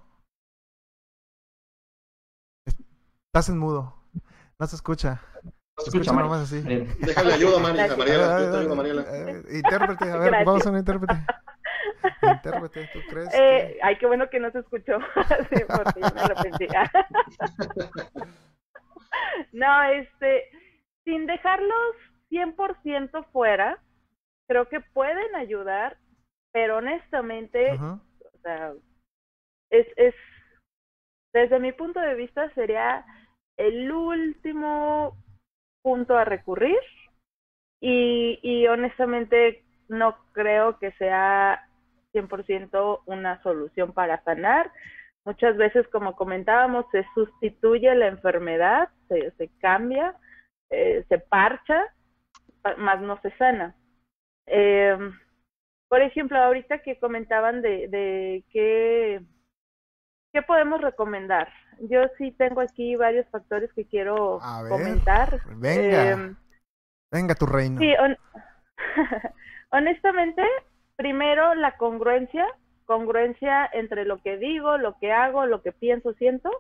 Estás 2.66 3.50
en 3.50 3.58
mudo, 3.58 3.96
no 4.60 4.68
se 4.68 4.76
escucha. 4.76 5.22
Escucha, 5.78 6.12
Escucha 6.12 6.42
así. 6.42 6.62
Déjale 7.00 7.34
ayuda 7.34 7.58
a 7.58 7.60
Mariela. 7.60 7.96
Mariela, 7.98 8.40
yo 8.42 8.52
te 8.52 8.58
ayudo, 8.58 8.76
Mariela. 8.76 9.06
Eh, 9.10 9.44
intérprete, 9.58 10.12
a 10.12 10.18
ver, 10.20 10.46
vamos 10.46 10.66
a 10.66 10.72
un 10.72 10.78
intérprete. 10.78 11.14
Intérprete, 12.22 12.90
¿tú 12.94 13.00
crees? 13.10 13.34
Eh, 13.34 13.78
Ay, 13.84 13.98
qué 13.98 14.08
bueno 14.08 14.30
que 14.30 14.40
no 14.40 14.52
se 14.52 14.60
escuchó. 14.60 14.98
sí, 15.50 15.64
porque 15.68 16.02
yo 16.02 16.14
me 16.16 16.28
lo 16.28 16.36
pensé. 16.42 16.68
no, 19.52 19.84
este, 19.84 20.50
sin 21.04 21.26
dejarlos 21.28 21.96
100% 22.32 23.26
fuera, 23.32 23.80
creo 24.48 24.68
que 24.70 24.80
pueden 24.80 25.36
ayudar, 25.36 25.98
pero 26.52 26.78
honestamente, 26.78 27.78
sea, 28.48 28.74
es, 29.70 29.88
es, 29.98 30.16
desde 31.34 31.60
mi 31.60 31.72
punto 31.74 32.00
de 32.00 32.16
vista 32.16 32.50
sería 32.54 33.06
el 33.58 33.92
último 33.92 35.18
punto 35.82 36.18
a 36.18 36.26
recurrir 36.26 36.78
y, 37.80 38.40
y 38.42 38.68
honestamente 38.68 39.64
no 39.88 40.18
creo 40.34 40.78
que 40.80 40.92
sea 40.94 41.68
100% 42.14 43.02
una 43.06 43.42
solución 43.44 43.94
para 43.94 44.24
sanar. 44.24 44.72
Muchas 45.26 45.58
veces, 45.58 45.88
como 45.90 46.16
comentábamos, 46.16 46.86
se 46.92 47.06
sustituye 47.14 47.94
la 47.96 48.08
enfermedad, 48.08 48.90
se, 49.10 49.32
se 49.32 49.50
cambia, 49.60 50.16
eh, 50.70 51.06
se 51.10 51.20
parcha, 51.20 51.84
más 52.78 53.02
no 53.02 53.20
se 53.22 53.32
sana. 53.38 53.76
Eh, 54.46 54.98
por 55.90 56.02
ejemplo, 56.02 56.38
ahorita 56.38 56.80
que 56.80 57.00
comentaban 57.00 57.62
de, 57.62 57.88
de 57.88 58.44
qué, 58.52 59.22
qué 60.38 60.44
podemos 60.44 60.80
recomendar. 60.82 61.52
Yo 61.80 62.02
sí 62.20 62.32
tengo 62.32 62.62
aquí 62.62 62.96
varios 62.96 63.28
factores 63.30 63.74
que 63.74 63.86
quiero 63.86 64.40
A 64.44 64.62
ver, 64.62 64.70
comentar. 64.72 65.42
venga. 65.56 66.14
Eh, 66.14 66.36
Venga, 67.12 67.34
tu 67.34 67.48
reino. 67.48 67.82
Sí, 67.82 67.92
hon- 68.00 68.18
honestamente, 69.72 70.44
primero 70.96 71.56
la 71.56 71.76
congruencia, 71.78 72.46
congruencia 72.86 73.68
entre 73.74 74.06
lo 74.06 74.22
que 74.22 74.38
digo, 74.38 74.78
lo 74.78 74.96
que 75.00 75.12
hago, 75.12 75.48
lo 75.48 75.64
que 75.64 75.72
pienso, 75.72 76.14
siento. 76.14 76.52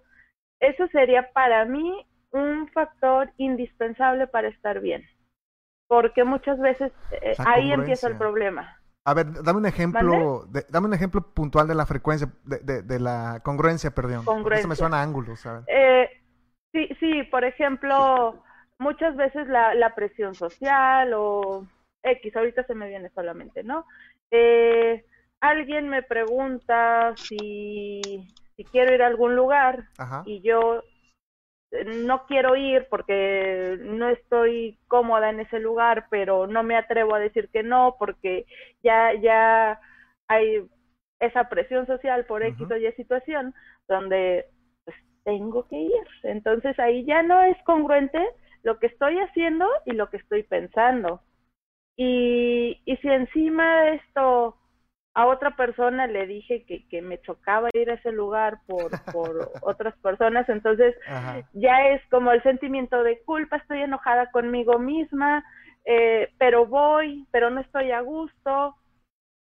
Eso 0.60 0.88
sería 0.88 1.32
para 1.34 1.64
mí 1.66 2.04
un 2.32 2.68
factor 2.70 3.32
indispensable 3.38 4.26
para 4.26 4.48
estar 4.48 4.80
bien. 4.80 5.04
Porque 5.88 6.24
muchas 6.24 6.58
veces 6.60 6.92
eh, 7.12 7.36
ahí 7.46 7.72
empieza 7.72 8.08
el 8.08 8.18
problema. 8.18 8.77
A 9.10 9.14
ver, 9.14 9.26
dame 9.42 9.60
un 9.60 9.66
ejemplo, 9.66 10.46
de- 10.50 10.66
dame 10.70 10.88
un 10.88 10.94
ejemplo 10.94 11.22
puntual 11.34 11.66
de 11.66 11.76
la 11.76 11.86
frecuencia, 11.86 12.28
de, 12.44 12.60
de- 12.60 12.82
de 12.82 13.00
la 13.00 13.40
congruencia, 13.42 13.92
perdón. 13.92 14.26
porque 14.26 14.36
Esto 14.58 14.68
me 14.68 14.76
Congruencia. 14.76 14.76
suena 14.76 15.00
a 15.00 15.04
ángulos, 15.04 15.40
¿sabes? 15.40 15.64
Eh, 15.68 16.10
sí, 16.74 16.90
sí, 17.00 17.24
por 17.32 17.46
ejemplo, 17.46 18.44
muchas 18.80 19.16
veces 19.16 19.48
la, 19.48 19.74
la 19.76 19.96
presión 19.96 20.36
social 20.36 21.14
o 21.16 21.66
X, 22.04 22.36
ahorita 22.36 22.66
se 22.66 22.76
me 22.76 22.90
viene 22.90 23.10
solamente, 23.16 23.64
¿no? 23.64 23.86
Eh, 24.30 25.06
alguien 25.40 25.88
me 25.88 26.04
pregunta 26.04 27.16
si, 27.30 28.28
si 28.58 28.64
quiero 28.66 28.94
ir 28.94 29.02
a 29.04 29.08
algún 29.08 29.38
lugar 29.38 29.86
Ajá. 29.98 30.24
y 30.26 30.42
yo 30.42 30.84
no 31.86 32.26
quiero 32.26 32.56
ir 32.56 32.88
porque 32.90 33.78
no 33.82 34.10
estoy 34.10 34.78
cómoda 34.88 35.30
en 35.30 35.42
ese 35.42 35.60
lugar, 35.60 36.08
pero 36.10 36.48
no 36.48 36.64
me 36.64 36.78
atrevo 36.78 37.16
a 37.16 37.20
decir 37.20 37.50
que 37.50 37.64
no 37.64 37.96
porque 38.00 38.46
ya 38.84 39.14
ya 39.22 39.80
hay 40.28 40.66
esa 41.20 41.50
presión 41.50 41.86
social 41.88 42.26
por 42.26 42.44
X 42.44 42.62
Ujú. 42.62 42.74
o 42.74 42.78
Y 42.78 42.92
situación 42.94 43.54
donde 43.88 44.46
pues, 44.86 44.98
tengo 45.24 45.68
que 45.68 45.78
ir. 45.78 46.08
Entonces 46.24 46.78
ahí 46.80 47.04
ya 47.06 47.24
no 47.24 47.42
es 47.42 47.58
congruente 47.64 48.20
lo 48.64 48.80
que 48.80 48.88
estoy 48.88 49.18
haciendo 49.20 49.68
y 49.86 49.92
lo 49.92 50.10
que 50.10 50.18
estoy 50.18 50.44
pensando. 50.44 51.22
Y, 51.96 52.80
y 52.86 52.98
si 52.98 53.08
encima 53.08 53.82
de 53.82 53.96
esto 53.96 54.56
a 55.18 55.26
otra 55.26 55.56
persona 55.56 56.06
le 56.06 56.28
dije 56.28 56.64
que, 56.68 56.88
que 56.90 57.02
me 57.02 57.20
chocaba 57.22 57.70
ir 57.74 57.90
a 57.90 57.96
ese 57.96 58.12
lugar 58.12 58.60
por, 58.68 58.92
por 59.12 59.52
otras 59.62 59.98
personas, 59.98 60.48
entonces 60.48 60.96
Ajá. 61.08 61.42
ya 61.54 61.88
es 61.88 62.08
como 62.12 62.32
el 62.32 62.44
sentimiento 62.44 63.02
de 63.02 63.20
culpa, 63.24 63.58
estoy 63.58 63.82
enojada 63.82 64.30
conmigo 64.30 64.78
misma, 64.78 65.44
eh, 65.86 66.30
pero 66.38 66.68
voy, 66.68 67.26
pero 67.32 67.50
no 67.50 67.62
estoy 67.62 67.90
a 67.92 68.02
gusto. 68.02 68.76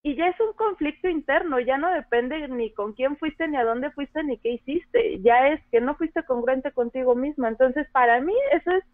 Y 0.05 0.15
ya 0.15 0.29
es 0.29 0.39
un 0.39 0.53
conflicto 0.53 1.09
interno, 1.09 1.59
ya 1.59 1.77
no 1.77 1.91
depende 1.91 2.47
ni 2.47 2.73
con 2.73 2.93
quién 2.93 3.17
fuiste, 3.17 3.49
ni 3.49 3.57
a 3.57 3.65
dónde 3.65 3.91
fuiste, 3.91 4.23
ni 4.23 4.39
qué 4.39 4.51
hiciste, 4.51 5.21
ya 5.23 5.49
es 5.49 5.61
que 5.73 5.81
no 5.81 5.97
fuiste 5.97 6.23
congruente 6.23 6.71
contigo 6.71 7.17
misma. 7.17 7.49
Entonces, 7.49 7.91
para 7.91 8.21
mí 8.21 8.35
eso 8.53 8.71
es 8.71 8.85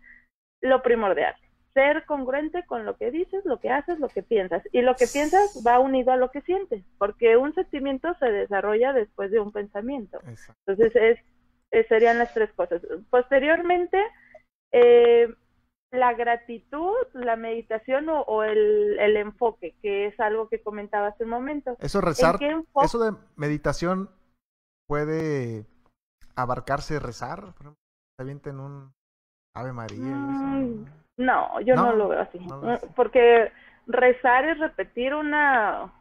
lo 0.62 0.80
primordial, 0.80 1.34
ser 1.74 2.04
congruente 2.06 2.64
con 2.66 2.84
lo 2.84 2.96
que 2.96 3.10
dices, 3.10 3.44
lo 3.44 3.60
que 3.60 3.70
haces, 3.70 3.98
lo 3.98 4.08
que 4.08 4.22
piensas. 4.22 4.62
Y 4.72 4.82
lo 4.82 4.96
que 4.96 5.06
piensas 5.06 5.62
va 5.66 5.78
unido 5.78 6.12
a 6.12 6.16
lo 6.16 6.30
que 6.30 6.40
sientes, 6.42 6.84
porque 6.98 7.36
un 7.36 7.54
sentimiento 7.54 8.14
se 8.18 8.26
desarrolla 8.26 8.92
después 8.92 9.30
de 9.30 9.40
un 9.40 9.52
pensamiento. 9.52 10.18
Exacto. 10.26 10.60
Entonces, 10.66 11.20
es, 11.70 11.86
serían 11.88 12.18
las 12.18 12.34
tres 12.34 12.52
cosas. 12.54 12.82
Posteriormente, 13.10 13.98
eh, 14.72 15.34
la 15.92 16.14
gratitud, 16.14 16.94
la 17.14 17.36
meditación 17.36 18.08
o, 18.08 18.22
o 18.22 18.42
el, 18.42 18.98
el 18.98 19.16
enfoque, 19.16 19.74
que 19.82 20.06
es 20.06 20.20
algo 20.20 20.48
que 20.48 20.62
comentaba 20.62 21.08
hace 21.08 21.24
un 21.24 21.30
momento. 21.30 21.76
Eso 21.80 22.00
rezar, 22.00 22.38
eso 22.82 22.98
de 22.98 23.16
meditación 23.36 24.10
puede 24.86 25.66
abarcarse 26.36 26.98
rezar, 26.98 27.40
por 27.54 27.66
ejemplo, 27.66 27.76
avienten 28.18 28.60
un 28.60 28.92
Ave 29.54 29.72
María. 29.72 30.00
Mm, 30.00 30.86
No, 31.20 31.60
yo 31.60 31.76
no, 31.76 31.86
No, 31.90 31.92
lo 31.96 32.08
veo 32.08 32.20
así. 32.20 32.38
no 32.38 32.56
lo 32.56 32.66
ves. 32.68 32.86
Porque 32.96 33.52
rezar 33.86 34.44
es 34.46 34.58
repetir 34.58 35.14
una... 35.14 35.92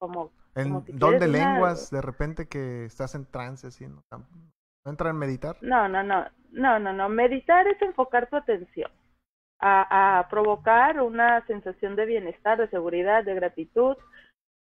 como 0.00 0.30
En 0.54 0.68
como 0.68 0.84
si 0.86 0.92
don 0.92 1.18
de 1.18 1.28
una- 1.28 1.38
lenguas, 1.38 1.90
de 1.90 2.00
repente 2.00 2.48
que 2.48 2.84
estás 2.86 3.14
en 3.14 3.26
trance, 3.30 3.66
así, 3.66 3.86
¿no? 3.86 4.02
¿No 4.10 4.90
entra 4.90 5.10
en 5.10 5.16
meditar? 5.16 5.56
No, 5.60 5.88
no, 5.88 6.02
no, 6.02 6.26
no, 6.50 6.78
no, 6.78 6.92
no. 6.92 7.08
Meditar 7.08 7.66
es 7.68 7.80
enfocar 7.82 8.28
tu 8.28 8.36
atención 8.36 8.90
a, 9.60 10.18
a 10.18 10.28
provocar 10.28 11.00
una 11.00 11.44
sensación 11.46 11.96
de 11.96 12.06
bienestar, 12.06 12.58
de 12.58 12.68
seguridad, 12.68 13.24
de 13.24 13.34
gratitud, 13.34 13.96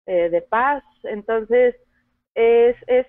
eh, 0.06 0.28
de 0.30 0.42
paz. 0.42 0.82
Entonces, 1.04 1.74
es, 2.34 2.76
es 2.86 3.06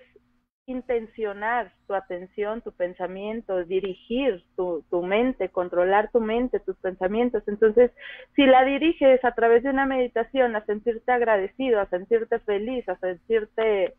intencionar 0.66 1.72
tu 1.86 1.94
atención, 1.94 2.62
tu 2.62 2.72
pensamiento, 2.72 3.64
dirigir 3.64 4.44
tu, 4.56 4.84
tu 4.90 5.02
mente, 5.02 5.50
controlar 5.50 6.10
tu 6.10 6.20
mente, 6.20 6.60
tus 6.60 6.76
pensamientos. 6.76 7.42
Entonces, 7.46 7.90
si 8.34 8.46
la 8.46 8.64
diriges 8.64 9.24
a 9.24 9.32
través 9.32 9.62
de 9.62 9.70
una 9.70 9.86
meditación 9.86 10.56
a 10.56 10.64
sentirte 10.64 11.12
agradecido, 11.12 11.80
a 11.80 11.90
sentirte 11.90 12.38
feliz, 12.40 12.88
a 12.88 12.96
sentirte 12.98 13.94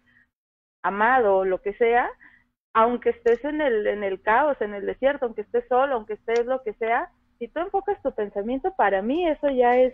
amado 0.83 1.37
o 1.37 1.45
lo 1.45 1.61
que 1.61 1.73
sea, 1.73 2.09
aunque 2.73 3.11
estés 3.11 3.43
en 3.45 3.61
el, 3.61 3.87
en 3.87 4.03
el 4.03 4.21
caos, 4.21 4.59
en 4.59 4.73
el 4.73 4.85
desierto, 4.85 5.25
aunque 5.25 5.41
estés 5.41 5.65
solo, 5.69 5.95
aunque 5.95 6.13
estés 6.13 6.45
lo 6.45 6.61
que 6.63 6.73
sea, 6.73 7.09
si 7.39 7.47
tú 7.47 7.59
enfocas 7.59 8.01
tu 8.01 8.13
pensamiento, 8.13 8.73
para 8.75 9.01
mí 9.01 9.27
eso 9.27 9.49
ya 9.49 9.77
es, 9.77 9.93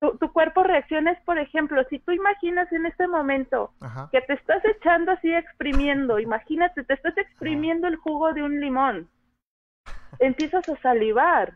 tu, 0.00 0.16
tu 0.18 0.32
cuerpo 0.32 0.62
reacciona, 0.62 1.12
es 1.12 1.20
por 1.22 1.38
ejemplo, 1.38 1.82
si 1.90 1.98
tú 1.98 2.12
imaginas 2.12 2.70
en 2.72 2.86
este 2.86 3.08
momento 3.08 3.72
Ajá. 3.80 4.08
que 4.12 4.20
te 4.22 4.34
estás 4.34 4.64
echando 4.64 5.12
así 5.12 5.32
exprimiendo, 5.32 6.18
imagínate, 6.18 6.84
te 6.84 6.94
estás 6.94 7.16
exprimiendo 7.18 7.88
el 7.88 7.96
jugo 7.96 8.32
de 8.32 8.42
un 8.42 8.60
limón, 8.60 9.08
empiezas 10.20 10.68
a 10.68 10.76
salivar, 10.80 11.54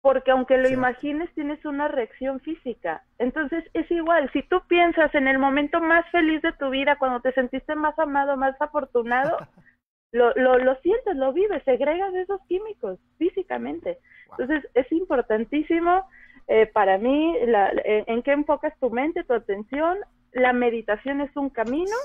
porque 0.00 0.30
aunque 0.30 0.58
lo 0.58 0.68
imagines 0.68 1.32
tienes 1.34 1.64
una 1.64 1.88
reacción 1.88 2.38
física. 2.40 3.02
Entonces 3.18 3.64
es 3.74 3.90
igual, 3.90 4.30
si 4.32 4.42
tú 4.44 4.62
piensas 4.68 5.12
en 5.16 5.26
el 5.26 5.38
momento 5.38 5.80
más 5.80 6.08
feliz 6.10 6.40
de 6.42 6.52
tu 6.52 6.70
vida, 6.70 6.96
cuando 6.96 7.20
te 7.20 7.32
sentiste 7.32 7.74
más 7.74 7.98
amado, 7.98 8.36
más 8.36 8.54
afortunado, 8.60 9.38
lo, 10.12 10.32
lo, 10.34 10.58
lo 10.58 10.76
sientes, 10.76 11.16
lo 11.16 11.32
vives, 11.32 11.64
segregas 11.64 12.14
esos 12.14 12.40
químicos 12.46 13.00
físicamente. 13.18 13.98
Entonces 14.30 14.68
es 14.74 14.90
importantísimo 14.92 16.06
eh, 16.48 16.66
para 16.66 16.98
mí 16.98 17.36
la, 17.46 17.72
en, 17.84 18.22
qué 18.22 18.32
enfocas 18.32 18.78
tu 18.78 18.90
mente, 18.90 19.24
tu 19.24 19.34
atención. 19.34 19.98
La 20.32 20.52
meditación 20.52 21.20
es 21.20 21.34
un 21.36 21.50
camino, 21.50 21.96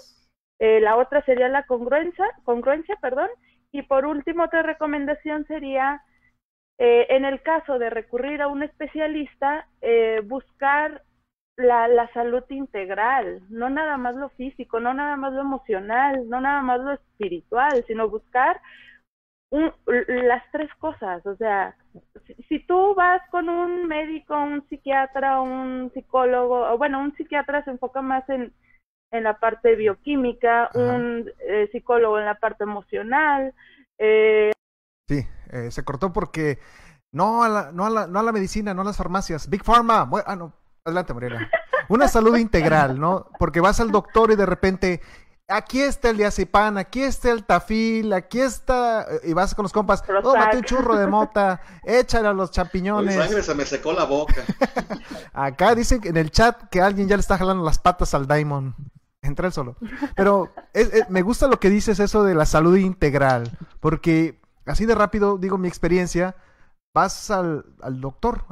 eh, 0.60 0.80
la 0.80 0.96
otra 0.98 1.24
sería 1.26 1.50
la 1.50 1.64
congruencia, 1.66 2.26
congruencia, 2.44 2.96
perdón, 3.02 3.30
y 3.72 3.82
por 3.84 4.06
último 4.06 4.44
otra 4.44 4.64
recomendación 4.64 5.46
sería 5.48 6.02
eh, 6.84 7.06
en 7.16 7.26
el 7.26 7.44
caso 7.44 7.78
de 7.78 7.92
recurrir 7.92 8.42
a 8.42 8.48
un 8.48 8.64
especialista, 8.64 9.68
eh, 9.82 10.22
buscar 10.24 11.04
la, 11.56 11.88
la 11.88 12.12
salud 12.12 12.44
integral, 12.50 13.44
no 13.50 13.70
nada 13.70 13.98
más 13.98 14.16
lo 14.16 14.30
físico, 14.30 14.80
no 14.80 14.92
nada 14.92 15.16
más 15.16 15.32
lo 15.32 15.42
emocional, 15.42 16.28
no 16.28 16.42
nada 16.42 16.62
más 16.62 16.80
lo 16.80 16.94
espiritual, 16.94 17.84
sino 17.86 18.10
buscar 18.10 18.60
un, 19.52 19.72
las 19.86 20.44
tres 20.52 20.74
cosas. 20.80 21.24
O 21.28 21.36
sea, 21.36 21.76
si, 22.48 22.60
tú 22.66 22.96
vas 22.96 23.22
con 23.30 23.50
un 23.50 23.88
médico, 23.88 24.38
un 24.38 24.68
psiquiatra, 24.70 25.42
un 25.42 25.92
psicólogo, 25.94 26.72
o 26.72 26.78
bueno, 26.78 27.00
un 27.00 27.16
psiquiatra 27.16 27.64
se 27.64 27.72
enfoca 27.72 28.02
más 28.02 28.28
en, 28.30 28.54
en 29.12 29.24
la 29.24 29.40
parte 29.40 29.76
bioquímica, 29.76 30.66
Ajá. 30.66 30.80
un 30.80 31.30
eh, 31.48 31.70
psicólogo 31.72 32.20
en 32.20 32.26
la 32.26 32.36
parte 32.36 32.64
emocional. 32.64 33.54
Eh, 33.98 34.52
Sí, 35.08 35.28
eh, 35.52 35.72
se 35.72 35.84
cortó 35.84 36.14
porque 36.14 36.60
no 37.12 37.44
a, 37.44 37.50
la, 37.50 37.72
no, 37.74 37.86
a 37.86 37.90
la, 37.90 38.08
no 38.08 38.20
a 38.20 38.24
la 38.24 38.32
medicina, 38.32 38.74
no 38.74 38.82
a 38.82 38.86
las 38.86 38.98
farmacias. 38.98 39.50
Big 39.50 39.64
Pharma. 39.64 40.06
Bueno, 40.06 40.26
ah, 40.28 40.36
no. 40.38 40.54
Adelante, 40.86 41.14
Mariela. 41.14 41.50
Una 41.90 42.08
salud 42.08 42.38
integral, 42.38 42.98
¿no? 43.00 43.28
Porque 43.38 43.60
vas 43.60 43.82
al 43.82 43.92
doctor 43.92 44.32
y 44.32 44.36
de 44.36 44.46
repente, 44.46 45.02
aquí 45.52 45.82
está 45.82 46.10
el 46.10 46.18
diazepam, 46.18 46.78
aquí 46.78 47.02
está 47.02 47.32
el 47.32 47.44
tafil, 47.44 48.14
aquí 48.14 48.40
está... 48.40 49.06
Y 49.24 49.34
vas 49.34 49.54
con 49.54 49.64
los 49.64 49.74
compas, 49.74 50.04
oh, 50.24 50.36
mate 50.36 50.58
un 50.58 50.64
churro 50.64 50.96
de 50.96 51.08
mota, 51.08 51.62
échale 51.84 52.28
a 52.28 52.34
los 52.34 52.52
champiñones. 52.52 53.16
Mi 53.16 53.22
sangre 53.22 53.44
se 53.44 53.56
me 53.56 53.66
secó 53.66 53.94
la 53.94 54.06
boca. 54.06 54.44
Acá 55.34 55.76
dicen 55.76 56.02
en 56.04 56.18
el 56.18 56.32
chat 56.32 56.70
que 56.70 56.82
alguien 56.82 57.08
ya 57.08 57.16
le 57.16 57.22
está 57.22 57.38
jalando 57.38 57.64
las 57.64 57.80
patas 57.80 58.14
al 58.14 58.28
Daimon. 58.28 58.76
entra 59.22 59.48
el 59.48 59.54
solo. 59.54 59.76
Pero 60.16 60.54
me 61.10 61.22
gusta 61.22 61.48
lo 61.48 61.60
que 61.60 61.70
dices 61.70 62.00
eso 62.00 62.24
de 62.24 62.36
la 62.36 62.46
salud 62.46 62.78
integral, 62.78 63.58
porque 63.80 64.40
así 64.66 64.86
de 64.86 64.96
rápido, 64.96 65.38
digo 65.38 65.58
mi 65.58 65.68
experiencia, 65.68 66.36
vas 66.94 67.32
al, 67.32 67.66
doctor, 68.00 68.46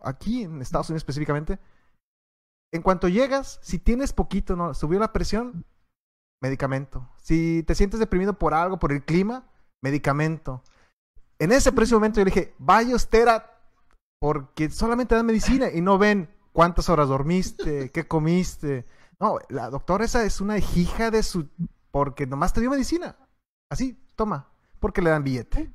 aquí 0.00 0.44
en 0.44 0.62
Estados 0.62 0.88
Unidos 0.90 1.02
específicamente, 1.02 1.58
en 2.72 2.82
cuanto 2.82 3.08
llegas, 3.08 3.58
si 3.62 3.78
tienes 3.78 4.12
poquito, 4.12 4.54
¿no? 4.54 4.74
Subió 4.74 5.00
la 5.00 5.12
presión, 5.12 5.64
medicamento. 6.42 7.08
Si 7.16 7.62
te 7.64 7.74
sientes 7.74 8.00
deprimido 8.00 8.34
por 8.34 8.54
algo, 8.54 8.78
por 8.78 8.92
el 8.92 9.04
clima, 9.04 9.44
medicamento. 9.82 10.62
En 11.38 11.52
ese 11.52 11.72
preciso 11.72 11.96
momento 11.96 12.20
yo 12.20 12.24
le 12.24 12.30
dije, 12.30 12.54
vaya 12.58 12.94
usted 12.94 13.26
porque 14.20 14.68
solamente 14.70 15.14
dan 15.14 15.26
medicina 15.26 15.68
y 15.72 15.80
no 15.80 15.98
ven 15.98 16.28
cuántas 16.52 16.88
horas 16.88 17.08
dormiste, 17.08 17.90
qué 17.92 18.06
comiste. 18.06 18.84
No, 19.18 19.38
la 19.48 19.70
doctora 19.70 20.04
esa 20.04 20.24
es 20.24 20.40
una 20.40 20.58
hija 20.58 21.10
de 21.10 21.22
su... 21.22 21.48
porque 21.90 22.26
nomás 22.26 22.52
te 22.52 22.60
dio 22.60 22.70
medicina. 22.70 23.16
Así, 23.70 23.98
toma, 24.16 24.48
porque 24.78 25.02
le 25.02 25.10
dan 25.10 25.24
billete. 25.24 25.70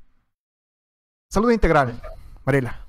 Salud 1.30 1.50
integral, 1.50 2.00
Mariela. 2.44 2.86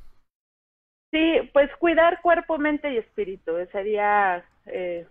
Sí, 1.12 1.50
pues 1.54 1.70
cuidar 1.80 2.22
cuerpo, 2.22 2.58
mente 2.58 2.92
y 2.94 2.98
espíritu. 2.98 3.52
Sería 3.72 4.46
eh, 4.66 5.08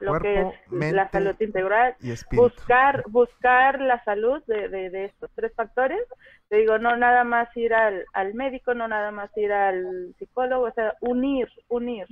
lo 0.00 0.18
que 0.18 0.40
es 0.40 0.92
la 0.92 1.10
salud 1.10 1.36
integral. 1.40 1.94
Y 2.00 2.12
buscar, 2.34 3.04
buscar 3.08 3.80
la 3.80 4.02
salud 4.04 4.42
de, 4.46 4.68
de, 4.68 5.04
estos 5.04 5.30
tres 5.34 5.52
factores. 5.54 6.00
Te 6.48 6.56
digo, 6.56 6.78
no 6.78 6.96
nada 6.96 7.24
más 7.24 7.54
ir 7.56 7.74
al, 7.74 8.04
al 8.12 8.34
médico, 8.34 8.74
no 8.74 8.88
nada 8.88 9.10
más 9.10 9.30
ir 9.36 9.52
al 9.52 10.14
psicólogo, 10.18 10.66
o 10.66 10.72
sea, 10.72 10.94
unir, 11.00 11.48
unir 11.68 12.06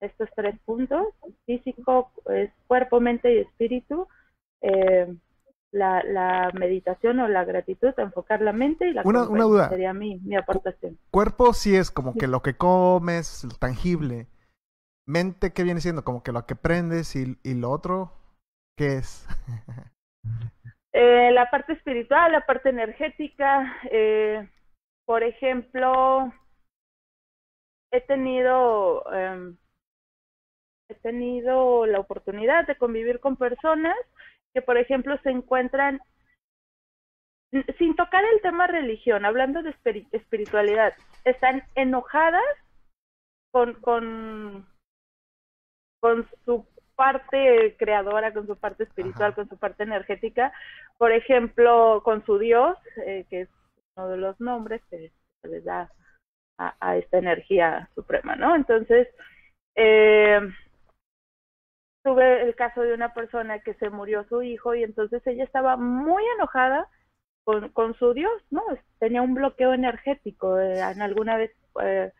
estos 0.00 0.28
tres 0.34 0.58
puntos, 0.64 1.06
físico, 1.44 2.10
es 2.30 2.50
cuerpo, 2.66 3.00
mente 3.00 3.34
y 3.34 3.38
espíritu. 3.38 4.08
Eh, 4.62 5.14
la, 5.72 6.02
la 6.02 6.50
meditación 6.58 7.20
o 7.20 7.28
la 7.28 7.44
gratitud, 7.44 7.92
enfocar 7.96 8.40
la 8.42 8.52
mente 8.52 8.88
y 8.88 8.92
la 8.92 9.02
una, 9.04 9.28
una 9.28 9.44
duda. 9.44 9.68
sería 9.68 9.92
mi, 9.92 10.18
mi 10.18 10.36
aportación. 10.36 10.98
Cuerpo 11.12 11.52
sí 11.52 11.76
es 11.76 11.90
como 11.90 12.14
que 12.14 12.26
lo 12.26 12.42
que 12.42 12.54
comes, 12.54 13.44
lo 13.44 13.54
tangible. 13.56 14.26
Mente, 15.10 15.52
¿qué 15.52 15.64
viene 15.64 15.80
siendo? 15.80 16.04
Como 16.04 16.22
que 16.22 16.30
lo 16.30 16.46
que 16.46 16.54
prendes 16.54 17.16
y, 17.16 17.36
y 17.42 17.54
lo 17.54 17.70
otro, 17.72 18.12
¿qué 18.76 18.98
es? 18.98 19.26
eh, 20.92 21.32
la 21.32 21.50
parte 21.50 21.72
espiritual, 21.72 22.30
la 22.30 22.46
parte 22.46 22.68
energética. 22.68 23.76
Eh, 23.90 24.48
por 25.04 25.24
ejemplo, 25.24 26.32
he 27.90 28.00
tenido, 28.02 29.02
eh, 29.12 29.52
he 30.90 30.94
tenido 30.94 31.86
la 31.86 31.98
oportunidad 31.98 32.68
de 32.68 32.76
convivir 32.76 33.18
con 33.18 33.34
personas 33.34 33.96
que, 34.54 34.62
por 34.62 34.78
ejemplo, 34.78 35.18
se 35.24 35.30
encuentran, 35.30 36.00
sin 37.78 37.96
tocar 37.96 38.22
el 38.32 38.40
tema 38.42 38.68
religión, 38.68 39.24
hablando 39.24 39.60
de 39.64 39.74
espiritualidad, 40.12 40.94
están 41.24 41.64
enojadas 41.74 42.44
con, 43.50 43.74
con, 43.80 44.69
con 46.00 46.28
su 46.44 46.66
parte 46.96 47.76
creadora, 47.78 48.32
con 48.32 48.46
su 48.46 48.56
parte 48.56 48.84
espiritual, 48.84 49.34
con 49.34 49.48
su 49.48 49.56
parte 49.56 49.84
energética, 49.84 50.52
por 50.98 51.12
ejemplo, 51.12 52.02
con 52.04 52.24
su 52.26 52.38
Dios, 52.38 52.76
eh, 53.06 53.26
que 53.30 53.42
es 53.42 53.48
uno 53.96 54.08
de 54.08 54.16
los 54.16 54.40
nombres 54.40 54.82
que 54.90 55.12
se 55.40 55.48
les 55.48 55.64
da 55.64 55.90
a, 56.58 56.74
a 56.80 56.96
esta 56.96 57.18
energía 57.18 57.88
suprema, 57.94 58.36
¿no? 58.36 58.54
Entonces, 58.54 59.08
eh, 59.76 60.40
tuve 62.02 62.42
el 62.42 62.54
caso 62.54 62.82
de 62.82 62.94
una 62.94 63.12
persona 63.14 63.60
que 63.60 63.74
se 63.74 63.90
murió 63.90 64.24
su 64.24 64.42
hijo 64.42 64.74
y 64.74 64.82
entonces 64.82 65.26
ella 65.26 65.44
estaba 65.44 65.76
muy 65.76 66.22
enojada 66.36 66.88
con, 67.44 67.70
con 67.70 67.94
su 67.94 68.12
Dios, 68.14 68.32
¿no? 68.50 68.62
Tenía 68.98 69.22
un 69.22 69.34
bloqueo 69.34 69.72
energético. 69.72 70.58
Eh, 70.58 70.80
en 70.80 71.02
alguna 71.02 71.36
vez, 71.36 71.52
eh, 71.82 72.12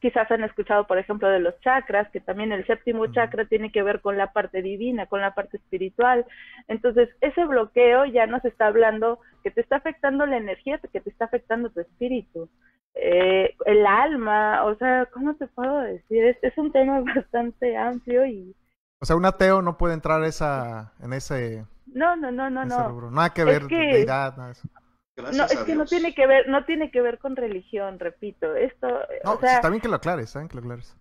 quizás 0.00 0.30
han 0.30 0.44
escuchado, 0.44 0.86
por 0.86 0.98
ejemplo, 0.98 1.28
de 1.28 1.40
los 1.40 1.58
chakras, 1.60 2.08
que 2.10 2.20
también 2.20 2.52
el 2.52 2.66
séptimo 2.66 3.06
chakra 3.08 3.46
tiene 3.46 3.72
que 3.72 3.82
ver 3.82 4.00
con 4.00 4.16
la 4.16 4.32
parte 4.32 4.62
divina, 4.62 5.06
con 5.06 5.20
la 5.20 5.34
parte 5.34 5.56
espiritual. 5.56 6.24
Entonces, 6.68 7.08
ese 7.20 7.44
bloqueo 7.44 8.04
ya 8.04 8.26
nos 8.26 8.44
está 8.44 8.66
hablando 8.66 9.18
que 9.42 9.50
te 9.50 9.60
está 9.60 9.76
afectando 9.76 10.26
la 10.26 10.36
energía, 10.36 10.78
que 10.78 11.00
te 11.00 11.10
está 11.10 11.24
afectando 11.24 11.70
tu 11.70 11.80
espíritu 11.80 12.48
eh, 12.96 13.54
el 13.66 13.86
alma, 13.86 14.64
o 14.64 14.74
sea, 14.76 15.06
¿cómo 15.12 15.34
te 15.34 15.46
puedo 15.48 15.80
decir? 15.80 16.24
Es, 16.24 16.38
es 16.42 16.56
un 16.56 16.72
tema 16.72 17.00
bastante 17.14 17.76
amplio 17.76 18.26
y... 18.26 18.56
O 18.98 19.04
sea, 19.04 19.16
un 19.16 19.26
ateo 19.26 19.60
no 19.60 19.76
puede 19.76 19.94
entrar 19.94 20.22
esa, 20.24 20.94
en 21.02 21.12
ese... 21.12 21.66
No, 21.86 22.16
no, 22.16 22.32
no, 22.32 22.50
no, 22.50 22.64
no. 22.64 23.10
Nada 23.10 23.30
que 23.30 23.44
ver, 23.44 23.66
que... 23.66 23.76
deidad, 23.76 24.36
nada 24.36 24.46
de 24.46 24.52
eso. 24.52 24.68
No, 25.16 25.44
es 25.44 25.58
que 25.64 25.74
no 25.74 25.84
tiene 25.86 26.14
que 26.14 26.26
ver, 26.26 26.48
no 26.48 26.64
tiene 26.64 26.90
que 26.90 27.00
ver 27.00 27.18
con 27.18 27.36
religión, 27.36 27.98
repito. 27.98 28.54
Esto, 28.54 28.88
no, 29.24 29.32
o 29.32 29.40
sea... 29.40 29.56
está 29.56 29.70
bien 29.70 29.80
que 29.80 29.88
lo 29.88 29.96
aclares, 29.96 30.26
está 30.26 30.40
bien 30.40 30.48
que 30.48 30.56
lo 30.56 30.62
aclares. 30.62 30.96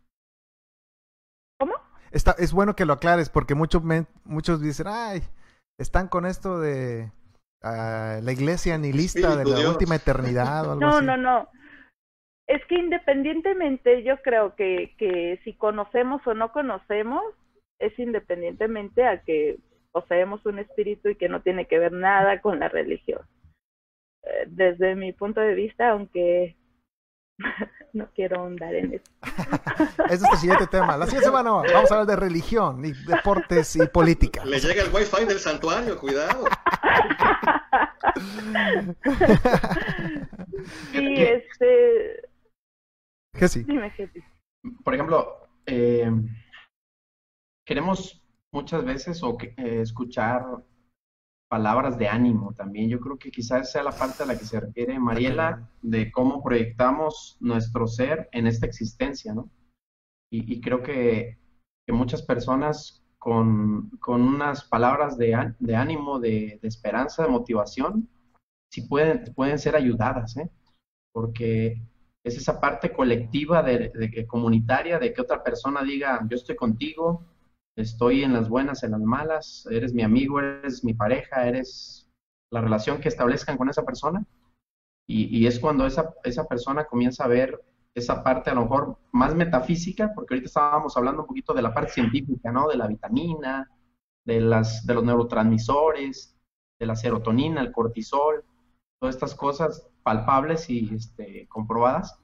¿Cómo? 1.60 1.74
Está, 2.12 2.36
es 2.38 2.54
bueno 2.54 2.76
que 2.76 2.86
lo 2.86 2.94
aclares 2.94 3.30
porque 3.30 3.56
muchos 3.56 3.84
muchos 4.24 4.62
dicen, 4.62 4.88
ay, 4.90 5.22
están 5.78 6.08
con 6.08 6.26
esto 6.26 6.60
de 6.60 7.12
uh, 7.64 8.22
la 8.24 8.32
iglesia 8.32 8.78
nihilista 8.78 9.36
de 9.36 9.46
la 9.46 9.70
última 9.70 9.96
eternidad 9.96 10.68
o 10.68 10.72
algo 10.74 10.82
no, 10.82 10.98
así. 10.98 11.06
No, 11.06 11.18
no, 11.18 11.24
no. 11.24 11.50
Es 12.48 12.66
que 12.68 12.76
independientemente, 12.76 14.04
yo 14.04 14.22
creo 14.22 14.56
que, 14.56 14.96
que 14.98 15.42
si 15.44 15.54
conocemos 15.54 16.26
o 16.28 16.34
no 16.34 16.52
conocemos, 16.52 17.24
es 17.80 17.98
independientemente 18.00 19.06
a 19.06 19.22
que 19.24 19.58
poseemos 19.92 20.46
un 20.46 20.60
espíritu 20.60 21.10
y 21.10 21.16
que 21.16 21.28
no 21.28 21.42
tiene 21.42 21.68
que 21.68 21.80
ver 21.80 21.92
nada 21.92 22.42
con 22.42 22.60
la 22.60 22.70
religión. 22.70 23.22
Desde 24.48 24.96
mi 24.96 25.14
punto 25.14 25.42
de 25.42 25.54
vista, 25.54 25.92
aunque 25.92 26.56
no 27.94 28.10
quiero 28.14 28.40
ahondar 28.40 28.74
en 28.76 28.94
eso. 28.94 29.12
Ese 30.10 30.14
es 30.26 30.32
el 30.32 30.38
siguiente 30.38 30.68
tema. 30.68 30.98
La 30.98 31.06
siguiente 31.06 31.28
semana 31.28 31.52
vamos 31.52 31.92
a 31.92 31.96
hablar 31.96 32.08
de 32.08 32.16
religión 32.16 32.84
y 32.86 32.94
deportes 32.94 33.76
y 33.76 33.88
política. 33.88 34.46
Le 34.46 34.60
llega 34.60 34.84
el 34.84 34.94
wifi 34.94 35.26
del 35.26 35.40
santuario, 35.40 35.98
cuidado. 35.98 36.46
sí, 40.92 41.16
este 41.18 42.26
por 44.84 44.94
ejemplo, 44.94 45.48
eh, 45.66 46.10
queremos 47.66 48.24
muchas 48.52 48.84
veces 48.86 49.22
o 49.24 49.38
eh, 49.42 49.82
escuchar 49.82 50.44
palabras 51.48 51.98
de 51.98 52.08
ánimo 52.08 52.54
también. 52.54 52.90
Yo 52.90 53.00
creo 53.00 53.18
que 53.18 53.32
quizás 53.32 53.72
sea 53.72 53.84
la 53.84 53.92
parte 53.92 54.24
a 54.24 54.26
la 54.26 54.38
que 54.38 54.46
se 54.46 54.60
refiere 54.60 55.00
Mariela 55.00 55.70
de 55.82 56.12
cómo 56.12 56.44
proyectamos 56.44 57.38
nuestro 57.40 57.88
ser 57.88 58.30
en 58.32 58.48
esta 58.48 58.66
existencia, 58.66 59.34
¿no? 59.34 59.50
Y, 60.32 60.60
creo 60.60 60.84
que, 60.84 61.38
muchas 61.88 62.22
personas 62.24 63.04
con, 63.18 63.92
unas 64.06 64.66
palabras 64.66 65.18
de, 65.18 65.34
ánimo, 65.34 66.20
de, 66.20 66.60
de, 66.62 66.68
esperanza, 66.68 67.24
de 67.24 67.30
motivación, 67.30 68.10
sí 68.70 68.82
pueden, 68.82 69.34
pueden 69.34 69.58
ser 69.60 69.76
ayudadas, 69.76 70.36
¿eh? 70.36 70.50
Porque 71.14 71.82
es 72.26 72.38
esa 72.38 72.60
parte 72.60 72.92
colectiva, 72.92 73.64
de, 73.64 73.92
de, 73.94 74.28
comunitaria, 74.28 75.00
de 75.00 75.14
que 75.14 75.22
otra 75.22 75.44
persona 75.44 75.84
diga, 75.84 76.26
yo 76.28 76.36
estoy 76.36 76.56
contigo, 76.56 77.24
estoy 77.76 78.24
en 78.24 78.34
las 78.34 78.50
buenas, 78.50 78.84
en 78.84 78.92
las 78.92 79.02
malas, 79.02 79.68
eres 79.70 79.94
mi 79.94 80.04
amigo, 80.04 80.40
eres 80.40 80.84
mi 80.84 80.94
pareja, 80.94 81.48
eres 81.48 82.10
la 82.52 82.62
relación 82.62 83.00
que 83.00 83.10
establezcan 83.10 83.58
con 83.58 83.70
esa 83.70 83.84
persona. 83.84 84.26
Y, 85.08 85.46
es 85.46 85.60
cuando 85.60 85.86
esa, 85.86 86.16
esa 86.24 86.46
persona 86.46 86.86
comienza 86.86 87.26
a 87.26 87.28
ver 87.28 87.64
esa 87.94 88.24
parte 88.24 88.50
a 88.50 88.56
lo 88.56 88.64
mejor 88.64 88.98
más 89.12 89.36
metafísica, 89.36 90.12
porque 90.16 90.34
ahorita 90.34 90.48
estábamos 90.48 90.98
hablando 90.98 91.22
un 91.22 91.28
poquito 91.28 91.54
de 91.54 91.62
la 91.62 91.74
parte 91.74 91.92
científica, 91.92 92.52
¿no? 92.52 92.68
De 92.68 92.76
la 92.76 92.88
vitamina, 92.88 93.70
de, 94.26 94.42
las, 94.42 94.86
de 94.86 94.94
los 94.96 95.04
neurotransmisores, 95.04 96.36
de 96.80 96.86
la 96.86 96.96
serotonina, 96.96 97.62
el 97.62 97.72
cortisol, 97.72 98.44
todas 99.00 99.16
estas 99.16 99.36
cosas 99.36 99.88
palpables 100.02 100.70
y 100.70 100.94
este, 100.94 101.48
comprobadas, 101.48 102.20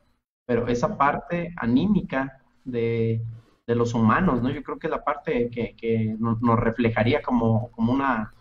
pero 0.48 0.68
esa 0.68 0.98
parte 0.98 1.54
anímica 1.58 2.42
de, 2.66 3.24
de, 3.72 3.76
los 3.76 3.94
humanos, 3.94 4.42
¿no? 4.42 4.50
Yo 4.50 4.64
creo 4.64 4.80
que 4.80 4.88
es 4.88 4.92
la 4.92 5.04
parte 5.04 5.50
que, 5.50 5.76
que 5.76 6.16
nos, 6.20 6.60
reflejaría 6.60 7.22
como, 7.22 7.72
como 7.72 7.94
una, 7.94 8.34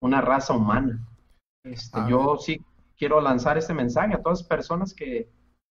una 0.00 0.20
raza 0.20 0.54
humana. 0.54 1.06
Este, 1.64 1.98
ah. 2.00 2.06
Yo 2.08 2.36
sí 2.38 2.60
quiero 2.96 3.20
lanzar 3.20 3.58
este 3.58 3.74
mensaje 3.74 4.14
a 4.14 4.22
todas 4.22 4.40
las 4.40 4.48
personas 4.48 4.94
que, 4.94 5.28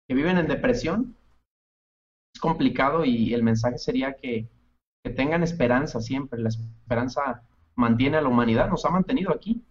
que 0.08 0.16
viven 0.16 0.38
en 0.38 0.48
depresión. 0.48 1.16
Es 2.34 2.42
complicado 2.42 3.06
y 3.06 3.34
el 3.34 3.44
mensaje 3.44 3.78
sería 3.78 4.14
que, 4.14 4.50
que 5.04 5.12
tengan 5.12 5.44
esperanza 5.44 6.02
siempre. 6.02 6.42
La 6.42 6.50
esperanza 6.50 7.44
mantiene 7.76 8.18
a 8.18 8.22
la 8.22 8.30
humanidad, 8.30 8.70
nos 8.70 8.86
ha 8.86 8.90
mantenido 8.90 9.32
aquí 9.32 9.64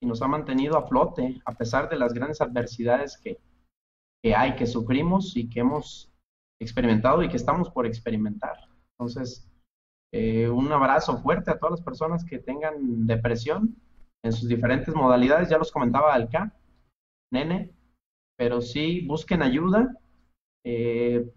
y 0.00 0.06
nos 0.06 0.22
ha 0.22 0.28
mantenido 0.28 0.76
a 0.76 0.86
flote 0.86 1.40
a 1.44 1.52
pesar 1.52 1.88
de 1.88 1.96
las 1.96 2.12
grandes 2.12 2.40
adversidades 2.40 3.16
que, 3.16 3.38
que 4.22 4.34
hay, 4.34 4.56
que 4.56 4.66
sufrimos 4.66 5.36
y 5.36 5.48
que 5.48 5.60
hemos 5.60 6.10
experimentado 6.60 7.22
y 7.22 7.28
que 7.28 7.36
estamos 7.36 7.70
por 7.70 7.86
experimentar. 7.86 8.56
Entonces, 8.92 9.48
eh, 10.12 10.48
un 10.48 10.72
abrazo 10.72 11.18
fuerte 11.18 11.50
a 11.50 11.58
todas 11.58 11.78
las 11.78 11.82
personas 11.82 12.24
que 12.24 12.38
tengan 12.38 13.06
depresión 13.06 13.76
en 14.22 14.32
sus 14.32 14.48
diferentes 14.48 14.94
modalidades. 14.94 15.48
Ya 15.48 15.58
los 15.58 15.72
comentaba 15.72 16.14
Alca, 16.14 16.52
Nene, 17.32 17.74
pero 18.36 18.60
sí 18.60 19.06
busquen 19.06 19.42
ayuda. 19.42 19.96
Eh, 20.64 21.30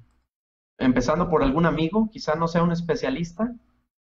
empezando 0.80 1.30
por 1.30 1.44
algún 1.44 1.66
amigo, 1.66 2.10
quizá 2.12 2.36
no 2.36 2.48
sea 2.48 2.64
un 2.64 2.72
especialista, 2.72 3.54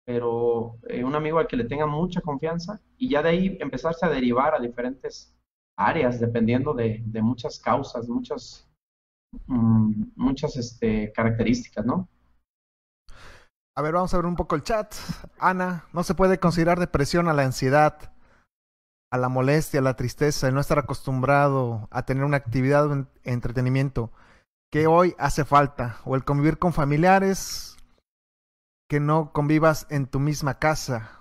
pero 0.05 0.77
eh, 0.87 1.03
un 1.03 1.15
amigo 1.15 1.39
al 1.39 1.47
que 1.47 1.57
le 1.57 1.65
tenga 1.65 1.85
mucha 1.85 2.21
confianza 2.21 2.81
y 2.97 3.09
ya 3.09 3.21
de 3.21 3.29
ahí 3.29 3.57
empezarse 3.59 4.05
a 4.05 4.09
derivar 4.09 4.53
a 4.53 4.59
diferentes 4.59 5.33
áreas 5.77 6.19
dependiendo 6.19 6.73
de, 6.73 7.03
muchas 7.21 7.59
causas, 7.59 8.07
muchas, 8.07 8.67
muchas 9.47 10.55
este, 10.57 11.11
características, 11.13 11.85
¿no? 11.85 12.07
A 13.75 13.81
ver, 13.81 13.93
vamos 13.93 14.13
a 14.13 14.17
ver 14.17 14.25
un 14.27 14.35
poco 14.35 14.55
el 14.55 14.63
chat. 14.63 14.93
Ana, 15.39 15.85
no 15.93 16.03
se 16.03 16.13
puede 16.13 16.39
considerar 16.39 16.79
depresión 16.79 17.27
a 17.27 17.33
la 17.33 17.43
ansiedad, 17.43 18.13
a 19.11 19.17
la 19.17 19.29
molestia, 19.29 19.79
a 19.79 19.83
la 19.83 19.95
tristeza, 19.95 20.47
el 20.47 20.53
no 20.53 20.61
estar 20.61 20.77
acostumbrado 20.77 21.87
a 21.91 22.03
tener 22.03 22.23
una 22.23 22.37
actividad 22.37 22.91
o 22.91 23.07
entretenimiento 23.23 24.11
que 24.71 24.87
hoy 24.87 25.15
hace 25.19 25.45
falta, 25.45 25.97
o 26.03 26.15
el 26.15 26.23
convivir 26.23 26.57
con 26.57 26.73
familiares, 26.73 27.77
que 28.89 28.99
no 28.99 29.31
convivas 29.31 29.85
en 29.89 30.07
tu 30.07 30.19
misma 30.19 30.59
casa, 30.59 31.19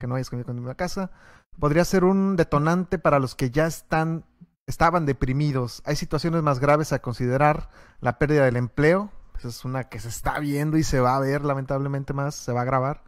que 0.00 0.06
no 0.06 0.14
hayas 0.14 0.30
convivido 0.30 0.52
en 0.52 0.56
tu 0.56 0.62
misma 0.62 0.76
casa, 0.76 1.10
podría 1.58 1.84
ser 1.84 2.04
un 2.04 2.36
detonante 2.36 2.98
para 2.98 3.18
los 3.18 3.34
que 3.34 3.50
ya 3.50 3.66
están, 3.66 4.24
estaban 4.66 5.06
deprimidos. 5.06 5.82
Hay 5.84 5.96
situaciones 5.96 6.42
más 6.42 6.60
graves 6.60 6.92
a 6.92 7.00
considerar, 7.00 7.68
la 8.00 8.18
pérdida 8.18 8.44
del 8.44 8.56
empleo, 8.56 9.10
esa 9.38 9.48
es 9.48 9.64
una 9.64 9.88
que 9.88 9.98
se 9.98 10.08
está 10.08 10.38
viendo 10.38 10.76
y 10.76 10.84
se 10.84 11.00
va 11.00 11.16
a 11.16 11.20
ver 11.20 11.44
lamentablemente 11.44 12.12
más, 12.12 12.34
se 12.34 12.52
va 12.52 12.62
a 12.62 12.64
grabar. 12.64 13.02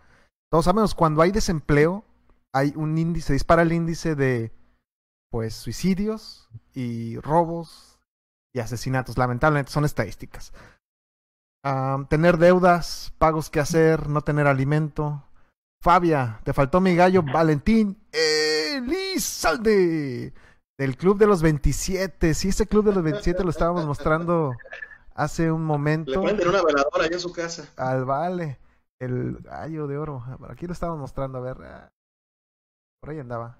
Todos 0.51 0.65
sabemos, 0.65 0.95
cuando 0.95 1.23
hay 1.23 1.31
desempleo, 1.31 2.05
hay 2.53 2.73
un 2.77 2.97
índice, 2.99 3.33
dispara 3.33 3.63
el 3.63 3.73
índice 3.73 4.15
de 4.15 4.53
pues 5.31 5.55
suicidios 5.55 6.49
y 6.73 7.19
robos 7.19 7.99
y 8.53 8.61
asesinatos. 8.61 9.19
Lamentablemente 9.19 9.73
son 9.73 9.85
estadísticas. 9.85 10.53
tener 12.09 12.39
deudas, 12.39 13.13
pagos 13.19 13.51
que 13.51 13.61
hacer, 13.61 14.09
no 14.09 14.21
tener 14.21 14.47
alimento. 14.47 15.25
Fabia, 15.83 16.41
te 16.45 16.53
faltó 16.53 16.81
mi 16.81 16.95
gallo 16.95 17.23
Valentín 17.23 17.99
Elizalde 18.13 20.33
del 20.79 20.97
Club 20.97 21.19
de 21.19 21.27
los 21.27 21.43
27. 21.43 22.35
Sí, 22.35 22.49
ese 22.49 22.67
Club 22.67 22.87
de 22.87 22.93
los 22.93 23.03
27 23.03 23.45
lo 23.45 23.51
estábamos 23.51 23.87
mostrando 23.87 24.53
hace 25.15 25.51
un 25.51 25.65
momento. 25.65 26.25
Le 26.25 26.49
una 26.49 26.63
veladora 26.63 27.05
allá 27.05 27.15
en 27.15 27.21
su 27.21 27.33
casa. 27.33 27.69
Al 27.77 28.05
Vale, 28.05 28.59
el 28.99 29.39
gallo 29.39 29.87
de 29.87 29.99
oro. 29.99 30.25
Aquí 30.49 30.67
lo 30.67 30.73
estábamos 30.73 31.01
mostrando, 31.01 31.39
a 31.39 31.43
ver. 31.43 31.57
Ah, 31.63 31.93
por 33.01 33.11
ahí 33.11 33.19
andaba. 33.19 33.59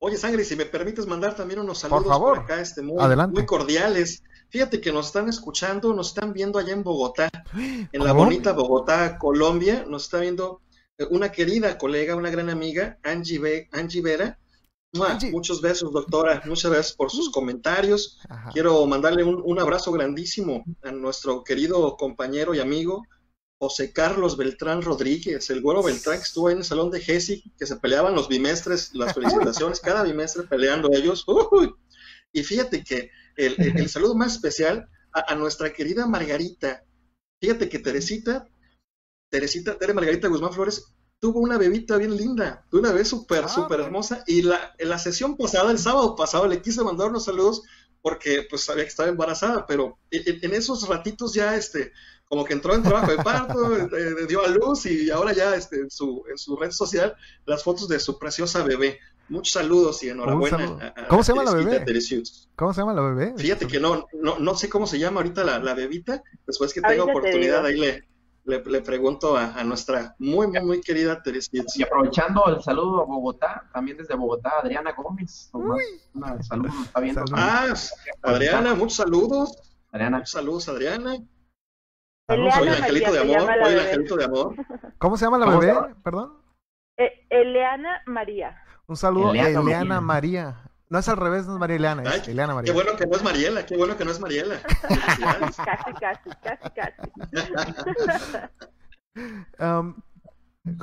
Oye, 0.00 0.16
Sangre, 0.16 0.44
si 0.44 0.54
me 0.54 0.64
permites 0.64 1.06
mandar 1.06 1.34
también 1.34 1.58
unos 1.58 1.78
saludos 1.78 2.18
por, 2.18 2.38
acá, 2.38 2.60
este, 2.60 2.82
muy, 2.82 3.04
muy, 3.32 3.46
cordiales. 3.46 4.22
Fíjate 4.48 4.80
que 4.80 4.92
nos 4.92 5.06
están 5.06 5.28
escuchando, 5.28 5.92
nos 5.92 6.08
están 6.08 6.32
viendo 6.32 6.58
allá 6.58 6.72
en 6.72 6.84
Bogotá, 6.84 7.28
en 7.54 8.04
la 8.04 8.12
bonita 8.12 8.52
Bogotá, 8.52 9.18
Colombia. 9.18 9.84
Nos 9.88 10.04
está 10.04 10.20
viendo 10.20 10.62
eh, 10.98 11.06
una 11.10 11.32
querida 11.32 11.76
colega, 11.78 12.14
una 12.14 12.30
gran 12.30 12.48
amiga, 12.48 12.98
Angie, 13.02 13.68
Angie 13.72 14.02
Vera. 14.02 14.38
Muchos 14.92 15.60
besos, 15.60 15.92
doctora. 15.92 16.42
Muchas 16.46 16.70
gracias 16.70 16.96
por 16.96 17.10
sus 17.10 17.30
comentarios. 17.30 18.18
Quiero 18.52 18.86
mandarle 18.86 19.22
un, 19.24 19.42
un, 19.44 19.58
abrazo 19.58 19.92
grandísimo 19.92 20.64
a 20.82 20.90
nuestro 20.90 21.44
querido 21.44 21.96
compañero 21.96 22.54
y 22.54 22.60
amigo 22.60 23.02
José 23.60 23.92
Carlos 23.92 24.36
Beltrán 24.36 24.82
Rodríguez, 24.82 25.50
el 25.50 25.60
güero 25.60 25.82
Beltrán 25.82 26.18
que 26.18 26.22
estuvo 26.22 26.48
en 26.48 26.58
el 26.58 26.64
salón 26.64 26.90
de 26.90 27.00
Jesse, 27.00 27.42
que 27.58 27.66
se 27.66 27.76
peleaban 27.76 28.14
los 28.14 28.28
bimestres, 28.28 28.94
las 28.94 29.14
felicitaciones, 29.14 29.80
cada 29.80 30.04
bimestre 30.04 30.44
peleando 30.44 30.90
ellos. 30.92 31.26
Y 32.32 32.44
fíjate 32.44 32.84
que 32.84 33.10
el, 33.36 33.88
saludo 33.88 34.14
más 34.14 34.34
especial 34.34 34.88
a, 35.12 35.34
nuestra 35.34 35.72
querida 35.72 36.06
Margarita. 36.06 36.84
Fíjate 37.40 37.68
que 37.68 37.80
Teresita, 37.80 38.48
Teresita, 39.28 39.76
Tere 39.76 39.92
Margarita 39.92 40.28
Guzmán 40.28 40.52
Flores, 40.52 40.92
tuvo 41.20 41.40
una 41.40 41.58
bebita 41.58 41.96
bien 41.96 42.16
linda, 42.16 42.64
una 42.72 42.92
vez 42.92 43.08
súper, 43.08 43.44
ah, 43.44 43.48
súper 43.48 43.80
hermosa. 43.80 44.22
Y 44.26 44.42
la, 44.42 44.74
en 44.78 44.88
la 44.88 44.98
sesión 44.98 45.36
pasada, 45.36 45.70
el 45.70 45.78
sábado 45.78 46.14
pasado, 46.16 46.46
le 46.46 46.62
quise 46.62 46.82
mandar 46.82 47.08
unos 47.08 47.24
saludos 47.24 47.62
porque 48.00 48.46
pues 48.48 48.62
sabía 48.64 48.84
que 48.84 48.90
estaba 48.90 49.08
embarazada, 49.08 49.66
pero 49.66 49.98
en, 50.10 50.54
esos 50.54 50.88
ratitos 50.88 51.34
ya 51.34 51.56
este 51.56 51.92
como 52.26 52.44
que 52.44 52.52
entró 52.52 52.74
en 52.74 52.82
trabajo 52.82 53.10
de 53.10 53.16
parto, 53.16 53.76
eh, 53.96 54.26
dio 54.28 54.44
a 54.44 54.48
luz 54.48 54.84
y 54.84 55.10
ahora 55.10 55.32
ya 55.32 55.56
este, 55.56 55.80
en, 55.80 55.90
su, 55.90 56.22
en 56.30 56.36
su 56.36 56.56
red 56.56 56.70
social 56.70 57.16
las 57.46 57.64
fotos 57.64 57.88
de 57.88 57.98
su 57.98 58.18
preciosa 58.18 58.62
bebé. 58.62 59.00
Muchos 59.30 59.54
saludos 59.54 60.02
y 60.02 60.10
enhorabuena. 60.10 60.94
¿Cómo 61.08 61.22
se 61.22 61.32
llama 61.32 61.44
la 61.44 61.54
bebé? 61.54 61.84
¿Cómo 62.54 62.72
se 62.72 62.80
llama 62.80 62.94
la 62.94 63.02
bebé? 63.02 63.34
Fíjate 63.36 63.66
que 63.66 63.80
no, 63.80 64.06
no, 64.12 64.38
no 64.38 64.54
sé 64.56 64.68
cómo 64.68 64.86
se 64.86 64.98
llama 64.98 65.20
ahorita 65.20 65.42
la, 65.42 65.58
la 65.58 65.74
bebita. 65.74 66.22
Después 66.46 66.72
que 66.72 66.80
tenga 66.80 67.04
oportunidad 67.04 67.64
ahí 67.64 67.78
le, 67.78 68.07
le, 68.48 68.80
pregunto 68.80 69.36
a, 69.36 69.62
nuestra 69.62 70.14
muy, 70.18 70.46
muy, 70.46 70.60
muy 70.62 70.80
querida 70.80 71.22
Teresita. 71.22 71.64
Y 71.76 71.82
aprovechando 71.82 72.46
el 72.46 72.62
saludo 72.62 73.02
a 73.02 73.04
Bogotá, 73.04 73.68
también 73.72 73.98
desde 73.98 74.14
Bogotá, 74.14 74.52
Adriana 74.62 74.92
Gómez. 74.92 75.50
Saludos, 76.40 76.74
está 76.86 77.00
viendo. 77.00 77.24
Ah, 77.34 77.74
Adriana, 78.22 78.74
muchos 78.74 78.96
saludos. 78.96 79.54
Adriana. 79.92 80.18
Muchos 80.18 80.32
saludos, 80.32 80.68
Adriana. 80.68 81.16
Soy 82.28 82.68
el 82.68 82.74
angelito 82.74 83.12
de 83.12 83.20
amor, 83.20 83.40
soy 83.40 83.72
el 83.72 83.80
angelito 83.80 84.16
de 84.16 84.24
amor. 84.24 84.54
¿Cómo 84.98 85.16
se 85.16 85.24
llama 85.24 85.38
la 85.38 85.46
bebé? 85.46 85.74
Perdón. 86.02 86.38
Eh, 86.96 87.26
Eleana 87.30 88.02
María. 88.06 88.56
Un 88.86 88.96
saludo 88.96 89.30
a 89.30 89.48
Eleana 89.48 90.00
María. 90.00 90.67
No 90.90 90.98
es 90.98 91.08
al 91.08 91.18
revés, 91.18 91.46
no 91.46 91.54
es 91.54 91.58
María 91.58 91.76
es 91.76 91.82
María. 91.82 92.62
Qué 92.64 92.72
bueno 92.72 92.96
que 92.96 93.06
no 93.06 93.16
es 93.16 93.22
Mariela, 93.22 93.66
qué 93.66 93.76
bueno 93.76 93.96
que 93.96 94.04
no 94.04 94.10
es 94.10 94.20
Mariela. 94.20 94.60
casi, 94.62 95.92
casi, 96.00 96.30
casi, 96.42 96.70
casi. 96.74 97.02
um, 99.62 99.94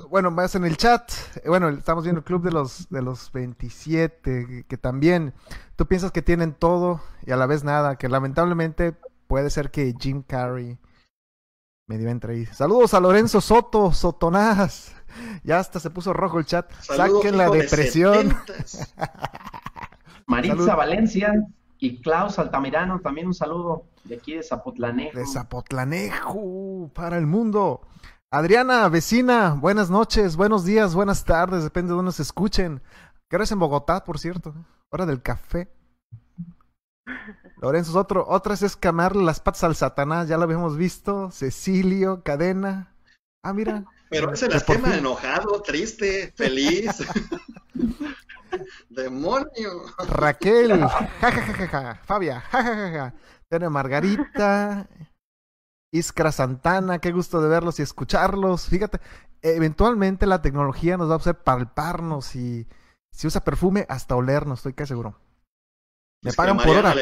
bueno, 0.10 0.30
más 0.30 0.54
en 0.56 0.66
el 0.66 0.78
chat. 0.78 1.12
Bueno, 1.46 1.70
estamos 1.70 2.04
viendo 2.04 2.20
el 2.20 2.26
club 2.26 2.44
de 2.44 2.52
los 2.52 2.88
de 2.90 3.02
los 3.02 3.32
27, 3.32 4.66
que 4.68 4.78
también 4.78 5.34
tú 5.76 5.88
piensas 5.88 6.12
que 6.12 6.22
tienen 6.22 6.54
todo 6.54 7.02
y 7.26 7.32
a 7.32 7.36
la 7.36 7.48
vez 7.48 7.64
nada, 7.64 7.96
que 7.98 8.08
lamentablemente 8.08 8.96
puede 9.28 9.50
ser 9.50 9.72
que 9.72 9.94
Jim 10.00 10.22
Carrey 10.22 10.78
me 11.88 11.98
dio 11.98 12.10
entre 12.10 12.34
ahí. 12.34 12.46
Saludos 12.48 12.94
a 12.94 13.00
Lorenzo 13.00 13.42
Soto, 13.42 13.92
Sotonás. 13.92 14.92
Ya 15.46 15.60
hasta 15.60 15.80
se 15.80 15.90
puso 15.90 16.12
rojo 16.12 16.40
el 16.40 16.46
chat. 16.46 16.70
Saquen 16.82 17.38
la 17.38 17.50
depresión. 17.50 18.38
Maritza 20.28 20.76
Valencia 20.76 21.34
y 21.78 22.02
Klaus 22.02 22.40
Altamirano, 22.40 23.00
también 23.00 23.28
un 23.28 23.34
saludo 23.34 23.86
de 24.04 24.16
aquí 24.16 24.34
de 24.34 24.44
Zapotlanejo. 24.44 25.18
De 25.18 25.26
Zapotlanejo, 25.26 26.90
para 26.94 27.18
el 27.18 27.28
mundo. 27.28 27.82
Adriana, 28.32 28.90
vecina, 28.90 29.54
buenas 29.54 29.90
noches, 29.90 30.36
buenos 30.36 30.66
días, 30.66 30.96
buenas 30.96 31.26
tardes, 31.26 31.64
depende 31.64 31.92
de 31.92 31.98
dónde 31.98 32.12
se 32.12 32.24
escuchen. 32.24 32.82
¿Qué 33.30 33.36
hora 33.36 33.46
en 33.50 33.60
Bogotá, 33.60 34.04
por 34.04 34.20
cierto? 34.20 34.54
Hora 34.90 35.06
del 35.06 35.22
café. 35.22 35.70
Lorenzo, 37.62 37.98
otro, 38.00 38.26
otras 38.28 38.62
es 38.64 38.76
camarle 38.76 39.24
las 39.24 39.40
patas 39.40 39.64
al 39.64 39.76
Satanás, 39.76 40.28
ya 40.28 40.38
lo 40.38 40.44
habíamos 40.44 40.76
visto. 40.76 41.30
Cecilio, 41.32 42.24
cadena. 42.24 42.96
Ah, 43.44 43.54
mira. 43.54 43.86
Pero 44.10 44.34
ese 44.34 44.48
el 44.48 44.54
esquema 44.54 44.96
enojado, 44.96 45.62
triste, 45.62 46.34
feliz. 46.36 46.90
Demonio. 48.90 49.84
Raquel, 50.10 50.80
jajajaja, 51.22 52.02
Fabia, 52.04 52.42
jajajaja. 52.42 53.14
Tiene 53.50 53.70
Margarita, 53.70 54.88
Iskra 55.92 56.32
Santana, 56.32 57.00
qué 57.00 57.12
gusto 57.12 57.42
de 57.42 57.50
verlos 57.50 57.80
y 57.80 57.84
escucharlos. 57.84 58.68
Fíjate, 58.68 59.00
eventualmente 59.42 60.26
la 60.26 60.42
tecnología 60.42 60.98
nos 60.98 61.10
va 61.10 61.14
a 61.14 61.18
hacer 61.18 61.36
palparnos 61.36 62.36
y 62.36 62.68
si 63.12 63.28
usa 63.28 63.44
perfume 63.44 63.86
hasta 63.88 64.16
olernos, 64.16 64.60
estoy 64.60 64.74
casi 64.74 64.90
seguro. 64.90 65.20
Le 66.22 66.34
pagan 66.34 66.58
por 66.58 66.76
hora. 66.76 66.94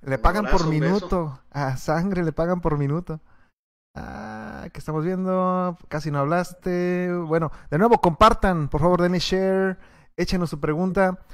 le 0.00 0.18
pagan 0.18 0.46
por 0.46 0.66
minuto. 0.66 1.40
A 1.50 1.76
sangre 1.76 2.24
le 2.24 2.32
pagan 2.32 2.60
por 2.60 2.78
minuto. 2.78 3.20
Ah, 3.94 4.68
que 4.72 4.78
estamos 4.78 5.04
viendo. 5.04 5.76
Casi 5.88 6.10
no 6.10 6.20
hablaste. 6.20 7.12
Bueno, 7.26 7.52
de 7.70 7.78
nuevo, 7.78 8.00
compartan. 8.00 8.68
Por 8.68 8.80
favor, 8.80 9.02
denle 9.02 9.18
share. 9.18 9.78
Échenos 10.18 10.50
su 10.50 10.60
pregunta. 10.60 11.24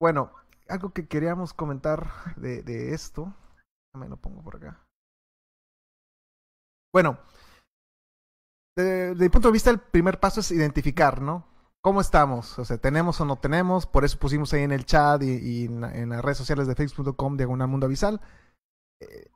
Bueno, 0.00 0.32
algo 0.68 0.90
que 0.90 1.08
queríamos 1.08 1.52
comentar 1.52 2.08
de, 2.36 2.62
de 2.62 2.94
esto. 2.94 3.34
Me 3.94 4.08
lo 4.08 4.16
pongo 4.16 4.42
por 4.42 4.56
acá. 4.56 4.80
Bueno, 6.92 7.18
desde 8.76 9.14
mi 9.14 9.28
punto 9.30 9.48
de 9.48 9.52
vista, 9.52 9.70
el 9.70 9.80
primer 9.80 10.20
paso 10.20 10.40
es 10.40 10.50
identificar, 10.50 11.20
¿no? 11.20 11.46
¿Cómo 11.82 12.00
estamos? 12.00 12.58
O 12.58 12.64
sea, 12.64 12.78
¿tenemos 12.78 13.20
o 13.20 13.24
no 13.24 13.36
tenemos? 13.36 13.86
Por 13.86 14.04
eso 14.04 14.18
pusimos 14.18 14.52
ahí 14.52 14.62
en 14.62 14.72
el 14.72 14.84
chat 14.84 15.22
y, 15.22 15.64
en, 15.64 16.08
las 16.08 16.24
redes 16.24 16.38
sociales 16.38 16.66
de 16.66 16.74
facebook.com 16.74 17.36
diagonal 17.36 17.68
mundo 17.68 17.86
avisal 17.86 18.20
eh, 19.00 19.30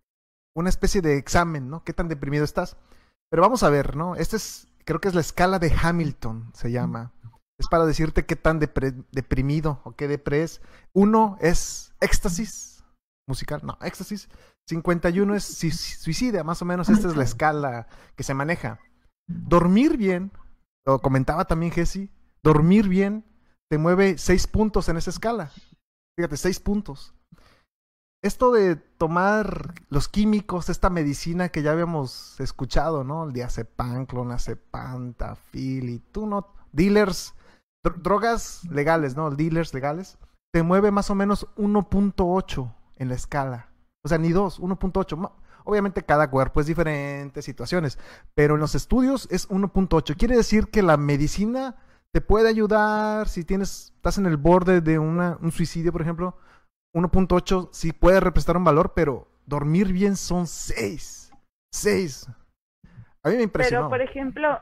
una 0.55 0.69
especie 0.69 1.01
de 1.01 1.17
examen, 1.17 1.71
¿no? 1.71 1.85
¿Qué 1.85 1.93
tan 1.93 2.09
deprimido 2.09 2.45
estás? 2.45 2.77
Pero 3.31 3.43
vamos 3.43 3.63
a 3.63 3.71
ver, 3.71 3.97
¿no? 3.97 4.17
Este 4.17 4.37
es, 4.37 4.69
creo 4.85 5.01
que 5.01 5.09
es 5.09 5.15
la 5.15 5.21
escala 5.21 5.59
de 5.59 5.73
Hamilton, 5.73 6.51
se 6.55 6.71
llama. 6.71 7.13
Es 7.61 7.69
para 7.69 7.85
decirte 7.85 8.25
qué 8.25 8.37
tan 8.37 8.59
deprimido 8.59 9.83
o 9.85 9.93
qué 9.93 10.09
depres. 10.09 10.63
Uno 10.95 11.37
es 11.43 11.93
éxtasis 12.01 12.83
musical, 13.29 13.61
no, 13.63 13.77
éxtasis. 13.83 14.31
51 14.67 15.35
es 15.35 15.45
suicida, 15.45 16.43
más 16.43 16.63
o 16.63 16.65
menos 16.65 16.89
esta 16.89 17.09
es 17.09 17.17
la 17.17 17.25
escala 17.25 17.87
que 18.17 18.23
se 18.23 18.33
maneja. 18.33 18.79
Dormir 19.29 19.99
bien, 19.99 20.33
lo 20.87 21.01
comentaba 21.01 21.45
también 21.45 21.71
Jesse, 21.71 22.09
dormir 22.43 22.89
bien 22.89 23.27
te 23.69 23.77
mueve 23.77 24.17
seis 24.17 24.47
puntos 24.47 24.89
en 24.89 24.97
esa 24.97 25.11
escala. 25.11 25.53
Fíjate, 26.17 26.39
seis 26.39 26.61
puntos. 26.61 27.15
Esto 28.23 28.53
de 28.53 28.77
tomar 28.77 29.75
los 29.91 30.09
químicos, 30.09 30.71
esta 30.71 30.89
medicina 30.89 31.51
que 31.51 31.63
ya 31.63 31.73
habíamos 31.73 32.41
escuchado, 32.41 33.05
¿no? 33.05 33.25
El 33.25 33.35
diazepam, 33.35 34.07
clonazepam, 34.07 35.13
tafil 35.13 35.91
y 35.91 35.99
tú 35.99 36.27
no, 36.27 36.55
dealers, 36.73 37.35
drogas 37.83 38.65
legales, 38.71 39.17
¿no? 39.17 39.31
Dealers 39.31 39.73
legales, 39.75 40.19
te 40.53 40.63
mueve 40.63 40.91
más 40.91 41.11
o 41.11 41.15
menos 41.15 41.47
1.8 41.57 42.73
en 42.97 43.09
la 43.09 43.15
escala. 43.15 43.71
O 44.05 44.09
sea, 44.09 44.19
ni 44.19 44.31
2, 44.31 44.61
1.8. 44.61 45.17
Ma- 45.17 45.33
Obviamente 45.65 46.03
cada 46.03 46.31
cuerpo 46.31 46.61
es 46.61 46.67
diferente, 46.67 47.43
situaciones, 47.43 47.99
pero 48.35 48.55
en 48.55 48.61
los 48.61 48.75
estudios 48.75 49.29
es 49.31 49.49
1.8. 49.51 50.17
Quiere 50.17 50.37
decir 50.37 50.69
que 50.69 50.83
la 50.83 50.97
medicina 50.97 51.77
te 52.13 52.21
puede 52.23 52.49
ayudar 52.49 53.29
si 53.29 53.45
tienes, 53.45 53.93
estás 53.95 54.17
en 54.19 54.27
el 54.27 54.37
borde 54.39 54.81
de 54.81 54.99
una, 54.99 55.37
un 55.41 55.53
suicidio, 55.53 55.93
por 55.93 56.01
ejemplo. 56.03 56.37
1.8 56.97 57.69
sí 57.73 57.93
puede 57.93 58.21
representar 58.21 58.57
un 58.57 58.65
valor, 58.65 58.95
pero 58.97 59.29
dormir 59.47 59.93
bien 59.93 60.17
son 60.17 60.47
6. 60.47 61.31
6. 61.73 62.27
A 63.23 63.29
mí 63.29 63.37
me 63.37 63.43
impresionó. 63.43 63.83
Pero, 63.83 63.91
por 63.91 64.01
ejemplo, 64.01 64.59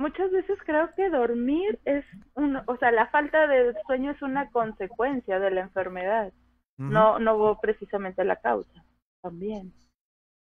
muchas 0.00 0.30
veces 0.30 0.58
creo 0.64 0.92
que 0.94 1.10
dormir 1.10 1.78
es 1.84 2.04
un, 2.34 2.56
o 2.56 2.76
sea, 2.78 2.90
la 2.90 3.08
falta 3.08 3.46
de 3.46 3.74
sueño 3.86 4.10
es 4.10 4.22
una 4.22 4.50
consecuencia 4.50 5.38
de 5.38 5.50
la 5.50 5.60
enfermedad, 5.60 6.32
Ujú. 6.78 6.90
no, 6.90 7.18
no 7.18 7.58
precisamente 7.60 8.24
la 8.24 8.36
causa, 8.36 8.84
también. 9.22 9.72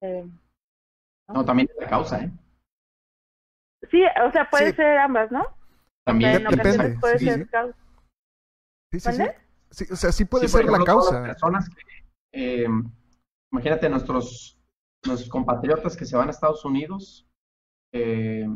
Eh, 0.03 0.29
No, 1.29 1.45
también 1.45 1.69
es 1.71 1.77
la 1.83 1.89
causa, 1.89 2.23
¿eh? 2.23 2.31
sí, 3.91 4.03
o 4.25 4.31
sea, 4.33 4.49
puede 4.51 4.71
Sí. 4.71 4.77
ser 4.77 4.99
ambas, 4.99 5.33
¿no? 5.33 5.45
También 6.05 6.45
Dep- 6.45 6.53
ocasiones 6.53 6.77
depende, 6.77 7.01
puede 7.01 7.19
sí, 7.19 7.25
ser 7.25 7.39
sí. 7.41 7.51
causa. 7.51 7.79
Sí, 8.93 9.01
sí, 9.01 9.13
sí. 9.71 9.93
O 9.93 9.97
sea, 9.97 10.13
sí 10.13 10.25
puede 10.25 10.49
ser 10.49 10.65
la 10.67 10.71
ejemplo, 10.73 10.85
causa. 10.85 11.21
las 11.21 11.29
personas 11.29 11.69
que, 11.69 11.83
eh, 12.33 12.69
imagínate 13.51 13.89
nuestros, 13.89 14.61
nuestros 15.05 15.29
compatriotas 15.31 15.97
que 15.97 16.05
se 16.05 16.17
van 16.17 16.29
a 16.29 16.31
Estados 16.31 16.65
Unidos 16.65 17.27
eh, 17.93 18.47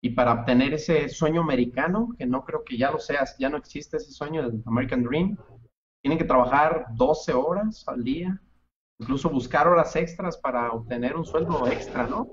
y 0.00 0.10
para 0.10 0.32
obtener 0.32 0.74
ese 0.74 1.08
sueño 1.08 1.40
americano, 1.40 2.14
que 2.16 2.26
no 2.26 2.44
creo 2.44 2.64
que 2.64 2.76
ya 2.78 2.90
lo 2.90 2.98
seas, 2.98 3.36
ya 3.38 3.48
no 3.48 3.56
existe 3.56 3.96
ese 3.96 4.12
sueño 4.12 4.42
del 4.42 4.62
American 4.66 5.02
Dream, 5.02 5.36
tienen 6.02 6.18
que 6.18 6.24
trabajar 6.24 6.86
12 6.94 7.32
horas 7.32 7.84
al 7.88 8.04
día, 8.04 8.40
incluso 9.00 9.28
buscar 9.28 9.66
horas 9.66 9.94
extras 9.96 10.36
para 10.38 10.70
obtener 10.70 11.16
un 11.16 11.24
sueldo 11.24 11.66
extra, 11.66 12.06
¿no? 12.06 12.28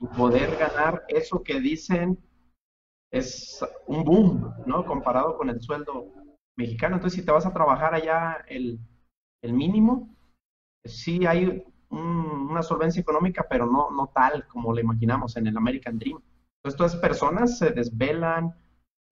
Y 0.00 0.06
poder 0.08 0.56
ganar 0.56 1.04
eso 1.08 1.42
que 1.42 1.60
dicen 1.60 2.18
es 3.10 3.64
un 3.86 4.04
boom, 4.04 4.54
¿no? 4.66 4.84
Comparado 4.84 5.36
con 5.36 5.48
el 5.48 5.60
sueldo 5.60 6.12
mexicano. 6.56 6.96
Entonces, 6.96 7.20
si 7.20 7.24
te 7.24 7.32
vas 7.32 7.46
a 7.46 7.52
trabajar 7.52 7.94
allá 7.94 8.44
el, 8.48 8.78
mínimo, 9.42 10.14
sí 10.84 11.26
hay 11.26 11.64
un- 11.90 12.48
una 12.50 12.62
solvencia 12.62 13.00
económica, 13.00 13.46
pero 13.48 13.66
no, 13.66 13.90
no 13.90 14.08
tal 14.14 14.46
como 14.48 14.74
la 14.74 14.80
imaginamos 14.82 15.36
en 15.36 15.46
el 15.46 15.56
American 15.56 15.98
Dream. 15.98 16.20
Entonces, 16.58 16.76
todas 16.76 16.92
esas 16.92 17.00
personas 17.02 17.58
se 17.58 17.70
desvelan, 17.70 18.54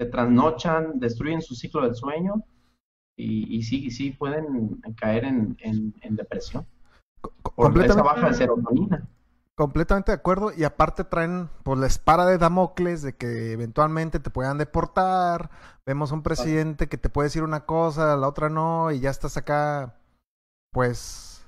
se 0.01 0.07
trasnochan, 0.07 0.99
destruyen 1.01 1.43
su 1.43 1.55
ciclo 1.55 1.83
del 1.83 1.95
sueño 1.95 2.43
y, 3.17 3.57
y 3.57 3.63
sí, 3.63 3.91
sí 3.91 4.11
pueden 4.13 4.81
caer 4.97 5.25
en, 5.25 5.57
en- 5.61 5.95
en 6.03 6.17
depresión 6.17 6.67
por 7.55 7.81
esa 7.83 8.03
baja 8.03 8.29
de 8.29 8.35
serotonina. 8.35 9.09
completamente 9.57 10.13
de 10.13 10.17
acuerdo. 10.17 10.53
Y 10.57 10.65
aparte 10.65 11.05
traen 11.05 11.49
pues 11.63 11.79
la 11.79 11.87
espada 11.87 12.27
de 12.27 12.39
Damocles 12.39 13.03
de 13.03 13.15
que 13.17 13.53
eventualmente 13.53 14.21
te 14.21 14.31
puedan 14.31 14.59
deportar. 14.59 15.51
Vemos 15.87 16.13
un 16.13 16.23
presidente 16.23 16.89
que 16.89 16.99
te 16.99 17.09
puede 17.09 17.27
decir 17.27 17.43
una 17.43 17.65
cosa, 17.65 18.17
la 18.17 18.29
otra 18.29 18.49
no, 18.51 18.91
y 18.93 19.01
ya 19.01 19.11
estás 19.11 19.37
acá, 19.37 19.97
pues, 20.73 21.47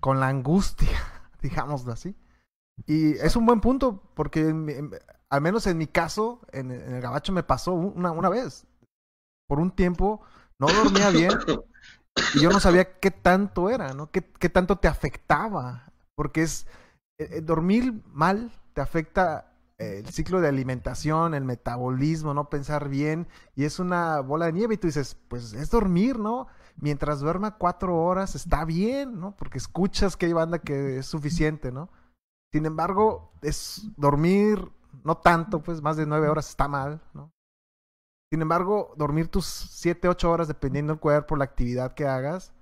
con 0.00 0.20
la 0.20 0.28
angustia, 0.28 0.98
digámoslo 1.42 1.92
así. 1.92 2.16
Y 2.86 3.12
es 3.18 3.34
un 3.36 3.46
buen 3.46 3.60
punto, 3.60 4.02
porque 4.14 4.40
al 5.30 5.40
menos 5.40 5.66
en 5.66 5.78
mi 5.78 5.86
caso, 5.86 6.40
en, 6.52 6.70
el 6.70 7.00
gabacho 7.00 7.32
me 7.32 7.42
pasó 7.42 7.72
una, 7.72 8.10
una 8.12 8.28
vez. 8.28 8.66
Por 9.46 9.60
un 9.60 9.70
tiempo 9.70 10.22
no 10.58 10.68
dormía 10.68 11.10
bien 11.10 11.30
y 12.34 12.40
yo 12.40 12.50
no 12.50 12.60
sabía 12.60 12.98
qué 12.98 13.10
tanto 13.10 13.70
era, 13.70 13.94
¿no? 13.94 14.10
¿Qué, 14.10 14.22
qué 14.22 14.48
tanto 14.48 14.76
te 14.76 14.88
afectaba? 14.88 15.92
Porque 16.14 16.42
es 16.42 16.66
eh, 17.18 17.28
eh, 17.32 17.40
dormir 17.40 18.02
mal 18.06 18.52
te 18.72 18.80
afecta 18.80 19.52
eh, 19.78 20.02
el 20.04 20.08
ciclo 20.08 20.40
de 20.40 20.48
alimentación, 20.48 21.34
el 21.34 21.44
metabolismo, 21.44 22.32
no 22.32 22.48
pensar 22.48 22.88
bien 22.88 23.26
y 23.56 23.64
es 23.64 23.78
una 23.80 24.20
bola 24.20 24.46
de 24.46 24.52
nieve 24.52 24.74
y 24.74 24.78
tú 24.78 24.86
dices, 24.86 25.16
pues 25.28 25.52
es 25.52 25.70
dormir, 25.70 26.18
¿no? 26.18 26.46
Mientras 26.76 27.20
duerma 27.20 27.56
cuatro 27.56 27.96
horas 27.96 28.36
está 28.36 28.64
bien, 28.64 29.18
¿no? 29.18 29.36
Porque 29.36 29.58
escuchas 29.58 30.16
que 30.16 30.26
hay 30.26 30.32
banda 30.32 30.60
que 30.60 30.98
es 30.98 31.06
suficiente, 31.06 31.72
¿no? 31.72 31.90
Sin 32.52 32.66
embargo, 32.66 33.32
es 33.42 33.82
dormir 33.96 34.70
no 35.04 35.18
tanto, 35.18 35.62
pues 35.62 35.80
más 35.82 35.96
de 35.96 36.06
nueve 36.06 36.28
horas 36.28 36.48
está 36.48 36.68
mal, 36.68 37.00
¿no? 37.14 37.30
Sin 38.32 38.42
embargo, 38.42 38.94
dormir 38.96 39.28
tus 39.28 39.46
siete, 39.46 40.08
ocho 40.08 40.30
horas, 40.30 40.48
dependiendo 40.48 40.92
del 40.92 41.00
cuerpo, 41.00 41.36
la 41.36 41.44
actividad 41.44 41.94
que 41.94 42.06
hagas, 42.06 42.52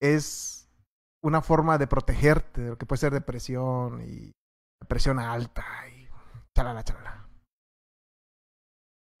es 0.00 0.68
una 1.24 1.42
forma 1.42 1.78
de 1.78 1.86
protegerte 1.88 2.60
de 2.60 2.68
lo 2.70 2.78
que 2.78 2.86
puede 2.86 3.00
ser 3.00 3.12
depresión 3.12 4.00
y 4.02 4.30
presión 4.86 5.18
alta 5.18 5.64
y 5.88 6.08
chalala, 6.56 6.84
chalala. 6.84 7.28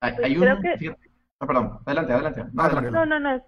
Hay, 0.02 0.12
Pues 0.14 0.24
hay 0.26 0.38
un... 0.38 0.62
que- 0.62 0.96
ah, 1.40 1.46
perdón, 1.46 1.80
adelante, 1.86 2.12
adelante. 2.12 2.44
No, 2.52 2.62
Ah, 2.62 2.66
adelante. 2.66 2.90
No, 2.92 3.06
no, 3.06 3.18
no. 3.18 3.44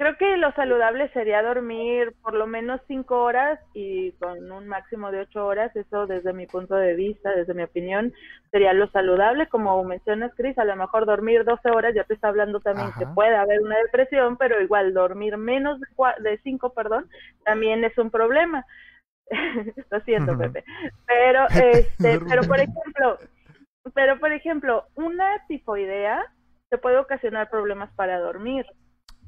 Creo 0.00 0.16
que 0.16 0.38
lo 0.38 0.50
saludable 0.52 1.10
sería 1.10 1.42
dormir 1.42 2.14
por 2.22 2.32
lo 2.32 2.46
menos 2.46 2.80
cinco 2.88 3.22
horas 3.22 3.60
y 3.74 4.12
con 4.12 4.50
un 4.50 4.66
máximo 4.66 5.10
de 5.10 5.20
ocho 5.20 5.44
horas. 5.44 5.76
Eso 5.76 6.06
desde 6.06 6.32
mi 6.32 6.46
punto 6.46 6.74
de 6.74 6.94
vista, 6.94 7.30
desde 7.32 7.52
mi 7.52 7.64
opinión, 7.64 8.10
sería 8.50 8.72
lo 8.72 8.88
saludable. 8.92 9.46
Como 9.50 9.84
mencionas, 9.84 10.32
Cris, 10.34 10.56
a 10.58 10.64
lo 10.64 10.74
mejor 10.74 11.04
dormir 11.04 11.44
12 11.44 11.68
horas 11.68 11.94
ya 11.94 12.04
te 12.04 12.14
está 12.14 12.28
hablando 12.28 12.60
también 12.60 12.88
Ajá. 12.88 12.98
que 12.98 13.06
puede 13.08 13.36
haber 13.36 13.60
una 13.60 13.76
depresión, 13.76 14.38
pero 14.38 14.62
igual 14.62 14.94
dormir 14.94 15.36
menos 15.36 15.78
de, 15.78 15.86
cua- 15.94 16.16
de 16.16 16.38
cinco, 16.38 16.72
perdón, 16.72 17.06
también 17.44 17.84
es 17.84 17.98
un 17.98 18.10
problema. 18.10 18.64
lo 19.90 20.00
siento. 20.00 20.38
Pepe. 20.38 20.64
Pero, 21.06 21.46
este, 21.62 22.18
pero 22.26 22.40
por 22.44 22.58
ejemplo, 22.58 23.18
pero 23.92 24.18
por 24.18 24.32
ejemplo, 24.32 24.86
una 24.94 25.44
tifoidea 25.46 26.24
te 26.70 26.78
puede 26.78 26.96
ocasionar 26.96 27.50
problemas 27.50 27.92
para 27.96 28.18
dormir. 28.18 28.64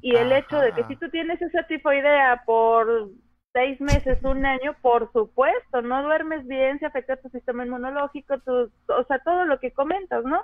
Y 0.03 0.17
el 0.17 0.33
hecho 0.33 0.59
de 0.59 0.73
que 0.73 0.83
si 0.83 0.97
tú 0.97 1.09
tienes 1.09 1.41
esa 1.41 1.63
tifoidea 1.63 2.43
por 2.45 3.09
seis 3.53 3.79
meses, 3.79 4.21
un 4.23 4.45
año, 4.45 4.75
por 4.81 5.09
supuesto, 5.13 5.81
no 5.81 6.03
duermes 6.03 6.45
bien, 6.45 6.77
se 6.79 6.87
afecta 6.87 7.15
tu 7.15 7.29
sistema 7.29 7.65
inmunológico, 7.65 8.37
tu, 8.39 8.69
o 8.89 9.03
sea, 9.07 9.19
todo 9.19 9.45
lo 9.45 9.61
que 9.61 9.71
comentas, 9.71 10.25
¿no? 10.25 10.43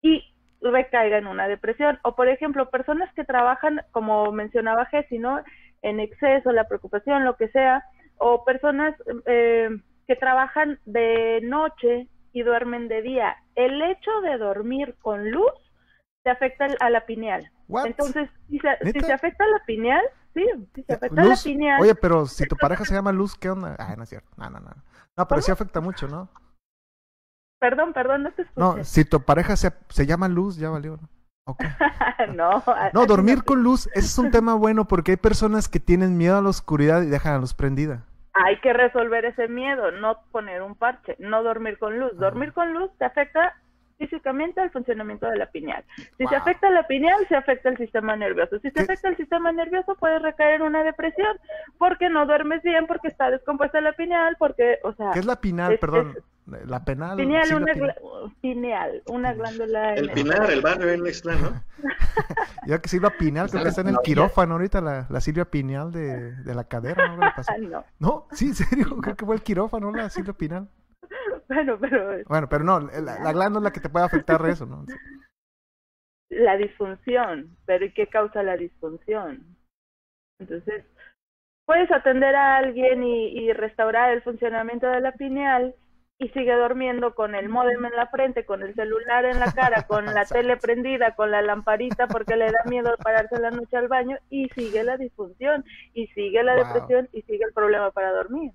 Y 0.00 0.24
recaiga 0.62 1.18
en 1.18 1.26
una 1.26 1.46
depresión. 1.46 1.98
O, 2.04 2.16
por 2.16 2.28
ejemplo, 2.28 2.70
personas 2.70 3.12
que 3.12 3.24
trabajan, 3.24 3.82
como 3.90 4.32
mencionaba 4.32 4.86
Jessy, 4.86 5.18
¿no? 5.18 5.42
En 5.82 6.00
exceso, 6.00 6.50
la 6.50 6.66
preocupación, 6.66 7.26
lo 7.26 7.36
que 7.36 7.48
sea, 7.48 7.84
o 8.16 8.46
personas 8.46 8.94
eh, 9.26 9.68
que 10.06 10.16
trabajan 10.16 10.78
de 10.86 11.40
noche 11.42 12.08
y 12.32 12.42
duermen 12.44 12.88
de 12.88 13.02
día. 13.02 13.36
El 13.56 13.82
hecho 13.82 14.22
de 14.22 14.38
dormir 14.38 14.94
con 15.02 15.30
luz 15.30 15.52
te 16.22 16.30
afecta 16.30 16.66
a 16.80 16.88
la 16.88 17.04
pineal. 17.04 17.50
What? 17.70 17.86
Entonces, 17.86 18.28
si 18.48 18.58
se, 18.58 18.68
si 18.78 18.84
¿Neta? 18.92 19.06
se 19.06 19.12
afecta 19.12 19.46
la 19.46 19.64
pineal, 19.64 20.02
sí, 20.34 20.44
si 20.74 20.82
se 20.82 20.92
afecta 20.94 21.22
Luz, 21.22 21.44
la 21.44 21.50
pineal, 21.50 21.80
Oye, 21.80 21.94
pero 21.94 22.26
si 22.26 22.46
tu 22.46 22.56
pareja 22.56 22.84
se 22.84 22.94
llama 22.94 23.12
Luz, 23.12 23.36
¿qué 23.36 23.48
onda? 23.50 23.76
Ah, 23.78 23.94
no 23.96 24.02
es 24.02 24.08
cierto. 24.08 24.28
No, 24.36 24.50
no, 24.50 24.60
no. 24.60 24.70
No, 25.16 25.28
pero 25.28 25.40
sí 25.42 25.50
afecta 25.50 25.80
mucho, 25.80 26.08
¿no? 26.08 26.28
perdón, 27.60 27.92
perdón, 27.92 28.22
no 28.22 28.32
te 28.32 28.42
escuché. 28.42 28.58
No, 28.60 28.84
si 28.84 29.04
tu 29.04 29.20
pareja 29.20 29.54
se, 29.54 29.70
se 29.90 30.06
llama 30.06 30.28
Luz, 30.28 30.56
ya 30.56 30.70
valió, 30.70 30.96
¿no? 30.96 31.08
No, 32.34 32.62
No, 32.94 33.02
así 33.02 33.06
dormir 33.06 33.38
no. 33.38 33.44
con 33.44 33.62
luz, 33.62 33.86
ese 33.88 34.06
es 34.06 34.18
un 34.18 34.30
tema 34.30 34.54
bueno 34.54 34.86
porque 34.86 35.12
hay 35.12 35.16
personas 35.16 35.68
que 35.68 35.80
tienen 35.80 36.16
miedo 36.16 36.38
a 36.38 36.42
la 36.42 36.48
oscuridad 36.48 37.02
y 37.02 37.06
dejan 37.06 37.32
la 37.34 37.38
luz 37.38 37.54
prendida. 37.54 38.04
Hay 38.32 38.60
que 38.60 38.72
resolver 38.72 39.24
ese 39.24 39.48
miedo, 39.48 39.90
no 39.90 40.22
poner 40.30 40.62
un 40.62 40.74
parche, 40.74 41.16
no 41.18 41.42
dormir 41.42 41.78
con 41.78 41.98
luz. 41.98 42.16
Dormir 42.16 42.52
con 42.52 42.72
luz 42.72 42.90
te 42.98 43.04
afecta 43.04 43.54
físicamente 44.10 44.60
al 44.62 44.70
funcionamiento 44.70 45.28
de 45.28 45.36
la 45.36 45.46
pineal. 45.50 45.84
Si 46.16 46.26
se 46.26 46.34
afecta 46.34 46.70
la 46.70 46.86
pineal, 46.86 47.18
se 47.28 47.36
afecta 47.36 47.68
el 47.68 47.76
sistema 47.76 48.16
nervioso. 48.16 48.56
Si 48.60 48.68
se 48.68 48.72
¿Qué? 48.72 48.80
afecta 48.82 49.08
el 49.08 49.16
sistema 49.18 49.52
nervioso, 49.52 49.94
puedes 49.96 50.22
recaer 50.22 50.54
en 50.54 50.62
una 50.62 50.82
depresión 50.82 51.36
porque 51.78 52.08
no 52.08 52.24
duermes 52.26 52.62
bien, 52.62 52.86
porque 52.86 53.08
está 53.08 53.30
descompuesta 53.30 53.80
la 53.82 53.92
pineal, 53.92 54.36
porque, 54.38 54.78
o 54.84 54.94
sea, 54.94 55.10
¿Qué 55.12 55.18
es 55.18 55.26
la 55.26 55.36
pinal? 55.40 55.74
es- 55.74 55.80
Perdón. 55.80 56.14
es- 56.16 56.24
La 56.66 56.84
penal. 56.84 57.16
Pineal, 57.16 57.54
una, 57.54 57.72
pineal, 58.40 59.02
una 59.06 59.32
glándula. 59.34 59.94
El 59.94 60.10
Pinar, 60.10 60.50
el 60.50 60.62
barrio 60.62 60.88
en 60.90 61.06
Ixtlán, 61.06 61.40
¿no? 61.42 61.62
Ya 62.66 62.78
que 62.80 62.88
Silvia 62.88 63.10
Pinal, 63.16 63.48
creo 63.50 63.62
que 63.62 63.68
está 63.70 63.80
en 63.82 63.88
el 63.88 63.98
quirófano 64.02 64.54
ahorita, 64.54 64.80
la, 64.80 65.06
la 65.08 65.20
Silvia 65.20 65.44
Pinal 65.44 65.92
de, 65.92 66.32
de 66.32 66.54
la 66.54 66.64
cadera. 66.64 67.04
Ah, 67.48 67.56
no. 67.58 67.84
No, 67.98 68.26
sí, 68.32 68.46
en 68.48 68.54
serio, 68.54 68.96
creo 69.00 69.16
que 69.16 69.24
fue 69.24 69.34
el 69.36 69.42
quirófano, 69.42 69.92
la 69.92 70.10
Silvia 70.10 70.32
Pinal. 70.32 70.68
Bueno, 71.50 71.78
pero 71.80 72.24
Bueno, 72.28 72.48
pero 72.48 72.64
no, 72.64 72.80
la, 72.80 73.18
la 73.18 73.32
glándula 73.32 73.72
que 73.72 73.80
te 73.80 73.90
puede 73.90 74.06
afectar 74.06 74.44
eso, 74.46 74.64
¿no? 74.66 74.84
la 76.30 76.56
disfunción, 76.56 77.56
pero 77.66 77.84
¿y 77.84 77.92
qué 77.92 78.06
causa 78.06 78.42
la 78.42 78.56
disfunción? 78.56 79.44
Entonces, 80.38 80.84
puedes 81.66 81.90
atender 81.92 82.34
a 82.36 82.58
alguien 82.58 83.04
y, 83.04 83.28
y 83.28 83.52
restaurar 83.52 84.12
el 84.12 84.22
funcionamiento 84.22 84.88
de 84.88 85.00
la 85.00 85.12
pineal 85.12 85.74
y 86.18 86.28
sigue 86.30 86.54
durmiendo 86.54 87.14
con 87.14 87.34
el 87.34 87.48
módem 87.48 87.84
en 87.86 87.96
la 87.96 88.08
frente, 88.08 88.44
con 88.46 88.62
el 88.62 88.74
celular 88.74 89.24
en 89.26 89.40
la 89.40 89.52
cara, 89.52 89.86
con 89.86 90.14
la 90.14 90.26
tele 90.26 90.56
prendida, 90.58 91.14
con 91.16 91.30
la 91.30 91.42
lamparita 91.42 92.08
porque 92.08 92.36
le 92.36 92.52
da 92.52 92.64
miedo 92.66 92.96
pararse 93.02 93.36
en 93.36 93.42
la 93.42 93.52
noche 93.52 93.76
al 93.76 93.88
baño 93.88 94.18
y 94.30 94.48
sigue 94.50 94.84
la 94.84 94.98
disfunción 94.98 95.64
y 95.94 96.08
sigue 96.08 96.42
la 96.44 96.54
Wow. 96.54 96.56
depresión 96.56 97.08
y 97.12 97.22
sigue 97.22 97.44
el 97.44 97.52
problema 97.54 97.90
para 97.92 98.12
dormir. 98.12 98.52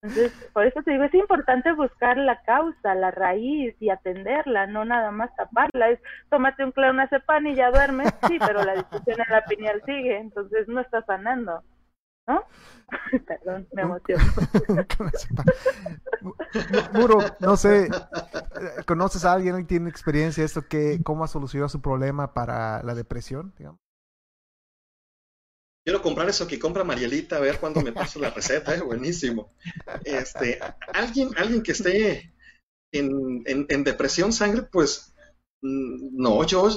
Entonces, 0.00 0.32
por 0.52 0.64
eso 0.64 0.80
te 0.82 0.92
digo, 0.92 1.04
es 1.04 1.14
importante 1.14 1.72
buscar 1.72 2.16
la 2.16 2.40
causa, 2.42 2.94
la 2.94 3.10
raíz 3.10 3.74
y 3.80 3.90
atenderla, 3.90 4.68
no 4.68 4.84
nada 4.84 5.10
más 5.10 5.34
taparla. 5.34 5.90
Es 5.90 5.98
tómate 6.30 6.64
un 6.64 6.70
clonazepam 6.70 7.48
y 7.48 7.56
ya 7.56 7.70
duermes, 7.70 8.08
sí, 8.28 8.38
pero 8.38 8.62
la 8.62 8.76
disfunción 8.76 9.20
en 9.20 9.32
la 9.32 9.44
pineal 9.44 9.82
sigue, 9.84 10.18
entonces 10.18 10.68
no 10.68 10.80
está 10.80 11.04
sanando, 11.04 11.64
¿no? 12.28 12.44
Perdón, 13.26 13.66
me 13.72 13.82
emociono. 13.82 14.22
Muro, 16.92 17.18
no 17.40 17.56
sé, 17.56 17.88
¿conoces 18.86 19.24
a 19.24 19.32
alguien 19.32 19.56
que 19.58 19.64
tiene 19.64 19.90
experiencia 19.90 20.42
de 20.42 20.46
esto? 20.46 20.62
Que, 20.68 21.00
¿Cómo 21.02 21.24
ha 21.24 21.28
solucionado 21.28 21.68
su 21.68 21.82
problema 21.82 22.34
para 22.34 22.84
la 22.84 22.94
depresión? 22.94 23.52
digamos? 23.58 23.80
Quiero 25.88 26.02
comprar 26.02 26.28
eso 26.28 26.46
que 26.46 26.58
compra 26.58 26.84
Marielita, 26.84 27.36
a 27.36 27.40
ver 27.40 27.58
cuándo 27.58 27.80
me 27.80 27.94
pasa 27.94 28.18
la 28.18 28.28
receta, 28.28 28.74
¿eh? 28.76 28.82
buenísimo. 28.82 29.54
Este, 30.04 30.58
alguien, 30.92 31.30
alguien 31.34 31.62
que 31.62 31.72
esté 31.72 32.34
en, 32.92 33.42
en- 33.46 33.64
en 33.70 33.84
depresión 33.84 34.30
sangre, 34.34 34.64
pues 34.70 35.14
mm, 35.62 36.10
no, 36.22 36.44
yo, 36.46 36.68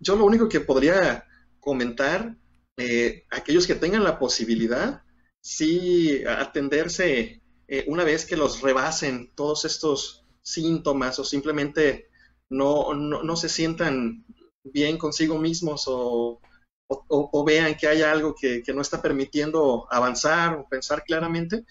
yo 0.00 0.16
lo 0.16 0.24
único 0.24 0.48
que 0.48 0.58
podría 0.58 1.24
comentar, 1.60 2.34
eh, 2.76 3.24
aquellos 3.30 3.68
que 3.68 3.76
tengan 3.76 4.02
la 4.02 4.18
posibilidad, 4.18 5.02
sí 5.40 6.24
atenderse 6.26 7.42
eh, 7.68 7.84
una 7.86 8.02
vez 8.02 8.26
que 8.26 8.36
los 8.36 8.62
rebasen 8.62 9.30
todos 9.36 9.64
estos 9.64 10.24
síntomas 10.42 11.20
o 11.20 11.24
simplemente 11.24 12.08
no, 12.48 12.94
no, 12.94 13.22
no 13.22 13.36
se 13.36 13.48
sientan 13.48 14.24
bien 14.64 14.98
consigo 14.98 15.38
mismos 15.38 15.84
o 15.86 16.40
o, 16.90 17.44
vean 17.44 17.76
que 17.76 17.86
hay 17.86 18.02
algo 18.02 18.34
que, 18.34 18.62
no 18.74 18.82
está 18.82 19.00
permitiendo 19.00 19.86
avanzar 19.90 20.54
o 20.54 20.68
pensar 20.68 21.04
claramente, 21.04 21.64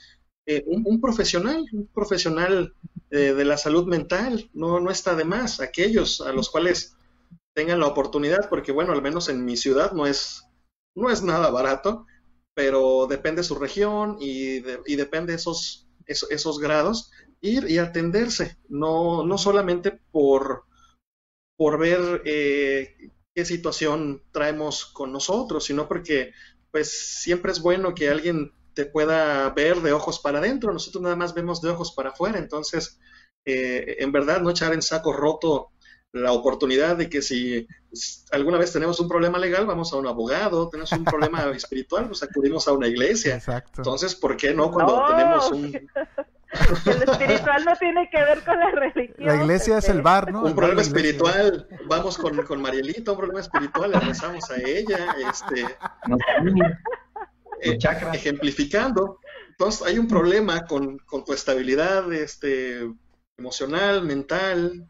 eh, 0.46 0.64
un, 0.66 1.02
profesional, 1.02 1.66
un 1.74 1.88
profesional 1.88 2.74
eh, 3.12 3.34
de 3.34 3.46
la 3.46 3.58
salud 3.58 3.86
mental, 3.86 4.50
no, 4.54 4.80
no 4.80 4.90
está 4.90 5.16
de 5.16 5.26
más. 5.26 5.60
Aquellos 5.60 6.22
a 6.22 6.32
los 6.32 6.50
cuales 6.50 6.96
tengan 7.54 7.80
la 7.80 7.88
oportunidad, 7.88 8.50
porque 8.50 8.72
bueno, 8.72 8.94
al 8.94 9.02
menos 9.02 9.30
en 9.30 9.44
mi 9.44 9.58
ciudad 9.58 9.92
no 9.92 10.08
es, 10.08 10.46
no 10.96 11.10
es 11.10 11.22
nada 11.22 11.52
barato, 11.52 12.06
pero 12.54 13.06
depende 13.08 13.42
de 13.42 13.48
su 13.48 13.56
región 13.56 14.18
y, 14.20 14.64
y 14.86 14.96
depende 14.96 15.34
de 15.34 15.38
esos, 15.38 15.88
esos, 16.06 16.32
esos 16.32 16.60
grados, 16.60 17.12
ir 17.42 17.70
y 17.70 17.78
atenderse, 17.78 18.58
no, 18.70 19.26
no 19.26 19.38
solamente 19.38 20.00
por, 20.12 20.64
por 21.58 21.78
ver 21.78 22.22
eh, 22.26 23.12
qué 23.36 23.46
situación 23.46 24.24
traemos 24.32 24.86
con 24.86 25.12
nosotros, 25.12 25.64
sino 25.66 25.88
porque 25.88 26.34
pues 26.72 27.20
siempre 27.22 27.52
es 27.52 27.62
bueno 27.62 27.94
que 27.94 28.10
alguien 28.10 28.52
te 28.74 28.86
pueda 28.86 29.50
ver 29.50 29.82
de 29.82 29.92
ojos 29.94 30.20
para 30.20 30.40
adentro, 30.40 30.72
nosotros 30.72 31.02
nada 31.02 31.16
más 31.16 31.34
vemos 31.34 31.62
de 31.62 31.70
ojos 31.70 31.94
para 31.94 32.10
afuera, 32.10 32.38
entonces 32.38 33.00
eh, 33.46 33.98
en 34.00 34.12
verdad 34.12 34.42
no 34.42 34.50
echar 34.50 34.74
en 34.74 34.82
saco 34.82 35.12
roto 35.14 35.72
la 36.12 36.32
oportunidad 36.32 36.98
de 36.98 37.10
que 37.10 37.22
si 37.22 37.68
alguna 38.32 38.58
vez 38.58 38.74
tenemos 38.74 39.00
un 39.00 39.08
problema 39.08 39.38
legal, 39.38 39.66
vamos 39.68 39.94
a 39.94 39.98
un 39.98 40.08
abogado, 40.08 40.70
tenemos 40.70 40.92
un 40.92 41.06
problema 41.06 41.50
espiritual, 41.56 42.08
pues 42.08 42.24
acudimos 42.24 42.68
a 42.68 42.74
una 42.74 42.88
iglesia. 42.88 43.36
Exacto. 43.36 43.82
Entonces, 43.82 44.16
¿por 44.16 44.36
qué 44.36 44.54
no 44.54 44.72
cuando 44.72 44.98
No. 44.98 45.08
tenemos 45.08 45.52
un, 45.52 45.72
El 46.86 47.04
espiritual 47.04 47.64
no 47.66 47.76
tiene 47.76 48.10
que 48.10 48.18
ver 48.18 48.44
con 48.44 48.60
la 48.60 48.72
religión. 48.72 49.16
La 49.20 49.36
iglesia 49.36 49.78
es 49.78 49.90
el 49.90 50.02
bar, 50.02 50.32
¿no? 50.32 50.42
un 50.42 50.48
El 50.50 50.56
problema 50.56 50.82
espiritual, 50.82 51.68
vamos 51.86 52.18
con, 52.18 52.36
con 52.44 52.62
Marielita, 52.62 53.12
un 53.12 53.18
problema 53.18 53.40
espiritual, 53.42 53.92
le 53.92 54.00
rezamos 54.00 54.50
a 54.50 54.56
ella, 54.58 55.16
este, 55.30 55.62
eh, 57.62 57.78
ejemplificando. 58.14 59.20
Entonces, 59.50 59.86
hay 59.86 60.00
un 60.00 60.08
problema 60.08 60.66
con, 60.66 60.98
con 61.00 61.24
tu 61.26 61.34
estabilidad 61.34 62.12
este, 62.14 62.90
emocional, 63.38 64.04
mental. 64.04 64.88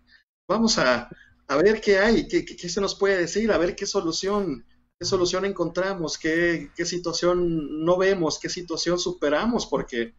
Vamos 0.48 0.78
a, 0.78 1.10
a 1.48 1.56
ver 1.58 1.82
qué 1.82 2.00
hay, 2.00 2.28
qué, 2.28 2.46
qué- 2.46 2.56
qué 2.56 2.70
se 2.70 2.80
nos 2.82 2.96
puede 2.96 3.18
decir, 3.18 3.52
a 3.52 3.58
ver 3.58 3.76
qué 3.76 3.86
solución, 3.86 4.66
qué 5.00 5.06
solución 5.06 5.46
encontramos, 5.46 6.18
qué, 6.18 6.70
qué 6.76 6.86
situación 6.86 7.84
no 7.84 7.98
vemos, 7.98 8.40
qué 8.40 8.50
situación 8.50 9.00
superamos, 9.00 9.66
porque 9.66 10.14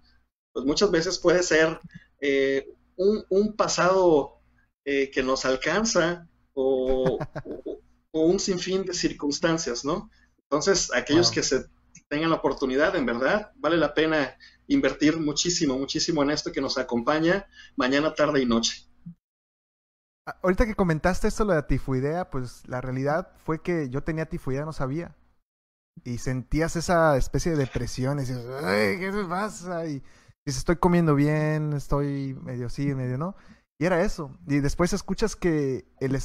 pues, 0.53 0.65
muchas 0.67 0.91
veces 0.91 1.19
puede 1.19 1.43
ser 1.43 1.81
eh, 2.21 2.67
un, 2.97 3.25
un 3.31 3.57
pasado 3.57 4.41
eh, 4.85 5.11
que 5.11 5.23
nos 5.23 5.45
alcanza 5.45 6.29
o, 6.55 7.27
o- 7.43 7.81
o 8.13 8.27
un 8.27 8.41
sinfín 8.41 8.85
de 8.85 8.95
circunstancias, 8.95 9.85
¿no? 9.85 10.11
Entonces, 10.45 10.93
aquellos 10.93 11.31
Wow. 11.31 11.31
que 11.31 11.43
se 11.45 11.67
tengan 12.09 12.31
la 12.31 12.37
oportunidad, 12.37 12.97
en 12.97 13.07
verdad, 13.07 13.53
vale 13.57 13.77
la 13.77 13.95
pena 13.95 14.37
invertir 14.67 15.17
muchísimo, 15.19 15.79
muchísimo 15.79 16.23
en 16.23 16.31
esto 16.31 16.51
que 16.53 16.61
nos 16.61 16.77
acompaña 16.79 17.47
mañana, 17.77 18.15
tarde 18.15 18.43
y 18.43 18.47
noche. 18.47 18.85
Ah, 20.27 20.39
Ahorita 20.43 20.67
que 20.67 20.75
comentaste 20.75 21.29
esto, 21.29 21.45
lo 21.45 21.53
de 21.53 21.61
la 21.61 21.67
tifoidea, 21.67 22.31
pues 22.31 22.67
la 22.69 22.81
realidad 22.81 23.33
fue 23.45 23.63
que 23.63 23.89
yo 23.91 24.03
tenía 24.03 24.27
tifoidea, 24.29 24.65
no 24.65 24.73
sabía. 24.73 25.17
Y 26.05 26.19
sentías 26.19 26.77
esa 26.77 27.17
especie 27.19 27.53
de 27.53 27.59
depresión, 27.59 28.19
y 28.19 28.23
dices, 28.23 28.45
"Ay, 28.65 28.99
¿qué 29.01 29.13
me 29.13 29.25
pasa? 29.27 29.87
Y 29.87 30.03
dices, 30.47 30.61
estoy 30.61 30.77
comiendo 30.77 31.15
bien, 31.15 31.73
estoy 31.73 32.35
medio 32.35 32.69
sí, 32.69 32.95
medio 32.95 33.19
no. 33.19 33.37
Y 33.79 33.87
era 33.87 34.03
eso. 34.03 34.37
Y 34.47 34.61
después 34.61 34.93
escuchas 34.93 35.37
que 35.37 35.87
el 36.01 36.15
eh, 36.15 36.21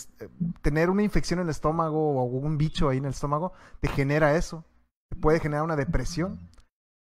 tener 0.61 0.89
una 0.89 1.03
infección 1.03 1.39
en 1.39 1.45
el 1.45 1.51
estómago 1.51 2.19
o 2.19 2.23
un 2.23 2.57
bicho 2.57 2.89
ahí 2.89 2.97
en 2.97 3.05
el 3.05 3.11
estómago 3.11 3.53
te 3.79 3.87
genera 3.87 4.35
eso. 4.35 4.65
Te 5.09 5.15
puede 5.15 5.39
generar 5.39 5.63
una 5.63 5.77
depresión. 5.77 6.49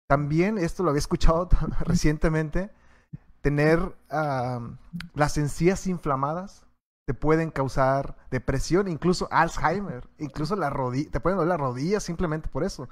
También, 0.08 0.58
esto 0.58 0.82
lo 0.82 0.90
había 0.90 0.98
escuchado 0.98 1.48
recientemente, 1.80 2.70
tener 3.40 3.96
ah, 4.10 4.60
las 5.14 5.38
encías 5.38 5.86
inflamadas 5.86 6.66
te 7.06 7.14
pueden 7.14 7.50
causar 7.50 8.16
depresión, 8.30 8.88
incluso 8.88 9.28
Alzheimer, 9.30 10.08
incluso 10.18 10.54
la 10.54 10.70
rodilla, 10.70 11.10
te 11.10 11.20
pueden 11.20 11.36
doler 11.36 11.48
las 11.48 11.60
rodillas 11.60 12.02
simplemente 12.02 12.48
por 12.48 12.62
eso. 12.62 12.88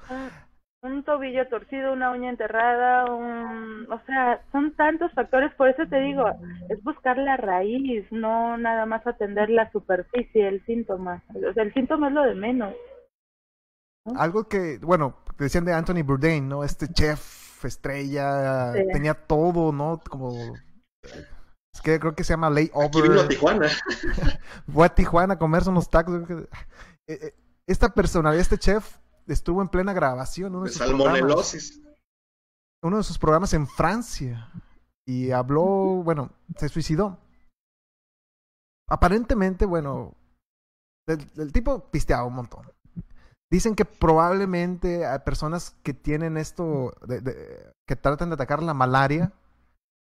Un, 0.83 1.03
tobillo 1.03 1.47
torcido, 1.47 1.93
una 1.93 2.11
uña 2.11 2.29
enterrada, 2.31 3.05
un, 3.13 3.87
o 3.91 3.99
sea, 4.07 4.43
son 4.51 4.75
tantos 4.75 5.11
factores, 5.13 5.53
por 5.53 5.69
eso 5.69 5.83
te 5.87 5.99
digo, 5.99 6.25
es 6.69 6.81
buscar 6.83 7.17
la 7.19 7.37
raíz, 7.37 8.05
no 8.11 8.57
nada 8.57 8.87
más 8.87 9.05
atender 9.05 9.49
la 9.51 9.71
superficie, 9.71 10.47
el 10.47 10.65
síntoma. 10.65 11.23
O 11.35 11.53
sea, 11.53 11.63
el 11.63 11.73
síntoma 11.73 12.07
es 12.07 12.13
lo 12.13 12.23
de 12.23 12.33
menos. 12.33 12.73
Algo 14.15 14.45
que, 14.47 14.79
bueno, 14.81 15.17
que 15.37 15.43
decían 15.43 15.65
de 15.65 15.73
Anthony 15.73 16.03
Bourdain, 16.03 16.49
¿no? 16.49 16.63
Este 16.63 16.87
chef 16.87 17.63
estrella, 17.63 18.73
Sí. 18.73 18.81
tenía 18.91 19.13
todo, 19.13 19.71
¿no? 19.71 19.99
Como... 20.09 20.31
Es 21.73 21.81
que 21.83 21.99
creo 21.99 22.15
que 22.15 22.23
se 22.23 22.33
llama 22.33 22.47
Aquí 22.47 22.71
vino 22.73 23.13
a 23.13 23.27
layover. 23.27 23.27
Tijuana. 23.27 23.67
Fue 24.73 24.85
a 24.85 24.89
Tijuana 24.89 25.33
a 25.35 25.39
comerse 25.39 25.69
unos 25.69 25.89
tacos. 25.89 26.27
Eh, 26.29 26.47
eh, 27.07 27.33
Esta 27.67 27.89
personalidad, 27.89 28.41
este 28.41 28.57
chef, 28.57 28.97
estuvo 29.31 29.61
en 29.61 29.69
plena 29.69 29.93
grabación. 29.93 30.55
Uno 30.55 30.65
de, 30.65 30.69
De 30.71 30.73
sus 30.77 30.87
programas, 30.87 31.13
salmonelosis. 31.19 31.81
uno 32.83 32.97
de 32.97 33.03
sus 33.03 33.17
programas 33.19 33.53
en 33.53 33.67
Francia. 33.67 34.51
Y 35.07 35.31
habló, 35.31 35.63
bueno, 36.03 36.31
se 36.57 36.69
suicidó. 36.69 37.17
Aparentemente, 38.89 39.65
bueno, 39.65 40.13
el, 41.07 41.25
el 41.37 41.51
tipo 41.51 41.89
pisteaba 41.91 42.25
un 42.25 42.35
montón. 42.35 42.67
Dicen 43.49 43.75
que 43.75 43.85
probablemente 43.85 45.05
a 45.05 45.23
personas 45.23 45.75
que 45.83 45.93
tienen 45.93 46.37
esto, 46.37 46.93
de- 47.05 47.21
de- 47.21 47.73
que 47.87 47.95
tratan 47.95 48.29
de 48.29 48.35
atacar 48.35 48.63
la 48.63 48.73
malaria, 48.73 49.33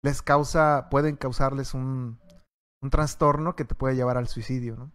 les 0.04 0.22
causa, 0.22 0.88
pueden 0.92 1.16
causarles 1.16 1.74
un, 1.74 2.20
un 2.82 2.90
trastorno 2.90 3.56
que 3.56 3.66
te 3.66 3.76
puede 3.76 3.96
llevar 3.96 4.18
al 4.18 4.28
suicidio, 4.28 4.76
¿no? 4.76 4.92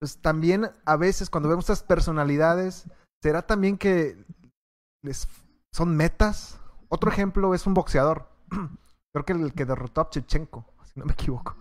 Entonces 0.00 0.20
también 0.22 0.70
a 0.86 0.96
veces 0.96 1.28
cuando 1.28 1.48
vemos 1.50 1.64
estas 1.64 1.82
personalidades, 1.82 2.86
¿será 3.22 3.42
también 3.42 3.78
que 3.78 4.24
son 5.72 5.96
metas? 5.96 6.58
Otro 6.88 7.10
ejemplo 7.10 7.54
es 7.54 7.66
un 7.66 7.74
boxeador. 7.74 8.28
Creo 9.12 9.24
que 9.24 9.32
el 9.32 9.54
que 9.54 9.64
derrotó 9.64 10.00
a 10.00 10.10
Chechenko, 10.10 10.64
si 10.84 10.98
no 10.98 11.06
me 11.06 11.12
equivoco. 11.12 11.56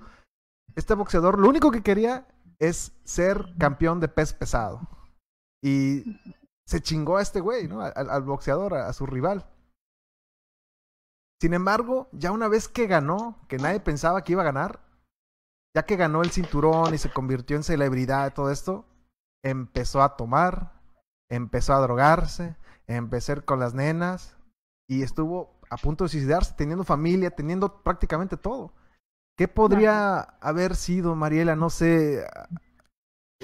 Este 0.75 0.93
boxeador 0.93 1.39
lo 1.39 1.49
único 1.49 1.71
que 1.71 1.83
quería 1.83 2.27
es 2.59 2.93
ser 3.03 3.53
campeón 3.57 3.99
de 3.99 4.07
pez 4.07 4.33
pesado. 4.33 4.81
Y 5.63 6.03
se 6.65 6.81
chingó 6.81 7.17
a 7.17 7.21
este 7.21 7.39
güey, 7.39 7.67
¿no? 7.67 7.81
Al, 7.81 8.23
boxeador, 8.23 8.75
a, 8.75 8.87
a 8.87 8.93
su 8.93 9.05
rival. 9.05 9.49
Sin 11.41 11.53
embargo, 11.53 12.09
ya 12.11 12.31
una 12.31 12.47
vez 12.47 12.67
que 12.67 12.85
ganó, 12.85 13.39
que 13.47 13.57
nadie 13.57 13.79
pensaba 13.79 14.23
que 14.23 14.33
iba 14.33 14.41
a 14.41 14.45
ganar, 14.45 14.81
ya 15.75 15.85
que 15.85 15.95
ganó 15.95 16.21
el 16.21 16.31
cinturón 16.31 16.93
y 16.93 16.97
se 16.97 17.11
convirtió 17.11 17.55
en 17.55 17.63
celebridad 17.63 18.33
todo 18.33 18.51
esto, 18.51 18.85
empezó 19.43 20.01
a 20.01 20.17
tomar, 20.17 20.78
empezó 21.29 21.73
a 21.73 21.79
drogarse, 21.79 22.55
empezó 22.87 23.31
a 23.31 23.35
ir 23.37 23.45
con 23.45 23.59
las 23.59 23.73
nenas 23.73 24.35
y 24.89 25.03
estuvo 25.03 25.59
a 25.69 25.77
punto 25.77 26.03
de 26.03 26.09
suicidarse, 26.09 26.53
teniendo 26.57 26.83
familia, 26.83 27.31
teniendo 27.31 27.83
prácticamente 27.83 28.37
todo. 28.37 28.73
¿Qué 29.37 29.47
podría 29.47 30.19
haber 30.41 30.75
sido, 30.75 31.15
Mariela? 31.15 31.55
No 31.55 31.69
sé, 31.69 32.25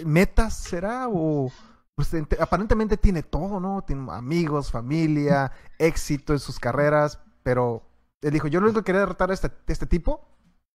metas 0.04 0.54
será 0.56 1.08
o 1.10 1.52
pues 1.96 2.14
ente- 2.14 2.38
aparentemente 2.42 2.98
tiene 2.98 3.24
todo, 3.24 3.60
¿no? 3.60 3.82
Tiene 3.84 4.12
amigos, 4.12 4.72
familia, 4.72 5.52
éxito 5.78 6.34
en 6.34 6.40
sus 6.40 6.60
carreras, 6.60 7.20
pero 7.44 7.84
él 8.22 8.32
dijo, 8.32 8.48
yo 8.48 8.60
lo 8.60 8.66
único 8.66 8.82
que 8.82 8.86
quería 8.86 9.00
derrotar 9.02 9.32
a 9.32 9.34
este, 9.34 9.50
este 9.68 9.86
tipo, 9.86 10.28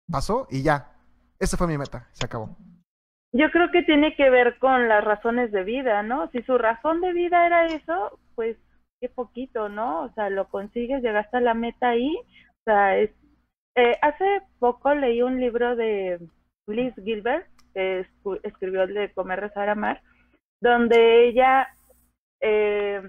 pasó 0.10 0.48
y 0.50 0.62
ya. 0.62 0.96
Esa 1.40 1.58
fue 1.58 1.68
mi 1.68 1.78
meta, 1.78 2.08
se 2.14 2.24
acabó. 2.26 2.56
Yo 3.32 3.52
creo 3.52 3.70
que 3.72 3.84
tiene 3.84 4.16
que 4.16 4.30
ver 4.30 4.58
con 4.58 4.88
las 4.88 5.04
razones 5.04 5.52
de 5.52 5.64
vida, 5.64 6.02
¿no? 6.02 6.30
Si 6.32 6.42
su 6.44 6.58
razón 6.58 7.00
de 7.02 7.14
vida 7.14 7.46
era 7.46 7.68
eso, 7.68 8.20
pues 8.36 8.58
qué 9.00 9.10
poquito, 9.10 9.70
¿no? 9.70 10.04
O 10.04 10.10
sea, 10.14 10.30
lo 10.30 10.50
consigues, 10.50 11.04
llegaste 11.04 11.38
a 11.38 11.42
la 11.42 11.54
meta 11.54 11.90
ahí. 11.90 12.16
O 12.18 12.64
sea, 12.66 12.98
es, 12.98 13.12
eh, 13.76 13.98
hace 14.02 14.42
poco 14.58 14.94
leí 14.96 15.22
un 15.22 15.40
libro 15.40 15.76
de 15.76 16.20
Liz 16.68 16.94
Gilbert, 17.04 17.48
que 17.74 18.06
escribió 18.44 18.84
el 18.84 18.94
de 18.96 19.14
Comer, 19.14 19.40
Rezar, 19.40 19.70
Amar, 19.70 20.02
donde 20.60 21.28
ella 21.28 21.68
eh, 22.42 23.02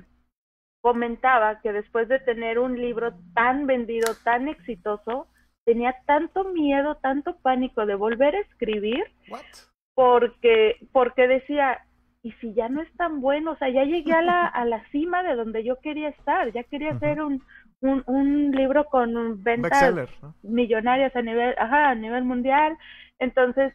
comentaba 0.83 1.61
que 1.61 1.73
después 1.73 2.09
de 2.09 2.21
tener 2.21 2.59
un 2.59 2.79
libro 2.79 3.15
tan 3.35 3.67
vendido, 3.67 4.15
tan 4.23 4.49
exitoso, 4.49 5.29
tenía 5.65 5.97
tanto 6.07 6.45
miedo, 6.45 6.97
tanto 6.97 7.39
pánico 7.39 7.87
de 7.87 7.95
volver 7.95 8.35
a 8.35 8.41
escribir 8.41 9.05
What? 9.31 9.70
Porque 10.01 10.77
porque 10.93 11.29
decía 11.29 11.79
y 12.23 12.33
si 12.41 12.55
ya 12.55 12.71
no 12.71 12.81
es 12.81 12.91
tan 12.97 13.21
bueno 13.21 13.53
o 13.53 13.57
sea 13.57 13.69
ya 13.69 13.85
llegué 13.85 14.15
a 14.15 14.23
la 14.23 14.47
a 14.61 14.65
la 14.65 14.83
cima 14.93 15.23
de 15.23 15.35
donde 15.35 15.63
yo 15.63 15.77
quería 15.81 16.09
estar. 16.09 16.51
Ya 16.53 16.65
quería 16.65 16.93
hacer 16.93 17.21
un 17.21 17.43
un, 17.83 18.03
un 18.07 18.51
libro 18.51 18.87
con 18.87 19.43
ventas 19.43 19.95
millonarias 20.43 21.15
a 21.15 21.21
nivel 21.21 21.55
ajá 21.59 21.91
a 21.91 21.95
nivel 21.95 22.25
mundial. 22.25 22.79
Entonces 23.19 23.75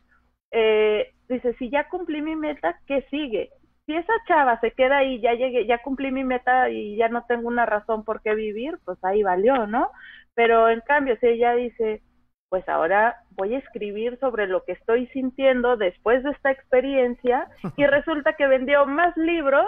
eh, 0.49 1.13
dice 1.29 1.53
si 1.59 1.69
ya 1.69 1.87
cumplí 1.89 2.23
mi 2.23 2.35
meta 2.35 2.79
qué 2.87 3.05
sigue 3.11 3.51
si 3.85 3.93
esa 3.93 4.13
chava 4.27 4.59
se 4.61 4.71
queda 4.71 4.97
ahí 4.97 5.21
ya 5.21 5.33
llegué 5.33 5.67
ya 5.67 5.77
cumplí 5.83 6.11
mi 6.11 6.23
meta 6.23 6.71
y 6.71 6.95
ya 6.95 7.07
no 7.07 7.23
tengo 7.27 7.47
una 7.47 7.67
razón 7.67 8.03
por 8.03 8.23
qué 8.23 8.33
vivir 8.33 8.79
pues 8.83 8.97
ahí 9.03 9.21
valió 9.21 9.67
no 9.67 9.91
pero 10.33 10.69
en 10.69 10.81
cambio 10.81 11.17
si 11.19 11.27
ella 11.27 11.53
dice 11.53 12.01
pues 12.49 12.67
ahora 12.69 13.17
voy 13.31 13.55
a 13.55 13.59
escribir 13.59 14.17
sobre 14.19 14.47
lo 14.47 14.63
que 14.63 14.73
estoy 14.73 15.07
sintiendo 15.07 15.77
después 15.77 16.23
de 16.23 16.31
esta 16.31 16.51
experiencia 16.51 17.47
y 17.75 17.85
resulta 17.85 18.33
que 18.33 18.47
vendió 18.47 18.85
más 18.85 19.15
libros 19.17 19.65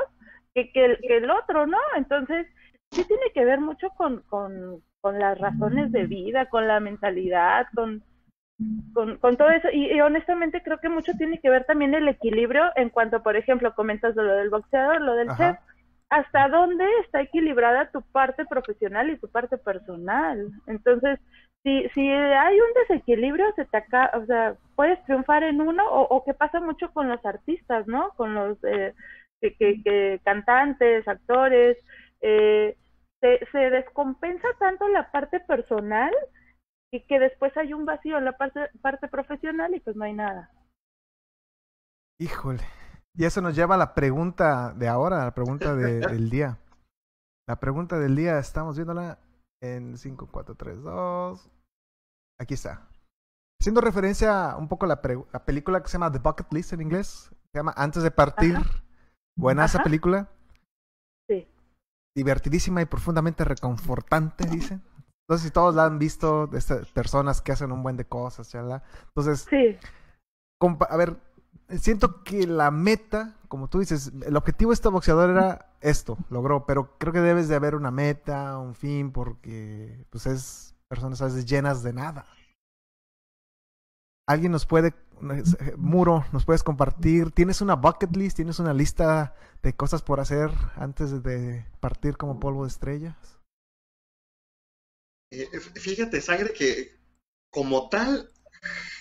que, 0.53 0.71
que, 0.71 0.85
el, 0.85 0.97
que 0.99 1.17
el 1.17 1.29
otro, 1.29 1.65
¿no? 1.67 1.77
Entonces, 1.95 2.47
sí 2.91 3.03
tiene 3.05 3.31
que 3.33 3.45
ver 3.45 3.59
mucho 3.59 3.89
con, 3.91 4.21
con, 4.23 4.81
con 5.01 5.19
las 5.19 5.37
razones 5.37 5.91
de 5.91 6.05
vida, 6.05 6.47
con 6.47 6.67
la 6.67 6.79
mentalidad, 6.79 7.67
con, 7.75 8.03
con, 8.93 9.17
con 9.17 9.37
todo 9.37 9.49
eso. 9.49 9.69
Y, 9.71 9.91
y 9.93 10.01
honestamente 10.01 10.61
creo 10.63 10.79
que 10.79 10.89
mucho 10.89 11.13
tiene 11.17 11.39
que 11.39 11.49
ver 11.49 11.65
también 11.65 11.93
el 11.93 12.07
equilibrio 12.07 12.63
en 12.75 12.89
cuanto, 12.89 13.21
por 13.23 13.35
ejemplo, 13.35 13.73
comentas 13.75 14.15
de 14.15 14.23
lo 14.23 14.35
del 14.35 14.49
boxeador, 14.49 15.01
lo 15.01 15.15
del 15.15 15.29
Ajá. 15.29 15.53
chef. 15.53 15.63
¿Hasta 16.09 16.47
dónde 16.47 16.85
está 17.03 17.21
equilibrada 17.21 17.91
tu 17.91 18.01
parte 18.01 18.45
profesional 18.45 19.09
y 19.09 19.17
tu 19.17 19.27
parte 19.27 19.57
personal? 19.57 20.49
Entonces, 20.65 21.19
si, 21.67 21.89
si 21.89 22.09
hay 22.09 22.57
un 22.61 22.73
desequilibrio, 22.87 23.45
se 23.57 23.65
te 23.65 23.75
acaba, 23.77 24.09
o 24.17 24.25
sea, 24.25 24.55
puedes 24.77 25.03
triunfar 25.03 25.43
en 25.43 25.59
uno, 25.59 25.83
o, 25.85 26.03
o 26.15 26.23
que 26.23 26.33
pasa 26.33 26.61
mucho 26.61 26.93
con 26.93 27.09
los 27.09 27.25
artistas, 27.25 27.85
¿no? 27.87 28.11
Con 28.11 28.33
los 28.33 28.57
eh, 28.63 28.93
que, 29.41 29.53
que, 29.57 29.83
que 29.83 30.21
cantantes, 30.23 31.05
actores, 31.07 31.77
eh, 32.21 32.77
se, 33.19 33.45
se 33.51 33.69
descompensa 33.69 34.47
tanto 34.59 34.87
la 34.87 35.11
parte 35.11 35.41
personal 35.41 36.13
y 36.89 37.01
que 37.05 37.19
después 37.19 37.55
hay 37.57 37.73
un 37.73 37.85
vacío 37.85 38.17
en 38.17 38.23
la 38.23 38.37
parte, 38.37 38.69
parte 38.81 39.09
profesional 39.09 39.75
y 39.75 39.81
pues 39.81 39.97
no 39.97 40.05
hay 40.05 40.13
nada. 40.13 40.49
Híjole. 42.19 42.63
Y 43.13 43.25
eso 43.25 43.41
nos 43.41 43.55
lleva 43.55 43.75
a 43.75 43.79
la 43.79 43.93
pregunta 43.93 44.73
de 44.73 44.87
ahora, 44.87 45.21
a 45.21 45.25
la 45.25 45.33
pregunta 45.33 45.75
de- 45.75 45.99
del 46.07 46.29
día. 46.29 46.59
La 47.45 47.59
pregunta 47.59 47.99
del 47.99 48.15
día, 48.15 48.39
estamos 48.39 48.77
viéndola 48.77 49.17
en 49.61 49.97
5, 49.97 50.29
4, 50.31 50.55
3, 50.55 50.81
2. 50.83 51.51
Aquí 52.39 52.53
está. 52.53 52.87
Haciendo 53.59 53.81
referencia 53.81 54.55
un 54.57 54.67
poco 54.67 54.85
a 54.85 54.89
la, 54.89 55.01
película 55.01 55.81
que 55.81 55.89
se 55.89 55.93
llama 55.93 56.11
The 56.11 56.19
Bucket 56.19 56.51
List 56.51 56.73
en 56.73 56.81
inglés. 56.81 57.29
Se 57.51 57.59
llama 57.59 57.73
Antes 57.75 58.03
de 58.03 58.11
Partir. 58.11 58.55
Ajá. 58.55 58.83
Buena 59.37 59.65
esa 59.65 59.83
película. 59.83 60.29
Sí. 61.29 61.47
Divertidísima 62.15 62.81
y 62.81 62.85
profundamente 62.85 63.43
reconfortante, 63.43 64.47
dicen. 64.47 64.83
Sé 65.29 65.39
si 65.39 65.51
todos 65.51 65.75
la 65.75 65.85
han 65.85 65.99
visto, 65.99 66.49
personas 66.93 67.41
que 67.41 67.51
hacen 67.51 67.71
un 67.71 67.83
buen 67.83 67.97
de 67.97 68.05
cosas, 68.05 68.49
chala. 68.49 68.81
Entonces, 69.09 69.45
Sí, 69.49 69.77
a 70.89 70.97
ver, 70.97 71.17
siento 71.77 72.23
que 72.23 72.47
la 72.47 72.71
meta, 72.71 73.35
como 73.49 73.67
tú 73.67 73.79
dices, 73.79 74.11
el 74.25 74.37
objetivo 74.37 74.71
de 74.71 74.75
este 74.75 74.89
boxeador 74.89 75.29
era 75.29 75.73
esto, 75.81 76.17
logró, 76.29 76.65
pero 76.65 76.97
creo 76.97 77.11
que 77.11 77.19
debes 77.19 77.49
de 77.49 77.55
haber 77.55 77.75
una 77.75 77.91
meta, 77.91 78.57
un 78.57 78.73
fin, 78.73 79.11
porque 79.11 80.05
pues 80.09 80.25
es 80.27 80.75
personas 80.87 81.21
a 81.21 81.25
veces 81.25 81.45
llenas 81.45 81.83
de 81.83 81.93
nada. 81.93 82.25
Alguien 84.27 84.51
nos 84.51 84.65
puede, 84.65 84.93
Muro, 85.77 86.25
nos 86.31 86.45
puedes 86.45 86.63
compartir, 86.63 87.31
¿tienes 87.31 87.61
una 87.61 87.75
bucket 87.75 88.15
list? 88.15 88.35
¿Tienes 88.35 88.59
una 88.59 88.73
lista 88.73 89.35
de 89.63 89.73
cosas 89.75 90.01
por 90.01 90.19
hacer 90.19 90.51
antes 90.75 91.23
de 91.23 91.65
partir 91.79 92.17
como 92.17 92.39
polvo 92.39 92.63
de 92.63 92.69
estrellas? 92.69 93.39
Eh, 95.31 95.59
fíjate, 95.59 96.21
Sangre, 96.21 96.53
que 96.53 96.91
como 97.49 97.89
tal, 97.89 98.29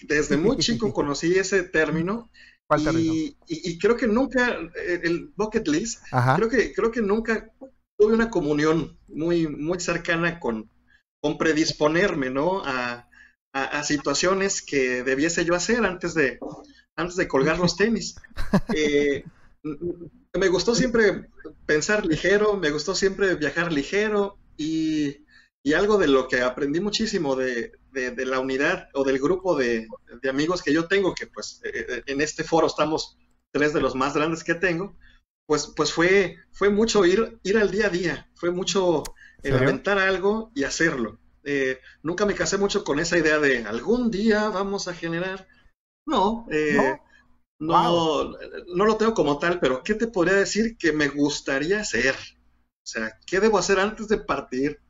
desde 0.02 0.36
muy 0.38 0.58
chico 0.58 0.92
conocí 0.94 1.34
ese 1.38 1.64
término 1.64 2.30
¿Cuál 2.68 2.82
término? 2.82 3.16
y, 3.16 3.36
y- 3.48 3.70
y 3.72 3.78
creo 3.78 3.96
que 3.96 4.08
nunca, 4.08 4.50
eh, 4.76 5.00
el 5.04 5.32
bucket 5.36 5.68
list, 5.68 6.04
Ajá. 6.10 6.36
creo 6.36 6.48
que, 6.50 6.74
creo 6.74 6.90
que 6.92 7.02
nunca 7.02 7.52
tuve 7.98 8.14
una 8.14 8.30
comunión 8.30 8.98
muy, 9.08 9.48
muy 9.48 9.80
cercana 9.80 10.40
con, 10.40 10.70
con 11.20 11.38
predisponerme, 11.38 12.30
¿no? 12.30 12.62
A, 12.64 13.09
a, 13.52 13.64
a 13.64 13.82
situaciones 13.84 14.62
que 14.62 15.02
debiese 15.02 15.44
yo 15.44 15.55
hacer 15.55 15.84
antes 15.84 16.14
de, 16.14 16.38
antes 16.97 17.16
de 17.16 17.28
colgar 17.28 17.59
los 17.59 17.76
tenis. 17.76 18.16
Eh, 18.74 19.24
me 20.34 20.48
gustó 20.48 20.74
siempre 20.74 21.28
pensar 21.66 22.05
ligero, 22.06 22.56
me 22.56 22.70
gustó 22.70 22.94
siempre 22.94 23.34
viajar 23.34 23.72
ligero 23.72 24.38
y, 24.56 25.24
y 25.62 25.72
algo 25.72 25.98
de 25.98 26.09
lo 26.09 26.28
que 26.28 26.40
aprendí 26.43 26.80
muchísimo 26.80 27.36
de, 27.36 27.72
de- 27.93 28.10
de 28.10 28.26
la 28.26 28.40
unidad 28.40 28.88
o 28.94 29.05
del 29.05 29.18
grupo 29.18 29.56
de, 29.56 29.86
de 30.22 30.28
amigos 30.30 30.62
que 30.62 30.72
yo 30.72 30.86
tengo, 30.88 31.14
que 31.14 31.26
pues 31.26 31.60
eh, 31.64 32.02
en 32.06 32.20
este 32.20 32.44
foro 32.44 32.66
estamos 32.66 33.16
tres 33.51 33.72
de 33.72 33.80
los 33.80 33.94
más 33.94 34.14
grandes 34.14 34.44
que 34.44 34.55
tengo, 34.55 34.97
pues, 35.47 35.72
pues 35.76 35.93
fue, 35.93 36.36
fue 36.52 36.70
mucho 36.70 37.05
ir, 37.06 37.38
ir 37.43 37.56
al 37.59 37.70
día 37.70 37.86
a 37.86 37.90
día, 37.90 38.30
fue 38.34 38.51
mucho 38.51 39.02
el 39.42 39.52
¿Serio? 39.52 39.68
aventar 39.68 39.98
algo 39.98 40.50
y 40.54 40.64
hacerlo. 40.64 41.18
Eh, 41.44 41.80
nunca 42.02 42.26
me 42.26 42.34
casé 42.34 42.58
mucho 42.58 42.82
con 42.82 42.98
esa 42.98 43.16
idea 43.18 43.38
de 43.38 43.64
algún 43.64 44.10
día 44.10 44.48
vamos 44.48 44.88
a 44.88 44.94
generar. 44.94 45.46
No, 46.06 46.46
eh, 46.50 46.98
no, 47.60 48.32
no 48.74 48.84
lo 48.84 48.96
tengo 48.96 49.14
como 49.14 49.38
tal, 49.38 49.60
pero 49.60 49.82
¿qué 49.82 49.94
te 49.94 50.06
podría 50.08 50.34
decir 50.34 50.76
que 50.76 50.92
me 50.92 51.08
gustaría 51.08 51.80
hacer? 51.80 52.14
O 52.14 52.88
sea, 52.88 53.18
¿qué 53.26 53.40
debo 53.40 53.58
hacer 53.58 53.78
antes 53.80 54.08
de 54.08 54.18
partir? 54.18 54.80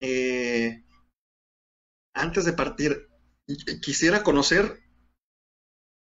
Eh, 0.00 0.84
antes 2.14 2.44
de 2.44 2.52
partir, 2.52 3.08
quisiera 3.82 4.22
conocer 4.22 4.80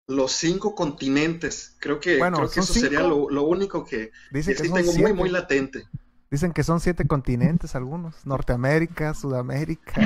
los 0.07 0.31
cinco 0.33 0.75
continentes. 0.75 1.77
Creo 1.79 1.99
que, 1.99 2.17
Bueno, 2.17 2.37
creo 2.37 2.49
que 2.49 2.59
eso 2.59 2.73
sería 2.73 3.01
lo, 3.01 3.29
lo 3.29 3.43
único 3.43 3.85
que, 3.85 4.11
sí 4.41 4.53
tengo 4.55 4.77
siete. 4.77 5.01
muy, 5.01 5.13
muy 5.13 5.29
latente. 5.29 5.85
Dicen 6.33 6.51
que 6.51 6.63
son 6.63 6.79
siete 6.79 7.05
continentes 7.05 7.75
algunos. 7.75 8.25
Norteamérica, 8.25 9.13
Sudamérica. 9.13 10.01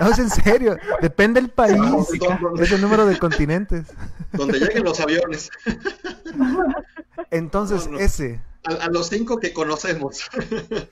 No, 0.00 0.10
es 0.10 0.18
en 0.18 0.28
serio. 0.30 0.76
Depende 1.00 1.40
del 1.40 1.48
país. 1.48 1.78
Donde, 1.78 2.64
Es 2.64 2.72
el 2.72 2.80
número 2.80 3.06
de 3.06 3.16
continentes. 3.16 3.86
donde 4.32 4.58
lleguen 4.58 4.82
los 4.82 4.98
aviones. 4.98 5.48
Entonces, 7.30 7.86
No, 7.86 7.92
no. 7.92 7.98
ese. 8.00 8.40
A, 8.66 8.84
a 8.84 8.88
los 8.90 9.08
cinco 9.08 9.38
que 9.38 9.52
conocemos. 9.52 10.20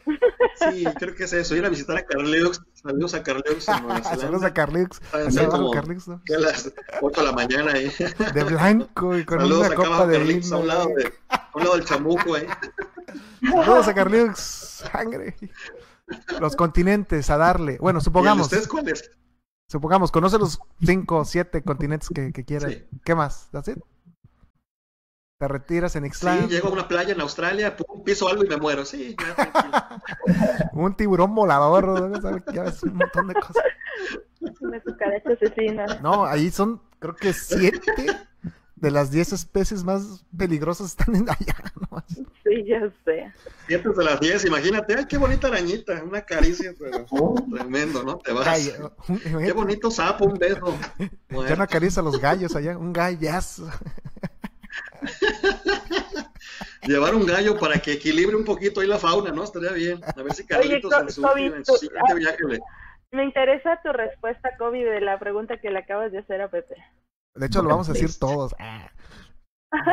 Sí, 0.56 0.84
creo 0.98 1.14
que 1.14 1.24
es 1.24 1.32
eso. 1.32 1.56
Ir 1.56 1.64
a 1.64 1.68
visitar 1.68 1.96
a 1.96 2.06
Carleux. 2.06 2.60
Saludos 2.74 3.14
a 3.14 3.22
Carleux 3.22 3.64
Saludos 3.64 3.96
a. 3.96 4.00
Saben, 4.04 4.20
Saludos 4.20 4.44
a 4.44 4.54
Carlix, 4.54 6.08
¿no? 6.08 6.22
A 6.34 6.38
las 6.38 6.72
8 7.00 7.20
de 7.20 7.26
la 7.26 7.32
mañana 7.32 7.72
ahí. 7.72 7.92
De 8.32 8.44
blanco 8.44 9.16
y 9.16 9.24
con 9.24 9.40
Saludos 9.40 9.66
una 9.66 9.74
copa 9.74 10.06
de 10.06 10.18
Carlix, 10.18 10.52
a 10.52 10.56
un 10.58 10.68
lado, 10.68 10.86
de, 10.96 11.12
a 11.28 11.50
un 11.54 11.62
lado 11.64 11.76
del 11.76 11.84
chamuco 11.84 12.34
ahí. 12.34 12.46
Saludos 13.42 13.88
a 13.88 13.94
Carlix. 13.94 14.38
Sangre. 14.92 15.36
Los 16.40 16.54
continentes, 16.56 17.30
a 17.30 17.36
darle. 17.36 17.78
Bueno, 17.80 17.98
¿Y 17.98 18.00
el 18.00 18.02
de 18.02 18.04
supongamos. 18.04 18.42
ustedes 18.46 18.68
cuál 18.68 18.88
es? 18.88 19.10
Supongamos, 19.68 20.12
conoce 20.12 20.38
los 20.38 20.60
cinco 20.82 21.18
o 21.18 21.24
siete 21.24 21.62
continentes 21.62 22.10
que, 22.14 22.32
que 22.32 22.44
quieras. 22.44 22.72
Sí. 22.72 22.84
¿Qué 23.04 23.14
más? 23.14 23.48
¿That's 23.50 23.68
it? 23.68 23.78
Te 25.38 25.48
retiras 25.48 25.96
en 25.96 26.04
Sí, 26.04 26.08
Ixtlán. 26.08 26.48
llego 26.48 26.68
a 26.68 26.72
una 26.72 26.86
playa 26.86 27.12
en 27.12 27.20
Australia, 27.20 27.76
pum, 27.76 28.04
piso 28.04 28.28
algo 28.28 28.44
y 28.44 28.48
me 28.48 28.56
muero. 28.56 28.84
Sí, 28.84 29.16
ya, 29.18 29.34
tranquilo. 29.34 29.74
un 30.72 30.94
tiburón 30.96 31.34
volador. 31.34 32.08
¿no? 32.08 32.20
¿Sabes? 32.20 32.42
Ya 32.52 32.62
ves, 32.62 32.82
un 32.84 32.94
montón 32.94 33.26
de 33.28 33.34
cosas. 33.34 33.64
Una 34.60 34.80
cucaracha 34.80 35.30
asesina. 35.32 35.86
No, 36.02 36.24
ahí 36.24 36.50
son, 36.50 36.80
creo 37.00 37.16
que 37.16 37.32
siete 37.32 38.06
de 38.76 38.90
las 38.92 39.10
diez 39.10 39.32
especies 39.32 39.82
más 39.82 40.24
peligrosas 40.36 40.88
están 40.88 41.16
en 41.16 41.28
allá. 41.28 41.56
¿no? 41.90 42.04
Sí, 42.44 42.64
ya 42.68 42.80
sé. 43.04 43.32
Siete 43.66 43.88
de 43.88 44.04
las 44.04 44.20
10, 44.20 44.44
imagínate. 44.44 44.94
Ay, 44.96 45.06
qué 45.06 45.16
bonita 45.18 45.48
arañita. 45.48 46.00
Una 46.04 46.20
caricia, 46.22 46.72
pero 46.78 47.06
Oh, 47.10 47.34
tremendo, 47.52 48.04
¿no? 48.04 48.18
Te 48.18 48.32
vas. 48.32 48.44
Gallo. 48.44 48.94
Qué 49.40 49.52
bonito 49.52 49.90
sapo, 49.90 50.26
un 50.26 50.34
beso. 50.34 50.76
Ya 50.98 51.08
Bueno, 51.30 51.56
no 51.56 51.62
acaricia 51.64 52.00
a 52.00 52.04
los 52.04 52.20
gallos 52.20 52.54
allá, 52.54 52.78
un 52.78 52.92
gallazo. 52.92 53.68
llevar 56.86 57.14
un 57.14 57.26
gallo 57.26 57.58
para 57.58 57.78
que 57.78 57.92
equilibre 57.92 58.36
un 58.36 58.44
poquito 58.44 58.80
ahí 58.80 58.86
la 58.86 58.98
fauna, 58.98 59.30
¿no? 59.30 59.44
Estaría 59.44 59.72
bien. 59.72 60.00
A 60.04 60.22
ver 60.22 60.34
si 60.34 60.44
Carlitos 60.46 60.92
en 60.92 61.10
su, 61.10 61.22
Kobe, 61.22 61.46
en 61.46 61.64
su 61.64 61.72
tú- 61.72 61.78
siguiente 61.78 62.12
ah. 62.12 62.14
viaje 62.14 62.38
le... 62.46 62.60
Me 63.12 63.24
interesa 63.24 63.80
tu 63.82 63.92
respuesta, 63.92 64.56
Kobe, 64.58 64.84
de 64.84 65.00
la 65.00 65.18
pregunta 65.18 65.60
que 65.60 65.70
le 65.70 65.78
acabas 65.78 66.10
de 66.10 66.18
hacer 66.18 66.40
a 66.40 66.50
Pepe. 66.50 66.74
De 67.36 67.46
hecho, 67.46 67.62
lo 67.62 67.68
vamos 67.68 67.88
a 67.88 67.92
decir 67.92 68.10
todos. 68.18 68.54
Ah. 68.58 68.90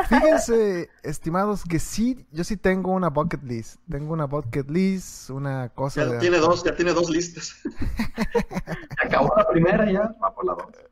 Fíjense, 0.08 0.90
estimados, 1.02 1.64
que 1.64 1.78
sí, 1.78 2.26
yo 2.30 2.44
sí 2.44 2.56
tengo 2.56 2.92
una 2.92 3.10
bucket 3.10 3.42
list. 3.42 3.80
Tengo 3.88 4.12
una 4.12 4.26
bucket 4.26 4.68
list, 4.70 5.30
una 5.30 5.68
cosa 5.70 6.04
Ya 6.04 6.12
de... 6.12 6.18
tiene 6.18 6.38
dos, 6.38 6.64
ya 6.64 6.74
tiene 6.74 6.92
dos 6.92 7.10
listas. 7.10 7.62
se 7.62 9.06
acabó 9.06 9.34
la 9.36 9.48
primera 9.48 9.88
y 9.90 9.94
ya 9.94 10.14
va 10.22 10.34
por 10.34 10.44
la 10.44 10.54
dos. 10.54 10.91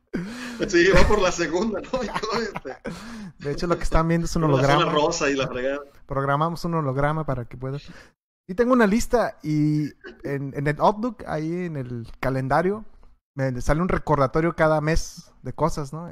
Sí, 0.67 0.89
va 0.89 1.07
por 1.07 1.21
la 1.21 1.31
segunda, 1.31 1.81
¿no? 1.81 2.01
Este, 2.39 2.77
De 3.39 3.51
hecho, 3.51 3.67
lo 3.67 3.77
que 3.77 3.83
están 3.83 4.07
viendo 4.07 4.25
es 4.25 4.35
un 4.35 4.43
por 4.43 4.51
la 4.51 4.57
holograma. 4.57 4.91
rosa 4.91 5.29
y 5.29 5.35
la 5.35 5.47
fregada. 5.47 5.79
Programamos 6.05 6.63
un 6.65 6.75
holograma 6.75 7.25
para 7.25 7.45
que 7.45 7.57
puedas. 7.57 7.83
Y 8.47 8.55
tengo 8.55 8.73
una 8.73 8.87
lista 8.87 9.37
y 9.41 9.85
en, 10.23 10.53
en 10.55 10.67
el 10.67 10.75
Outlook, 10.79 11.23
ahí 11.27 11.65
en 11.65 11.77
el 11.77 12.07
calendario, 12.19 12.85
me 13.35 13.61
sale 13.61 13.81
un 13.81 13.89
recordatorio 13.89 14.55
cada 14.55 14.81
mes 14.81 15.31
de 15.41 15.53
cosas, 15.53 15.93
¿no? 15.93 16.11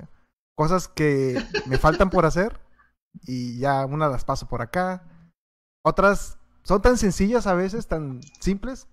Cosas 0.55 0.87
que 0.87 1.37
me 1.67 1.77
faltan 1.77 2.09
por 2.09 2.25
hacer 2.25 2.59
y 3.23 3.59
ya 3.59 3.85
una 3.85 4.07
las 4.07 4.23
paso 4.25 4.47
por 4.47 4.61
acá. 4.61 5.03
Otras 5.83 6.37
son 6.63 6.81
tan 6.81 6.97
sencillas 6.97 7.47
a 7.47 7.53
veces, 7.53 7.87
tan 7.87 8.21
simples. 8.39 8.87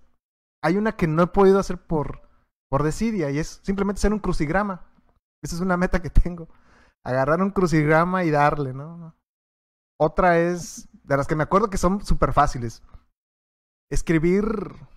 Hay 0.61 0.75
una 0.77 0.95
que 0.95 1.07
no 1.07 1.23
he 1.23 1.27
podido 1.27 1.59
hacer 1.59 1.77
por, 1.77 2.21
por 2.69 2.83
desidia 2.83 3.29
y 3.31 3.39
es 3.39 3.61
simplemente 3.63 3.99
hacer 3.99 4.13
un 4.13 4.19
crucigrama. 4.19 4.85
Esa 5.41 5.55
es 5.55 5.61
una 5.61 5.77
meta 5.77 6.01
que 6.01 6.09
tengo. 6.09 6.47
Agarrar 7.03 7.41
un 7.41 7.51
crucigrama 7.51 8.23
y 8.23 8.31
darle, 8.31 8.73
¿no? 8.73 9.15
Otra 9.99 10.39
es, 10.39 10.89
de 11.03 11.17
las 11.17 11.27
que 11.27 11.35
me 11.35 11.43
acuerdo 11.43 11.69
que 11.69 11.77
son 11.77 12.03
súper 12.05 12.33
fáciles. 12.33 12.83
Escribir 13.89 14.45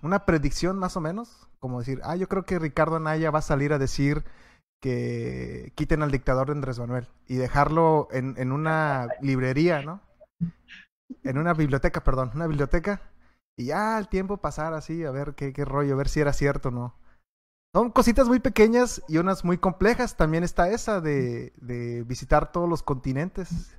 una 0.03 0.27
predicción 0.27 0.79
más 0.79 0.97
o 0.97 1.01
menos. 1.01 1.49
Como 1.59 1.79
decir, 1.79 2.01
ah, 2.05 2.17
yo 2.17 2.29
creo 2.29 2.45
que 2.45 2.59
Ricardo 2.59 2.97
Anaya 2.97 3.31
va 3.31 3.41
a 3.41 3.43
salir 3.43 3.73
a 3.73 3.79
decir 3.79 4.25
que 4.81 5.73
quiten 5.77 6.03
al 6.03 6.11
dictador 6.11 6.47
de 6.47 6.55
Andrés 6.55 6.79
Manuel. 6.79 7.09
Y 7.27 7.37
dejarlo 7.37 8.09
en, 8.11 8.35
en 8.39 8.53
una 8.53 9.09
librería, 9.21 9.83
¿no? 9.83 10.01
En 11.23 11.39
una 11.39 11.55
biblioteca, 11.55 12.03
perdón, 12.03 12.33
una 12.35 12.47
biblioteca. 12.47 13.03
Y 13.57 13.67
ya 13.67 13.99
el 13.99 14.09
tiempo 14.09 14.39
pasar 14.39 14.73
así, 14.73 15.05
a 15.05 15.11
ver 15.11 15.35
qué, 15.35 15.53
qué 15.53 15.65
rollo, 15.65 15.95
a 15.95 15.99
ver 15.99 16.09
si 16.09 16.21
era 16.21 16.33
cierto 16.33 16.71
o 16.71 16.73
no. 16.73 16.95
Son 17.75 17.91
cositas 17.91 18.27
muy 18.27 18.41
pequeñas 18.41 19.03
y 19.09 19.19
unas 19.19 19.45
muy 19.45 19.59
complejas. 19.59 20.17
También 20.17 20.43
está 20.43 20.71
esa 20.71 21.01
de, 21.01 21.53
de 21.57 22.03
visitar 22.05 22.51
todos 22.51 22.69
los 22.69 22.83
continentes 22.83 23.79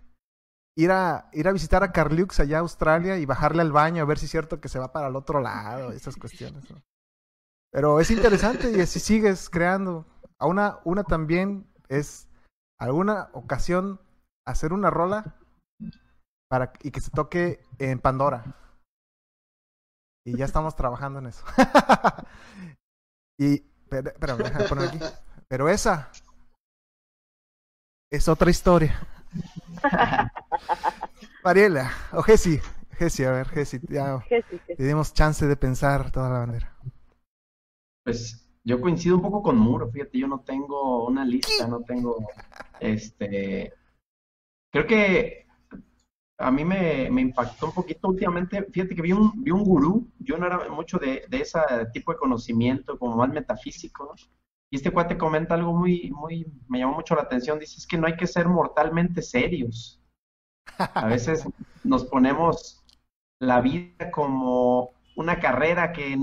ir 0.75 0.91
a, 0.91 1.29
ir 1.33 1.47
a 1.47 1.51
visitar 1.51 1.83
a 1.83 1.91
Carlux 1.91 2.39
allá 2.39 2.57
a 2.57 2.61
Australia 2.61 3.17
y 3.17 3.25
bajarle 3.25 3.61
al 3.61 3.71
baño 3.71 4.01
a 4.01 4.05
ver 4.05 4.17
si 4.17 4.25
es 4.25 4.31
cierto 4.31 4.59
que 4.59 4.69
se 4.69 4.79
va 4.79 4.91
para 4.91 5.07
el 5.07 5.15
otro 5.15 5.41
lado, 5.41 5.91
esas 5.91 6.15
cuestiones. 6.15 6.63
Pero 7.71 7.99
es 7.99 8.11
interesante 8.11 8.71
y 8.71 8.81
así 8.81 8.99
sigues 8.99 9.49
creando. 9.49 10.05
A 10.39 10.47
una, 10.47 10.79
una 10.83 11.03
también 11.03 11.71
es 11.87 12.27
alguna 12.79 13.29
ocasión 13.33 14.01
hacer 14.45 14.73
una 14.73 14.89
rola 14.89 15.37
para 16.49 16.73
y 16.81 16.91
que 16.91 16.99
se 16.99 17.11
toque 17.11 17.65
en 17.77 17.99
Pandora. 17.99 18.57
Y 20.25 20.37
ya 20.37 20.45
estamos 20.45 20.75
trabajando 20.75 21.19
en 21.19 21.27
eso. 21.27 21.45
y 23.39 23.70
déjame 23.91 24.67
poner 24.67 24.87
aquí. 24.87 24.99
Pero 25.47 25.69
esa 25.69 26.11
es 28.09 28.27
otra 28.27 28.49
historia. 28.49 28.99
Mariela, 31.43 31.91
o 32.13 32.21
Jessy, 32.21 32.59
Jessy, 32.97 33.23
a 33.23 33.31
ver, 33.31 33.47
Jessy, 33.49 33.79
ya 33.89 34.23
te 34.29 34.83
dimos 34.83 35.13
chance 35.13 35.45
de 35.45 35.55
pensar 35.55 36.11
toda 36.11 36.29
la 36.29 36.39
bandera. 36.39 36.75
Pues 38.03 38.47
yo 38.63 38.79
coincido 38.79 39.15
un 39.15 39.21
poco 39.21 39.41
con 39.41 39.57
Muro, 39.57 39.89
fíjate, 39.89 40.19
yo 40.19 40.27
no 40.27 40.41
tengo 40.41 41.07
una 41.07 41.25
lista, 41.25 41.67
no 41.67 41.81
tengo, 41.81 42.17
este, 42.79 43.73
creo 44.71 44.85
que 44.85 45.40
a 46.41 46.51
mí 46.51 46.65
me, 46.65 47.05
impactó 47.21 47.67
un 47.67 47.73
poquito 47.73 48.07
últimamente, 48.09 48.63
fíjate 48.71 48.95
que 48.95 49.01
vi 49.01 49.11
un, 49.11 49.43
vi 49.43 49.51
un 49.51 49.63
gurú, 49.63 50.07
yo 50.19 50.37
no 50.37 50.45
era 50.45 50.69
mucho 50.69 50.97
de, 50.97 51.25
de 51.29 51.41
ese 51.41 51.59
tipo 51.93 52.11
de 52.11 52.17
conocimiento, 52.17 52.97
como 52.97 53.15
más 53.15 53.29
metafísico. 53.29 54.15
Y 54.71 54.77
este 54.77 54.91
cuate 54.91 55.17
comenta 55.17 55.55
algo 55.55 55.73
muy, 55.73 56.11
muy, 56.11 56.45
me 56.67 56.79
llamó 56.79 56.95
mucho 56.95 57.15
la 57.15 57.23
atención, 57.23 57.59
dice, 57.59 57.77
es 57.77 57.87
que 57.87 57.97
no 57.97 58.07
hay 58.07 58.15
que 58.15 58.27
ser 58.27 58.47
mortalmente 58.47 59.21
serios. 59.21 60.01
A 60.77 61.05
veces 61.05 61.47
nos 61.83 62.05
ponemos 62.05 62.83
la 63.39 63.59
vida 63.59 64.11
como 64.11 64.91
una 65.15 65.39
carrera 65.39 65.91
que, 65.91 66.17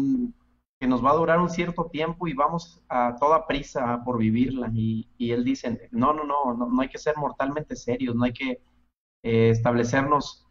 que 0.80 0.86
nos 0.86 1.04
va 1.04 1.10
a 1.10 1.16
durar 1.16 1.40
un 1.40 1.50
cierto 1.50 1.86
tiempo 1.86 2.26
y 2.26 2.32
vamos 2.32 2.82
a 2.88 3.16
toda 3.20 3.46
prisa 3.46 4.02
por 4.04 4.18
vivirla. 4.18 4.70
Y, 4.72 5.08
y 5.18 5.32
él 5.32 5.44
dice, 5.44 5.88
no, 5.90 6.12
no, 6.14 6.24
no, 6.24 6.54
no, 6.54 6.66
no 6.66 6.80
hay 6.80 6.88
que 6.88 6.98
ser 6.98 7.16
mortalmente 7.16 7.76
serios, 7.76 8.14
no 8.14 8.24
hay 8.24 8.32
que 8.32 8.60
eh, 9.22 9.50
establecernos 9.50 10.46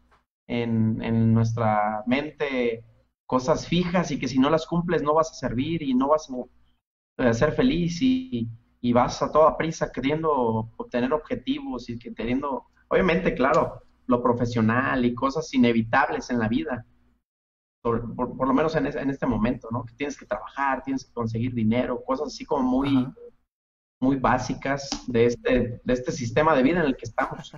en, 0.46 1.02
en 1.02 1.34
nuestra 1.34 2.02
mente 2.06 2.84
cosas 3.26 3.68
fijas 3.68 4.10
y 4.10 4.18
que 4.18 4.28
si 4.28 4.38
no 4.38 4.48
las 4.48 4.66
cumples 4.66 5.02
no 5.02 5.14
vas 5.14 5.30
a 5.30 5.34
servir 5.34 5.82
y 5.82 5.94
no 5.94 6.08
vas 6.08 6.28
a, 6.30 7.28
a 7.28 7.32
ser 7.34 7.52
feliz 7.52 8.00
y, 8.00 8.48
y 8.80 8.92
vas 8.92 9.22
a 9.22 9.30
toda 9.30 9.56
prisa 9.56 9.92
queriendo 9.92 10.32
obtener 10.76 11.12
objetivos 11.12 11.88
y 11.90 11.98
que 11.98 12.14
queriendo, 12.14 12.66
obviamente, 12.88 13.34
claro, 13.34 13.82
lo 14.06 14.22
profesional 14.22 15.04
y 15.04 15.14
cosas 15.14 15.52
inevitables 15.52 16.30
en 16.30 16.38
la 16.38 16.48
vida, 16.48 16.86
por, 17.82 18.14
por, 18.14 18.36
por 18.36 18.48
lo 18.48 18.54
menos 18.54 18.74
en, 18.76 18.86
es, 18.86 18.96
en, 18.96 19.10
este 19.10 19.26
momento, 19.26 19.68
¿no? 19.70 19.84
Que 19.84 19.94
tienes 19.94 20.16
que 20.16 20.26
trabajar, 20.26 20.82
tienes 20.82 21.04
que 21.04 21.12
conseguir 21.12 21.54
dinero, 21.54 22.02
cosas 22.04 22.28
así 22.28 22.44
como 22.44 22.62
muy, 22.62 22.96
Ajá. 22.96 23.14
muy 24.00 24.16
básicas 24.16 24.88
de 25.06 25.26
este, 25.26 25.80
de 25.84 25.92
este 25.92 26.12
sistema 26.12 26.54
de 26.56 26.62
vida 26.62 26.80
en 26.80 26.86
el 26.86 26.96
que 26.96 27.04
estamos. 27.04 27.52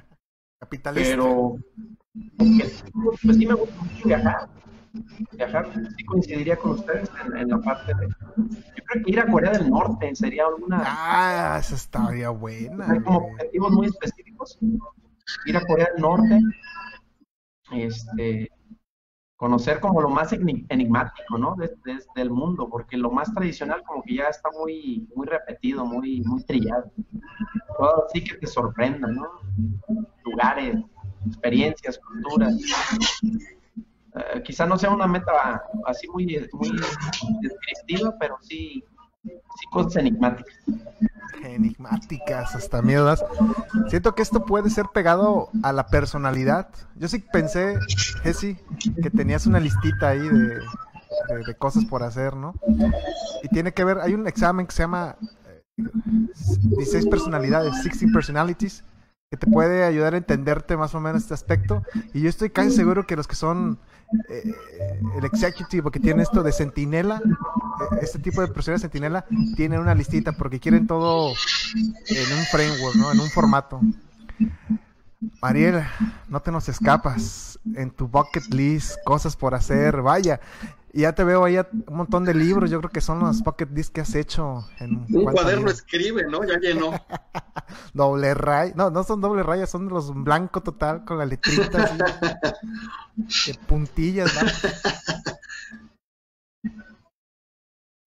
Capitalista. 0.61 1.11
Pero, 1.11 1.57
pues 2.37 3.37
sí 3.37 3.47
me 3.47 3.55
gusta 3.55 3.83
mucho 3.83 4.09
viajar. 4.09 4.49
Viajar, 5.33 5.71
sí 5.97 6.05
coincidiría 6.05 6.57
con 6.57 6.73
ustedes 6.73 7.11
en, 7.25 7.37
en, 7.37 7.49
la 7.49 7.59
parte 7.59 7.93
de. 7.95 8.09
Yo 8.09 8.85
creo 8.85 9.05
que 9.05 9.11
ir 9.11 9.21
a 9.21 9.27
Corea 9.27 9.53
del 9.53 9.71
Norte 9.71 10.15
sería 10.15 10.47
alguna. 10.47 10.83
Ah, 10.85 11.59
esa 11.61 11.77
estaría 11.77 12.31
buena. 12.31 12.91
Hay 12.91 13.01
como 13.01 13.19
objetivos 13.19 13.73
muy 13.73 13.87
específicos. 13.87 14.59
Ir 15.47 15.57
a 15.57 15.65
Corea 15.65 15.89
del 15.95 16.03
Norte, 16.03 16.41
este, 17.73 18.51
conocer 19.41 19.81
como 19.81 20.03
lo 20.03 20.11
más 20.11 20.35
enigmático, 20.35 21.39
¿no? 21.39 21.55
Desde 21.57 21.75
de, 21.83 21.95
de 22.15 22.23
el 22.23 22.31
mundo, 22.31 22.69
porque 22.69 22.99
lo 22.99 23.11
más 23.11 23.33
tradicional 23.33 23.83
como 23.87 24.03
que 24.03 24.17
ya 24.17 24.25
está 24.25 24.51
muy, 24.51 25.09
muy 25.17 25.27
repetido, 25.27 25.87
muy, 25.87 26.21
muy 26.21 26.45
trillado. 26.45 26.93
Todo 27.79 28.05
así 28.05 28.23
que 28.23 28.35
te 28.35 28.47
sorprenda, 28.47 29.09
¿no? 29.09 29.27
Lugares, 30.27 30.77
experiencias, 31.27 31.99
culturas. 31.99 32.55
Uh, 34.13 34.43
quizá 34.45 34.67
no 34.67 34.77
sea 34.77 34.91
una 34.91 35.07
meta 35.07 35.63
así 35.87 36.07
muy, 36.09 36.27
muy 36.53 36.71
descriptiva, 37.41 38.15
pero 38.21 38.37
sí, 38.43 38.85
sí 39.23 39.67
cosas 39.71 39.97
enigmáticas. 39.97 40.55
Enigmáticas, 41.43 42.55
hasta 42.55 42.83
miedo 42.83 43.05
das. 43.05 43.25
Siento 43.89 44.15
que 44.15 44.23
esto 44.23 44.45
puede 44.45 44.69
ser 44.71 44.87
pegado 44.93 45.49
a 45.63 45.73
la 45.73 45.87
personalidad. 45.87 46.69
Yo 46.97 47.09
sí 47.09 47.25
pensé, 47.33 47.79
Jessy, 48.23 48.59
que 49.03 49.11
tenías 49.11 49.47
una 49.47 49.59
listita 49.59 50.09
ahí 50.09 50.21
de, 50.21 50.61
de, 51.47 51.55
cosas 51.57 51.87
por 51.87 52.03
hacer, 52.03 52.37
¿no? 52.37 52.55
Y 53.43 53.49
tiene 53.49 53.73
que 53.73 53.85
ver, 53.85 54.01
hay 54.01 54.15
un 54.15 54.27
examen 54.27 54.67
que 54.67 54.73
se 54.73 54.83
llama 54.83 55.17
16 55.77 57.07
eh, 57.07 57.09
personalidades, 57.09 57.73
16 57.83 58.13
personalities, 58.13 58.85
que 59.31 59.39
te 59.39 59.47
puede 59.47 59.85
ayudar 59.85 60.15
a 60.15 60.19
entenderte 60.19 60.77
más 60.77 60.95
o 60.95 61.01
menos 61.01 61.23
este 61.23 61.35
aspecto. 61.35 61.83
Y 62.13 62.21
yo 62.23 62.29
estoy 62.29 62.51
casi 62.51 62.71
seguro 62.71 63.07
que 63.07 63.17
los 63.17 63.27
que 63.27 63.37
son 63.37 63.79
eh, 64.29 64.55
el 65.17 65.25
executive 65.25 65.91
que 65.91 66.01
tiene 66.01 66.23
esto 66.23 66.43
de 66.43 66.53
sentinela, 66.53 67.23
eh, 67.25 67.99
este 68.03 68.19
tipo 68.19 68.41
de 68.41 68.49
personas 68.49 68.81
sentinela, 68.81 69.25
tienen 69.57 69.81
una 69.81 69.95
listita 69.95 70.33
porque 70.33 70.59
quieren 70.59 70.87
todo 70.87 71.33
en 72.09 72.39
un 72.39 72.45
framework, 72.51 72.97
¿no? 72.97 73.13
En 73.13 73.21
un 73.21 73.31
formato. 73.31 73.81
Mariel, 75.43 75.85
no 76.29 76.41
te 76.41 76.51
nos 76.51 76.69
escapas 76.69 77.59
en 77.75 77.91
tu 77.91 78.09
bucket 78.09 78.53
list, 78.53 78.97
cosas 79.05 79.37
por 79.37 79.55
hacer, 79.55 80.01
vaya. 80.03 80.41
Y 80.93 81.03
ya 81.03 81.13
te 81.13 81.23
veo 81.23 81.45
ahí 81.45 81.57
un 81.57 81.97
montón 81.97 82.25
de 82.25 82.35
libros, 82.35 82.71
yo 82.71 82.79
creo 82.81 82.91
que 82.91 83.01
son 83.01 83.21
los 83.21 83.43
bucket 83.43 83.71
lists 83.71 83.93
que 83.93 84.01
has 84.01 84.15
hecho. 84.15 84.67
En 84.81 85.07
un 85.09 85.25
cuaderno 85.25 85.71
escribe, 85.71 86.25
¿no? 86.29 86.43
Ya 86.45 86.59
llenó. 86.59 86.93
doble 87.93 88.35
raya, 88.35 88.73
no, 88.77 88.91
no 88.91 89.05
son 89.05 89.21
doble 89.21 89.43
rayas, 89.43 89.71
son 89.71 89.89
los 89.89 90.13
blanco 90.15 90.63
total 90.63 91.05
con 91.05 91.19
la 91.19 91.27
letrita 91.27 91.79
de 93.17 93.55
puntillas, 93.67 94.33
¿no? 94.35 94.51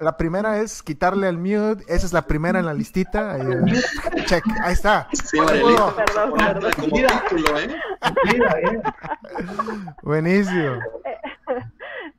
La 0.04 0.18
primera 0.18 0.60
es 0.60 0.84
quitarle 0.84 1.30
el 1.30 1.38
mute. 1.38 1.86
Esa 1.88 2.06
es 2.06 2.12
la 2.12 2.24
primera 2.24 2.60
en 2.60 2.66
la 2.66 2.74
listita. 2.74 3.32
Ahí, 3.32 3.42
check. 4.26 4.44
Ahí 4.62 4.74
está. 4.74 5.08
Sí, 5.14 5.38
perdón, 5.40 5.94
perdón. 5.96 6.34
Como 6.76 6.98
título, 6.98 7.58
¿eh? 7.58 7.70
Buenísimo. 10.04 10.82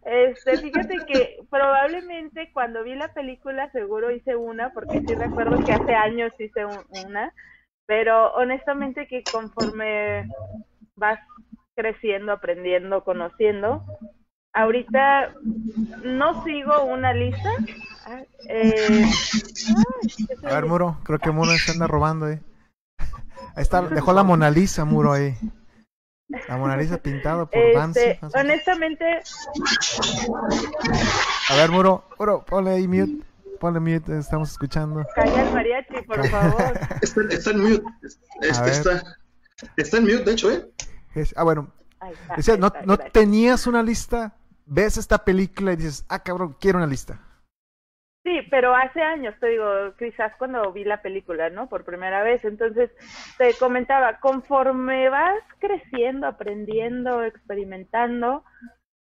Este, 0.05 0.59
fíjate 0.59 0.99
que 1.07 1.39
probablemente 1.51 2.51
cuando 2.53 2.85
vi 2.85 2.95
la 2.95 3.15
película 3.15 3.71
seguro 3.73 4.11
hice 4.11 4.37
una, 4.37 4.71
porque 4.73 5.01
sí 5.01 5.15
recuerdo 5.15 5.65
que 5.65 5.73
hace 5.73 5.95
años 5.95 6.33
hice 6.39 6.67
una, 7.07 7.33
pero 7.87 8.35
honestamente 8.35 9.07
que 9.07 9.23
conforme 9.25 10.29
vas 10.97 11.19
creciendo, 11.75 12.33
aprendiendo, 12.33 13.03
conociendo, 13.03 13.83
ahorita 14.53 15.33
no 16.05 16.45
sigo 16.45 16.85
una 16.85 17.15
lista. 17.15 17.51
Ah, 18.07 18.23
eh, 18.49 19.05
a 20.45 20.55
ver, 20.55 20.67
Muro, 20.67 20.99
creo 21.05 21.19
que 21.19 21.31
Muro 21.31 21.51
se 21.53 21.73
anda 21.73 21.87
robando 21.87 22.27
ahí. 22.27 22.39
Ahí 23.57 23.63
está, 23.63 23.81
dejó 23.81 24.13
la 24.13 24.23
Mona 24.23 24.51
Lisa, 24.51 24.85
Muro 24.85 25.13
ahí. 25.13 25.35
La 26.29 26.57
Mona 26.57 26.77
Lisa 26.77 26.99
pintado 26.99 27.49
por 27.49 27.61
este, 27.61 28.19
Honestamente. 28.35 29.05
A 31.51 31.55
ver, 31.57 31.71
Muro, 31.71 32.09
Muro, 32.19 32.45
ponle 32.45 32.71
ahí 32.73 32.89
mute. 32.89 33.25
Ponle 33.61 33.81
mute, 33.81 34.19
estamos 34.19 34.51
escuchando. 34.51 35.05
Calla 35.15 35.43
el 35.43 35.53
mariachi, 35.53 36.03
por 36.07 36.27
favor. 36.29 36.79
Está, 37.03 37.51
en 37.51 37.61
mute. 37.61 37.83
Está, 38.41 39.03
está, 39.77 39.97
en 39.99 40.03
mute, 40.05 40.25
de 40.25 40.33
hecho, 40.33 40.51
¿eh? 40.51 40.71
ah, 41.37 41.45
bueno. 41.45 41.71
¿no, 42.59 42.73
¿no 42.85 42.99
tenías 42.99 43.67
una 43.67 43.83
lista 43.83 44.35
ves 44.67 44.97
esta 44.97 45.25
película 45.25 45.73
y 45.73 45.77
dices, 45.77 46.05
ah, 46.09 46.23
cabrón, 46.23 46.57
quiero 46.61 46.79
una 46.79 46.87
lista. 46.87 47.21
Sí, 48.25 48.41
pero 48.51 48.75
hace 48.75 49.03
años, 49.03 49.35
te 49.39 49.49
digo, 49.49 49.67
quizás 49.99 50.35
cuando 50.39 50.73
vi 50.73 50.85
la 50.85 51.03
película, 51.03 51.51
¿no? 51.51 51.69
Por 51.69 51.85
primera 51.85 52.23
vez. 52.23 52.43
Entonces, 52.45 52.91
te 53.37 53.53
comentaba, 53.59 54.19
conforme 54.19 55.11
vas 55.11 55.43
creciendo, 55.59 56.27
aprendiendo, 56.27 57.23
experimentando, 57.23 58.43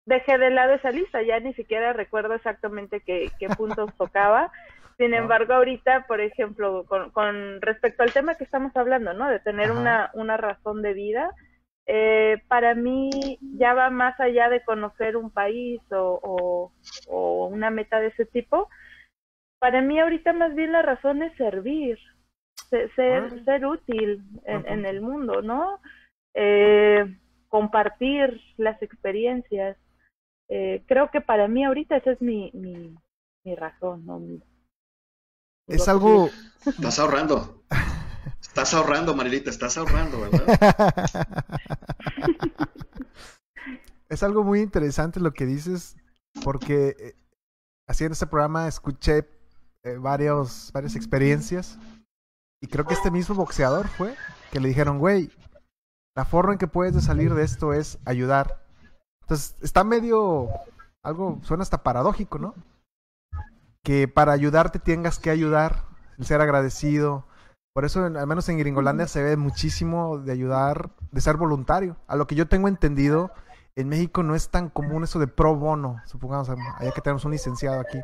dejé 0.07 0.39
de 0.39 0.51
lado 0.51 0.75
esa 0.75 0.91
lista, 0.91 1.23
ya 1.23 1.39
ni 1.39 1.55
siquiera 1.55 1.93
recuerdo 1.93 2.35
exactamente 2.35 3.01
qué, 3.01 3.31
qué 3.39 3.49
puntos 3.49 3.95
tocaba. 3.99 4.51
Sin 4.99 5.15
embargo, 5.15 5.55
ahorita, 5.55 6.07
por 6.09 6.21
ejemplo, 6.21 6.85
con, 6.87 7.11
con 7.11 7.61
respecto 7.61 8.03
al 8.03 8.13
tema 8.13 8.35
que 8.35 8.45
estamos 8.45 8.77
hablando, 8.77 9.13
¿no? 9.13 9.29
De 9.29 9.39
tener 9.39 9.71
una, 9.71 10.11
una 10.15 10.37
razón 10.37 10.83
de 10.83 10.95
vida, 10.95 11.31
eh, 11.87 12.43
para 12.49 12.75
mí 12.75 13.11
ya 13.57 13.73
va 13.73 13.91
más 13.91 14.19
allá 14.19 14.49
de 14.49 14.65
conocer 14.65 15.17
un 15.17 15.31
país 15.31 15.81
o, 15.93 16.73
una 17.09 17.71
meta 17.71 18.01
de 18.01 18.09
ese 18.09 18.27
tipo. 18.27 18.69
Para 19.59 19.83
mí 19.83 19.99
ahorita 19.99 20.33
más 20.33 20.55
bien 20.55 20.73
la 20.73 20.83
razón 20.83 21.23
es 21.23 21.37
servir, 21.37 21.99
ser, 22.71 22.91
ser, 23.45 23.67
útil 23.67 24.23
en, 24.45 24.85
el 24.85 25.01
mundo, 25.01 25.43
¿no? 25.43 25.81
Eh, 26.35 27.19
compartir 27.49 28.41
las 28.57 28.81
experiencias. 28.83 29.77
Eh, 30.49 30.83
creo 30.87 31.11
que 31.11 31.21
para 31.21 31.49
mí 31.49 31.65
ahorita 31.65 31.97
esa 31.97 32.13
es 32.13 32.21
mi, 32.21 32.51
mi, 32.53 32.95
mi 33.45 33.55
razón, 33.55 34.05
¿no? 34.07 34.21
es 35.67 35.89
algo... 35.89 36.31
Estás 36.65 36.99
ahorrando. 36.99 37.65
Estás 38.41 38.75
ahorrando, 38.75 39.15
Marilita, 39.15 39.51
estás 39.51 39.77
ahorrando, 39.77 40.21
¿verdad? 40.21 40.95
es 44.09 44.23
algo 44.23 44.45
muy 44.45 44.61
interesante 44.61 45.21
lo 45.21 45.33
que 45.33 45.45
dices, 45.45 45.97
porque 46.43 46.97
eh, 46.99 47.17
haciendo 47.89 48.15
este 48.15 48.27
programa 48.27 48.69
escuché 48.69 49.29
eh, 49.87 49.99
varios, 49.99 50.71
varias 50.73 50.97
experiencias 50.97 51.79
y 52.61 52.67
creo 52.67 52.85
que 52.85 52.95
este 52.95 53.13
mismo 53.13 53.37
boxeador 53.37 53.87
fue 53.87 54.17
que 54.51 54.59
le 54.59 54.67
dijeron, 54.67 54.99
güey, 54.99 55.31
la 56.17 56.25
forma 56.25 56.55
en 56.55 56.59
que 56.59 56.67
puedes 56.67 57.05
salir 57.05 57.35
de 57.35 57.45
esto 57.45 57.73
es 57.73 57.99
ayudar. 58.05 58.67
Entonces, 59.23 59.55
está 59.63 59.85
medio, 59.85 60.49
algo, 61.05 61.39
suena 61.43 61.63
hasta 61.63 61.85
paradójico, 61.85 62.39
¿no? 62.39 62.55
Que 63.85 64.09
para 64.09 64.33
ayudarte 64.33 64.81
tengas 64.81 65.21
que 65.21 65.31
ayudar, 65.31 65.85
el 66.19 66.27
ser 66.27 66.41
agradecido, 66.41 67.25
por 67.73 67.85
eso, 67.85 68.05
al 68.05 68.27
menos 68.27 68.49
en 68.49 68.59
Gringolandia 68.59 69.07
se 69.07 69.23
ve 69.23 69.37
muchísimo 69.37 70.19
de 70.19 70.33
ayudar, 70.33 70.91
de 71.13 71.21
ser 71.21 71.37
voluntario. 71.37 71.97
A 72.09 72.17
lo 72.17 72.27
que 72.27 72.35
yo 72.35 72.49
tengo 72.49 72.67
entendido, 72.67 73.31
en 73.77 73.89
México 73.89 74.25
no 74.25 74.35
es 74.35 74.49
tan 74.49 74.69
común 74.69 75.05
eso 75.05 75.21
de 75.21 75.29
pro 75.29 75.55
bono, 75.55 76.01
supongamos, 76.07 76.49
allá 76.49 76.91
que 76.91 77.03
tenemos 77.03 77.25
un 77.25 77.31
licenciado 77.33 77.79
aquí. 77.79 78.01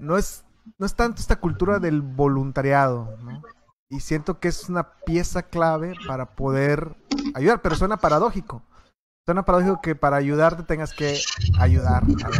No 0.00 0.16
es, 0.16 0.44
no 0.78 0.86
es 0.86 0.94
tanto 0.94 1.20
esta 1.20 1.36
cultura 1.36 1.78
del 1.78 2.02
voluntariado, 2.02 3.16
¿no? 3.22 3.42
Y 3.90 4.00
siento 4.00 4.38
que 4.38 4.48
es 4.48 4.68
una 4.68 4.92
pieza 5.06 5.42
clave 5.44 5.94
para 6.06 6.26
poder 6.34 6.96
ayudar, 7.34 7.62
pero 7.62 7.74
suena 7.74 7.96
paradójico. 7.96 8.62
Suena 9.24 9.44
paradójico 9.44 9.80
que 9.80 9.94
para 9.94 10.16
ayudarte 10.16 10.62
tengas 10.62 10.92
que 10.92 11.18
ayudar 11.58 12.02
a. 12.02 12.30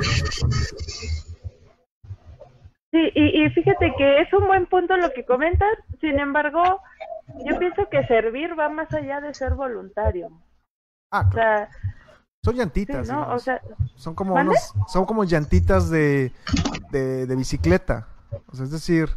Sí, 2.90 3.12
y, 3.14 3.48
fíjate 3.50 3.92
que 3.98 4.20
es 4.22 4.32
un 4.32 4.46
buen 4.46 4.66
punto 4.66 4.96
lo 4.96 5.12
que 5.12 5.24
comentas, 5.26 5.68
sin 6.00 6.18
embargo, 6.18 6.80
yo 7.44 7.58
pienso 7.58 7.88
que 7.90 8.06
servir 8.06 8.58
va 8.58 8.70
más 8.70 8.92
allá 8.94 9.20
de 9.20 9.34
ser 9.34 9.54
voluntario. 9.54 10.30
Ah, 11.10 11.28
claro. 11.30 11.68
Son 12.48 12.56
llantitas, 12.56 13.08
¿no? 13.08 13.34
o 13.34 13.38
sea, 13.38 13.60
son 13.96 14.14
como 14.14 14.34
unos, 14.34 14.74
son 14.88 15.04
como 15.04 15.24
llantitas 15.24 15.90
de, 15.90 16.32
de, 16.90 17.26
de, 17.26 17.36
bicicleta. 17.36 18.08
O 18.50 18.56
sea, 18.56 18.64
es 18.64 18.70
decir, 18.70 19.16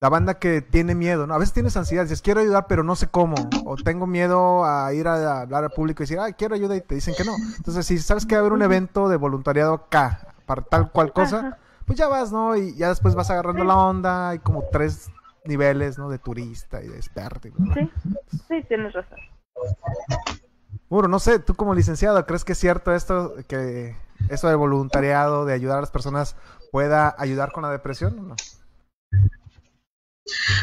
la 0.00 0.08
banda 0.08 0.38
que 0.38 0.60
tiene 0.60 0.94
miedo, 0.94 1.26
¿no? 1.26 1.34
A 1.34 1.38
veces 1.38 1.54
tienes 1.54 1.76
ansiedad, 1.76 2.04
dices, 2.04 2.22
quiero 2.22 2.40
ayudar, 2.40 2.66
pero 2.68 2.82
no 2.84 2.94
sé 2.94 3.08
cómo. 3.08 3.36
O 3.64 3.76
tengo 3.76 4.06
miedo 4.06 4.64
a 4.64 4.92
ir 4.92 5.08
a, 5.08 5.40
hablar 5.40 5.64
al 5.64 5.70
público 5.70 6.02
y 6.02 6.04
decir, 6.04 6.18
ay, 6.18 6.34
quiero 6.34 6.54
ayuda, 6.54 6.76
y 6.76 6.82
te 6.82 6.94
dicen 6.94 7.14
que 7.16 7.24
no. 7.24 7.34
Entonces, 7.56 7.86
si 7.86 7.98
sabes 7.98 8.26
que 8.26 8.34
va 8.34 8.38
a 8.38 8.42
haber 8.42 8.52
un 8.52 8.62
evento 8.62 9.08
de 9.08 9.16
voluntariado 9.16 9.74
acá, 9.74 10.34
para 10.46 10.62
tal 10.62 10.90
cual 10.92 11.12
cosa, 11.12 11.58
pues 11.86 11.98
ya 11.98 12.06
vas, 12.06 12.32
¿no? 12.32 12.54
Y 12.56 12.76
ya 12.76 12.88
después 12.88 13.14
vas 13.14 13.30
agarrando 13.30 13.64
la 13.64 13.76
onda, 13.76 14.28
hay 14.30 14.38
como 14.40 14.64
tres 14.70 15.10
niveles, 15.44 15.98
¿no? 15.98 16.08
De 16.08 16.18
turista 16.18 16.82
y 16.82 16.88
de 16.88 16.96
experto. 16.96 17.48
Sí, 17.74 17.90
sí, 18.48 18.62
tienes 18.68 18.92
razón. 18.92 19.18
Muro, 20.94 21.08
no 21.08 21.18
sé, 21.18 21.40
tú 21.40 21.56
como 21.56 21.74
licenciado, 21.74 22.24
¿crees 22.24 22.44
que 22.44 22.52
es 22.52 22.58
cierto 22.58 22.94
esto, 22.94 23.34
que 23.48 23.96
eso 24.28 24.48
de 24.48 24.54
voluntariado, 24.54 25.44
de 25.44 25.52
ayudar 25.52 25.78
a 25.78 25.80
las 25.80 25.90
personas, 25.90 26.36
pueda 26.70 27.16
ayudar 27.18 27.50
con 27.50 27.64
la 27.64 27.72
depresión 27.72 28.16
o 28.16 28.22
no? 28.22 28.36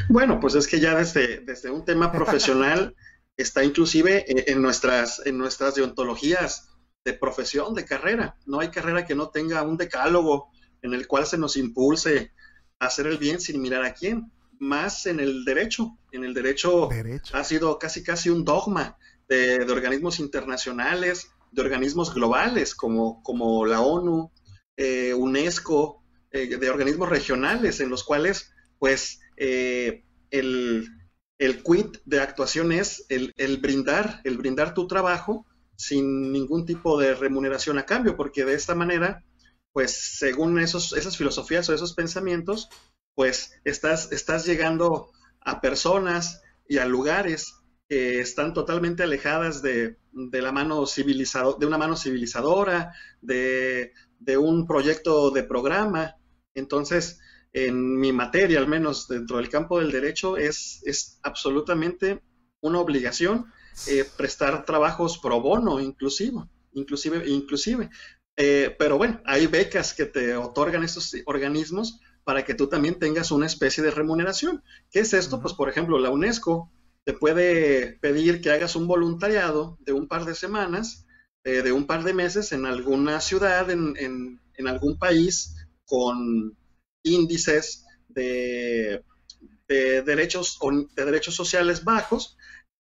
Bueno, 0.08 0.40
pues 0.40 0.56
es 0.56 0.70
que 0.70 0.80
ya 0.80 0.96
desde, 0.96 1.42
desde 1.42 1.70
un 1.70 1.84
tema 1.84 2.12
profesional 2.14 2.96
está 3.36 3.66
inclusive 3.66 4.24
en, 4.50 4.62
nuestras, 4.62 5.22
en 5.26 5.38
nuestras 5.38 5.76
deontologías 5.76 6.70
de 7.04 7.12
profesión, 7.12 7.76
de 7.76 7.84
carrera. 7.84 8.38
No 8.46 8.62
hay 8.62 8.70
carrera 8.70 9.04
que 9.04 9.16
no 9.16 9.32
tenga 9.32 9.64
un 9.64 9.76
decálogo 9.76 10.50
en 10.82 10.94
el 10.94 11.08
cual 11.08 11.26
se 11.26 11.38
nos 11.38 11.58
impulse 11.58 12.32
a 12.80 12.86
hacer 12.86 13.06
el 13.06 13.18
bien 13.18 13.42
sin 13.42 13.62
mirar 13.62 13.84
a 13.84 13.94
quién. 13.94 14.32
Más 14.60 15.08
en 15.08 15.20
el 15.20 15.44
derecho. 15.44 15.98
En 16.14 16.24
el 16.24 16.34
derecho, 16.34 16.88
ha 17.34 17.44
sido 17.44 17.78
casi 17.78 18.02
casi 18.02 18.30
un 18.30 18.46
dogma 18.46 18.98
de, 19.32 19.72
organismos 19.72 20.20
internacionales, 20.20 21.32
de 21.52 21.62
organismos 21.62 22.14
globales 22.14 22.76
como, 22.76 23.24
como 23.24 23.66
la 23.66 23.80
ONU, 23.80 24.30
eh, 24.76 25.14
UNESCO, 25.14 26.04
eh, 26.32 26.58
de 26.58 26.70
organismos 26.70 27.08
regionales 27.08 27.80
en 27.80 27.90
los 27.90 28.04
cuales 28.04 28.52
pues 28.78 29.22
eh, 29.38 30.04
el, 30.32 30.86
el 31.38 31.64
quid 31.64 31.98
de 32.04 32.20
actuación 32.20 32.74
es 32.74 33.06
el, 33.08 33.34
el, 33.38 33.58
brindar, 33.58 34.20
el 34.26 34.38
brindar 34.38 34.74
tu 34.74 34.88
trabajo 34.88 35.46
sin 35.78 36.32
ningún 36.34 36.66
tipo 36.66 37.00
de 37.00 37.16
remuneración 37.16 37.78
a 37.78 37.86
cambio, 37.86 38.18
porque 38.18 38.44
de 38.44 38.54
esta 38.54 38.76
manera, 38.76 39.24
pues 39.72 40.18
según 40.20 40.60
esos, 40.60 40.94
esas 40.94 41.16
filosofías 41.16 41.70
o 41.70 41.74
esos 41.74 41.94
pensamientos, 41.94 42.70
pues 43.16 43.54
estás, 43.64 44.12
estás 44.12 44.46
llegando 44.46 45.10
a 45.40 45.62
personas 45.62 46.42
y 46.68 46.78
a 46.78 46.86
lugares 46.86 47.61
que 47.92 48.22
están 48.22 48.54
totalmente 48.54 49.04
alejadas 49.04 49.62
de, 49.62 49.98
la 50.14 50.54
mano 50.54 50.86
civilizado, 50.86 51.58
de 51.60 51.66
una 51.66 51.78
mano 51.78 51.98
civilizadora, 51.98 52.94
de, 53.20 53.92
de 54.18 54.38
un 54.38 54.66
proyecto 54.66 55.30
de 55.30 55.44
programa. 55.44 56.16
Entonces, 56.54 57.20
en 57.52 58.00
mi 58.00 58.14
materia, 58.14 58.60
al 58.60 58.68
menos 58.70 59.10
dentro 59.10 59.36
del 59.36 59.50
campo 59.50 59.78
del 59.78 59.92
derecho, 59.92 60.38
es, 60.38 60.82
es 60.86 61.20
absolutamente 61.22 62.22
una 62.62 62.80
obligación 62.80 63.48
eh, 63.88 64.06
prestar 64.16 64.64
trabajos 64.64 65.18
pro 65.18 65.42
bono, 65.42 65.82
inclusive, 65.82 66.46
inclusive, 66.72 67.28
inclusive. 67.28 67.90
Eh, 68.38 68.74
pero 68.80 68.98
bueno, 68.98 69.20
hay 69.26 69.48
becas 69.48 69.94
que 69.94 70.06
te 70.06 70.38
otorgan 70.38 70.86
estos 70.86 71.14
organismos 71.26 72.00
para 72.24 72.46
que 72.46 72.54
tú 72.54 72.68
también 72.68 73.00
tengas 73.00 73.32
una 73.32 73.48
especie 73.48 73.84
de 73.84 73.92
remuneración. 73.92 74.64
¿Qué 74.92 75.02
es 75.02 75.12
esto? 75.14 75.42
Pues 75.42 75.54
por 75.54 75.68
ejemplo, 75.68 76.00
la 76.00 76.10
UNESCO 76.10 76.72
te 77.04 77.14
puede 77.14 77.98
pedir 78.00 78.42
que 78.42 78.52
hagas 78.52 78.76
un 78.76 78.88
voluntariado 78.88 79.78
de 79.82 79.94
un 79.94 80.08
par 80.08 80.26
de 80.26 80.36
semanas, 80.36 81.06
eh, 81.44 81.62
de 81.62 81.72
un 81.72 81.88
par 81.88 82.04
de 82.04 82.14
meses 82.14 82.52
en 82.52 82.66
alguna 82.66 83.20
ciudad, 83.22 83.70
en, 83.70 83.96
en, 83.98 84.40
en 84.56 84.68
algún 84.68 85.00
país 85.00 85.56
con 85.86 86.56
índices 87.04 87.86
de, 88.08 89.04
de, 89.68 90.02
derechos, 90.04 90.60
de 90.96 91.06
derechos 91.06 91.36
sociales 91.36 91.84
bajos 91.84 92.38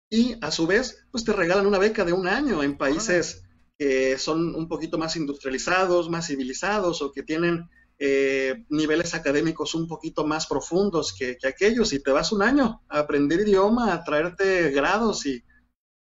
y 0.09 0.35
a 0.41 0.51
su 0.51 0.67
vez 0.67 1.05
pues 1.11 1.23
te 1.23 1.33
regalan 1.33 1.65
una 1.65 1.79
beca 1.79 2.05
de 2.05 2.13
un 2.13 2.27
año 2.27 2.63
en 2.63 2.77
países 2.77 3.43
que 3.77 4.17
son 4.17 4.53
un 4.55 4.67
poquito 4.67 4.97
más 4.97 5.15
industrializados, 5.15 6.09
más 6.09 6.27
civilizados 6.27 7.01
o 7.01 7.11
que 7.11 7.23
tienen 7.23 7.69
eh, 8.03 8.65
niveles 8.69 9.13
académicos 9.13 9.75
un 9.75 9.87
poquito 9.87 10.25
más 10.25 10.47
profundos 10.47 11.13
que, 11.13 11.37
aquellos 11.47 11.93
y 11.93 12.01
te 12.01 12.11
vas 12.11 12.31
un 12.31 12.41
año 12.41 12.81
a 12.89 12.97
aprender 12.97 13.41
idioma, 13.41 13.93
a 13.93 14.03
traerte 14.03 14.71
grados 14.71 15.27
y, 15.27 15.45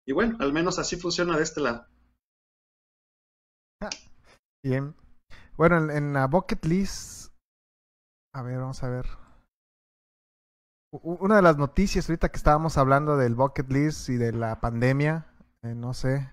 y 0.06 0.14
bueno, 0.14 0.38
al 0.40 0.54
menos 0.54 0.78
así 0.78 0.96
funciona 0.96 1.36
de 1.36 1.42
este 1.42 1.60
lado. 1.62 1.88
Bien. 4.64 4.96
Bueno, 5.56 5.92
en, 5.92 6.14
la 6.14 6.28
bucket 6.28 6.64
list, 6.66 7.34
a 8.32 8.44
ver, 8.44 8.60
vamos 8.60 8.84
a 8.84 8.90
ver 8.90 9.08
una 11.02 11.38
de 11.38 11.42
las 11.42 11.58
noticias 11.58 12.08
ahorita 12.08 12.30
que 12.30 12.38
estábamos 12.38 12.78
hablando 12.78 13.18
del 13.18 13.36
bucket 13.36 13.70
list 13.72 14.10
y 14.10 14.18
de 14.18 14.32
la 14.34 14.62
pandemia, 14.62 15.26
eh, 15.64 15.74
no 15.76 15.94
sé, 15.94 16.32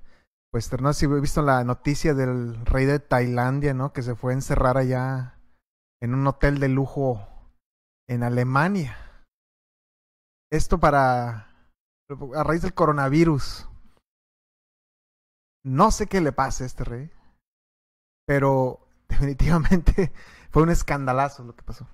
pues 0.52 0.70
no 0.80 0.92
sé 0.92 1.00
si 1.00 1.06
he 1.06 1.20
visto 1.20 1.42
la 1.42 1.64
noticia 1.64 2.14
del 2.14 2.64
rey 2.66 2.84
de 2.84 3.00
Tailandia, 3.00 3.74
¿no? 3.74 3.92
Que 3.92 4.02
se 4.02 4.14
fue 4.14 4.32
a 4.32 4.36
encerrar 4.36 4.76
allá 4.76 5.34
en 6.05 6.14
un 6.14 6.26
hotel 6.26 6.60
de 6.60 6.68
lujo 6.68 7.26
en 8.06 8.22
Alemania. 8.22 8.94
Esto 10.52 10.78
para 10.78 11.48
a 12.35 12.43
raíz 12.44 12.60
del 12.60 12.74
coronavirus. 12.74 13.66
No 15.64 15.90
sé 15.90 16.06
qué 16.06 16.20
le 16.20 16.31
pasa 16.31 16.64
a 16.64 16.66
este 16.66 16.85
rey, 16.85 17.10
pero 18.26 18.86
definitivamente 19.09 20.12
fue 20.51 20.62
un 20.62 20.68
escandalazo 20.68 21.43
lo 21.43 21.56
que 21.56 21.62
pasó. 21.62 21.89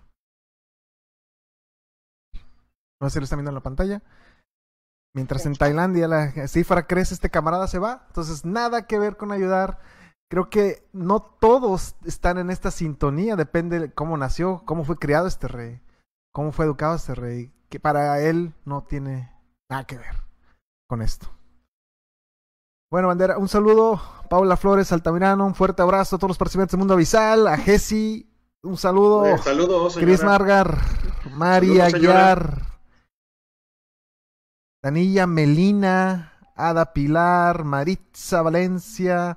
No 3.00 3.08
sé 3.08 3.14
si 3.14 3.18
lo 3.20 3.24
están 3.24 3.38
viendo 3.38 3.50
en 3.50 3.54
la 3.54 3.62
pantalla. 3.62 4.02
Mientras 5.14 5.46
en 5.46 5.54
Tailandia 5.54 6.08
la 6.08 6.48
cifra 6.48 6.88
crece, 6.88 7.14
este 7.14 7.30
camarada 7.30 7.68
se 7.68 7.78
va. 7.78 8.04
Entonces, 8.08 8.44
nada 8.44 8.88
que 8.88 8.98
ver 8.98 9.16
con 9.16 9.30
ayudar. 9.30 9.80
Creo 10.30 10.48
que 10.48 10.88
no 10.92 11.20
todos 11.20 11.96
están 12.04 12.38
en 12.38 12.50
esta 12.50 12.70
sintonía. 12.70 13.34
Depende 13.34 13.80
de 13.80 13.92
cómo 13.92 14.16
nació, 14.16 14.62
cómo 14.64 14.84
fue 14.84 14.96
criado 14.96 15.26
este 15.26 15.48
rey, 15.48 15.82
cómo 16.32 16.52
fue 16.52 16.66
educado 16.66 16.94
este 16.94 17.16
rey. 17.16 17.52
Que 17.68 17.80
para 17.80 18.20
él 18.20 18.54
no 18.64 18.84
tiene 18.84 19.34
nada 19.68 19.84
que 19.84 19.98
ver 19.98 20.14
con 20.88 21.02
esto. 21.02 21.28
Bueno, 22.92 23.08
bandera, 23.08 23.38
un 23.38 23.48
saludo. 23.48 24.00
Paula 24.28 24.56
Flores, 24.56 24.92
Altamirano, 24.92 25.44
un 25.46 25.56
fuerte 25.56 25.82
abrazo 25.82 26.14
a 26.14 26.18
todos 26.20 26.30
los 26.30 26.38
participantes 26.38 26.72
del 26.72 26.78
Mundo 26.78 26.94
Avisal. 26.94 27.48
A 27.48 27.56
Jesse, 27.56 28.26
un 28.62 28.76
saludo. 28.76 29.36
saludos, 29.38 29.96
Cris 29.96 30.22
Margar, 30.22 30.78
María 31.32 31.86
Aguiar. 31.86 32.62
Danilla 34.80 35.26
Melina, 35.26 36.32
Ada 36.54 36.92
Pilar, 36.92 37.64
Maritza 37.64 38.42
Valencia. 38.42 39.36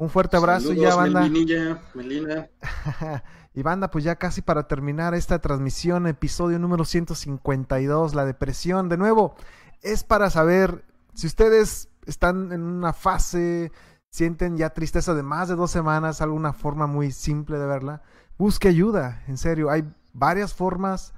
Un 0.00 0.08
fuerte 0.08 0.38
abrazo 0.38 0.72
ya, 0.72 0.94
banda. 0.94 1.20
Melina. 1.20 2.48
y 3.54 3.62
banda, 3.62 3.90
pues 3.90 4.02
ya 4.02 4.16
casi 4.16 4.40
para 4.40 4.66
terminar 4.66 5.12
esta 5.12 5.40
transmisión, 5.40 6.06
episodio 6.06 6.58
número 6.58 6.86
152, 6.86 8.14
la 8.14 8.24
depresión. 8.24 8.88
De 8.88 8.96
nuevo, 8.96 9.34
es 9.82 10.02
para 10.02 10.30
saber 10.30 10.86
si 11.12 11.26
ustedes 11.26 11.90
están 12.06 12.50
en 12.50 12.62
una 12.62 12.94
fase, 12.94 13.72
sienten 14.08 14.56
ya 14.56 14.70
tristeza 14.70 15.12
de 15.12 15.22
más 15.22 15.50
de 15.50 15.56
dos 15.56 15.70
semanas, 15.70 16.22
alguna 16.22 16.54
forma 16.54 16.86
muy 16.86 17.12
simple 17.12 17.58
de 17.58 17.66
verla, 17.66 18.02
busque 18.38 18.68
ayuda, 18.68 19.22
en 19.28 19.36
serio. 19.36 19.68
Hay 19.68 19.84
varias 20.14 20.54
formas 20.54 21.12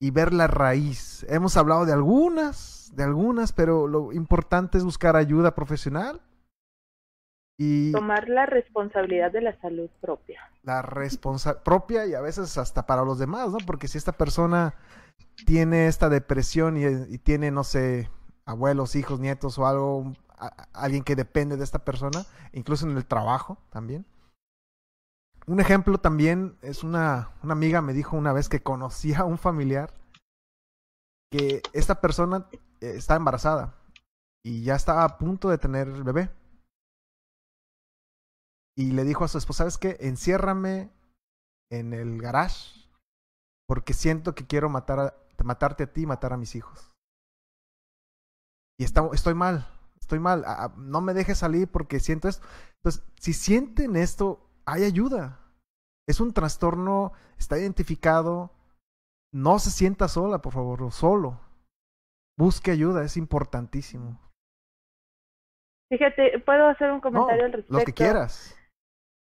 y 0.00 0.10
ver 0.10 0.34
la 0.34 0.48
raíz. 0.48 1.24
Hemos 1.28 1.56
hablado 1.56 1.86
de 1.86 1.92
algunas, 1.92 2.90
de 2.96 3.04
algunas, 3.04 3.52
pero 3.52 3.86
lo 3.86 4.12
importante 4.12 4.76
es 4.76 4.82
buscar 4.82 5.14
ayuda 5.14 5.54
profesional 5.54 6.20
y 7.60 7.90
tomar 7.90 8.28
la 8.28 8.46
responsabilidad 8.46 9.32
de 9.32 9.40
la 9.40 9.60
salud 9.60 9.90
propia. 10.00 10.40
La 10.62 10.80
responsabilidad 10.80 11.64
propia 11.64 12.06
y 12.06 12.14
a 12.14 12.20
veces 12.20 12.56
hasta 12.56 12.86
para 12.86 13.02
los 13.02 13.18
demás, 13.18 13.50
¿no? 13.50 13.58
Porque 13.66 13.88
si 13.88 13.98
esta 13.98 14.12
persona 14.12 14.74
tiene 15.44 15.88
esta 15.88 16.08
depresión 16.08 16.76
y, 16.76 17.18
tiene, 17.18 17.50
no 17.50 17.64
sé, 17.64 18.10
abuelos, 18.44 18.94
hijos, 18.94 19.18
nietos 19.18 19.58
o 19.58 19.66
algo, 19.66 20.12
alguien 20.72 21.02
que 21.02 21.16
depende 21.16 21.56
de 21.56 21.64
esta 21.64 21.80
persona, 21.80 22.24
incluso 22.52 22.88
en 22.88 22.96
el 22.96 23.04
trabajo 23.04 23.58
también. 23.70 24.06
Un 25.48 25.58
ejemplo 25.58 25.98
también 25.98 26.56
es 26.62 26.84
una, 26.84 27.30
una 27.42 27.54
amiga 27.54 27.82
me 27.82 27.92
dijo 27.92 28.16
una 28.16 28.32
vez 28.32 28.48
que 28.48 28.62
conocía 28.62 29.20
a 29.20 29.24
un 29.24 29.38
familiar 29.38 29.92
que 31.30 31.62
esta 31.72 32.00
persona 32.00 32.46
eh, 32.52 32.92
está 32.96 33.16
embarazada 33.16 33.74
y 34.44 34.62
ya 34.62 34.76
estaba 34.76 35.04
a 35.04 35.18
punto 35.18 35.48
de 35.48 35.58
tener 35.58 35.88
el 35.88 36.04
bebé. 36.04 36.30
Y 38.78 38.92
le 38.92 39.02
dijo 39.02 39.24
a 39.24 39.28
su 39.28 39.38
esposa, 39.38 39.58
¿sabes 39.58 39.76
qué? 39.76 39.96
Enciérrame 39.98 40.88
en 41.68 41.92
el 41.92 42.22
garage 42.22 42.88
porque 43.66 43.92
siento 43.92 44.36
que 44.36 44.46
quiero 44.46 44.68
matar 44.68 45.00
a, 45.00 45.14
matarte 45.42 45.82
a 45.82 45.92
ti 45.92 46.02
y 46.02 46.06
matar 46.06 46.32
a 46.32 46.36
mis 46.36 46.54
hijos. 46.54 46.96
Y 48.78 48.84
está, 48.84 49.08
estoy 49.12 49.34
mal, 49.34 49.66
estoy 50.00 50.20
mal, 50.20 50.44
no 50.76 51.00
me 51.00 51.12
dejes 51.12 51.38
salir 51.38 51.66
porque 51.66 51.98
siento 51.98 52.28
esto. 52.28 52.46
Entonces, 52.76 53.04
si 53.18 53.32
sienten 53.32 53.96
esto, 53.96 54.48
hay 54.64 54.84
ayuda. 54.84 55.40
Es 56.06 56.20
un 56.20 56.32
trastorno, 56.32 57.12
está 57.36 57.58
identificado. 57.58 58.52
No 59.34 59.58
se 59.58 59.70
sienta 59.70 60.06
sola, 60.06 60.38
por 60.38 60.52
favor, 60.52 60.92
solo. 60.92 61.40
Busque 62.38 62.70
ayuda, 62.70 63.02
es 63.02 63.16
importantísimo. 63.16 64.20
Fíjate, 65.90 66.38
puedo 66.46 66.68
hacer 66.68 66.92
un 66.92 67.00
comentario 67.00 67.44
al 67.44 67.52
respecto. 67.52 67.76
Lo 67.76 67.84
que 67.84 67.92
quieras. 67.92 68.54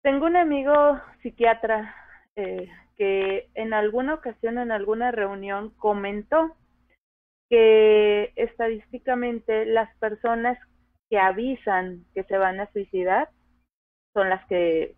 Tengo 0.05 0.27
un 0.27 0.37
amigo 0.37 1.01
psiquiatra 1.23 1.95
eh, 2.37 2.69
que 2.99 3.49
en 3.55 3.73
alguna 3.73 4.13
ocasión, 4.13 4.59
en 4.59 4.71
alguna 4.71 5.11
reunión, 5.13 5.71
comentó 5.79 6.55
que 7.49 8.31
estadísticamente 8.37 9.65
las 9.65 9.89
personas 9.97 10.59
que 11.09 11.19
avisan 11.19 12.05
que 12.13 12.23
se 12.25 12.37
van 12.37 12.61
a 12.61 12.71
suicidar 12.73 13.31
son 14.13 14.29
las 14.29 14.45
que 14.47 14.95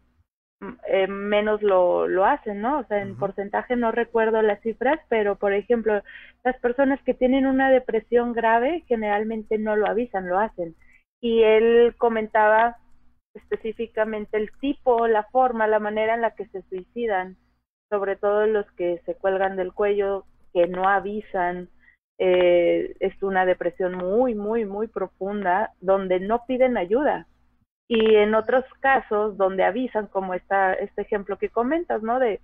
eh, 0.89 1.07
menos 1.07 1.63
lo, 1.63 2.09
lo 2.09 2.25
hacen, 2.25 2.61
¿no? 2.61 2.81
O 2.81 2.85
sea, 2.87 3.01
en 3.01 3.17
porcentaje 3.17 3.77
no 3.77 3.93
recuerdo 3.93 4.43
las 4.43 4.61
cifras, 4.63 4.99
pero 5.09 5.37
por 5.37 5.53
ejemplo, 5.53 6.03
las 6.43 6.59
personas 6.59 7.01
que 7.05 7.15
tienen 7.15 7.47
una 7.47 7.71
depresión 7.71 8.33
grave 8.33 8.83
generalmente 8.89 9.57
no 9.57 9.77
lo 9.77 9.87
avisan, 9.87 10.29
lo 10.29 10.41
hacen. 10.41 10.75
Y 11.21 11.45
él 11.45 11.95
comentaba 11.97 12.79
específicamente 13.37 14.37
el 14.37 14.51
tipo, 14.61 15.07
la 15.07 15.25
forma, 15.25 15.67
la 15.67 15.79
manera 15.79 16.15
en 16.15 16.23
la 16.23 16.33
que 16.33 16.47
se 16.47 16.63
suicidan, 16.63 17.37
sobre 17.91 18.17
todo 18.17 18.47
los 18.47 18.71
que 18.73 19.01
se 19.07 19.15
cuelgan 19.15 19.57
del 19.57 19.73
cuello, 19.73 20.25
que 20.53 20.67
no 20.67 20.89
avisan, 20.89 21.69
eh, 22.19 22.95
es 23.01 23.23
una 23.23 23.45
depresión 23.47 23.95
muy, 23.95 24.35
muy, 24.35 24.65
muy 24.65 24.89
profunda, 24.89 25.73
donde 25.81 26.19
no 26.21 26.45
piden 26.47 26.77
ayuda 26.77 27.27
y 27.89 28.17
en 28.17 28.35
otros 28.35 28.65
casos 28.81 29.37
donde 29.37 29.65
avisan, 29.65 30.07
como 30.09 30.35
está 30.35 30.75
este 30.75 31.03
ejemplo 31.03 31.39
que 31.39 31.51
comentas, 31.51 32.03
¿no? 32.03 32.19
De 32.19 32.41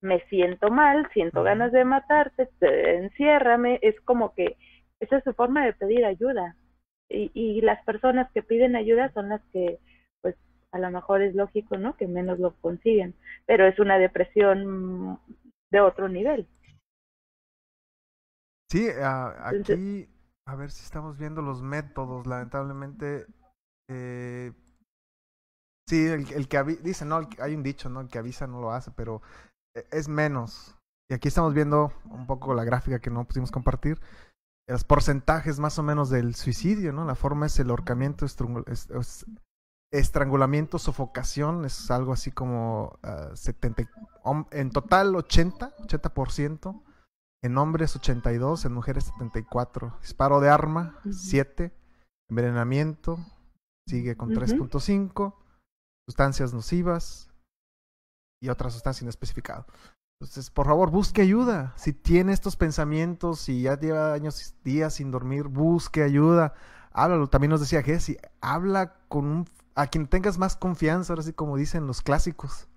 me 0.00 0.20
siento 0.28 0.70
mal, 0.70 1.08
siento 1.12 1.42
ganas 1.42 1.72
de 1.72 1.84
matarte, 1.84 2.48
enciérrame, 2.60 3.78
es 3.82 4.00
como 4.02 4.34
que 4.34 4.56
esa 5.00 5.18
es 5.18 5.24
su 5.24 5.32
forma 5.34 5.64
de 5.64 5.72
pedir 5.72 6.04
ayuda. 6.04 6.56
y, 7.10 7.30
y 7.34 7.60
las 7.62 7.82
personas 7.84 8.30
que 8.32 8.42
piden 8.42 8.76
ayuda 8.76 9.10
son 9.14 9.30
las 9.30 9.42
que, 9.52 9.78
a 10.72 10.78
lo 10.78 10.90
mejor 10.90 11.22
es 11.22 11.34
lógico, 11.34 11.76
¿no? 11.76 11.96
Que 11.96 12.06
menos 12.06 12.38
lo 12.38 12.54
consiguen, 12.60 13.14
pero 13.46 13.66
es 13.66 13.78
una 13.78 13.98
depresión 13.98 15.18
de 15.70 15.80
otro 15.80 16.08
nivel. 16.08 16.46
Sí, 18.70 18.88
a- 18.90 19.48
aquí, 19.48 20.08
a 20.46 20.54
ver 20.54 20.70
si 20.70 20.84
estamos 20.84 21.16
viendo 21.18 21.42
los 21.42 21.62
métodos, 21.62 22.26
lamentablemente. 22.26 23.26
eh, 23.90 24.52
sí, 25.88 26.06
el, 26.06 26.30
el 26.32 26.48
que 26.48 26.62
dice, 26.82 27.04
no, 27.04 27.18
el 27.18 27.28
hay 27.40 27.54
un 27.54 27.62
dicho, 27.62 27.88
¿no? 27.88 28.00
El 28.00 28.08
que 28.08 28.18
avisa 28.18 28.46
no 28.46 28.60
lo 28.60 28.72
hace, 28.72 28.90
pero 28.90 29.22
eh, 29.74 29.86
es 29.90 30.08
menos. 30.08 30.76
Y 31.10 31.14
aquí 31.14 31.28
estamos 31.28 31.54
viendo 31.54 31.92
un 32.04 32.26
poco 32.26 32.54
la 32.54 32.64
gráfica 32.64 33.00
que 33.00 33.10
no 33.10 33.26
pusimos 33.26 33.50
compartir. 33.50 33.98
Los 34.68 34.84
porcentajes 34.84 35.58
más 35.60 35.78
o 35.78 35.82
menos 35.82 36.10
del 36.10 36.34
suicidio, 36.34 36.92
¿no? 36.92 37.04
La 37.06 37.14
forma 37.14 37.46
es 37.46 37.58
el 37.58 37.70
ahorcamiento, 37.70 38.26
estrangulamiento, 39.90 40.78
sofocación, 40.78 41.64
es 41.64 41.90
algo 41.90 42.12
así 42.12 42.30
como 42.30 42.98
70, 43.34 43.82
y- 43.82 43.86
hom- 44.24 44.46
en 44.50 44.70
total 44.70 45.14
80, 45.16 45.74
80%. 45.78 46.82
En 47.42 47.56
hombres 47.56 47.94
82, 47.94 48.64
en 48.64 48.72
mujeres 48.72 49.04
74. 49.04 49.96
Disparo 50.00 50.40
de 50.40 50.50
arma 50.50 50.96
Ujú. 51.04 51.12
7. 51.12 51.72
Envenenamiento 52.28 53.18
sigue 53.88 54.16
con 54.16 54.30
Ujú. 54.30 54.40
3.5. 54.40 55.34
Sustancias 56.08 56.52
nocivas 56.52 57.30
y 58.42 58.48
otra 58.48 58.70
sustancia 58.70 59.04
inespecificada. 59.04 59.66
Entonces, 60.20 60.50
por 60.50 60.66
favor, 60.66 60.90
busque 60.90 61.22
ayuda. 61.22 61.74
Si 61.76 61.92
tiene 61.92 62.32
estos 62.32 62.56
pensamientos 62.56 63.48
y 63.48 63.62
ya 63.62 63.78
lleva 63.78 64.12
años, 64.14 64.56
días 64.64 64.94
sin 64.94 65.12
dormir, 65.12 65.44
busque 65.44 66.02
ayuda. 66.02 66.54
Háblalo. 66.90 67.28
También 67.28 67.50
nos 67.50 67.60
decía 67.60 67.82
Jesse, 67.82 68.16
habla 68.40 68.94
con 69.08 69.26
un, 69.26 69.48
a 69.78 69.86
quien 69.86 70.08
tengas 70.08 70.38
más 70.38 70.56
confianza, 70.56 71.12
ahora 71.12 71.22
sí 71.22 71.32
como 71.32 71.56
dicen 71.56 71.86
los 71.86 72.02
clásicos. 72.02 72.68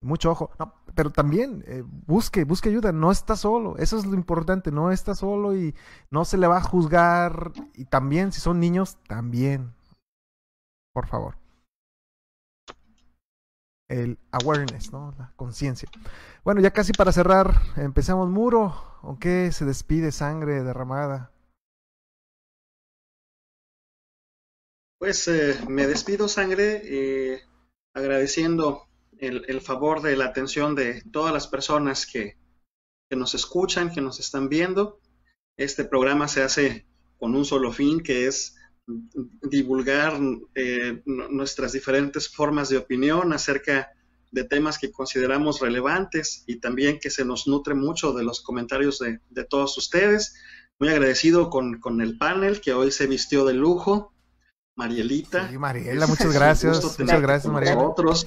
Mucho 0.00 0.30
ojo. 0.30 0.50
No, 0.58 0.74
pero 0.94 1.10
también 1.10 1.62
eh, 1.66 1.82
busque, 1.86 2.44
busque 2.44 2.70
ayuda. 2.70 2.92
No 2.92 3.10
está 3.10 3.36
solo. 3.36 3.76
Eso 3.76 3.98
es 3.98 4.06
lo 4.06 4.14
importante. 4.14 4.70
No 4.70 4.90
está 4.90 5.14
solo 5.14 5.56
y 5.56 5.74
no 6.10 6.24
se 6.24 6.38
le 6.38 6.46
va 6.46 6.58
a 6.58 6.62
juzgar. 6.62 7.52
Y 7.74 7.86
también, 7.86 8.32
si 8.32 8.40
son 8.40 8.58
niños, 8.58 8.98
también. 9.06 9.74
Por 10.94 11.06
favor. 11.06 11.36
El 13.88 14.18
awareness, 14.32 14.92
¿no? 14.92 15.14
La 15.18 15.32
conciencia. 15.36 15.88
Bueno, 16.42 16.60
ya 16.60 16.70
casi 16.70 16.92
para 16.92 17.12
cerrar, 17.12 17.54
empezamos 17.76 18.30
muro. 18.30 18.74
¿O 19.02 19.18
qué 19.18 19.52
se 19.52 19.66
despide 19.66 20.10
sangre 20.10 20.62
derramada? 20.62 21.33
Pues 25.04 25.28
eh, 25.28 25.54
me 25.68 25.86
despido, 25.86 26.28
sangre, 26.28 26.80
eh, 26.82 27.42
agradeciendo 27.92 28.84
el, 29.18 29.60
favor 29.60 30.00
de 30.00 30.16
la 30.16 30.24
atención 30.24 30.74
de 30.74 31.02
todas 31.12 31.30
las 31.30 31.46
personas 31.46 32.06
que, 32.06 32.38
nos 33.10 33.34
escuchan, 33.34 33.92
que 33.92 34.00
nos 34.00 34.18
están 34.18 34.48
viendo. 34.48 34.98
Este 35.58 35.84
programa 35.84 36.26
se 36.26 36.42
hace 36.42 36.86
con 37.18 37.36
un 37.36 37.44
solo 37.44 37.70
fin, 37.70 38.00
que 38.00 38.26
es 38.26 38.56
divulgar 39.42 40.18
eh, 40.54 41.02
nuestras 41.04 41.72
diferentes 41.72 42.34
formas 42.34 42.70
de 42.70 42.78
opinión 42.78 43.34
acerca 43.34 43.92
de 44.30 44.44
temas 44.44 44.78
que 44.78 44.90
consideramos 44.90 45.60
relevantes 45.60 46.44
y 46.46 46.60
también 46.60 46.98
que 46.98 47.10
se 47.10 47.26
nos 47.26 47.46
nutre 47.46 47.74
mucho 47.74 48.14
de 48.14 48.24
los 48.24 48.40
comentarios 48.40 49.00
de, 49.00 49.44
todos 49.44 49.76
ustedes. 49.76 50.34
Muy 50.78 50.88
agradecido 50.88 51.50
con 51.50 52.00
el 52.00 52.16
panel 52.16 52.62
que 52.62 52.72
hoy 52.72 52.90
se 52.90 53.06
vistió 53.06 53.44
de 53.44 53.52
lujo. 53.52 54.13
Marielita. 54.76 55.48
Sí, 55.48 55.58
Mariela, 55.58 56.06
muchas 56.06 56.32
gracias. 56.32 56.82
Muchas 56.98 57.20
gracias, 57.20 57.44
con 57.44 57.54
Mariela. 57.54 57.74
nosotros. 57.74 58.24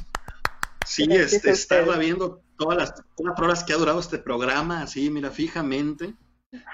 Sí, 0.86 1.06
este, 1.10 1.49
a 1.49 1.53
estarla 1.53 1.94
ustedes. 1.94 2.06
viendo 2.07 2.41
todas 2.57 2.78
las 2.78 3.03
cuatro 3.15 3.45
horas 3.45 3.64
que 3.64 3.74
ha 3.74 3.78
durado 3.78 3.99
este 3.99 4.18
programa, 4.18 4.82
así, 4.82 5.10
mira, 5.10 5.32
fijamente, 5.32 6.15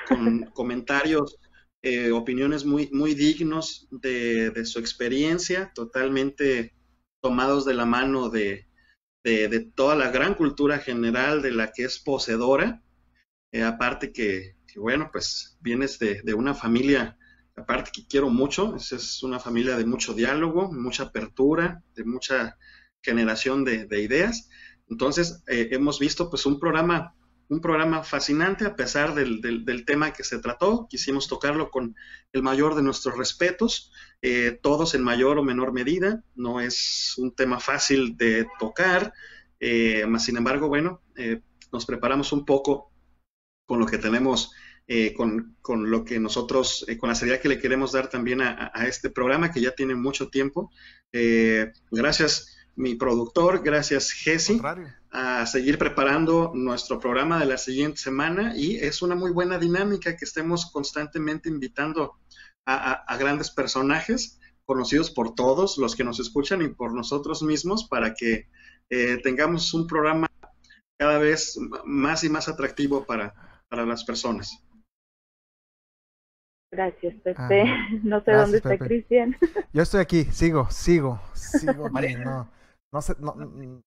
con 0.07 0.45
comentarios, 0.53 1.37
eh, 1.81 2.11
opiniones 2.11 2.63
muy, 2.65 2.89
muy 2.91 3.15
dignos 3.15 3.87
de, 3.91 4.51
de 4.51 4.65
su 4.65 4.79
experiencia, 4.79 5.71
totalmente 5.73 6.73
tomados 7.21 7.65
de 7.65 7.73
la 7.73 7.85
mano 7.85 8.29
de, 8.29 8.67
de, 9.23 9.47
de 9.47 9.59
toda 9.61 9.95
la 9.95 10.09
gran 10.09 10.35
cultura 10.35 10.77
general 10.79 11.41
de 11.41 11.51
la 11.51 11.71
que 11.71 11.85
es 11.85 11.99
poseedora. 11.99 12.81
Eh, 13.51 13.63
aparte 13.63 14.11
que, 14.11 14.55
que, 14.67 14.79
bueno, 14.79 15.09
pues 15.11 15.57
vienes 15.61 15.99
de, 15.99 16.21
de 16.21 16.33
una 16.33 16.53
familia 16.53 17.17
aparte 17.55 17.91
que 17.93 18.07
quiero 18.07 18.29
mucho, 18.29 18.75
es, 18.75 19.23
una 19.23 19.39
familia 19.39 19.77
de 19.77 19.85
mucho 19.85 20.13
diálogo, 20.13 20.71
mucha 20.71 21.03
apertura, 21.03 21.83
de 21.95 22.03
mucha 22.03 22.57
generación 23.01 23.63
de, 23.63 23.85
de 23.85 24.01
ideas. 24.01 24.49
Entonces, 24.89 25.43
eh, 25.47 25.69
hemos 25.71 25.99
visto 25.99 26.29
pues 26.29 26.45
un 26.45 26.59
programa, 26.59 27.15
un 27.49 27.61
programa 27.61 28.03
fascinante 28.03 28.65
a 28.65 28.75
pesar 28.75 29.13
del, 29.13 29.85
tema 29.85 30.13
que 30.13 30.23
se 30.23 30.39
trató. 30.39 30.87
Quisimos 30.89 31.27
tocarlo 31.27 31.69
con 31.69 31.95
el 32.31 32.43
mayor 32.43 32.75
de 32.75 32.83
nuestros 32.83 33.17
respetos, 33.17 33.91
eh, 34.21 34.57
todos 34.61 34.95
en 34.95 35.03
mayor 35.03 35.37
o 35.37 35.43
menor 35.43 35.73
medida. 35.73 36.23
No 36.35 36.59
es 36.59 37.15
un 37.17 37.33
tema 37.33 37.59
fácil 37.59 38.17
de 38.17 38.47
tocar, 38.59 39.13
eh, 39.65 40.05
más 40.07 40.25
sin 40.25 40.35
embargo, 40.35 40.67
bueno, 40.67 41.01
eh, 41.15 41.41
nos 41.71 41.85
preparamos 41.85 42.33
un 42.33 42.43
poco 42.43 42.91
con 43.65 43.79
lo 43.79 43.85
que 43.85 43.97
tenemos 43.97 44.51
eh, 44.95 45.11
con, 45.11 45.57
con, 45.59 45.89
lo 45.89 46.05
que 46.05 46.19
nosotros, 46.19 46.85
eh, 46.87 46.99
con 46.99 47.09
la 47.09 47.15
seriedad 47.15 47.41
que 47.41 47.49
le 47.49 47.57
queremos 47.57 47.93
dar 47.93 48.11
también 48.11 48.41
a, 48.41 48.69
a 48.71 48.85
este 48.85 49.09
programa 49.09 49.51
que 49.51 49.59
ya 49.59 49.71
tiene 49.71 49.95
mucho 49.95 50.29
tiempo. 50.29 50.69
Eh, 51.11 51.71
gracias, 51.89 52.55
mi 52.75 52.93
productor, 52.93 53.63
gracias, 53.63 54.11
Jesse, 54.11 54.61
a 55.09 55.47
seguir 55.47 55.79
preparando 55.79 56.51
nuestro 56.53 56.99
programa 56.99 57.39
de 57.39 57.47
la 57.47 57.57
siguiente 57.57 57.97
semana 57.97 58.55
y 58.55 58.75
es 58.75 59.01
una 59.01 59.15
muy 59.15 59.31
buena 59.31 59.57
dinámica 59.57 60.15
que 60.15 60.25
estemos 60.25 60.69
constantemente 60.71 61.49
invitando 61.49 62.19
a, 62.63 62.75
a, 62.75 62.93
a 62.93 63.17
grandes 63.17 63.49
personajes 63.49 64.39
conocidos 64.63 65.09
por 65.09 65.33
todos 65.33 65.79
los 65.79 65.95
que 65.95 66.03
nos 66.03 66.19
escuchan 66.19 66.61
y 66.61 66.67
por 66.67 66.93
nosotros 66.93 67.41
mismos 67.41 67.87
para 67.87 68.13
que 68.13 68.47
eh, 68.91 69.17
tengamos 69.23 69.73
un 69.73 69.87
programa 69.87 70.27
cada 70.99 71.17
vez 71.17 71.57
más 71.83 72.23
y 72.23 72.29
más 72.29 72.47
atractivo 72.47 73.07
para, 73.07 73.33
para 73.67 73.87
las 73.87 74.03
personas. 74.03 74.63
Gracias, 76.73 77.13
Pepe. 77.23 77.63
Ah, 77.67 77.87
no 78.03 78.19
sé 78.19 78.31
gracias, 78.31 78.41
dónde 78.41 78.57
está 78.57 78.69
Pepe. 78.69 78.85
Cristian. 78.85 79.35
Yo 79.73 79.83
estoy 79.83 80.01
aquí, 80.01 80.23
sigo, 80.25 80.67
sigo, 80.71 81.21
sigo 81.33 81.85
aquí, 81.95 82.15
no, 82.15 82.49
no, 82.91 83.01
se, 83.01 83.15
no, 83.19 83.35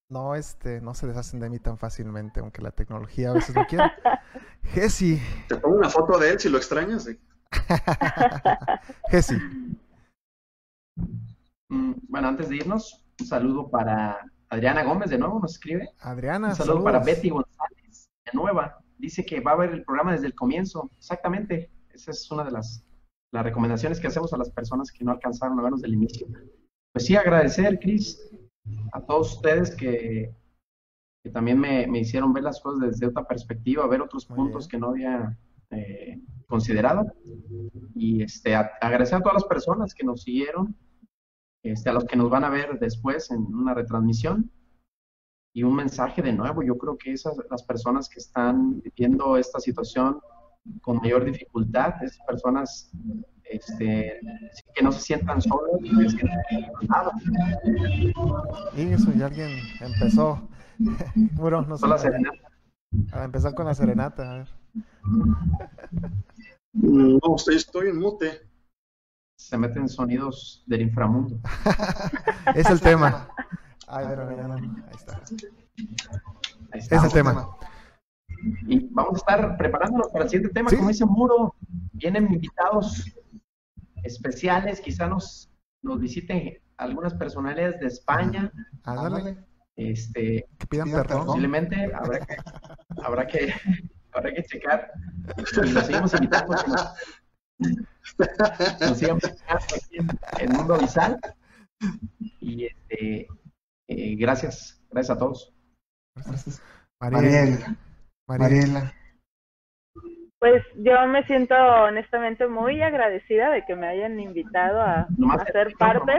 no, 0.09 0.35
este, 0.37 0.81
no 0.81 0.95
se 0.95 1.09
deshacen 1.09 1.41
de 1.41 1.51
mí 1.51 1.59
tan 1.59 1.79
fácilmente, 1.79 2.41
aunque 2.41 2.63
la 2.63 2.71
tecnología 2.71 3.31
a 3.31 3.35
veces 3.35 3.57
no 3.57 3.67
quiere. 3.67 3.85
Jesse. 4.63 5.21
Te 5.49 5.57
pongo 5.57 5.77
una 5.77 5.91
foto 5.91 6.17
de 6.19 6.31
él 6.31 6.41
si 6.41 6.49
lo 6.49 6.59
extrañas. 6.59 7.09
¿eh? 7.09 7.19
Jesse. 9.11 9.41
Mm, 11.69 11.95
bueno, 12.09 12.29
antes 12.29 12.49
de 12.49 12.57
irnos, 12.57 13.05
un 13.19 13.27
saludo 13.27 13.69
para 13.69 14.21
Adriana 14.49 14.85
Gómez, 14.85 15.11
de 15.11 15.19
nuevo 15.19 15.41
nos 15.41 15.55
escribe. 15.55 15.91
Adriana. 16.01 16.51
Un 16.51 16.55
saludo 16.55 16.75
saludos. 16.75 16.85
para 16.85 17.05
Betty 17.05 17.31
González, 17.31 18.09
de 18.25 18.33
nueva. 18.33 18.79
Dice 18.97 19.27
que 19.27 19.41
va 19.41 19.53
a 19.53 19.57
ver 19.57 19.71
el 19.71 19.85
programa 19.85 20.13
desde 20.13 20.27
el 20.27 20.35
comienzo. 20.35 20.89
Exactamente. 20.97 21.71
Esa 21.97 22.11
es 22.11 22.31
una 22.31 22.45
de 22.45 22.51
las, 22.51 22.85
las 23.33 23.43
recomendaciones 23.43 23.99
que 23.99 24.09
hacemos 24.09 24.33
a 24.35 24.37
las 24.37 24.51
personas 24.51 24.93
que 24.93 25.03
no 25.03 25.13
alcanzaron 25.13 25.59
a 25.59 25.63
vernos 25.63 25.81
del 25.81 25.95
inicio. 25.95 26.27
Pues 26.93 27.07
sí, 27.07 27.17
agradecer, 27.17 27.79
Cris, 27.81 28.21
a 28.93 29.01
todos 29.01 29.37
ustedes 29.37 29.75
que, 29.75 30.35
que 31.25 31.31
también 31.31 31.59
me, 31.59 31.87
me, 31.87 32.01
hicieron 32.01 32.35
ver 32.35 32.45
las 32.45 32.61
cosas 32.61 32.91
desde 32.91 33.07
otra 33.07 33.27
perspectiva, 33.27 33.87
ver 33.87 34.03
otros 34.03 34.29
Muy 34.29 34.37
puntos 34.37 34.69
bien. 34.69 34.71
que 34.71 34.79
no 34.79 34.91
había 34.91 35.39
eh, 35.71 36.21
considerado. 36.47 37.07
Y 37.95 38.23
este, 38.23 38.55
a, 38.55 38.73
agradecer 38.83 39.17
a 39.17 39.23
todas 39.23 39.35
las 39.35 39.45
personas 39.45 39.95
que 39.95 40.05
nos 40.05 40.23
siguieron, 40.23 40.77
este, 41.63 41.89
a 41.89 41.95
los 41.95 42.05
que 42.05 42.17
nos 42.17 42.29
van 42.29 42.45
a 42.45 42.51
ver 42.51 42.79
después 42.79 43.31
en 43.31 43.41
una 43.55 43.73
retransmisión. 43.73 44.51
Y 45.55 45.63
un 45.63 45.75
mensaje 45.75 46.21
de 46.21 46.35
nuevo, 46.35 46.63
yo 46.63 46.77
creo 46.77 46.99
que 46.99 47.13
esas 47.13 47.35
las 47.51 47.63
personas 47.63 48.11
que 48.11 48.19
están 48.19 48.83
viviendo 48.83 49.39
esta 49.39 49.59
situación 49.59 50.21
con 50.83 50.99
mayor 50.99 51.25
dificultad, 51.25 52.03
esas 52.03 52.25
personas 52.27 52.91
este, 53.45 54.21
que 54.75 54.83
no 54.83 54.93
se 54.93 55.01
sientan 55.01 55.41
solos 55.41 55.81
y 55.83 55.97
que 55.97 56.09
sientan 56.09 56.39
nada. 56.89 57.13
Y 58.77 58.93
eso, 58.93 59.13
ya 59.13 59.27
alguien 59.27 59.51
empezó. 59.81 60.49
bueno, 61.33 61.63
no 61.63 61.79
sé. 61.79 61.87
La 61.87 61.99
serenata. 61.99 62.39
A 63.13 63.25
empezar 63.25 63.55
con 63.55 63.67
la 63.67 63.75
serenata, 63.75 64.31
a 64.31 64.35
ver. 64.39 64.49
No, 66.73 67.37
estoy, 67.37 67.57
estoy 67.57 67.89
en 67.89 67.99
mute. 67.99 68.43
Se 69.39 69.59
meten 69.59 69.89
sonidos 69.89 70.65
del 70.67 70.83
inframundo. 70.83 71.39
es 72.55 72.69
el 72.71 72.81
tema. 72.81 73.29
Ay, 73.87 74.07
pero 74.09 74.37
ya 74.37 74.49
no. 74.49 74.55
Ahí 74.55 74.95
está. 74.95 75.23
Ahí 76.73 76.81
está. 76.81 76.97
Es 76.97 77.05
el 77.05 77.13
tema. 77.13 77.49
Y 78.67 78.89
vamos 78.91 79.15
a 79.15 79.17
estar 79.17 79.57
preparándonos 79.57 80.09
para 80.09 80.25
el 80.25 80.31
siguiente 80.31 80.55
tema, 80.55 80.71
¿Sí? 80.71 80.77
como 80.77 80.89
dice 80.89 81.05
Muro. 81.05 81.55
Vienen 81.93 82.33
invitados 82.33 83.13
especiales, 84.03 84.81
quizá 84.81 85.07
nos, 85.07 85.51
nos 85.83 86.01
visiten 86.01 86.59
algunas 86.77 87.15
personalidades 87.15 87.81
de 87.81 87.87
España, 87.87 88.53
Ándale, 88.85 89.39
este, 89.77 90.47
que 90.59 90.67
pidan 90.67 90.91
perdón. 90.91 91.27
posiblemente 91.27 91.91
habrá 91.95 92.21
que, 92.21 92.37
habrá 93.03 93.27
que, 93.27 93.55
habrá 94.13 94.35
que 94.35 94.43
checar 94.45 94.93
y 95.37 95.71
los 95.71 95.87
seguimos 95.87 96.15
invitando 96.15 96.55
nos, 96.67 97.83
nos 98.81 99.03
aquí 99.03 99.97
en, 99.97 100.09
en 100.41 100.53
Mundo 100.53 100.79
Visal 100.79 101.19
y 102.41 102.67
este, 102.67 103.27
eh, 103.89 104.17
gracias, 104.17 104.83
gracias 104.91 105.17
a 105.17 105.19
todos. 105.19 105.53
Mariela, 107.01 107.77
Mariela. 108.27 108.93
Pues 110.39 110.63
yo 110.77 111.07
me 111.09 111.25
siento 111.27 111.55
honestamente 111.55 112.47
muy 112.47 112.83
agradecida 112.83 113.51
de 113.51 113.65
que 113.65 113.75
me 113.75 113.89
hayan 113.89 114.21
invitado 114.21 114.81
a, 114.81 115.01
a 115.31 115.45
ser 115.53 115.69
te- 115.69 115.77
parte. 115.77 116.13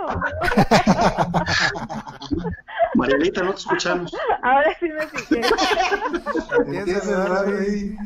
Marielita, 2.94 3.42
no 3.42 3.50
te 3.52 3.58
escuchamos. 3.60 4.14
Ahora 4.42 4.74
sí 4.78 4.88
me 4.88 5.06
fijé. 5.06 5.40
Empieza 6.66 7.24
a 7.24 7.28
dar 7.28 7.46
ahí, 7.54 7.96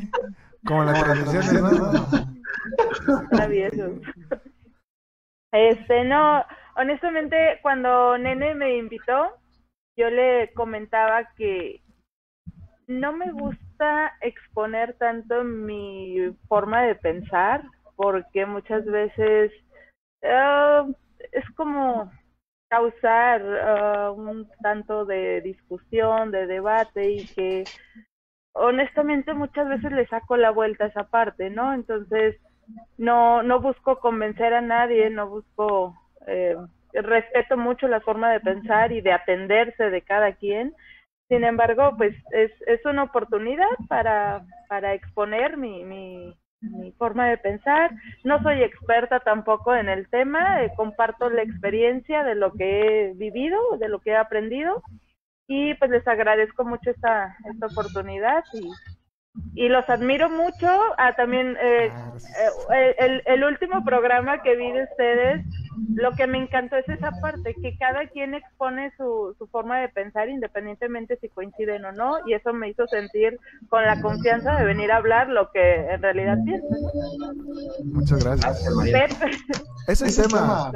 Como 0.65 0.83
las 0.85 1.03
transmisiones, 1.03 1.61
¿no? 1.61 3.27
Traviesos. 3.29 3.91
Este, 5.51 6.05
no, 6.05 6.45
honestamente, 6.75 7.59
cuando 7.61 8.17
Nene 8.17 8.53
me 8.55 8.77
invitó, 8.77 9.33
yo 9.97 10.09
le 10.09 10.53
comentaba 10.53 11.33
que 11.35 11.81
no 12.87 13.11
me 13.11 13.31
gusta 13.31 14.13
exponer 14.21 14.93
tanto 14.97 15.43
mi 15.43 16.33
forma 16.47 16.83
de 16.83 16.95
pensar, 16.95 17.63
porque 17.95 18.45
muchas 18.45 18.85
veces 18.85 19.51
eh, 20.21 20.83
es 21.31 21.49
como 21.55 22.11
causar 22.69 23.41
eh, 23.41 24.09
un 24.09 24.47
tanto 24.61 25.05
de 25.05 25.41
discusión, 25.41 26.31
de 26.31 26.47
debate 26.47 27.11
y 27.11 27.25
que 27.25 27.63
honestamente 28.53 29.33
muchas 29.33 29.67
veces 29.67 29.91
le 29.91 30.07
saco 30.07 30.37
la 30.37 30.51
vuelta 30.51 30.85
a 30.85 30.87
esa 30.87 31.03
parte, 31.09 31.49
¿no? 31.49 31.73
Entonces, 31.73 32.37
no, 32.97 33.43
no 33.43 33.61
busco 33.61 33.99
convencer 33.99 34.53
a 34.53 34.61
nadie, 34.61 35.09
no 35.09 35.29
busco, 35.29 35.95
eh, 36.27 36.55
respeto 37.01 37.57
mucho 37.57 37.87
la 37.87 38.01
forma 38.01 38.31
de 38.31 38.39
pensar 38.39 38.91
y 38.91 39.01
de 39.01 39.11
atenderse 39.13 39.89
de 39.89 40.01
cada 40.01 40.33
quien. 40.33 40.73
Sin 41.29 41.43
embargo, 41.43 41.95
pues 41.97 42.15
es, 42.31 42.51
es 42.67 42.85
una 42.85 43.03
oportunidad 43.03 43.67
para, 43.89 44.43
para 44.69 44.93
exponer 44.93 45.57
mi, 45.57 45.83
mi, 45.83 46.33
mi 46.61 46.91
forma 46.93 47.27
de 47.27 47.37
pensar. 47.37 47.91
No 48.23 48.41
soy 48.41 48.63
experta 48.63 49.19
tampoco 49.19 49.75
en 49.75 49.89
el 49.89 50.07
tema, 50.09 50.63
eh, 50.63 50.71
comparto 50.75 51.29
la 51.29 51.41
experiencia 51.41 52.23
de 52.23 52.35
lo 52.35 52.53
que 52.53 53.09
he 53.09 53.13
vivido, 53.13 53.59
de 53.77 53.89
lo 53.89 53.99
que 53.99 54.11
he 54.11 54.15
aprendido 54.15 54.81
y 55.47 55.73
pues 55.75 55.89
les 55.91 56.07
agradezco 56.07 56.65
mucho 56.65 56.89
esta, 56.91 57.35
esta 57.51 57.67
oportunidad 57.67 58.43
y, 58.53 58.69
y 59.55 59.69
los 59.69 59.87
admiro 59.89 60.29
mucho. 60.29 60.67
Ah, 60.97 61.13
también 61.15 61.57
eh, 61.61 61.89
Ah, 61.89 62.11
eh, 62.75 62.95
el, 62.99 63.23
el 63.25 63.43
último 63.43 63.83
programa 63.83 64.41
que 64.41 64.55
vi 64.55 64.71
de 64.71 64.83
ustedes, 64.83 65.45
lo 65.95 66.11
que 66.13 66.27
me 66.27 66.37
encantó 66.37 66.75
es 66.75 66.87
esa 66.89 67.11
parte, 67.21 67.55
que 67.61 67.77
cada 67.77 68.07
quien 68.07 68.33
expone 68.33 68.91
su, 68.97 69.35
su 69.37 69.47
forma 69.47 69.79
de 69.79 69.89
pensar 69.89 70.29
independientemente 70.29 71.17
si 71.21 71.29
coinciden 71.29 71.85
o 71.85 71.91
no, 71.91 72.17
y 72.25 72.33
eso 72.33 72.53
me 72.53 72.69
hizo 72.69 72.87
sentir 72.87 73.39
con 73.69 73.83
la 73.83 74.01
confianza 74.01 74.55
de 74.55 74.65
venir 74.65 74.91
a 74.91 74.97
hablar 74.97 75.29
lo 75.29 75.51
que 75.51 75.75
en 75.91 76.01
realidad 76.01 76.37
pienso. 76.45 76.67
Muchas 77.85 78.23
gracias. 78.23 78.63
Gracias, 78.85 79.41
Ese 79.87 80.07
es 80.07 80.19
el 80.19 80.27
tema. 80.27 80.71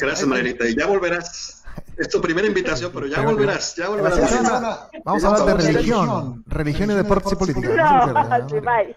Gracias, 0.00 0.26
Marielita. 0.26 0.68
Y 0.68 0.76
ya 0.76 0.86
volverás. 0.86 1.55
Es 1.96 2.08
tu 2.08 2.20
primera 2.20 2.46
invitación, 2.46 2.90
pero 2.92 3.06
ya 3.06 3.22
volverás, 3.22 3.74
ya 3.76 3.88
volverás. 3.88 4.90
Vamos 5.04 5.24
a 5.24 5.28
hablar 5.28 5.46
de 5.46 5.72
religión, 5.72 6.44
religión 6.46 6.90
y 6.90 6.94
deportes 6.94 7.32
y 7.32 7.36
política. 7.36 7.68
no, 7.68 8.48
sí, 8.48 8.60
bye. 8.60 8.96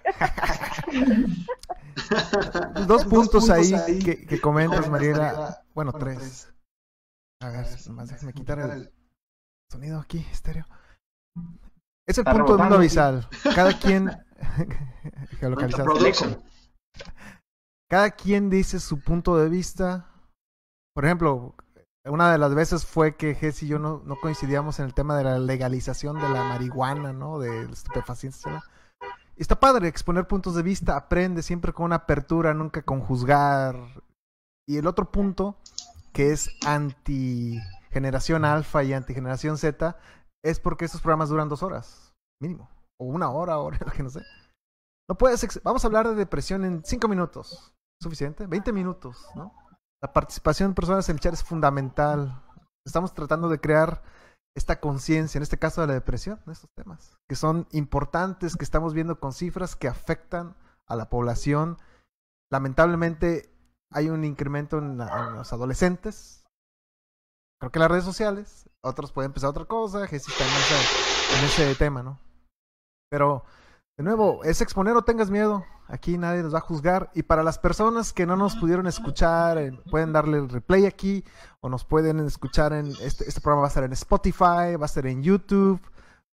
Dos 2.88 3.06
puntos 3.06 3.49
ahí 3.49 3.72
que, 4.03 4.26
que 4.26 4.41
comentas, 4.41 4.89
Mariela. 4.89 5.64
Bueno, 5.73 5.93
tres. 5.93 6.51
A 7.41 7.49
ver, 7.49 7.65
nomás 7.88 8.10
déjame 8.10 8.34
quitar 8.34 8.60
el 8.60 8.91
sonido 9.72 9.99
aquí, 9.99 10.26
estéreo. 10.31 10.65
Es 12.06 12.18
el 12.18 12.23
Está 12.23 12.34
punto 12.34 12.53
del 12.53 12.61
mundo 12.61 12.76
avisal. 12.76 13.30
Cada 13.56 13.77
quien. 13.80 14.10
Cada 17.89 18.11
quien 18.11 18.49
dice 18.49 18.80
su 18.80 18.99
punto 18.99 19.38
de 19.38 19.47
vista. 19.47 20.11
Por 20.93 21.06
ejemplo, 21.06 21.56
una 22.05 22.31
de 22.31 22.38
las 22.38 22.55
veces 22.55 22.85
fue 22.85 23.15
que 23.15 23.35
Jess 23.35 23.63
y 23.63 23.67
yo 23.67 23.80
no, 23.80 24.03
coincidíamos 24.21 24.80
en 24.80 24.85
el 24.85 24.93
tema 24.93 25.17
de 25.17 25.23
la 25.23 25.39
legalización 25.39 26.17
de 26.19 26.30
la 26.30 26.43
marihuana, 26.43 27.13
¿no? 27.13 27.39
De 27.39 27.63
estupefacientes. 27.63 28.43
está 29.35 29.59
padre 29.59 29.88
exponer 29.88 30.27
puntos 30.27 30.55
de 30.55 30.63
vista, 30.63 30.95
aprende 30.95 31.41
siempre 31.43 31.73
con 31.73 31.85
una 31.85 31.97
apertura, 31.97 32.53
nunca 32.53 32.81
con 32.84 33.01
juzgar. 33.01 33.76
Y 34.67 34.77
el 34.77 34.88
otro 34.88 35.11
punto, 35.11 35.57
que 36.13 36.31
es 36.31 36.49
anti 36.65 37.59
generación 37.91 38.45
alfa 38.45 38.84
y 38.84 38.93
anti 38.93 39.13
generación 39.13 39.57
Z, 39.57 39.97
es 40.43 40.59
porque 40.59 40.85
estos 40.85 41.01
programas 41.01 41.30
duran 41.30 41.49
dos 41.49 41.63
horas, 41.63 42.13
mínimo. 42.41 42.69
O 42.99 43.05
una 43.05 43.30
hora, 43.30 43.57
hora, 43.57 43.77
lo 43.85 43.91
que 43.91 44.03
no 44.03 44.09
sé. 44.09 44.21
No 45.09 45.17
puedes. 45.17 45.61
Vamos 45.63 45.84
a 45.84 45.88
hablar 45.88 46.07
de 46.07 46.15
depresión 46.15 46.63
en 46.63 46.84
cinco 46.85 47.07
minutos. 47.07 47.73
¿Suficiente? 48.01 48.47
20 48.47 48.71
minutos, 48.71 49.27
¿no? 49.35 49.53
La 50.01 50.13
participación 50.13 50.71
de 50.71 50.76
personas 50.76 51.09
en 51.09 51.15
el 51.15 51.19
chat 51.19 51.34
es 51.34 51.43
fundamental. 51.43 52.41
Estamos 52.85 53.13
tratando 53.13 53.49
de 53.49 53.59
crear 53.59 54.01
esta 54.55 54.80
conciencia, 54.80 55.38
en 55.38 55.43
este 55.43 55.59
caso 55.59 55.81
de 55.81 55.88
la 55.88 55.93
depresión, 55.93 56.39
en 56.45 56.53
estos 56.53 56.69
temas, 56.76 57.17
que 57.30 57.35
son 57.35 57.67
importantes, 57.71 58.55
que 58.55 58.63
estamos 58.63 58.93
viendo 58.93 59.19
con 59.19 59.34
cifras 59.34 59.76
que 59.76 59.88
afectan 59.88 60.55
a 60.88 60.95
la 60.95 61.09
población. 61.09 61.77
Lamentablemente 62.51 63.53
hay 63.91 64.09
un 64.09 64.23
incremento 64.23 64.77
en, 64.77 64.99
en 65.01 65.35
los 65.35 65.53
adolescentes. 65.53 66.45
Creo 67.59 67.71
que 67.71 67.80
las 67.80 67.91
redes 67.91 68.05
sociales, 68.05 68.69
otros 68.81 69.11
pueden 69.11 69.30
empezar 69.30 69.49
otra 69.49 69.65
cosa, 69.65 70.05
en 70.05 70.15
ese, 70.15 70.31
en 71.38 71.45
ese 71.45 71.76
tema, 71.76 72.01
¿no? 72.01 72.19
Pero, 73.11 73.43
de 73.99 74.05
nuevo, 74.05 74.45
es 74.45 74.61
exponer 74.61 74.95
o 74.95 75.01
tengas 75.01 75.30
miedo. 75.30 75.65
Aquí 75.89 76.17
nadie 76.17 76.41
nos 76.41 76.53
va 76.53 76.59
a 76.59 76.61
juzgar. 76.61 77.11
Y 77.15 77.23
para 77.23 77.43
las 77.43 77.59
personas 77.59 78.13
que 78.13 78.26
no 78.26 78.38
nos 78.38 78.55
pudieron 78.55 78.88
escuchar, 78.88 79.57
eh, 79.57 79.77
pueden 79.91 80.13
darle 80.13 80.38
el 80.38 80.47
replay 80.47 80.85
aquí 80.85 81.26
o 81.59 81.67
nos 81.67 81.84
pueden 81.84 82.21
escuchar 82.21 82.71
en 82.71 82.93
este, 83.01 83.27
este 83.27 83.41
programa 83.41 83.63
va 83.63 83.67
a 83.67 83.67
estar 83.67 83.84
en 83.84 83.91
Spotify, 83.91 84.77
va 84.77 84.84
a 84.84 84.85
estar 84.85 85.05
en 85.05 85.21
YouTube, 85.21 85.81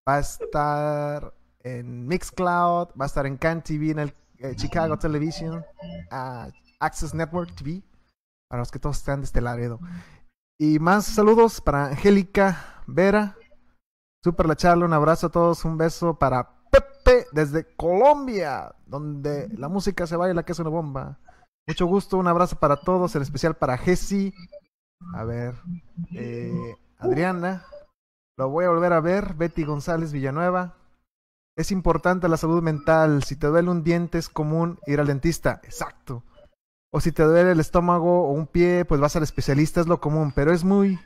va 0.09 0.14
a 0.14 0.18
estar 0.20 1.34
en 1.59 2.06
Mixcloud, 2.06 2.90
va 2.90 3.05
a 3.05 3.06
estar 3.06 3.26
en 3.26 3.36
Can 3.36 3.64
TV, 3.64 3.90
en 3.90 3.98
el 3.98 4.14
eh, 4.38 4.55
Chicago 4.55 4.97
Television, 4.97 5.64
ah, 6.12 6.47
Access 6.78 7.14
Network 7.14 7.52
TV, 7.56 7.82
para 8.48 8.60
los 8.60 8.70
que 8.70 8.78
todos 8.78 8.98
están 8.98 9.22
de 9.22 9.24
este 9.24 9.40
Laredo. 9.40 9.80
Y 10.56 10.78
más 10.78 11.05
saludos 11.05 11.60
para 11.60 11.86
Angélica 11.86 12.84
Vera. 12.86 13.36
Super 14.22 14.47
la 14.47 14.55
charla, 14.55 14.84
un 14.84 14.93
abrazo 14.93 15.26
a 15.26 15.30
todos, 15.30 15.64
un 15.64 15.76
beso 15.76 16.16
para 16.16 16.56
desde 17.36 17.66
Colombia, 17.76 18.74
donde 18.86 19.48
la 19.58 19.68
música 19.68 20.06
se 20.06 20.16
baila 20.16 20.42
que 20.42 20.52
es 20.52 20.58
una 20.58 20.70
bomba. 20.70 21.18
Mucho 21.68 21.84
gusto, 21.84 22.16
un 22.16 22.28
abrazo 22.28 22.56
para 22.56 22.76
todos, 22.76 23.14
en 23.14 23.20
especial 23.20 23.54
para 23.56 23.76
Jesse. 23.76 24.32
A 25.14 25.24
ver, 25.24 25.54
eh, 26.14 26.74
Adriana, 26.98 27.66
lo 28.38 28.48
voy 28.48 28.64
a 28.64 28.70
volver 28.70 28.94
a 28.94 29.00
ver. 29.00 29.34
Betty 29.34 29.64
González 29.64 30.12
Villanueva. 30.12 30.76
Es 31.58 31.70
importante 31.70 32.26
la 32.28 32.38
salud 32.38 32.62
mental. 32.62 33.22
Si 33.22 33.36
te 33.36 33.48
duele 33.48 33.70
un 33.70 33.84
diente 33.84 34.16
es 34.16 34.30
común 34.30 34.78
ir 34.86 34.98
al 34.98 35.06
dentista. 35.06 35.60
Exacto. 35.62 36.22
O 36.90 37.00
si 37.00 37.12
te 37.12 37.22
duele 37.22 37.52
el 37.52 37.60
estómago 37.60 38.28
o 38.28 38.32
un 38.32 38.46
pie, 38.46 38.86
pues 38.86 38.98
vas 38.98 39.14
al 39.16 39.24
especialista, 39.24 39.82
es 39.82 39.88
lo 39.88 40.00
común. 40.00 40.32
Pero 40.34 40.54
es 40.54 40.64
muy 40.64 40.98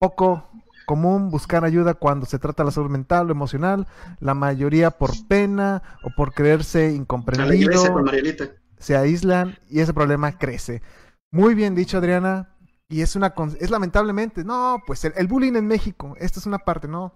poco 0.00 0.48
común 0.90 1.30
buscar 1.30 1.64
ayuda 1.64 1.94
cuando 1.94 2.26
se 2.26 2.40
trata 2.40 2.64
de 2.64 2.66
la 2.66 2.72
salud 2.72 2.90
mental 2.90 3.28
o 3.28 3.30
emocional. 3.30 3.86
La 4.18 4.34
mayoría 4.34 4.90
por 4.90 5.12
pena 5.28 5.84
o 6.02 6.10
por 6.16 6.34
creerse 6.34 6.90
incomprendido 6.90 7.80
se 8.76 8.96
aíslan 8.96 9.56
y 9.68 9.78
ese 9.78 9.94
problema 9.94 10.36
crece. 10.36 10.82
Muy 11.30 11.54
bien 11.54 11.76
dicho, 11.76 11.98
Adriana. 11.98 12.56
Y 12.88 13.02
es 13.02 13.14
una 13.14 13.32
es 13.60 13.70
lamentablemente, 13.70 14.42
no, 14.42 14.82
pues 14.84 15.04
el, 15.04 15.12
el 15.16 15.28
bullying 15.28 15.54
en 15.54 15.68
México, 15.68 16.16
esta 16.18 16.40
es 16.40 16.46
una 16.46 16.58
parte, 16.58 16.88
¿no? 16.88 17.14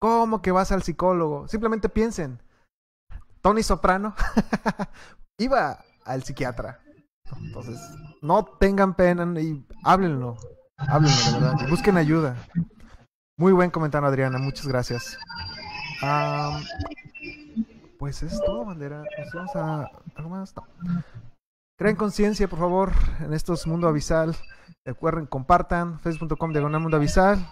¿Cómo 0.00 0.42
que 0.42 0.50
vas 0.50 0.72
al 0.72 0.82
psicólogo? 0.82 1.46
Simplemente 1.46 1.88
piensen. 1.88 2.42
Tony 3.40 3.62
Soprano 3.62 4.16
iba 5.38 5.78
al 6.04 6.24
psiquiatra. 6.24 6.80
Entonces, 7.40 7.78
no 8.20 8.44
tengan 8.58 8.96
pena 8.96 9.40
y 9.40 9.64
háblenlo. 9.84 10.36
Háblenlo, 10.76 11.16
de 11.16 11.32
verdad. 11.32 11.66
Y 11.66 11.70
busquen 11.70 11.96
ayuda. 11.96 12.36
Muy 13.36 13.52
buen 13.52 13.70
comentario, 13.70 14.08
Adriana. 14.08 14.38
Muchas 14.38 14.66
gracias. 14.66 15.18
Pues 17.98 18.22
es 18.22 18.40
todo, 18.44 18.64
bandera. 18.64 19.02
Nos 19.18 19.32
vamos 19.32 19.56
a. 19.56 19.90
¿Algo 20.16 20.30
más? 20.30 20.54
No. 20.56 21.02
Creen 21.76 21.96
conciencia, 21.96 22.46
por 22.46 22.60
favor, 22.60 22.92
en 23.20 23.32
estos 23.32 23.66
Mundo 23.66 23.88
Avisal. 23.88 24.36
Recuerden, 24.84 25.26
compartan, 25.26 25.98
facebook.com 26.00 26.52
diagonal 26.52 26.80
Mundo 26.80 26.96
Avisal. 26.96 27.44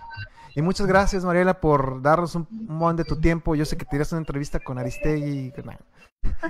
Y 0.55 0.63
muchas 0.63 0.87
gracias, 0.87 1.25
Mariela, 1.25 1.61
por 1.61 2.03
darnos 2.03 2.35
un, 2.35 2.47
momento 2.51 3.03
de 3.03 3.09
tu 3.09 3.21
tiempo. 3.21 3.55
Yo 3.55 3.65
sé 3.65 3.77
que 3.77 3.85
te 3.85 3.97
irás 3.97 4.13
a 4.13 4.17
una 4.17 4.21
entrevista 4.21 4.61
con 4.61 4.79
Aristegui. 4.79 5.53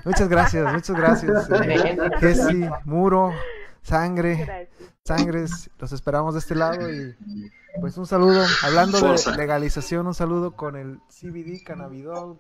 Muchas 0.05 0.29
gracias, 0.29 0.73
muchas 0.73 0.97
gracias. 0.97 1.49
eh, 1.51 1.97
Jessy, 2.19 2.69
Muro, 2.85 3.33
Sangre, 3.83 4.37
Gracias. 4.37 4.93
Sangres, 5.05 5.71
los 5.79 5.93
esperamos 5.93 6.35
de 6.35 6.41
este 6.41 6.55
lado 6.55 6.91
y 6.91 7.15
pues 7.81 7.97
un 7.97 8.07
saludo. 8.07 8.45
Hablando 8.63 9.01
de 9.01 9.37
legalización, 9.37 10.07
un 10.07 10.15
saludo 10.15 10.53
con 10.53 10.77
el 10.77 11.01
CBD, 11.09 11.65
cannabidol, 11.65 12.39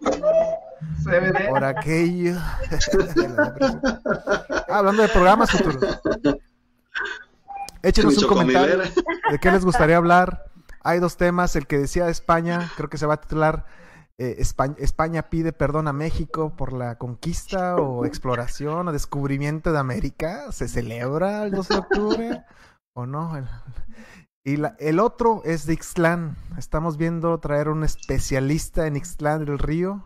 CBD. 1.03 1.49
por 1.49 1.65
aquello. 1.65 2.37
Ah, 4.69 4.79
hablando 4.79 5.03
de 5.03 5.09
programas 5.09 5.51
futuros. 5.51 6.01
Échenos 7.83 8.17
un 8.19 8.29
comentario 8.29 8.79
de 8.79 9.39
qué 9.41 9.51
les 9.51 9.65
gustaría 9.65 9.97
hablar. 9.97 10.45
Hay 10.85 10.99
dos 10.99 11.17
temas, 11.17 11.57
el 11.57 11.67
que 11.67 11.79
decía 11.79 12.07
de 12.07 12.13
España, 12.13 12.71
creo 12.77 12.89
que 12.89 12.99
se 12.99 13.07
va 13.07 13.15
a 13.15 13.21
titular 13.21 13.67
eh, 14.25 14.37
España, 14.39 14.75
España 14.79 15.23
pide 15.31 15.53
perdón 15.53 15.89
a 15.89 15.93
México 15.93 16.55
por 16.57 16.73
la 16.73 16.97
conquista 16.99 17.77
o 17.77 18.05
exploración 18.05 18.89
o 18.89 18.93
descubrimiento 18.93 19.73
de 19.73 19.79
América. 19.79 20.51
¿Se 20.53 20.69
celebra 20.69 21.45
el 21.45 21.51
12 21.53 21.75
de 21.75 21.81
octubre 21.81 22.45
o 22.95 23.07
no? 23.07 23.37
El- 23.37 23.49
y 24.45 24.57
la- 24.57 24.77
el 24.81 24.99
otro 25.01 25.43
es 25.45 25.67
de 25.67 25.73
Ixtlán. 25.75 26.37
Estamos 26.59 26.97
viendo 26.97 27.39
traer 27.39 27.69
un 27.69 27.85
especialista 27.85 28.87
en 28.87 28.97
Ixtlán 28.97 29.45
del 29.45 29.59
Río. 29.59 30.03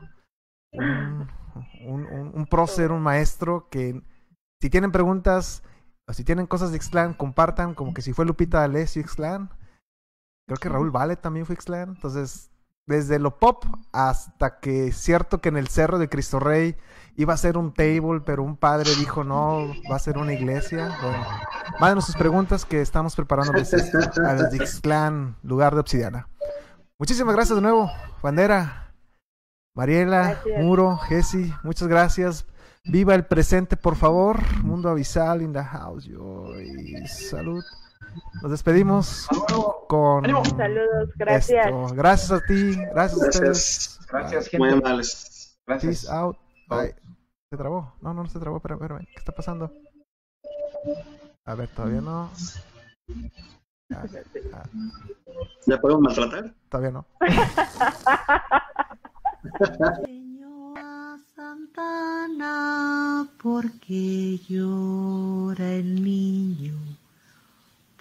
Un, 0.73 1.29
un, 1.87 2.07
un, 2.07 2.33
un 2.35 2.47
prócer, 2.47 2.93
un 2.93 3.03
maestro 3.03 3.69
que 3.71 4.03
si 4.61 4.69
tienen 4.71 4.93
preguntas 4.93 5.63
o 6.09 6.13
si 6.13 6.23
tienen 6.25 6.47
cosas 6.47 6.71
de 6.71 6.77
Ixtlán, 6.77 7.15
compartan 7.15 7.75
como 7.75 7.93
que 7.95 8.03
si 8.03 8.13
fue 8.13 8.27
Lupita 8.27 8.61
D'Alessio 8.61 9.01
Ixtlán. 9.01 9.51
Creo 10.47 10.59
que 10.61 10.69
Raúl 10.69 10.91
Vale 10.91 11.17
también 11.17 11.47
fue 11.47 11.55
Ixtlán. 11.55 11.89
Entonces, 11.97 12.51
desde 12.87 13.19
lo 13.19 13.39
pop 13.39 13.65
hasta 13.93 14.61
que 14.61 14.93
cierto 14.93 15.41
que 15.41 15.49
en 15.49 15.57
el 15.57 15.69
Cerro 15.69 15.99
de 15.99 16.09
Cristo 16.09 16.39
Rey 16.39 16.77
iba 17.17 17.35
a 17.35 17.37
ser 17.37 17.57
un 17.57 17.73
table, 17.73 18.21
pero 18.25 18.43
un 18.43 18.57
padre 18.57 18.91
dijo 18.97 19.25
no, 19.25 19.73
va 19.91 19.97
a 19.97 20.01
ser 20.01 20.19
una 20.19 20.33
iglesia. 20.33 20.97
Bueno, 21.03 21.27
mándenos 21.81 22.07
sus 22.07 22.17
preguntas 22.17 22.65
que 22.65 22.81
estamos 22.81 23.17
preparándoles 23.17 23.75
a 23.75 24.35
los 24.35 24.51
de 24.51 24.57
Ixtlán, 24.57 25.37
lugar 25.43 25.75
de 25.75 25.81
obsidiana. 25.81 26.29
Muchísimas 26.99 27.35
gracias 27.35 27.57
de 27.57 27.63
nuevo, 27.63 27.91
Bandera, 28.23 28.95
Mariela, 29.75 30.41
Gracias. 30.45 30.65
Muro, 30.65 30.97
Jessy, 30.97 31.53
muchas 31.63 31.89
gracias. 31.89 32.47
Viva 32.85 33.17
el 33.17 33.27
presente, 33.27 33.77
por 33.77 33.97
favor. 33.97 34.39
Mundo 34.63 34.89
Avisal 34.89 35.43
in 35.43 35.53
the 35.53 35.63
house. 35.63 36.05
Yo 36.05 36.55
y 36.61 37.07
salud. 37.09 37.65
Nos 38.43 38.51
despedimos 38.51 39.27
con 39.89 40.25
¡Ánimo! 40.25 40.45
Saludos, 40.45 41.11
gracias. 41.17 41.67
esto. 41.67 41.87
Gracias 41.95 42.33
a 42.33 42.41
ti, 42.47 42.77
gracias 42.93 43.23
a 43.23 43.27
ustedes. 43.29 43.41
Gracias. 43.41 44.07
Gracias, 44.11 44.59
Muy 44.61 44.71
gente. 44.71 44.87
amables. 44.87 45.59
Gracias. 45.67 46.05
Peace 46.07 46.13
out. 46.17 46.37
Bye. 46.69 46.95
¿Se 47.51 47.57
trabó? 47.57 47.95
No, 48.01 48.13
no, 48.15 48.23
no 48.23 48.29
se 48.29 48.39
trabó. 48.39 48.57
Espérame, 48.59 48.79
espérame. 48.83 49.07
¿Qué 49.07 49.19
está 49.19 49.33
pasando? 49.33 49.73
A 51.45 51.55
ver, 51.55 51.69
todavía 51.69 52.01
no. 52.01 52.31
Ah, 53.95 54.05
ah, 54.53 54.65
¿Ya 55.67 55.81
podemos 55.81 56.03
maltratar? 56.03 56.53
todavía 56.69 56.91
no. 56.91 57.07
Señora 60.05 61.19
Santana, 61.35 63.29
porque 63.43 64.39
llora 64.49 65.69
el 65.73 66.03
niño 66.03 66.75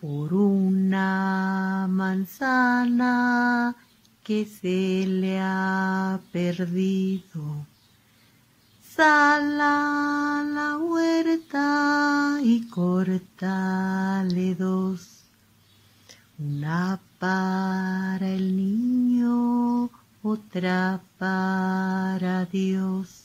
por 0.06 0.36
una 0.36 1.88
manzana 1.90 3.76
que 4.24 4.46
se 4.46 5.08
le 5.08 5.40
ha 5.42 6.20
perdido. 6.32 7.66
Sal 8.96 9.60
a 9.60 10.46
la 10.58 10.78
huerta 10.78 12.38
y 12.44 12.68
cortale 12.68 14.54
dos. 14.54 15.24
Una 16.38 17.00
para 17.18 18.30
el 18.30 18.56
niño, 18.56 19.90
otra 20.22 21.02
para 21.18 22.46
Dios. 22.46 23.25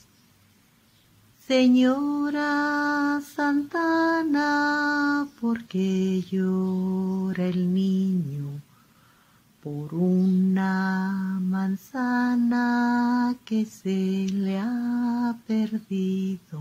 Señora 1.51 3.21
Santana, 3.35 5.27
porque 5.41 6.23
llora 6.31 7.45
el 7.47 7.75
niño 7.75 8.61
por 9.61 9.93
una 9.93 11.41
manzana 11.43 13.35
que 13.45 13.65
se 13.65 14.29
le 14.31 14.61
ha 14.61 15.37
perdido. 15.49 16.61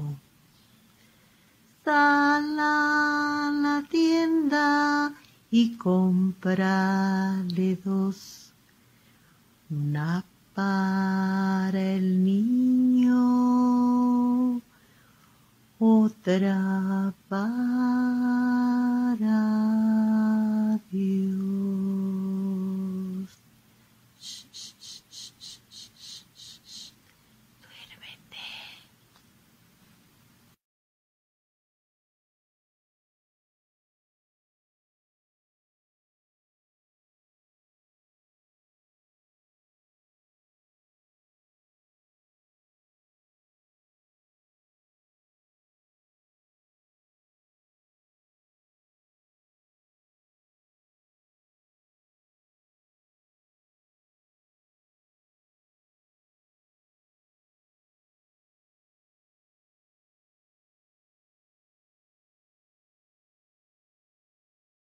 Sal 1.85 2.59
a 2.59 3.51
la 3.53 3.83
tienda 3.91 5.13
y 5.51 5.77
comprale 5.77 7.75
dos, 7.85 8.53
una 9.69 10.25
para 10.55 11.79
el 11.79 12.23
niño, 12.23 13.19
otra 15.79 17.13
para 17.29 17.47
Dios. 20.91 22.28